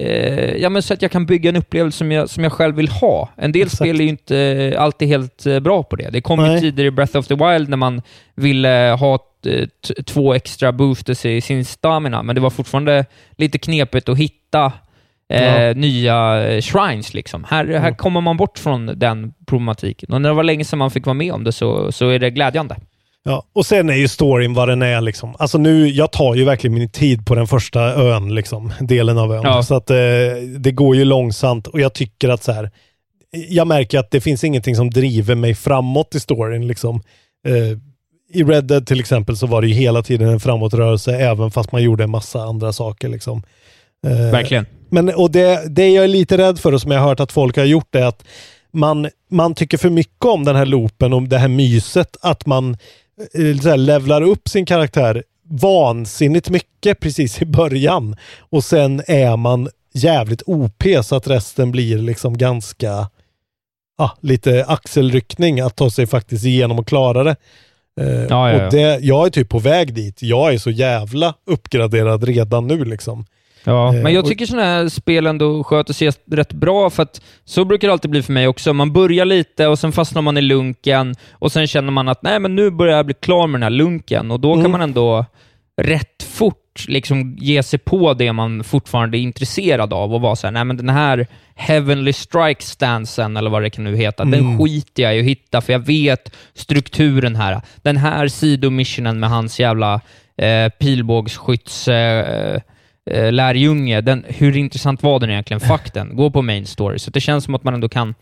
Eh, 0.00 0.54
ja, 0.56 0.68
men 0.68 0.82
så 0.82 0.94
att 0.94 1.02
jag 1.02 1.10
kan 1.10 1.26
bygga 1.26 1.48
en 1.48 1.56
upplevelse 1.56 1.98
som 1.98 2.12
jag, 2.12 2.30
som 2.30 2.44
jag 2.44 2.52
själv 2.52 2.76
vill 2.76 2.88
ha. 2.88 3.28
En 3.36 3.52
del 3.52 3.62
Exakt. 3.62 3.76
spel 3.76 4.00
är 4.00 4.04
ju 4.04 4.08
inte 4.10 4.74
alltid 4.78 5.08
helt 5.08 5.46
eh, 5.46 5.60
bra 5.60 5.82
på 5.82 5.96
det. 5.96 6.10
Det 6.10 6.20
kom 6.20 6.40
ju 6.40 6.46
Nej. 6.46 6.60
tider 6.60 6.84
i 6.84 6.90
Breath 6.90 7.16
of 7.18 7.26
the 7.26 7.34
Wild 7.34 7.68
när 7.68 7.76
man 7.76 8.02
ville 8.34 8.96
ha 9.00 9.18
två 10.06 10.34
extra 10.34 10.72
boosters 10.72 11.24
i 11.26 11.40
sin 11.40 11.64
stamina, 11.64 12.22
men 12.22 12.34
det 12.34 12.40
var 12.40 12.50
fortfarande 12.50 13.04
lite 13.36 13.58
knepigt 13.58 14.08
att 14.08 14.18
hitta 14.18 14.72
eh, 15.28 15.62
Ja. 15.62 15.72
nya 15.74 16.48
eh, 16.48 16.60
shrines. 16.60 17.14
Liksom. 17.14 17.44
Här, 17.44 17.66
här 17.66 17.74
Mm. 17.78 17.94
kommer 17.94 18.20
man 18.20 18.36
bort 18.36 18.58
från 18.58 18.86
den 18.98 19.32
problematiken. 19.46 20.12
Och 20.12 20.20
när 20.22 20.28
det 20.28 20.34
var 20.34 20.42
länge 20.42 20.64
sedan 20.64 20.78
man 20.78 20.90
fick 20.90 21.06
vara 21.06 21.14
med 21.14 21.32
om 21.32 21.44
det 21.44 21.52
så, 21.52 21.92
så 21.92 22.08
är 22.08 22.18
det 22.18 22.30
glädjande. 22.30 22.76
Ja, 23.24 23.44
och 23.52 23.66
sen 23.66 23.90
är 23.90 23.94
ju 23.94 24.08
storyn 24.08 24.54
vad 24.54 24.68
den 24.68 24.82
är 24.82 25.00
liksom. 25.00 25.36
Alltså 25.38 25.58
nu, 25.58 25.88
jag 25.88 26.12
tar 26.12 26.34
ju 26.34 26.44
verkligen 26.44 26.74
min 26.74 26.88
tid 26.88 27.26
på 27.26 27.34
den 27.34 27.46
första 27.46 27.80
ön 27.80 28.34
liksom, 28.34 28.72
delen 28.80 29.18
av 29.18 29.32
ön. 29.34 29.42
Ja. 29.44 29.62
Så 29.62 29.74
att 29.74 29.90
eh, 29.90 29.96
det 30.58 30.72
går 30.72 30.96
ju 30.96 31.04
långsamt 31.04 31.66
och 31.66 31.80
jag 31.80 31.92
tycker 31.92 32.28
att 32.28 32.42
så 32.42 32.52
här, 32.52 32.70
jag 33.48 33.66
märker 33.66 33.98
att 33.98 34.10
det 34.10 34.20
finns 34.20 34.44
ingenting 34.44 34.76
som 34.76 34.90
driver 34.90 35.34
mig 35.34 35.54
framåt 35.54 36.14
i 36.14 36.20
storyn 36.20 36.66
liksom. 36.66 37.02
Eh, 37.46 37.78
I 38.40 38.44
Red 38.44 38.64
Dead 38.64 38.86
till 38.86 39.00
exempel 39.00 39.36
så 39.36 39.46
var 39.46 39.62
det 39.62 39.68
ju 39.68 39.74
hela 39.74 40.02
tiden 40.02 40.28
en 40.28 40.40
framåtrörelse 40.40 41.16
även 41.16 41.50
fast 41.50 41.72
man 41.72 41.82
gjorde 41.82 42.04
en 42.04 42.10
massa 42.10 42.42
andra 42.42 42.72
saker 42.72 43.08
liksom. 43.08 43.42
Eh, 44.06 44.32
Verkligen. 44.32 44.66
men, 44.90 45.08
och 45.14 45.30
det, 45.30 45.62
det 45.68 45.90
jag 45.90 46.04
är 46.04 46.08
lite 46.08 46.38
rädd 46.38 46.58
för 46.58 46.74
och 46.74 46.80
som 46.80 46.90
jag 46.90 47.00
har 47.00 47.08
hört 47.08 47.20
att 47.20 47.32
folk 47.32 47.56
har 47.56 47.64
gjort 47.64 47.94
är 47.94 48.04
att 48.04 48.24
man, 48.72 49.08
man 49.30 49.54
tycker 49.54 49.78
för 49.78 49.90
mycket 49.90 50.24
om 50.24 50.44
den 50.44 50.56
här 50.56 50.66
loopen, 50.66 51.12
om 51.12 51.28
det 51.28 51.38
här 51.38 51.48
myset, 51.48 52.16
att 52.20 52.46
man 52.46 52.76
så 53.62 53.68
här, 53.68 53.76
levlar 53.76 54.22
upp 54.22 54.48
sin 54.48 54.66
karaktär 54.66 55.22
vansinnigt 55.48 56.50
mycket 56.50 57.00
precis 57.00 57.42
i 57.42 57.46
början. 57.46 58.16
Och 58.40 58.64
sen 58.64 59.02
är 59.06 59.36
man 59.36 59.68
jävligt 59.92 60.42
OP 60.46 60.82
så 61.04 61.16
att 61.16 61.28
resten 61.28 61.70
blir 61.70 61.98
liksom 61.98 62.38
ganska 62.38 63.08
ah, 63.98 64.10
lite 64.20 64.64
axelryckning 64.68 65.60
att 65.60 65.76
ta 65.76 65.90
sig 65.90 66.06
faktiskt 66.06 66.44
igenom 66.44 66.78
och 66.78 66.86
klara 66.86 67.24
det. 67.24 67.36
Eh, 68.00 68.06
Ja, 68.06 68.26
ja, 68.28 68.52
ja. 68.52 68.66
Och 68.66 68.72
det, 68.72 68.98
jag 69.00 69.26
är 69.26 69.30
typ 69.30 69.48
på 69.48 69.58
väg 69.58 69.94
dit. 69.94 70.22
Jag 70.22 70.54
är 70.54 70.58
så 70.58 70.70
jävla 70.70 71.34
uppgraderad 71.46 72.24
redan 72.24 72.66
nu 72.66 72.84
liksom. 72.84 73.26
Ja, 73.64 73.94
Eh, 73.94 74.02
men 74.02 74.14
jag 74.14 74.26
tycker 74.26 74.46
sådana 74.46 74.64
här 74.66 74.88
spel 74.88 75.26
ändå 75.26 75.64
sköter 75.64 75.92
sig 75.94 76.10
rätt 76.30 76.52
bra, 76.52 76.90
för 76.90 77.02
att 77.02 77.20
så 77.44 77.64
brukar 77.64 77.88
det 77.88 77.92
alltid 77.92 78.10
bli 78.10 78.22
för 78.22 78.32
mig 78.32 78.48
också. 78.48 78.72
Man 78.72 78.92
börjar 78.92 79.24
lite 79.24 79.66
och 79.66 79.78
sen 79.78 79.92
fastnar 79.92 80.22
man 80.22 80.36
i 80.38 80.40
lunken 80.40 81.14
och 81.32 81.52
sen 81.52 81.66
känner 81.66 81.90
man 81.90 82.08
att 82.08 82.22
nej, 82.22 82.38
men 82.40 82.54
nu 82.54 82.70
börjar 82.70 82.96
jag 82.96 83.06
bli 83.06 83.14
klar 83.14 83.46
med 83.46 83.60
den 83.60 83.62
här 83.62 83.70
lunken 83.70 84.30
och 84.30 84.40
då 84.40 84.52
Mm. 84.52 84.64
kan 84.64 84.70
man 84.70 84.80
ändå 84.80 85.24
rätt 85.82 86.22
fort 86.22 86.84
liksom 86.88 87.36
ge 87.40 87.62
sig 87.62 87.78
på 87.78 88.14
det 88.14 88.32
man 88.32 88.64
fortfarande 88.64 89.18
är 89.18 89.20
intresserad 89.20 89.92
av 89.92 90.14
och 90.14 90.20
vara 90.20 90.36
såhär, 90.36 90.52
nej 90.52 90.64
men 90.64 90.76
den 90.76 90.88
här 90.88 91.26
Heavenly 91.54 92.12
Strike 92.12 92.62
stansen, 92.62 93.36
eller 93.36 93.50
vad 93.50 93.62
det 93.62 93.70
kan 93.70 93.84
nu 93.84 93.96
heta, 93.96 94.24
den 94.24 94.34
Mm. 94.40 94.58
skiter 94.58 95.02
jag 95.02 95.16
i 95.16 95.20
att 95.20 95.26
hitta, 95.26 95.60
för 95.60 95.72
jag 95.72 95.80
vet 95.86 96.32
strukturen 96.54 97.36
här. 97.36 97.60
Den 97.82 97.96
här 97.96 98.28
sidomissionen 98.28 99.20
med 99.20 99.30
hans 99.30 99.60
jävla 99.60 100.00
eh, 100.36 100.68
pilbågsskydds... 100.68 101.88
Eh, 101.88 102.60
eh, 103.10 103.32
lärjunge, 103.32 104.00
den, 104.00 104.24
hur 104.28 104.56
intressant 104.56 105.02
var 105.02 105.20
den 105.20 105.30
egentligen? 105.30 105.60
Fuck 105.68 105.94
den, 105.94 106.16
gå 106.16 106.30
på 106.30 106.42
main 106.42 106.66
story. 106.66 106.98
Så 106.98 107.10
det 107.10 107.20
känns 107.20 107.44
som 107.44 107.54
att 107.54 107.64
man 107.64 107.74
ändå 107.74 107.88
kan 107.88 108.14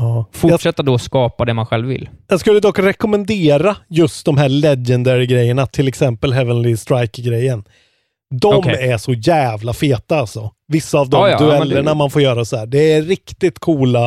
Ja. 0.00 0.24
Fortsätta 0.32 0.82
då 0.82 0.98
skapa 0.98 1.44
det 1.44 1.54
man 1.54 1.66
själv 1.66 1.88
vill. 1.88 2.08
jag 2.28 2.40
skulle 2.40 2.60
dock 2.60 2.78
rekommendera 2.78 3.76
just 3.88 4.26
de 4.26 4.36
här 4.38 4.48
legendary 4.48 5.26
grejerna, 5.26 5.66
till 5.66 5.88
exempel 5.88 6.32
Heavenly 6.32 6.76
Strike-grejen. 6.76 7.64
De 8.40 8.54
Okej. 8.56 8.90
är 8.90 8.98
så 8.98 9.12
jävla 9.12 9.72
feta 9.72 10.18
alltså. 10.18 10.50
Vissa 10.68 10.98
av 10.98 11.08
de 11.10 11.16
Ja, 11.20 11.28
ja, 11.30 11.38
duellerna 11.38 11.90
det- 11.90 11.96
man 11.96 12.10
får 12.10 12.22
göra 12.22 12.44
så 12.44 12.56
här. 12.56 12.66
Det 12.66 12.92
är 12.92 13.02
riktigt 13.02 13.58
coola, 13.58 14.06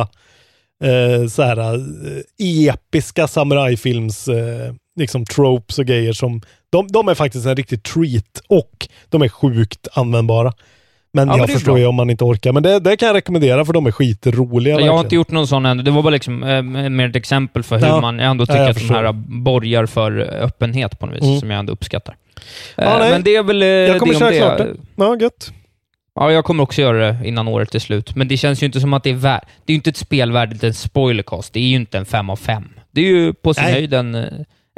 eh, 0.84 1.28
så 1.28 1.42
här, 1.42 1.74
eh, 1.74 2.68
episka 2.68 3.28
samurajfilms 3.28 4.28
eh, 4.28 4.74
liksom 4.98 5.24
tropes 5.24 5.78
och 5.78 5.84
grejer 5.86 6.12
som 6.12 6.40
de, 6.72 6.88
de 6.88 7.08
är 7.08 7.14
faktiskt 7.14 7.46
en 7.46 7.56
riktig 7.56 7.82
treat 7.82 8.42
och 8.48 8.88
de 9.08 9.22
är 9.22 9.28
sjukt 9.28 9.88
användbara. 9.92 10.52
Men 11.14 11.28
Ja, 11.28 11.32
men 11.32 11.38
jag 11.38 11.48
det 11.48 11.52
är 11.52 11.54
förstår 11.54 11.78
ju 11.78 11.86
om 11.86 11.94
man 11.94 12.10
inte 12.10 12.24
orkar. 12.24 12.52
Men 12.52 12.62
det, 12.62 12.78
det 12.80 12.96
kan 12.96 13.06
jag 13.06 13.14
rekommendera 13.16 13.64
för 13.64 13.72
de 13.72 13.86
är 13.86 13.90
skitroliga. 13.92 14.80
Jag 14.80 14.92
har 14.92 15.00
inte 15.00 15.14
gjort 15.14 15.30
någon 15.30 15.46
sån 15.46 15.66
ännu. 15.66 15.82
Det 15.82 15.90
var 15.90 16.02
bara 16.02 16.10
liksom 16.10 16.42
eh, 16.42 16.62
mer 16.90 17.08
ett 17.08 17.16
exempel 17.16 17.62
för 17.62 17.76
hur 17.78 17.86
Ja. 17.86 18.00
man 18.00 18.20
ändå 18.20 18.46
tycker 18.46 18.70
att 18.70 18.76
de 18.76 18.90
här 18.90 19.12
borgar 19.42 19.86
för 19.86 20.18
öppenhet 20.20 20.98
på 20.98 21.06
något 21.06 21.16
vis, 21.16 21.22
Mm. 21.22 21.40
som 21.40 21.50
jag 21.50 21.58
ändå 21.58 21.72
uppskattar. 21.72 22.16
Ja, 22.76 23.04
Eh, 23.04 23.10
men 23.10 23.22
det 23.22 23.36
är 23.36 23.42
väl 23.42 23.62
eh, 23.62 23.68
Jag 23.68 23.98
kommer 23.98 24.12
det 24.12 24.18
köra 24.18 24.28
om 24.30 24.56
klart 24.56 24.58
det. 24.58 24.76
Ja, 24.96 25.16
gött. 25.20 25.52
Ja, 26.14 26.32
jag 26.32 26.44
kommer 26.44 26.62
också 26.62 26.80
göra 26.80 27.12
det 27.12 27.28
innan 27.28 27.48
året 27.48 27.74
är 27.74 27.78
slut. 27.78 28.16
Men 28.16 28.28
det 28.28 28.36
känns 28.36 28.62
ju 28.62 28.66
inte 28.66 28.80
som 28.80 28.92
att 28.94 29.02
det 29.04 29.10
är 29.10 29.14
värt... 29.14 29.42
Det 29.64 29.70
är 29.70 29.74
ju 29.74 29.76
inte 29.76 29.90
ett 29.90 29.96
spel 29.96 30.32
värdigt 30.32 30.64
en 30.64 30.74
spoilercast. 30.74 31.52
Det 31.52 31.60
är 31.60 31.64
ju 31.66 31.76
inte 31.76 31.98
en 31.98 32.04
fem 32.04 32.30
av 32.30 32.36
fem. 32.36 32.68
Det 32.90 33.00
är 33.00 33.04
ju 33.04 33.32
på 33.32 33.54
sin 33.54 33.64
Nej. 33.64 33.72
höjd 33.72 33.94
en, 33.94 34.14
eh, 34.14 34.24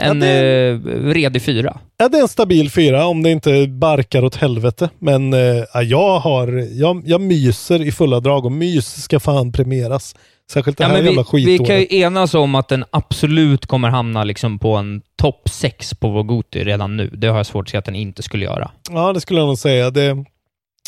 en 0.02 0.22
Ja, 0.22 0.26
det- 0.26 0.68
eh, 0.70 0.78
redig 1.12 1.42
fyra. 1.42 1.78
Ja, 1.96 2.08
det 2.08 2.18
är 2.18 2.22
en 2.22 2.28
stabil 2.28 2.70
fyra 2.70 3.06
om 3.06 3.22
det 3.22 3.30
inte 3.30 3.66
barkar 3.66 4.24
åt 4.24 4.34
helvete. 4.36 4.88
Men 4.98 5.32
eh, 5.32 5.64
ja, 5.74 5.82
jag, 5.82 6.18
har, 6.18 6.68
jag, 6.72 7.02
jag 7.06 7.20
myser 7.20 7.82
i 7.82 7.92
fulla 7.92 8.20
drag 8.20 8.44
och 8.44 8.52
mys 8.52 9.02
ska 9.02 9.20
fan 9.20 9.52
premieras. 9.52 10.16
Särskilt 10.52 10.78
det 10.78 10.84
Ja, 10.84 10.88
här 10.88 10.96
jävla 11.02 11.10
vi, 11.32 11.44
vi 11.44 11.56
kan 11.58 11.66
skitåret. 11.66 11.92
ju 11.92 11.98
enas 11.98 12.34
om 12.34 12.54
att 12.54 12.68
den 12.68 12.84
absolut 12.90 13.66
kommer 13.66 13.88
hamna 13.88 14.24
liksom 14.24 14.58
på 14.58 14.74
en 14.76 15.02
topp 15.16 15.48
sex 15.48 15.94
på 15.94 16.08
vår 16.08 16.22
Goti 16.22 16.64
redan 16.64 16.96
nu. 16.96 17.10
Det 17.14 17.26
har 17.26 17.36
jag 17.36 17.46
svårt 17.46 17.66
att 17.66 17.70
se 17.70 17.76
att 17.76 17.84
den 17.84 17.94
inte 17.94 18.22
skulle 18.22 18.44
göra. 18.44 18.70
Ja, 18.90 19.12
det 19.12 19.20
skulle 19.20 19.40
jag 19.40 19.46
nog 19.46 19.58
säga. 19.58 19.90
Det, 19.90 20.24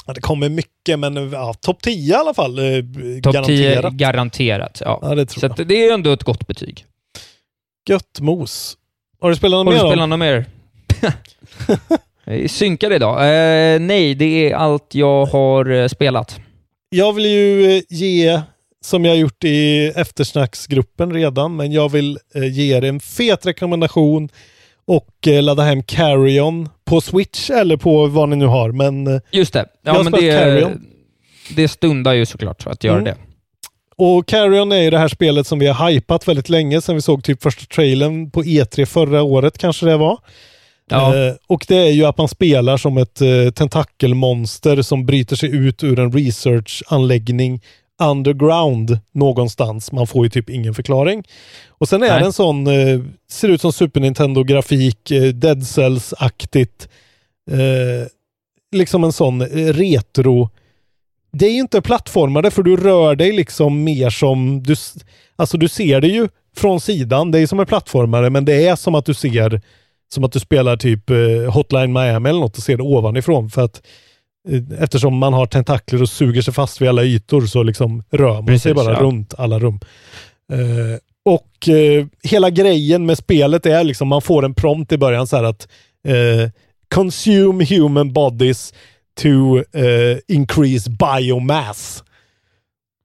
ja, 0.07 0.13
det 0.13 0.21
kommer 0.21 0.49
mycket, 0.49 0.99
men 0.99 1.33
ja, 1.33 1.55
topp 1.61 1.83
10 1.83 2.13
i 2.13 2.15
alla 2.15 2.35
fall. 2.35 2.59
Eh, 2.59 2.65
Topp 2.65 2.83
10 3.23 3.33
garanterat. 3.33 3.93
garanterat. 3.93 4.83
Ja. 4.85 4.99
Ja, 5.03 5.15
det 5.15 5.27
tror 5.27 5.41
Så 5.41 5.55
jag. 5.59 5.69
det 5.69 5.87
är 5.89 5.95
ändå 5.95 6.13
ett 6.13 6.25
gott 6.25 6.47
betyg. 6.47 6.85
Gött 7.89 8.21
mos. 8.21 8.77
Har 9.21 9.31
du 9.31 9.37
spelat 9.37 9.57
Har 9.57 9.65
något 9.65 9.75
du 9.75 9.79
mer? 9.83 9.89
spelat 9.91 10.03
då? 10.03 10.07
något 10.07 10.19
mer? 10.19 10.45
Jag 12.29 12.37
är 12.37 12.49
Synkad 12.49 12.93
idag? 12.93 13.15
Eh, 13.19 13.81
nej, 13.81 14.15
det 14.15 14.51
är 14.51 14.55
allt 14.57 14.95
jag 14.95 15.27
har 15.27 15.71
eh, 15.71 15.89
spelat. 15.89 16.41
Jag 16.91 17.13
vill 17.13 17.27
ju 17.27 17.77
eh, 17.77 17.83
ge, 17.89 18.41
som 18.85 19.05
jag 19.05 19.17
gjort 19.17 19.45
i 19.45 19.87
eftersnacksgruppen 19.97 21.13
redan, 21.13 21.57
men 21.57 21.73
jag 21.73 21.89
vill 21.89 22.19
eh, 22.35 22.45
ge 22.53 22.77
er 22.77 22.85
en 22.85 23.01
fet 23.01 23.47
rekommendation 23.47 24.29
och 24.87 25.29
eh, 25.29 25.43
ladda 25.43 25.63
hem 25.63 25.83
Carrion 25.83 26.69
på 26.85 27.01
Switch 27.01 27.51
eller 27.51 27.77
på 27.77 28.07
vad 28.07 28.29
ni 28.29 28.37
nu 28.37 28.47
har. 28.47 28.73
Men, 28.73 29.07
eh, 29.07 29.21
Just 29.33 29.53
det. 29.53 29.67
Jag 29.83 29.93
har 29.93 29.99
Ja, 29.99 30.03
men 30.03 30.13
spelat 30.13 30.37
det, 30.37 30.39
Carrion. 30.61 30.87
det 31.57 31.69
stundar 31.69 32.13
ju 32.13 32.27
såklart 32.27 32.67
att 32.67 32.85
göra 32.85 32.99
Mm. 32.99 33.05
det. 33.05 33.17
Och 33.99 34.27
Carrion 34.27 34.73
är 34.73 34.83
ju 34.83 34.91
det 34.91 34.99
här 34.99 35.09
spelet 35.09 35.47
som 35.47 35.59
vi 35.59 35.67
har 35.67 35.91
hypat 35.91 36.29
väldigt 36.29 36.49
länge 36.49 36.81
sedan 36.81 36.95
vi 36.95 37.03
såg 37.03 37.25
typ 37.25 37.43
första 37.43 37.75
trailern 37.75 38.31
på 38.31 38.43
E3 38.43 38.85
förra 38.85 39.23
året 39.23 39.59
kanske 39.59 39.87
det 39.87 39.97
var. 39.97 40.19
Ja. 40.91 41.17
Eh, 41.17 41.35
och 41.47 41.65
det 41.69 41.77
är 41.77 41.91
ju 41.91 42.05
att 42.05 42.19
man 42.19 42.29
spelar 42.29 42.77
som 42.77 42.99
ett 42.99 43.21
eh, 43.21 43.51
tentakelmonster 43.55 44.83
som 44.83 45.07
bryter 45.07 45.37
sig 45.37 45.57
ut 45.57 45.85
ur 45.85 45.99
en 45.99 46.13
researchanläggning 46.13 47.61
underground 48.03 48.99
någonstans. 49.13 49.93
Man 49.93 50.07
får 50.07 50.25
ju 50.25 50.31
typ 50.31 50.51
ingen 50.51 50.75
förklaring. 50.75 51.25
Och 51.69 51.89
sen 51.89 52.03
är 52.03 52.09
Nej. 52.09 52.21
det 52.21 52.27
en 52.27 52.33
sån, 52.33 52.67
eh, 52.67 53.01
ser 53.31 53.49
ut 53.49 53.61
som 53.61 53.73
Super 53.73 54.01
Nintendo-grafik, 54.01 55.11
eh, 55.11 55.23
Dead 55.23 55.63
Cells-aktigt. 55.63 56.89
Eh, 57.51 58.09
liksom 58.73 59.05
en 59.05 59.13
sån 59.13 59.41
eh, 59.41 59.73
retro. 59.73 60.51
Det 61.39 61.47
är 61.47 61.53
ju 61.53 61.61
inte 61.61 61.83
plattformade 61.83 62.51
för 62.51 62.63
du 62.63 62.77
rör 62.77 63.17
dig 63.17 63.33
liksom 63.33 63.85
mer 63.85 64.11
som, 64.11 64.63
du, 64.63 64.75
alltså 65.37 65.59
du 65.59 65.69
ser 65.69 66.01
det 66.01 66.09
ju 66.09 66.29
från 66.57 66.81
sidan. 66.81 67.31
Det 67.31 67.39
är 67.39 67.47
som 67.47 67.61
en 67.61 67.67
plattformare 67.67 68.31
men 68.31 68.45
det 68.45 68.67
är 68.67 68.77
som 68.77 68.95
att 68.95 69.07
du 69.07 69.15
ser 69.15 69.61
som 70.09 70.25
att 70.25 70.33
du 70.33 70.41
spelar 70.41 70.77
typ 70.77 71.11
eh, 71.11 71.53
Hotline 71.53 71.93
Miami 71.93 72.29
eller 72.29 72.41
något 72.41 72.57
och 72.57 72.63
ser 72.63 72.77
det 72.77 72.83
ovanifrån. 72.83 73.51
För 73.51 73.65
att 73.65 73.83
eh, 74.49 74.83
eftersom 74.83 75.19
man 75.19 75.33
har 75.33 75.47
tentakler 75.47 76.03
och 76.03 76.09
suger 76.09 76.43
sig 76.43 76.55
fast 76.55 76.81
vid 76.81 76.89
alla 76.89 77.05
ytor 77.05 77.47
så 77.47 77.63
liksom 77.63 78.03
rör 78.11 78.35
man 78.35 78.47
sig 78.47 78.55
Precis, 78.55 78.75
bara 78.75 78.93
ja. 78.93 79.01
runt 79.01 79.35
alla 79.39 79.59
rum. 79.59 79.81
Eh, 80.53 80.99
och 81.25 81.69
eh, 81.69 82.07
hela 82.23 82.51
grejen 82.51 83.07
med 83.07 83.19
spelet 83.19 83.67
är 83.67 83.85
liksom 83.85 84.09
man 84.09 84.23
får 84.23 84.45
en 84.45 84.55
prompt 84.55 84.93
i 84.93 84.99
början 84.99 85.27
så 85.27 85.37
här 85.37 85.45
att 85.45 85.69
consume 86.95 87.65
human 87.65 88.13
bodies 88.13 88.73
to 89.21 89.59
eh, 89.59 90.19
increase 90.29 90.91
biomass. 90.91 92.05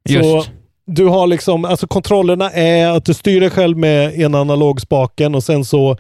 Så 0.09 0.13
Just. 0.13 0.51
du 0.85 1.05
har 1.05 1.27
liksom, 1.27 1.65
alltså 1.65 1.88
kontrollerna 1.88 2.51
är 2.51 2.88
att 2.88 3.05
du 3.05 3.13
styr 3.13 3.39
dig 3.39 3.49
själv 3.49 3.77
med 3.77 4.19
ena 4.19 4.39
analogspaken 4.39 5.35
och 5.35 5.43
sen 5.43 5.65
så 5.65 5.91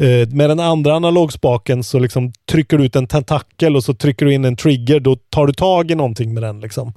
eh, 0.00 0.28
med 0.28 0.50
den 0.50 0.60
andra 0.60 0.94
analogspaken 0.94 1.84
så 1.84 1.98
liksom 1.98 2.32
trycker 2.50 2.78
du 2.78 2.84
ut 2.84 2.96
en 2.96 3.06
tentakel 3.06 3.76
och 3.76 3.84
så 3.84 3.94
trycker 3.94 4.26
du 4.26 4.34
in 4.34 4.44
en 4.44 4.56
trigger. 4.56 5.00
Då 5.00 5.16
tar 5.16 5.46
du 5.46 5.52
tag 5.52 5.90
i 5.90 5.94
någonting 5.94 6.34
med 6.34 6.42
den 6.42 6.60
liksom. 6.60 6.92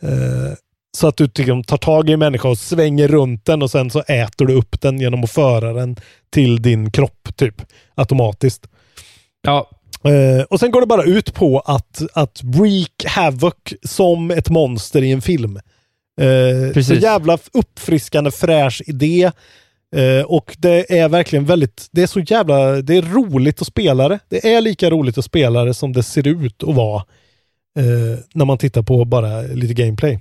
Eh, 0.00 0.54
så 0.96 1.08
att 1.08 1.16
du 1.16 1.24
liksom 1.24 1.64
tar 1.64 1.76
tag 1.76 2.10
i 2.10 2.12
en 2.12 2.18
människa 2.18 2.48
och 2.48 2.58
svänger 2.58 3.08
runt 3.08 3.44
den 3.44 3.62
och 3.62 3.70
sen 3.70 3.90
så 3.90 4.00
äter 4.00 4.46
du 4.46 4.54
upp 4.54 4.80
den 4.80 5.00
genom 5.00 5.24
att 5.24 5.30
föra 5.30 5.72
den 5.72 5.96
till 6.30 6.62
din 6.62 6.90
kropp 6.90 7.28
typ 7.36 7.62
automatiskt. 7.94 8.66
Ja, 9.42 9.70
Eh, 10.08 10.42
och 10.42 10.60
sen 10.60 10.70
går 10.70 10.80
det 10.80 10.86
bara 10.86 11.04
ut 11.04 11.34
på 11.34 11.60
att, 11.60 12.02
att 12.12 12.40
wreak 12.42 13.04
havoc 13.06 13.54
som 13.82 14.30
ett 14.30 14.50
monster 14.50 15.02
i 15.02 15.12
en 15.12 15.22
film. 15.22 15.56
Eh, 16.20 16.68
så 16.68 16.74
Precis. 16.74 17.02
jävla 17.02 17.38
uppfriskande 17.52 18.30
fräsch 18.30 18.82
idé. 18.86 19.30
Eh, 19.96 20.24
och 20.26 20.56
det 20.58 20.98
är 20.98 21.08
verkligen 21.08 21.44
väldigt, 21.44 21.88
det 21.90 22.02
är 22.02 22.06
så 22.06 22.20
jävla, 22.20 22.82
det 22.82 22.96
är 22.96 23.02
roligt 23.02 23.60
att 23.60 23.66
spela 23.66 24.08
det. 24.08 24.18
Det 24.28 24.54
är 24.54 24.60
lika 24.60 24.90
roligt 24.90 25.18
att 25.18 25.24
spela 25.24 25.64
det 25.64 25.74
som 25.74 25.92
det 25.92 26.02
ser 26.02 26.26
ut 26.26 26.62
att 26.62 26.74
vara. 26.74 27.02
Eh, 27.78 28.18
när 28.34 28.44
man 28.44 28.58
tittar 28.58 28.82
på 28.82 29.04
bara 29.04 29.42
lite 29.42 29.74
gameplay. 29.74 30.20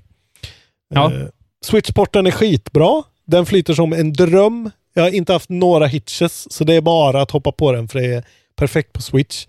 Ja. 0.93 1.13
Eh, 1.13 1.27
Switchporten 1.65 2.27
är 2.27 2.31
skitbra. 2.31 3.03
Den 3.25 3.45
flyter 3.45 3.73
som 3.73 3.93
en 3.93 4.13
dröm. 4.13 4.71
Jag 4.93 5.03
har 5.03 5.09
inte 5.09 5.33
haft 5.33 5.49
några 5.49 5.85
hitches, 5.85 6.53
så 6.53 6.63
det 6.63 6.73
är 6.73 6.81
bara 6.81 7.21
att 7.21 7.31
hoppa 7.31 7.51
på 7.51 7.71
den 7.71 7.87
för 7.87 7.99
det 7.99 8.05
är 8.05 8.23
perfekt 8.55 8.93
på 8.93 9.01
Switch. 9.01 9.45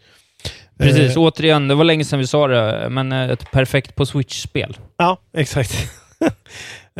Precis. 0.78 1.16
Eh, 1.16 1.22
Återigen, 1.22 1.68
det 1.68 1.74
var 1.74 1.84
länge 1.84 2.04
sedan 2.04 2.18
vi 2.18 2.26
sa 2.26 2.46
det, 2.46 2.88
men 2.90 3.12
eh, 3.12 3.30
ett 3.30 3.50
perfekt 3.50 3.94
på 3.94 4.06
Switch-spel. 4.06 4.76
Ja, 4.96 5.18
exakt. 5.36 5.72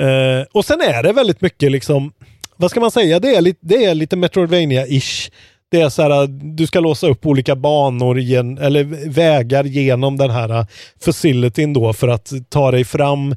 Eh, 0.01 0.47
och 0.53 0.65
sen 0.65 0.81
är 0.81 1.03
det 1.03 1.13
väldigt 1.13 1.41
mycket 1.41 1.73
liksom, 1.73 2.13
vad 2.57 2.71
ska 2.71 2.81
man 2.81 2.91
säga, 2.91 3.21
det 3.21 3.37
är 3.37 3.41
lite, 3.41 3.59
det 3.63 3.85
är 3.85 3.95
lite 3.95 4.17
Metroidvania-ish. 4.17 5.31
Det 5.71 5.81
är 5.81 5.89
så 5.89 6.03
här, 6.03 6.27
du 6.57 6.67
ska 6.67 6.81
låsa 6.81 7.09
upp 7.09 7.27
olika 7.27 7.57
banor, 7.57 8.21
gen, 8.21 8.59
eller 8.59 8.85
vägar 9.11 9.65
genom 9.65 10.17
den 10.17 10.31
här 10.31 10.59
eh, 10.59 10.67
facilityn 11.05 11.73
då 11.73 11.93
för 11.93 12.09
att 12.09 12.33
ta 12.49 12.71
dig 12.71 12.85
fram 12.85 13.37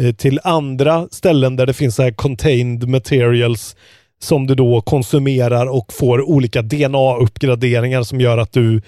eh, 0.00 0.14
till 0.14 0.40
andra 0.44 1.08
ställen 1.10 1.56
där 1.56 1.66
det 1.66 1.74
finns 1.74 1.94
så 1.94 2.02
här 2.02 2.12
contained 2.12 2.88
materials 2.88 3.76
som 4.20 4.46
du 4.46 4.54
då 4.54 4.80
konsumerar 4.80 5.66
och 5.66 5.92
får 5.92 6.28
olika 6.28 6.62
DNA-uppgraderingar 6.62 8.02
som 8.02 8.20
gör 8.20 8.38
att 8.38 8.52
du 8.52 8.82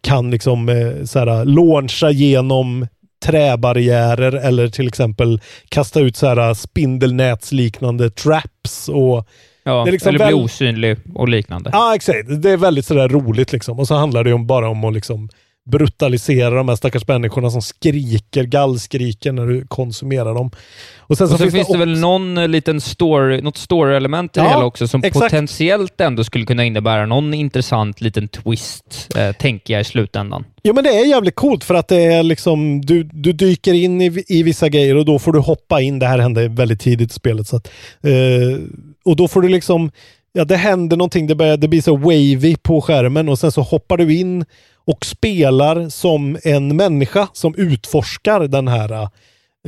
kan 0.00 0.30
liksom 0.30 0.68
eh, 0.68 1.04
så 1.04 1.18
här, 1.18 1.44
launcha 1.44 2.10
genom 2.10 2.86
träbarriärer 3.24 4.32
eller 4.32 4.68
till 4.68 4.88
exempel 4.88 5.40
kasta 5.68 6.00
ut 6.00 6.16
så 6.16 6.26
här 6.26 6.54
spindelnätsliknande 6.54 8.10
traps 8.10 8.88
och 8.88 9.28
Ja, 9.64 9.84
liksom 9.84 10.08
eller 10.08 10.18
bli 10.18 10.24
väl- 10.24 10.44
osynlig 10.44 10.96
och 11.14 11.28
liknande. 11.28 11.70
Ja, 11.72 11.94
exakt. 11.94 12.42
Det 12.42 12.50
är 12.50 12.56
väldigt 12.56 12.86
sådär 12.86 13.08
roligt 13.08 13.52
liksom. 13.52 13.78
Och 13.78 13.88
så 13.88 13.94
handlar 13.94 14.24
det 14.24 14.30
ju 14.30 14.34
om 14.34 14.46
bara 14.46 14.68
om 14.68 14.84
att 14.84 14.94
liksom 14.94 15.28
brutalisera 15.70 16.50
de 16.54 16.68
här 16.68 16.76
stackars 16.76 17.08
människorna 17.08 17.50
som 17.50 17.62
skriker, 17.62 18.44
gallskriker 18.44 19.32
när 19.32 19.46
du 19.46 19.66
konsumerar 19.66 20.34
dem. 20.34 20.50
Och 20.98 21.18
sen 21.18 21.24
Och 21.24 21.30
så 21.30 21.38
finns 21.38 21.52
det 21.54 21.60
också- 21.60 21.78
väl 21.78 21.98
någon 22.00 22.38
eh, 22.38 22.48
liten 22.48 22.80
story, 22.80 23.40
något 23.42 23.56
story-element 23.56 24.36
i 24.36 24.40
det 24.40 24.46
Ja, 24.46 24.50
hela 24.52 24.64
också 24.64 24.88
som 24.88 25.04
exakt. 25.04 25.24
potentiellt 25.24 26.00
ändå 26.00 26.24
skulle 26.24 26.46
kunna 26.46 26.64
innebära 26.64 27.06
någon 27.06 27.34
intressant 27.34 28.00
liten 28.00 28.28
twist, 28.28 29.08
eh, 29.16 29.32
tänker 29.32 29.74
jag 29.74 29.80
i 29.80 29.84
slutändan. 29.84 30.44
Jo 30.62 30.74
men 30.74 30.84
det 30.84 30.90
är 30.90 31.06
jävligt 31.06 31.34
coolt 31.34 31.64
för 31.64 31.74
att 31.74 31.88
det 31.88 32.02
är 32.04 32.22
liksom, 32.22 32.80
du, 32.80 33.02
du 33.12 33.32
dyker 33.32 33.72
in 33.74 34.00
i, 34.02 34.24
i 34.28 34.42
vissa 34.42 34.68
grejer 34.68 34.96
och 34.96 35.04
då 35.04 35.18
får 35.18 35.32
du 35.32 35.38
hoppa 35.38 35.80
in. 35.80 35.98
Det 35.98 36.06
här 36.06 36.18
hände 36.18 36.48
väldigt 36.48 36.80
tidigt 36.80 37.10
i 37.10 37.14
spelet. 37.14 37.46
Så 37.48 37.56
att, 37.56 37.66
eh, 38.02 38.58
och 39.04 39.16
då 39.16 39.28
får 39.28 39.42
du 39.42 39.48
liksom, 39.48 39.90
ja 40.32 40.44
det 40.44 40.56
händer 40.56 40.96
någonting, 40.96 41.26
det, 41.26 41.34
börjar, 41.34 41.56
det 41.56 41.68
blir 41.68 41.82
så 41.82 41.96
wavy 41.96 42.56
på 42.62 42.80
skärmen 42.80 43.28
och 43.28 43.38
sen 43.38 43.52
så 43.52 43.60
hoppar 43.60 43.96
du 43.96 44.14
in 44.14 44.44
och 44.84 45.04
spelar 45.06 45.88
som 45.88 46.38
en 46.42 46.76
människa 46.76 47.28
som 47.32 47.54
utforskar 47.54 48.40
den 48.40 48.68
här 48.68 49.08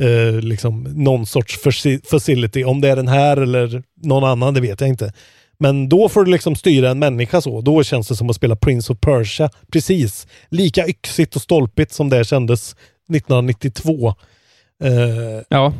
eh, 0.01 0.39
liksom 0.41 0.83
någon 0.83 1.25
sorts 1.25 1.59
facility. 2.09 2.63
Om 2.63 2.81
det 2.81 2.89
är 2.89 2.95
den 2.95 3.07
här 3.07 3.37
eller 3.37 3.83
någon 4.03 4.23
annan, 4.23 4.53
det 4.53 4.61
vet 4.61 4.81
jag 4.81 4.89
inte. 4.89 5.13
Men 5.57 5.89
då 5.89 6.09
får 6.09 6.23
du 6.25 6.31
liksom 6.31 6.55
styra 6.55 6.89
en 6.89 6.99
människa 6.99 7.41
så. 7.41 7.61
Då 7.61 7.83
känns 7.83 8.07
det 8.07 8.15
som 8.15 8.29
att 8.29 8.35
spela 8.35 8.55
Prince 8.55 8.93
of 8.93 8.99
Persia. 8.99 9.49
Precis. 9.71 10.27
Lika 10.49 10.87
yxigt 10.87 11.35
och 11.35 11.41
stolpigt 11.41 11.93
som 11.93 12.09
det 12.09 12.23
kändes 12.23 12.75
1992. 13.09 14.13
Eh, 14.83 15.43
Ja 15.49 15.73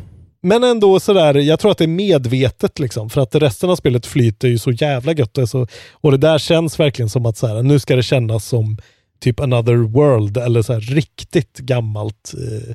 men 0.46 0.64
ändå 0.64 1.00
sådär, 1.00 1.34
jag 1.34 1.60
tror 1.60 1.70
att 1.70 1.78
det 1.78 1.84
är 1.84 1.88
medvetet 1.88 2.78
liksom. 2.78 3.10
För 3.10 3.20
att 3.20 3.34
resten 3.34 3.70
av 3.70 3.76
spelet 3.76 4.06
flyter 4.06 4.48
ju 4.48 4.58
så 4.58 4.70
jävla 4.70 5.12
gött. 5.12 5.38
Är 5.38 5.46
Så, 5.46 5.66
och 5.92 6.10
det 6.10 6.16
där 6.18 6.38
känns 6.38 6.80
verkligen 6.80 7.08
som 7.08 7.26
att 7.26 7.36
så 7.36 7.46
här, 7.46 7.62
nu 7.62 7.78
ska 7.78 7.96
det 7.96 8.02
kännas 8.02 8.44
som 8.44 8.76
typ 9.20 9.40
another 9.40 9.74
world 9.74 10.36
eller 10.36 10.62
så 10.62 10.72
här 10.72 10.80
riktigt 10.80 11.58
gammalt. 11.58 12.32
Eh, 12.34 12.74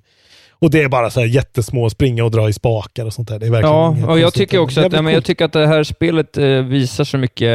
och 0.59 0.71
det 0.71 0.81
är 0.81 0.87
bara 0.89 1.09
så 1.09 1.19
här 1.19 1.27
jättesmå, 1.27 1.89
springa 1.89 2.23
och 2.25 2.31
dra 2.31 2.49
i 2.49 2.53
spakar 2.53 3.05
och 3.05 3.13
sånt 3.13 3.27
där. 3.27 3.39
Det 3.39 3.45
är 3.45 3.51
verkligen 3.51 3.75
Ja, 3.75 4.11
och 4.11 4.19
jag 4.19 4.33
tycker 4.33 4.59
också 4.59 4.81
att, 4.81 4.93
ja, 4.93 5.01
men 5.01 5.13
jag 5.13 5.25
tycker 5.25 5.45
att 5.45 5.53
det 5.53 5.67
här 5.67 5.83
spelet 5.83 6.37
eh, 6.37 6.45
visar 6.47 7.03
så 7.03 7.17
mycket, 7.17 7.47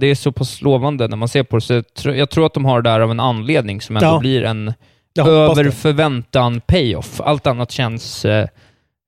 det 0.00 0.06
är 0.06 0.14
så 0.14 0.32
pass 0.32 0.62
lovande 0.62 1.08
när 1.08 1.16
man 1.16 1.28
ser 1.28 1.42
på 1.42 1.56
det, 1.56 1.60
så 1.62 1.72
jag, 1.72 1.94
tror- 1.94 2.14
jag 2.14 2.30
tror 2.30 2.46
att 2.46 2.54
de 2.54 2.64
har 2.64 2.82
det 2.82 2.90
där 2.90 3.00
av 3.00 3.10
en 3.10 3.20
anledning 3.20 3.80
som 3.80 3.96
ändå 3.96 4.06
Ja. 4.08 4.18
blir 4.18 4.42
en 4.44 4.72
över 5.18 5.70
förväntan 5.70 6.60
payoff. 6.60 7.20
Allt 7.20 7.46
annat 7.46 7.70
känns 7.70 8.24
eh, 8.24 8.46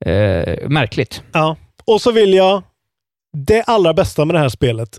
eh, 0.07 0.69
märkligt. 0.69 1.23
Ja, 1.33 1.57
och 1.85 2.01
så 2.01 2.13
vill 2.13 2.35
jag 2.35 2.63
det 3.33 3.63
allra 3.63 3.95
bästa 3.95 4.25
med 4.25 4.35
det 4.35 4.41
här 4.41 4.49
spelet, 4.49 4.99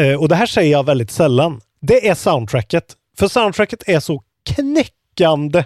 eh, 0.00 0.14
och 0.14 0.28
det 0.28 0.34
här 0.34 0.46
säger 0.46 0.72
jag 0.72 0.86
väldigt 0.86 1.10
sällan, 1.10 1.60
det 1.80 2.08
är 2.08 2.14
soundtracket. 2.14 2.96
För 3.18 3.28
soundtracket 3.28 3.88
är 3.88 4.00
så 4.00 4.22
knäckande 4.44 5.64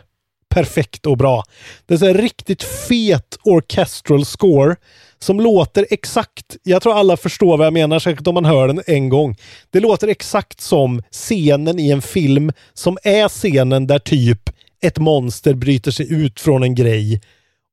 perfekt 0.49 1.07
och 1.07 1.17
bra. 1.17 1.45
Det 1.87 1.95
är 1.95 1.99
så 1.99 2.13
riktigt 2.13 2.63
fet 2.63 3.39
orchestral 3.45 4.25
score 4.25 4.77
som 5.19 5.41
låter 5.41 5.87
exakt, 5.91 6.57
jag 6.63 6.83
tror 6.83 6.95
alla 6.95 7.17
förstår 7.17 7.57
vad 7.57 7.67
jag 7.67 7.73
menar, 7.73 7.99
säkert 7.99 8.27
om 8.27 8.35
man 8.35 8.45
hör 8.45 8.69
den 8.69 8.83
en 8.87 9.09
gång. 9.09 9.37
Det 9.71 9.81
låter 9.81 10.09
exakt 10.09 10.61
som 10.61 11.03
scenen 11.11 11.79
i 11.79 11.91
en 11.91 12.03
film 12.03 12.53
som 12.75 12.99
är 13.03 13.29
scenen 13.29 13.87
där 13.87 13.99
typ 13.99 14.51
ett 14.83 14.99
monster 14.99 15.55
bryter 15.55 15.91
sig 15.91 16.13
ut 16.13 16.41
från 16.41 16.63
en 16.63 16.75
grej 16.75 17.21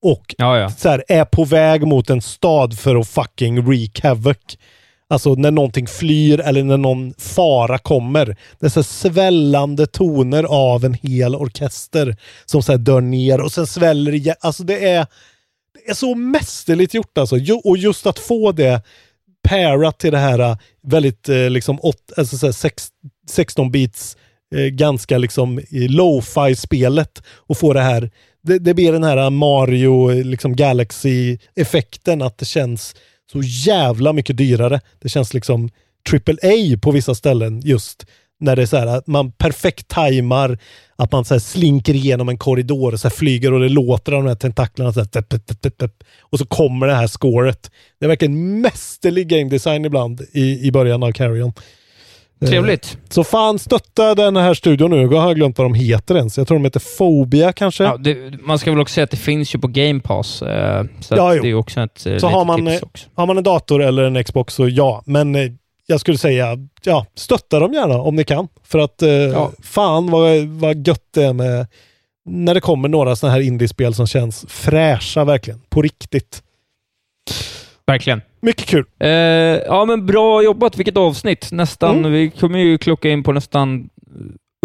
och 0.01 0.35
Ja, 0.37 0.57
ja. 0.57 0.69
så 0.69 0.89
här, 0.89 1.03
är 1.07 1.25
på 1.25 1.43
väg 1.43 1.87
mot 1.87 2.09
en 2.09 2.21
stad 2.21 2.79
för 2.79 2.95
att 2.95 3.07
fucking 3.07 3.65
wreak 3.65 3.99
havoc. 4.03 4.37
Alltså 5.09 5.33
när 5.35 5.51
någonting 5.51 5.87
flyr 5.87 6.39
eller 6.39 6.63
när 6.63 6.77
någon 6.77 7.13
fara 7.17 7.77
kommer. 7.77 8.37
Det 8.59 8.65
är 8.65 8.69
så 8.69 8.83
svällande 8.83 9.87
toner 9.87 10.43
av 10.43 10.85
en 10.85 10.93
hel 10.93 11.35
orkester 11.35 12.15
som 12.45 12.63
så 12.63 12.71
här 12.71 12.79
dör 12.79 13.01
ner 13.01 13.41
och 13.41 13.51
sen 13.51 13.67
sväller 13.67 14.13
igen. 14.13 14.35
Alltså 14.39 14.63
det 14.63 14.89
är, 14.89 15.05
det 15.73 15.91
är 15.91 15.93
så 15.93 16.15
mästerligt 16.15 16.93
gjort 16.93 17.17
alltså. 17.17 17.35
Och 17.63 17.77
just 17.77 18.05
att 18.05 18.19
få 18.19 18.51
det 18.51 18.81
parat 19.49 19.99
till 19.99 20.11
det 20.11 20.17
här 20.17 20.39
äh, 20.39 20.57
väldigt 20.83 21.29
eh, 21.29 21.49
liksom 21.49 21.79
åt, 21.81 22.11
alltså 22.17 22.37
så 22.37 22.53
sex, 22.53 22.87
16 23.29 23.71
bits 23.71 24.17
eh, 24.55 24.65
ganska 24.65 25.17
liksom 25.17 25.61
lo-fi 25.71 26.55
spelet 26.55 27.23
och 27.35 27.57
få 27.57 27.73
det 27.73 27.81
här 27.81 28.11
det, 28.41 28.59
det 28.59 28.73
blir 28.73 28.91
den 28.91 29.03
här 29.03 29.29
Mario 29.29 30.23
liksom 30.23 30.55
Galaxy-effekten 30.55 32.21
att 32.21 32.37
det 32.37 32.45
känns 32.45 32.95
så 33.31 33.41
jävla 33.43 34.13
mycket 34.13 34.37
dyrare. 34.37 34.81
Det 34.99 35.09
känns 35.09 35.33
liksom 35.33 35.69
AAA 36.13 36.77
på 36.81 36.91
vissa 36.91 37.15
ställen 37.15 37.61
just 37.61 38.05
när 38.39 38.55
det 38.55 38.61
är 38.61 38.65
så 38.65 38.77
här 38.77 38.87
att 38.87 39.07
man 39.07 39.31
perfekt 39.31 39.87
tajmar 39.87 40.57
att 40.95 41.11
man 41.11 41.25
så 41.25 41.33
här 41.33 41.39
slinker 41.39 41.93
igenom 41.93 42.29
en 42.29 42.37
korridor 42.37 42.93
och 42.93 42.99
så 42.99 43.07
här 43.07 43.15
flyger 43.15 43.53
och 43.53 43.59
det 43.59 43.69
låter 43.69 44.11
av 44.11 44.23
de 44.23 44.27
här 44.27 44.35
tentaklerna 44.35 44.93
så 44.93 44.99
här, 44.99 45.07
tup, 45.07 45.29
tup, 45.29 45.45
tup, 45.45 45.61
tup, 45.61 45.77
tup. 45.77 46.03
och 46.19 46.39
så 46.39 46.45
kommer 46.45 46.87
det 46.87 46.93
här 46.93 47.07
scoret. 47.07 47.71
Det 47.99 48.05
är 48.05 48.07
verkligen 48.07 48.61
mästerlig 48.61 49.27
game 49.27 49.49
design 49.49 49.85
ibland 49.85 50.21
i, 50.31 50.67
i 50.67 50.71
början 50.71 51.03
av 51.03 51.11
Carrion. 51.11 51.53
Trevligt. 52.47 52.97
Så 53.09 53.23
fan 53.23 53.59
stötta 53.59 54.15
den 54.15 54.35
här 54.35 54.53
studion 54.53 54.91
nu. 54.91 55.01
Jag 55.01 55.21
har 55.21 55.33
glömt 55.33 55.57
vad 55.57 55.65
de 55.65 55.73
heter 55.73 56.15
ens. 56.15 56.37
Jag 56.37 56.47
tror 56.47 56.57
de 56.57 56.65
heter 56.65 56.97
Phobia 56.97 57.53
kanske. 57.53 57.83
Ja, 57.83 57.97
det, 57.97 58.41
man 58.43 58.59
ska 58.59 58.71
väl 58.71 58.81
också 58.81 58.93
säga 58.93 59.03
att 59.03 59.11
det 59.11 59.17
finns 59.17 59.55
ju 59.55 59.59
på 59.59 59.67
Game 59.67 59.99
Pass, 59.99 60.41
eh, 60.41 60.85
så 60.99 61.15
Ja, 61.15 61.33
det 61.33 61.49
är 61.49 61.53
också 61.53 61.81
ett 61.81 62.05
eh, 62.05 62.17
Så 62.17 62.27
har 62.27 62.45
man, 62.45 62.65
tips 62.65 62.81
eh, 62.81 62.87
också. 62.87 63.07
har 63.15 63.27
man 63.27 63.37
en 63.37 63.43
dator 63.43 63.83
eller 63.83 64.03
en 64.03 64.23
Xbox 64.23 64.53
så 64.53 64.69
ja. 64.69 65.03
Men 65.05 65.35
eh, 65.35 65.51
jag 65.85 65.99
skulle 65.99 66.17
säga, 66.17 66.57
ja, 66.83 67.05
stötta 67.15 67.59
dem 67.59 67.73
gärna 67.73 68.01
om 68.01 68.15
ni 68.15 68.23
kan. 68.23 68.47
För 68.63 68.79
att 68.79 69.01
eh, 69.01 69.49
fan 69.63 70.11
vad, 70.11 70.37
vad 70.45 70.87
gött 70.87 71.05
det 71.13 71.23
är 71.23 71.33
med 71.33 71.67
när 72.25 72.53
det 72.53 72.61
kommer 72.61 72.89
några 72.89 73.15
sådana 73.15 73.33
här 73.33 73.41
indiespel 73.41 73.93
som 73.93 74.07
känns 74.07 74.45
fräscha 74.49 75.23
verkligen. 75.23 75.61
På 75.69 75.81
riktigt. 75.81 76.43
Verkligen. 77.87 78.21
Mycket 78.41 78.65
kul. 78.65 78.85
Eh, 78.99 79.09
ja, 79.09 79.85
men 79.85 80.05
bra 80.05 80.43
jobbat. 80.43 80.77
Vilket 80.79 80.97
avsnitt. 80.97 81.51
Nästan, 81.51 81.97
Mm. 81.99 82.11
Vi 82.11 82.29
kommer 82.29 82.59
ju 82.59 82.77
klocka 82.77 83.09
in 83.09 83.23
på 83.23 83.31
nästan 83.31 83.89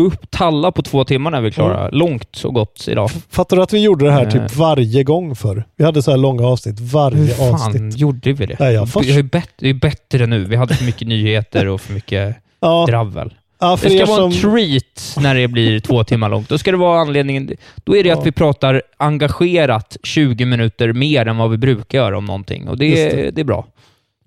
upp 0.00 0.30
talla 0.30 0.72
på 0.72 0.82
två 0.82 1.04
timmar 1.04 1.30
när 1.30 1.40
vi 1.40 1.46
är 1.46 1.52
klara. 1.52 1.88
Långt 1.90 2.42
och 2.44 2.54
gott 2.54 2.84
idag. 2.88 3.10
Fattar 3.30 3.56
du 3.56 3.62
att 3.62 3.72
vi 3.72 3.82
gjorde 3.82 4.04
det 4.04 4.12
här 4.12 4.22
Eh. 4.26 4.30
typ 4.30 4.56
varje 4.56 5.04
gång 5.04 5.36
för? 5.36 5.64
Vi 5.76 5.84
hade 5.84 6.02
så 6.02 6.10
här 6.10 6.18
långa 6.18 6.46
avsnitt 6.46 6.80
varje 6.80 7.18
Hur 7.18 7.28
fan 7.28 7.54
avsnitt. 7.54 7.98
gjorde 7.98 8.32
vi 8.32 8.46
det? 8.46 8.56
Nej, 8.60 8.74
jag 8.74 8.88
först- 8.88 9.10
är, 9.10 9.22
bättre, 9.22 9.50
det 9.58 9.68
är 9.68 9.74
bättre 9.74 10.26
nu. 10.26 10.44
Vi 10.44 10.56
hade 10.56 10.74
för 10.74 10.84
mycket 10.84 11.08
nyheter 11.08 11.66
och 11.68 11.80
för 11.80 11.94
mycket 11.94 12.36
Ja. 12.60 12.86
dravel. 12.88 13.34
Ja, 13.58 13.78
det 13.82 13.90
ska 13.90 14.06
vara 14.06 14.24
en 14.24 14.32
som- 14.32 14.40
treat 14.52 15.16
när 15.20 15.34
det 15.34 15.48
blir 15.48 15.80
två 15.88 16.04
timmar 16.04 16.28
långt. 16.28 16.48
Då 16.48 16.58
ska 16.58 16.70
det 16.70 16.76
vara 16.76 17.00
anledningen... 17.00 17.50
Då 17.84 17.96
är 17.96 18.02
det 18.02 18.08
Ja. 18.08 18.18
att 18.18 18.26
vi 18.26 18.32
pratar 18.32 18.82
engagerat 18.96 19.96
20 20.02 20.44
minuter 20.44 20.92
mer 20.92 21.26
än 21.26 21.36
vad 21.36 21.50
vi 21.50 21.56
brukar 21.58 21.98
göra 21.98 22.18
om 22.18 22.24
någonting. 22.24 22.68
Och 22.68 22.78
det, 22.78 23.08
det. 23.16 23.30
det 23.30 23.40
är 23.40 23.44
bra. 23.44 23.66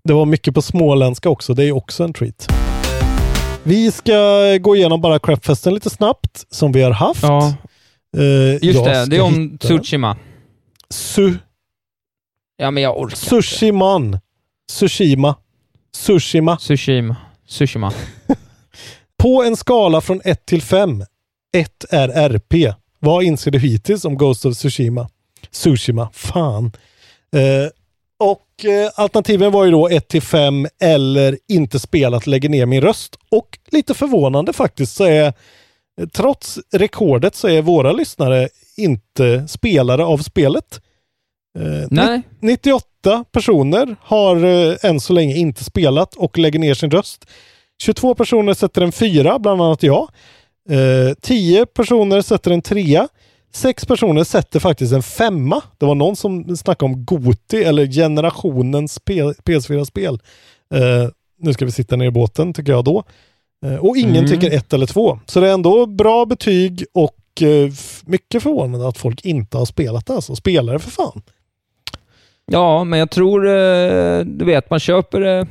Det 0.03 0.13
var 0.13 0.25
mycket 0.25 0.53
på 0.53 0.61
småländska 0.61 1.29
också. 1.29 1.53
Det 1.53 1.63
är 1.65 1.71
också 1.71 2.03
en 2.03 2.13
treat. 2.13 2.47
Vi 3.63 3.91
ska 3.91 4.13
gå 4.61 4.75
igenom 4.75 5.01
bara 5.01 5.19
crapfesten 5.19 5.73
lite 5.73 5.89
snabbt, 5.89 6.45
som 6.49 6.71
vi 6.71 6.81
har 6.81 6.91
haft. 6.91 7.23
Ja. 7.23 7.53
Eh, 8.17 8.65
Just 8.65 8.83
det, 8.85 9.05
det 9.05 9.15
är 9.17 9.21
om. 9.21 9.57
Tsushima. 9.57 10.17
Su 10.89 11.33
Ja, 12.57 12.71
men 12.71 12.83
jag 12.83 12.97
orkar 12.99 13.15
inte. 13.15 13.25
Sushiman. 13.25 14.19
Sushima. 14.71 15.35
Sushima. 15.95 16.57
Sushima. 16.59 17.15
Sushima. 17.47 17.91
På 19.19 19.43
en 19.43 19.55
skala 19.55 20.01
från 20.01 20.21
1 20.23 20.45
till 20.45 20.61
5. 20.61 21.03
1 21.57 21.85
är 21.89 22.09
RP. 22.09 22.73
Vad 22.99 23.23
inser 23.23 23.51
du 23.51 23.59
hittills 23.59 24.05
om 24.05 24.17
Ghost 24.17 24.45
of 24.45 24.55
Tsushima? 24.55 25.09
Tsushima. 25.51 26.09
Fan. 26.13 26.71
Eh, 27.35 27.69
och 28.19 28.65
eh, 28.65 28.91
alternativen 28.95 29.51
var 29.51 29.65
ju 29.65 29.71
då 29.71 29.89
1 29.89 30.07
till 30.07 30.21
5 30.21 30.67
eller 30.81 31.37
inte 31.47 31.79
spelat, 31.79 32.27
lägger 32.27 32.49
ner 32.49 32.65
min 32.65 32.81
röst. 32.81 33.15
Och 33.31 33.59
lite 33.71 33.93
förvånande 33.93 34.53
faktiskt 34.53 34.95
så 34.95 35.03
är 35.03 35.33
eh, 36.01 36.07
trots 36.13 36.59
rekordet 36.73 37.35
så 37.35 37.47
är 37.47 37.61
våra 37.61 37.91
lyssnare 37.91 38.49
inte 38.77 39.47
spelare 39.47 40.05
av 40.05 40.17
spelet. 40.17 40.81
Eh, 41.59 41.87
Nej. 41.89 42.21
98 42.39 43.25
personer 43.31 43.95
har 44.01 44.45
eh, 44.45 44.75
än 44.83 44.99
så 44.99 45.13
länge 45.13 45.35
inte 45.35 45.63
spelat 45.63 46.15
och 46.15 46.37
lägger 46.37 46.59
ner 46.59 46.73
sin 46.73 46.91
röst. 46.91 47.25
22 47.81 48.15
personer 48.15 48.53
sätter 48.53 48.81
en 48.81 48.91
fyra, 48.91 49.39
bland 49.39 49.61
annat 49.61 49.83
jag. 49.83 50.09
Eh, 50.69 51.13
10 51.21 51.65
personer 51.65 52.21
sätter 52.21 52.51
en 52.51 52.61
trea. 52.61 53.07
6 53.53 53.85
personer 53.85 54.23
sätter 54.23 54.59
faktiskt 54.59 54.93
en 54.93 55.03
femma. 55.03 55.61
Det 55.77 55.85
var 55.85 55.95
någon 55.95 56.15
som 56.15 56.57
snackade 56.57 56.93
om 56.93 57.05
Goti 57.05 57.63
eller 57.63 57.85
generationens 57.87 58.99
P- 58.99 59.21
PS4-spel. 59.45 60.19
Eh, 60.73 61.09
nu 61.39 61.53
ska 61.53 61.65
vi 61.65 61.71
sitta 61.71 61.95
ner 61.95 62.05
i 62.05 62.11
båten 62.11 62.53
tycker 62.53 62.71
jag 62.71 62.83
då. 62.83 63.03
Eh, 63.65 63.75
och 63.75 63.97
ingen 63.97 64.15
Mm. 64.15 64.27
tycker 64.29 64.51
ett 64.57 64.73
eller 64.73 64.85
två. 64.85 65.19
Så 65.25 65.39
det 65.39 65.49
är 65.49 65.53
ändå 65.53 65.85
bra 65.85 66.25
betyg 66.25 66.85
och 66.93 67.41
eh, 67.41 67.71
mycket 68.05 68.43
förvånande 68.43 68.87
att 68.87 68.97
folk 68.97 69.25
inte 69.25 69.57
har 69.57 69.65
spelat 69.65 70.05
det. 70.05 70.13
Alltså. 70.13 70.35
Spelar 70.35 70.73
det 70.73 70.79
för 70.79 70.91
fan. 70.91 71.21
Ja, 72.51 72.83
men 72.83 72.99
jag 72.99 73.11
tror, 73.11 73.47
eh, 73.47 74.19
du 74.25 74.45
vet, 74.45 74.69
man 74.69 74.79
köper 74.79 75.21
eh, 75.21 75.45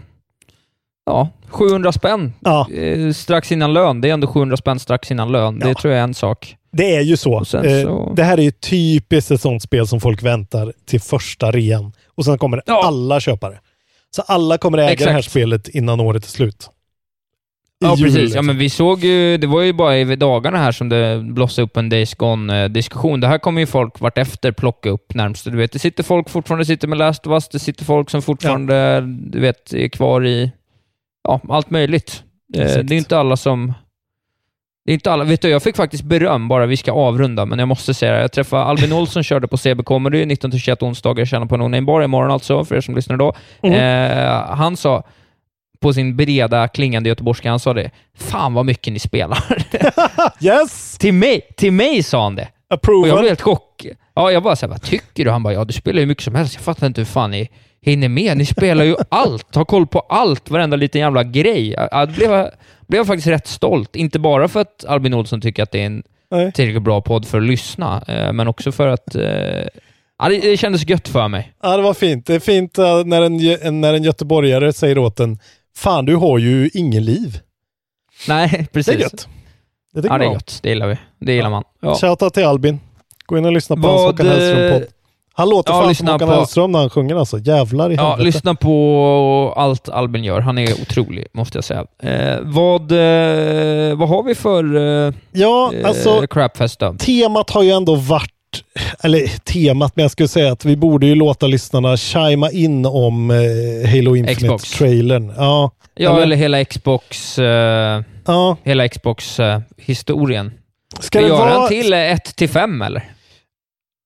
ja, 1.09 1.29
700 1.49 1.93
spänn 1.93 2.33
eh, 2.75 3.13
strax 3.13 3.53
innan 3.53 3.73
lön. 3.73 4.01
Det 4.01 4.09
är 4.09 4.13
ändå 4.13 4.27
700 4.27 4.57
spänn 4.57 4.79
strax 4.79 5.11
innan 5.11 5.33
lön. 5.33 5.59
Det 5.59 5.75
tror 5.75 5.93
jag 5.93 5.99
är 6.01 6.05
en 6.05 6.15
sak. 6.15 6.57
Det 6.73 6.95
är 6.97 7.01
ju 7.01 7.17
så. 7.17 7.37
Eh, 7.39 7.43
så- 7.45 8.13
Det 8.17 8.23
här 8.23 8.39
är 8.39 8.43
ju 8.43 8.51
typiskt 8.51 9.31
ett 9.31 9.41
sånt 9.41 9.63
spel 9.63 9.87
som 9.87 10.01
folk 10.01 10.23
väntar 10.23 10.73
till 10.87 11.01
första 11.01 11.51
rean. 11.51 11.93
Och 12.15 12.25
sen 12.25 12.39
kommer 12.39 12.63
alla 12.67 13.21
köpare. 13.21 13.59
Så 14.17 14.23
alla 14.23 14.59
kommer 14.59 14.79
äga 14.79 15.05
det 15.05 15.11
här 15.11 15.19
Exakt. 15.19 15.31
spelet 15.31 15.69
innan 15.69 16.01
året 16.01 16.25
är 16.25 16.29
slut. 16.29 16.71
I 17.81 17.85
Ja, 17.85 17.91
precis. 17.97 18.15
Ja, 18.17 18.21
liksom. 18.23 18.47
men 18.47 18.59
vi 18.59 18.71
såg 18.71 19.05
ju, 19.05 19.37
det 19.39 19.47
var 19.47 19.63
ju 19.63 19.73
bara 19.73 19.99
i 19.99 20.17
dagarna 20.17 20.59
här 20.59 20.73
som 20.73 20.89
det 20.89 21.21
blossade 21.23 21.65
upp 21.65 21.77
en 21.77 21.89
Days 21.89 22.15
Gone-diskussion. 22.15 23.21
Det 23.21 23.27
här 23.29 23.39
kommer 23.39 23.61
ju 23.61 23.67
folk 23.67 24.01
vartefter 24.01 24.53
plocka 24.53 24.91
upp 24.91 25.15
närmst. 25.15 25.45
Du 25.45 25.57
vet, 25.57 25.73
det 25.73 25.79
sitter 25.79 26.03
folk 26.03 26.31
fortfarande 26.31 26.65
sitter 26.65 26.89
med 26.89 26.99
Last 26.99 27.27
of 27.27 27.31
Us, 27.33 27.49
det 27.49 27.59
sitter 27.59 27.85
folk 27.85 28.11
som 28.11 28.23
fortfarande, 28.23 29.01
du 29.07 29.41
vet, 29.41 29.73
är 29.75 29.89
kvar 29.89 30.27
i, 30.27 30.53
ja, 31.29 31.41
allt 31.49 31.71
möjligt. 31.71 32.23
Eh, 32.57 32.63
Exakt. 32.63 32.89
det 32.89 32.95
är 32.95 32.99
inte 32.99 33.19
alla 33.19 33.37
som... 33.37 33.75
Det 34.85 34.93
är 34.93 34.95
inte 34.95 35.13
alla. 35.13 35.25
Vet 35.25 35.43
du, 35.43 35.49
jag 35.49 35.63
fick 35.63 35.77
faktiskt 35.77 36.05
beröm, 36.05 36.49
bara 36.49 36.67
vi 36.67 36.77
ska 36.77 36.93
avrunda, 36.93 37.47
men 37.47 37.59
jag 37.59 37.69
måste 37.69 37.95
säga 37.95 38.13
det. 38.13 38.21
Jag 38.21 38.33
träffade 38.33 38.63
Albin 38.63 38.93
Olsson, 39.01 39.23
körde 39.23 39.49
på 39.49 39.57
CB 39.57 39.83
Comedy 39.83 40.25
19-21 40.25 40.85
onsdagar, 40.85 41.25
tjänar 41.25 41.47
på 41.47 41.57
Name 41.57 41.83
Bar 41.83 42.03
imorgon 42.03 42.31
alltså, 42.31 42.65
för 42.65 42.77
er 42.77 42.81
som 42.81 42.95
lyssnar 42.95 43.17
då. 43.17 43.35
Mm. 43.63 43.75
Eh, 43.75 44.57
han 44.57 44.77
sa, 44.77 45.05
på 45.81 45.93
sin 45.93 46.17
breda 46.17 46.69
klingande 46.69 47.09
göteborgska. 47.09 47.51
Han 47.51 47.61
sa 47.61 47.75
det. 47.75 47.91
Fan 48.15 48.55
vad 48.55 48.67
mycket 48.67 48.93
ni 48.93 48.99
spelar. 48.99 49.45
yes! 50.41 50.99
till, 50.99 51.15
mig, 51.15 51.41
till 51.57 51.73
mig 51.73 52.03
sa 52.03 52.23
han 52.23 52.37
det. 52.37 52.49
Approval. 52.71 53.03
Och 53.03 53.09
jag 53.09 53.19
blev 53.19 53.31
helt 53.31 53.41
chock. 53.41 53.87
Ja, 54.15 54.33
jag 54.33 54.43
bara 54.43 54.57
såhär, 54.57 54.71
vad 54.71 54.83
tycker 54.83 55.25
du? 55.25 55.31
Han 55.31 55.43
bara, 55.43 55.55
ja 55.55 55.65
du 55.65 55.73
spelar 55.73 56.01
ju 56.01 56.07
mycket 56.07 56.25
som 56.25 56.35
helst. 56.35 56.55
Jag 56.55 56.63
fattar 56.63 56.87
inte 56.87 57.01
hur 57.01 57.07
fan 57.07 57.31
ni 57.31 57.49
hinner 57.81 58.09
med. 58.09 58.37
Ni 58.37 58.47
spelar 58.47 58.85
ju 58.85 58.97
allt, 59.09 59.55
har 59.55 59.65
koll 59.65 59.87
på 59.87 60.01
allt, 60.01 60.51
varenda 60.51 60.77
liten 60.77 61.01
jävla 61.01 61.25
grej. 61.25 61.75
Jag 61.91 62.09
blev, 62.09 62.51
blev 62.87 63.05
faktiskt 63.05 63.27
rätt 63.27 63.47
stolt. 63.47 63.97
Inte 63.97 64.19
bara 64.19 64.49
för 64.49 64.61
att 64.61 64.85
Albin 64.85 65.15
Olsson 65.15 65.41
tycker 65.41 65.63
att 65.63 65.71
det 65.71 65.81
är 65.81 65.87
en 65.87 66.03
Nej. 66.31 66.53
tillräckligt 66.53 66.83
bra 66.83 67.01
podd 67.01 67.27
för 67.27 67.39
att 67.39 67.45
lyssna, 67.45 68.03
eh, 68.09 68.33
men 68.33 68.49
också 68.49 68.73
för 68.73 68.89
att 68.89 69.15
eh, 69.15 69.23
ja, 70.19 70.29
det, 70.29 70.39
det 70.39 70.57
kändes 70.57 70.89
gött 70.89 71.09
för 71.09 71.29
mig. 71.29 71.53
Ja, 71.63 71.77
det 71.77 71.83
var 71.83 71.95
fint. 71.95 72.27
Det 72.27 72.35
är 72.35 72.41
fint 72.41 72.79
eh, 72.79 73.05
när 73.05 73.23
en, 73.23 73.81
när 73.81 73.95
en 73.95 74.03
göteborgare 74.03 74.73
säger 74.73 74.99
åt 74.99 75.21
en 75.21 75.39
Fan, 75.77 76.05
du 76.05 76.17
har 76.17 76.39
ju 76.39 76.71
ingen 76.75 77.05
liv. 77.05 77.41
Nej, 78.29 78.49
Det 78.59 78.73
precis. 78.73 78.95
är 78.95 78.99
gött. 78.99 79.29
Det 79.95 80.09
Ja, 80.09 80.19
det 80.19 80.25
är 80.25 80.33
gött. 80.33 80.59
Det 80.63 80.69
gillar 80.69 80.87
vi. 80.87 80.97
Det 81.19 81.33
gillar 81.33 81.51
man. 81.51 81.65
Ja. 81.81 81.95
Shoutout 81.95 82.35
till 82.35 82.45
Albin. 82.45 82.81
Gå 83.27 83.39
in 83.39 83.45
och 83.45 83.53
lyssna 83.53 83.77
på 83.77 83.83
Vad, 83.83 83.93
hans 83.93 84.05
Håkan 84.05 84.27
Hellström-podd. 84.27 84.87
Han 85.39 85.49
låter 85.49 85.73
ja, 85.73 85.83
fan 85.83 85.95
som 85.95 86.09
Håkan 86.09 86.29
på- 86.29 86.35
Hellström 86.35 86.73
när 86.73 86.79
han 86.79 86.91
sjunger 86.91 87.17
alltså. 87.17 87.39
Jävlar 87.39 87.91
i 87.93 87.95
Ja, 87.95 88.03
helvete. 88.11 88.25
lyssna 88.25 88.55
på 88.55 89.55
allt 89.57 89.89
Albin 89.89 90.25
gör. 90.25 90.41
Han 90.41 90.59
är 90.59 90.73
otrolig, 90.83 91.27
måste 91.33 91.57
jag 91.59 91.65
säga. 91.65 91.85
Eh, 92.03 92.39
vad, 92.43 92.93
eh, 92.93 93.97
vad 93.99 94.09
har 94.09 94.23
vi 94.23 94.35
för 94.35 94.77
eh, 95.07 95.13
Ja, 95.33 95.73
alltså 95.85 96.11
eh, 96.23 96.27
crapfest 96.27 96.79
då? 96.81 96.95
temat 96.99 97.51
har 97.51 97.63
ju 97.63 97.71
ändå 97.71 97.95
varit, 97.95 98.31
eller 99.01 99.27
temat, 99.45 99.93
men 99.97 100.03
jag 100.03 100.11
skulle 100.11 100.29
säga 100.29 100.53
att 100.53 100.65
vi 100.65 100.77
borde 100.77 101.07
ju 101.07 101.15
låta 101.15 101.47
lyssnarna 101.47 101.97
chima 101.97 102.51
in 102.51 102.87
om 102.87 103.31
eh, 103.31 103.37
Halo. 103.91 104.17
Infinite-trailern. 104.17 105.33
Ja, 105.37 105.71
Ja, 105.95 106.11
eller- 106.13 106.23
eller 106.23 106.37
hela 106.37 106.65
Xbox, 106.65 107.39
eh, 107.39 108.03
ja. 108.27 108.57
hela 108.63 108.89
Xbox-historien. 108.89 110.53
Ska 111.01 111.21
vi 111.21 111.27
göra 111.29 111.39
vara... 111.55 111.63
en 111.63 111.69
till 111.69 111.93
1 111.93 112.37
till 112.37 112.49
5 112.49 112.83
eller? 112.83 113.03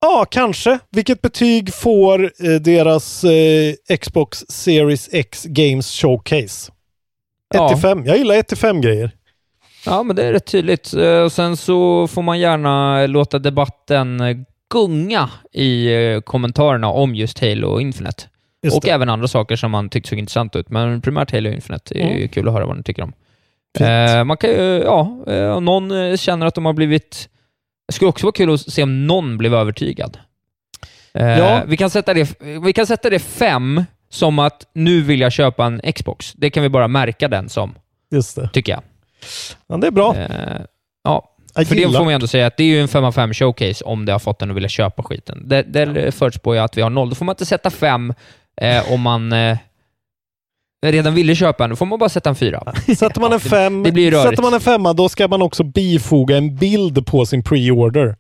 Ja, 0.04 0.26
kanske. 0.30 0.78
Vilket 0.90 1.22
betyg 1.22 1.74
får 1.74 2.24
eh, 2.24 2.54
deras 2.60 3.24
eh, 3.24 3.96
Xbox 4.00 4.38
Series 4.48 5.08
X 5.12 5.44
Games 5.48 5.90
Showcase? 6.00 6.72
1 6.72 6.72
Ja. 7.54 7.68
till 7.68 7.78
5. 7.78 8.06
Jag 8.06 8.16
gillar 8.18 8.34
1 8.34 8.48
till 8.48 8.56
5 8.56 8.80
grejer. 8.80 9.10
Ja, 9.86 10.02
men 10.02 10.16
det 10.16 10.24
är 10.24 10.32
rätt 10.32 10.46
tydligt. 10.46 10.94
Eh, 10.94 11.18
Och 11.20 11.32
sen 11.32 11.56
så 11.56 12.06
får 12.08 12.22
man 12.22 12.38
gärna 12.40 13.06
låta 13.06 13.38
debatten 13.38 14.20
eh, 14.20 14.36
gunga 14.72 15.30
i 15.52 15.86
eh, 15.94 16.20
kommentarerna 16.20 16.88
om 16.88 17.14
just 17.14 17.38
Halo 17.40 17.80
Infinite. 17.80 18.24
Just 18.62 18.76
och 18.76 18.82
det. 18.82 18.90
även 18.90 19.08
andra 19.08 19.28
saker 19.28 19.56
som 19.56 19.70
man 19.70 19.88
tyckte 19.88 20.08
såg 20.10 20.18
intressant 20.18 20.56
ut, 20.56 20.70
men 20.70 21.00
primärt 21.02 21.32
Halo 21.32 21.50
Infinite. 21.50 21.94
Det 21.94 22.02
är 22.02 22.10
Mm. 22.16 22.28
kul 22.28 22.48
att 22.48 22.54
höra 22.54 22.66
vad 22.66 22.76
ni 22.76 22.82
tycker 22.82 23.02
om. 23.02 23.12
Eh, 23.80 24.24
man 24.24 24.36
kan 24.36 24.50
ju, 24.50 24.82
ja, 24.84 25.00
om 25.56 25.64
någon 25.64 26.16
känner 26.16 26.46
att 26.46 26.54
de 26.54 26.64
har 26.66 26.72
blivit... 26.72 27.28
Det 27.86 27.92
skulle 27.92 28.09
också 28.09 28.26
vara 28.26 28.32
kul 28.32 28.54
att 28.54 28.60
se 28.60 28.82
om 28.82 29.06
någon 29.06 29.38
blev 29.38 29.54
övertygad. 29.54 30.18
Eh, 31.14 31.26
Ja. 31.38 31.62
vi, 31.66 31.76
kan 31.76 31.90
sätta 31.90 32.14
det, 32.14 32.40
vi 32.64 32.72
kan 32.72 32.86
sätta 32.86 33.10
det 33.10 33.18
fem 33.18 33.84
som 34.10 34.38
att 34.38 34.66
nu 34.74 35.00
vill 35.02 35.20
jag 35.20 35.32
köpa 35.32 35.64
en 35.66 35.80
Xbox. 35.94 36.32
Det 36.32 36.50
kan 36.50 36.62
vi 36.62 36.68
bara 36.68 36.88
märka 36.88 37.28
den 37.28 37.48
som, 37.48 37.74
Just 38.10 38.36
det. 38.36 38.50
tycker 38.52 38.72
jag. 38.72 38.82
Ja, 39.66 39.76
det 39.76 39.86
är 39.86 39.90
bra. 39.90 40.16
Eh, 40.16 40.60
ja, 41.04 41.28
Jag 41.54 41.66
för 41.68 41.74
det 41.74 41.80
gillar. 41.80 41.98
får 41.98 42.04
man 42.04 42.14
ändå 42.14 42.26
säga 42.26 42.46
att 42.46 42.56
det 42.56 42.62
är 42.64 42.68
ju 42.68 42.80
en 42.80 42.88
5 42.88 43.04
av 43.04 43.12
5 43.12 43.34
showcase 43.34 43.84
om 43.84 44.06
det 44.06 44.12
har 44.12 44.18
fått 44.18 44.42
en 44.42 44.50
att 44.50 44.56
vilja 44.56 44.68
köpa 44.68 45.02
skiten. 45.02 45.48
Där, 45.48 45.62
där 45.62 46.10
förutspår 46.10 46.56
jag 46.56 46.64
att 46.64 46.76
vi 46.76 46.82
har 46.82 46.90
noll. 46.90 47.09
Då 47.09 47.14
får 47.14 47.24
man 47.24 47.32
inte 47.32 47.46
sätta 47.46 47.70
fem 47.70 48.14
eh, 48.56 48.92
om 48.92 49.00
man 49.00 49.32
eh, 50.86 50.92
redan 50.92 51.14
ville 51.14 51.34
köpa 51.34 51.64
en. 51.64 51.70
Då 51.70 51.76
får 51.76 51.86
man 51.86 51.98
bara 51.98 52.09
sätta 52.09 52.28
en 52.30 52.36
fyra. 52.36 52.72
Sätter 52.98 53.20
man 53.20 53.32
en 53.32 53.40
fem, 53.40 53.82
det 53.82 53.92
blir 53.92 54.10
rörigt. 54.10 54.28
sätter 54.30 54.42
man 54.42 54.54
en 54.54 54.60
femma, 54.60 54.92
då 54.92 55.09
ska 55.09 55.28
man 55.28 55.42
också 55.42 55.64
bifoga 55.64 56.36
en 56.36 56.56
bild 56.56 57.06
på 57.06 57.26
sin 57.26 57.42
pre-order. 57.42 58.16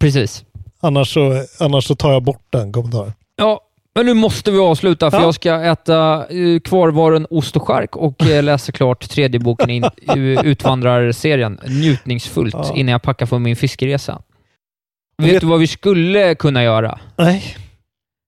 Precis. 0.00 0.44
Annars 0.80 1.14
så, 1.14 1.44
annars 1.60 1.84
så 1.84 1.94
tar 1.94 2.12
jag 2.12 2.22
bort 2.22 2.42
den 2.50 2.72
kommentaren. 2.72 3.12
Ja, 3.36 3.60
men 3.94 4.06
nu 4.06 4.14
måste 4.14 4.50
vi 4.50 4.58
avsluta 4.58 5.10
för 5.10 5.18
Ja. 5.18 5.24
jag 5.24 5.34
ska 5.34 5.62
äta 5.62 6.26
uh, 6.32 6.60
kvarvaren 6.60 7.26
ost 7.30 7.56
och 7.56 7.66
chark 7.68 7.96
och 7.96 8.22
eh, 8.26 8.42
läsa 8.42 8.72
klart 8.72 9.08
tredje 9.08 9.40
boken 9.40 9.70
i 10.16 10.38
Utvandrarserien 10.44 11.60
njutningsfullt 11.68 12.54
Ja. 12.54 12.72
innan 12.76 12.92
jag 12.92 13.02
packar 13.02 13.26
för 13.26 13.38
min 13.38 13.56
fiskeresa. 13.56 14.22
Vet, 15.22 15.32
vet- 15.32 15.40
du 15.40 15.46
vad 15.46 15.60
vi 15.60 15.66
skulle 15.66 16.34
kunna 16.34 16.62
göra? 16.64 16.98
Nej. 17.16 17.56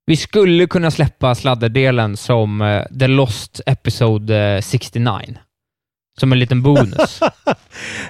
Vi 0.07 0.17
skulle 0.17 0.67
kunna 0.67 0.91
släppa 0.91 1.35
sladderdelen 1.35 2.17
som 2.17 2.61
eh, 2.63 2.83
The 2.99 3.07
Lost 3.07 3.61
Episode 3.67 4.37
eh, 4.37 4.61
69. 4.61 5.13
Som 6.21 6.33
en 6.33 6.39
liten 6.39 6.63
bonus. 6.63 7.21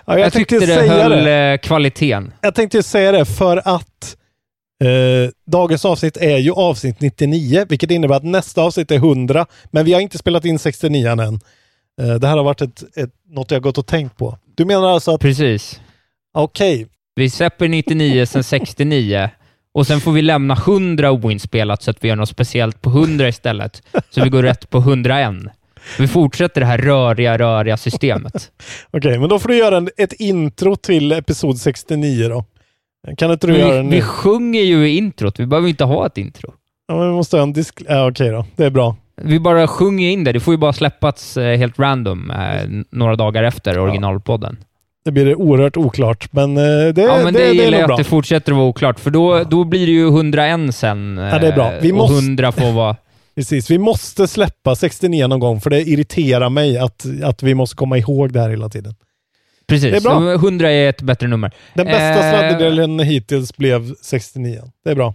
Ja, 0.06 0.18
jag, 0.18 0.20
jag 0.20 0.32
tyckte 0.32 0.58
det 0.58 0.66
säga 0.66 0.92
höll 1.02 1.10
det. 1.24 1.52
eh, 1.52 1.58
kvaliteten. 1.58 2.32
Jag 2.40 2.54
tänkte 2.54 2.82
säga 2.82 3.12
det 3.12 3.24
för 3.24 3.56
att 3.64 4.16
eh, 4.84 5.30
dagens 5.46 5.84
avsnitt 5.84 6.16
är 6.16 6.36
ju 6.38 6.52
avsnitt 6.52 7.00
99, 7.00 7.66
vilket 7.68 7.90
innebär 7.90 8.16
att 8.16 8.24
nästa 8.24 8.62
avsnitt 8.62 8.90
är 8.90 8.96
100, 8.96 9.46
men 9.70 9.84
vi 9.84 9.92
har 9.92 10.00
inte 10.00 10.18
spelat 10.18 10.44
in 10.44 10.58
69 10.58 11.08
än. 11.08 11.20
Eh, 11.20 12.14
det 12.20 12.26
här 12.28 12.36
har 12.36 12.44
varit 12.44 12.60
ett, 12.62 12.96
ett, 12.96 13.10
något 13.28 13.50
jag 13.50 13.62
gått 13.62 13.78
och 13.78 13.86
tänkt 13.86 14.16
på. 14.18 14.38
Du 14.54 14.64
menar 14.64 14.88
alltså 14.88 15.14
att, 15.14 15.20
Precis. 15.20 15.80
okej, 16.34 16.86
Vi 17.14 17.30
släpper 17.30 17.68
99 17.68 18.26
sen 18.26 18.44
69 18.44 19.30
och 19.76 19.86
sen 19.86 20.00
får 20.00 20.12
vi 20.12 20.22
lämna 20.22 20.54
100 20.54 21.12
oinspelat 21.12 21.82
så 21.82 21.90
att 21.90 22.04
vi 22.04 22.08
gör 22.08 22.16
något 22.16 22.28
speciellt 22.28 22.82
på 22.82 22.90
100 22.90 23.28
istället. 23.28 23.82
Så 24.10 24.24
vi 24.24 24.30
går 24.30 24.42
rätt 24.42 24.70
på 24.70 24.78
101. 24.78 25.34
Vi 25.98 26.08
fortsätter 26.08 26.60
det 26.60 26.66
här 26.66 26.78
röriga, 26.78 27.38
röriga 27.38 27.76
systemet. 27.76 28.50
okej, 28.90 29.18
men 29.18 29.28
då 29.28 29.38
får 29.38 29.48
du 29.48 29.56
göra 29.56 29.76
en, 29.76 29.88
ett 29.96 30.12
intro 30.12 30.76
till 30.76 31.12
episod 31.12 31.58
69 31.58 32.28
då. 32.28 32.44
Kan 33.16 33.32
inte 33.32 33.46
du 33.46 33.52
Men 33.52 33.60
göra 33.60 33.70
vi, 33.70 33.76
det 33.76 33.82
nu? 33.82 33.90
vi 33.90 34.02
sjunger 34.02 34.62
ju 34.62 34.88
i 34.88 34.96
introt, 34.96 35.40
vi 35.40 35.46
behöver 35.46 35.68
inte 35.68 35.84
ha 35.84 36.06
ett 36.06 36.18
intro. 36.18 36.52
Ja, 36.88 36.96
men 36.96 37.08
vi 37.08 37.14
måste 37.14 37.36
ha 37.36 37.42
en 37.42 37.52
disk... 37.52 37.82
Ja, 37.88 38.10
okej 38.10 38.30
då, 38.30 38.46
det 38.56 38.64
är 38.64 38.70
bra. 38.70 38.96
Vi 39.22 39.40
bara 39.40 39.66
sjunger 39.66 40.10
in 40.10 40.24
det. 40.24 40.32
Det 40.32 40.40
får 40.40 40.54
ju 40.54 40.58
bara 40.58 40.72
släppats 40.72 41.36
eh, 41.36 41.58
helt 41.58 41.78
random 41.78 42.30
eh, 42.30 42.62
några 42.90 43.16
dagar 43.16 43.42
efter 43.42 43.78
originalpodden. 43.78 44.56
Det 45.06 45.12
blir 45.12 45.24
det 45.24 45.34
oerhört 45.34 45.76
oklart, 45.76 46.32
men 46.32 46.56
eh, 46.56 46.62
det, 46.94 47.02
Ja, 47.02 47.20
men 47.24 47.34
det, 47.34 47.40
det, 47.40 47.44
det 47.44 47.44
är 47.50 47.52
gillar 47.64 47.78
jag 47.78 47.90
att 47.90 47.98
det 47.98 48.04
fortsätter 48.04 48.52
att 48.52 48.56
vara 48.58 48.68
oklart, 48.68 49.00
för 49.00 49.10
då, 49.10 49.44
då 49.44 49.64
blir 49.64 49.86
det 49.86 49.92
ju 49.92 50.06
101 50.08 50.74
sen. 50.74 51.16
Ja, 51.32 51.38
det 51.38 51.46
är 51.48 51.52
bra. 51.52 51.72
eh, 51.72 51.80
Vi 51.82 51.92
och 51.92 51.96
måste- 51.96 52.14
100 52.14 52.52
får 52.52 52.72
vara... 52.72 52.96
Precis, 53.36 53.70
vi 53.70 53.78
måste 53.78 54.28
släppa 54.28 54.74
69 54.76 55.26
någon 55.26 55.40
gång, 55.40 55.60
för 55.60 55.70
det 55.70 55.82
irriterar 55.82 56.50
mig 56.50 56.78
att, 56.78 57.06
att 57.24 57.42
vi 57.42 57.54
måste 57.54 57.76
komma 57.76 57.98
ihåg 57.98 58.32
det 58.32 58.40
här 58.40 58.50
hela 58.50 58.68
tiden. 58.68 58.94
Precis, 59.68 59.90
Det 59.90 59.96
är 59.96 60.00
bra. 60.00 60.18
Så 60.20 60.32
100 60.32 60.70
är 60.70 60.88
ett 60.88 61.02
bättre 61.02 61.28
nummer. 61.28 61.50
Den 61.74 61.86
bästa 61.86 62.02
Eh, 62.26 62.30
sladderdelen 62.32 62.98
hittills 63.00 63.56
blev 63.56 63.94
69. 64.02 64.62
Det 64.84 64.90
är 64.90 64.94
bra. 64.94 65.14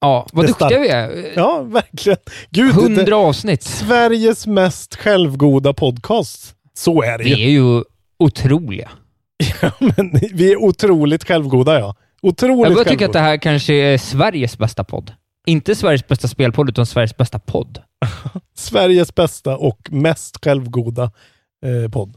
Ja, 0.00 0.26
vad 0.32 0.44
Det 0.44 0.48
duktiga 0.48 0.78
vi 0.80 0.88
är. 0.88 1.32
Ja, 1.36 1.62
verkligen. 1.62 2.18
Gud, 2.50 2.70
100 2.70 3.04
det, 3.04 3.14
avsnitt. 3.14 3.62
Sveriges 3.62 4.46
mest 4.46 4.96
självgoda 4.96 5.72
podcast. 5.72 6.54
Så 6.74 7.02
är 7.02 7.18
det 7.18 7.24
ju. 7.24 7.34
är 7.46 7.50
ju 7.50 7.82
otroliga. 8.18 8.90
Men 9.78 10.10
vi 10.32 10.52
är 10.52 10.56
otroligt 10.56 11.24
självgoda, 11.24 11.80
ja. 11.80 11.94
Otroligt 12.22 12.68
Jag 12.68 12.86
självgoda. 12.86 13.06
att 13.06 13.12
det 13.12 13.18
här 13.20 13.36
kanske 13.36 13.74
är 13.74 13.98
Sveriges 13.98 14.58
bästa 14.58 14.84
podd. 14.84 15.12
Inte 15.46 15.74
Sveriges 15.74 16.06
bästa 16.08 16.28
spelpodd, 16.28 16.68
utan 16.68 16.86
Sveriges 16.86 17.16
bästa 17.16 17.38
podd. 17.38 17.82
Sveriges 18.54 19.14
bästa 19.14 19.56
och 19.56 19.88
mest 19.90 20.44
självgoda 20.44 21.10
eh, 21.66 21.90
podd. 21.90 22.14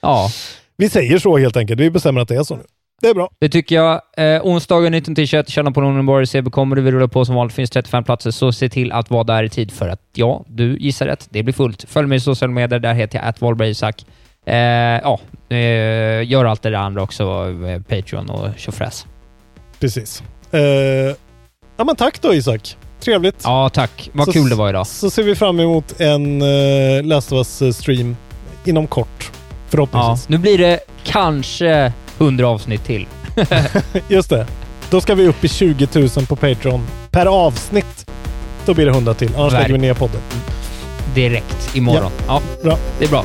Ja, 0.00 0.30
Vi 0.76 0.88
säger 0.90 1.18
så 1.18 1.38
helt 1.38 1.56
enkelt. 1.56 1.80
Vi 1.80 1.90
bestämmer 1.90 2.20
att 2.20 2.28
det 2.28 2.36
är 2.36 2.42
så 2.42 2.56
nu. 2.56 2.62
Det 3.02 3.08
är 3.08 3.14
bra. 3.14 3.30
det 3.38 3.48
tycker 3.48 3.74
jag. 3.74 4.00
Eh, 4.16 4.42
onsdagen 4.46 4.94
19-21, 4.94 5.50
känna 5.50 5.70
på 5.70 5.80
Nonnenborg, 5.80 6.26
CB 6.26 6.50
kommer. 6.50 6.76
Vi 6.76 6.90
rullar 6.90 7.06
på 7.06 7.24
som 7.24 7.34
vanligt. 7.34 7.54
finns 7.54 7.70
35 7.70 8.04
platser, 8.04 8.30
så 8.30 8.52
se 8.52 8.68
till 8.68 8.92
att 8.92 9.10
vara 9.10 9.24
där 9.24 9.44
i 9.44 9.48
tid 9.48 9.72
för 9.72 9.88
att 9.88 10.00
ja, 10.14 10.44
du 10.48 10.76
gissar 10.78 11.06
rätt. 11.06 11.28
Det 11.30 11.42
blir 11.42 11.54
fullt. 11.54 11.84
Följ 11.88 12.08
mig 12.08 12.16
i 12.16 12.20
sociala 12.20 12.52
medier. 12.52 12.78
Där 12.80 12.94
heter 12.94 13.18
jag 13.24 13.34
@valbergisak. 13.40 14.06
Eh, 14.46 14.56
ja, 15.02 15.20
eh, 15.48 16.28
gör 16.30 16.44
allt 16.44 16.62
det 16.62 16.70
där 16.70 16.78
andra 16.78 17.02
också. 17.02 17.22
Eh, 17.66 17.82
Patreon 17.82 18.30
och 18.30 18.48
tjofräs. 18.56 19.06
Precis. 19.80 20.22
Eh, 20.50 20.60
ja, 21.76 21.84
men 21.84 21.96
tack 21.96 22.22
då 22.22 22.34
Isak. 22.34 22.76
Trevligt. 23.00 23.40
Ja, 23.44 23.68
tack. 23.68 24.10
Vad 24.12 24.26
Så- 24.26 24.32
kul 24.32 24.48
det 24.48 24.54
var 24.54 24.68
idag. 24.68 24.86
Så 24.86 25.10
ser 25.10 25.22
vi 25.22 25.34
fram 25.36 25.60
emot 25.60 26.00
en 26.00 26.42
uh, 26.42 27.02
Last 27.02 27.32
of 27.32 27.38
Us-stream 27.62 28.16
inom 28.64 28.86
kort. 28.86 29.08
Ja, 29.30 29.58
Förhoppningsvis. 29.68 30.28
nu 30.28 30.38
blir 30.38 30.58
det 30.58 30.80
kanske 31.04 31.92
100 32.18 32.48
avsnitt 32.48 32.84
till. 32.84 33.06
Just 34.08 34.30
det. 34.30 34.46
Då 34.90 35.00
ska 35.00 35.14
vi 35.14 35.26
upp 35.28 35.44
i 35.44 35.48
20 35.48 35.88
000 35.94 36.08
på 36.26 36.36
Patreon 36.36 36.86
per 37.10 37.26
avsnitt. 37.26 38.10
Då 38.66 38.74
blir 38.74 38.84
det 38.86 38.92
100 38.92 39.14
till. 39.14 39.36
Annars 39.36 39.52
Verk. 39.52 39.62
lägger 39.62 39.74
vi 39.74 39.86
ner 39.86 39.94
podden. 39.94 40.20
direkt 41.14 41.76
imorgon. 41.76 42.10
Ja, 42.26 42.40
Bra. 42.62 42.78
det 42.98 43.04
är 43.04 43.08
bra. 43.08 43.24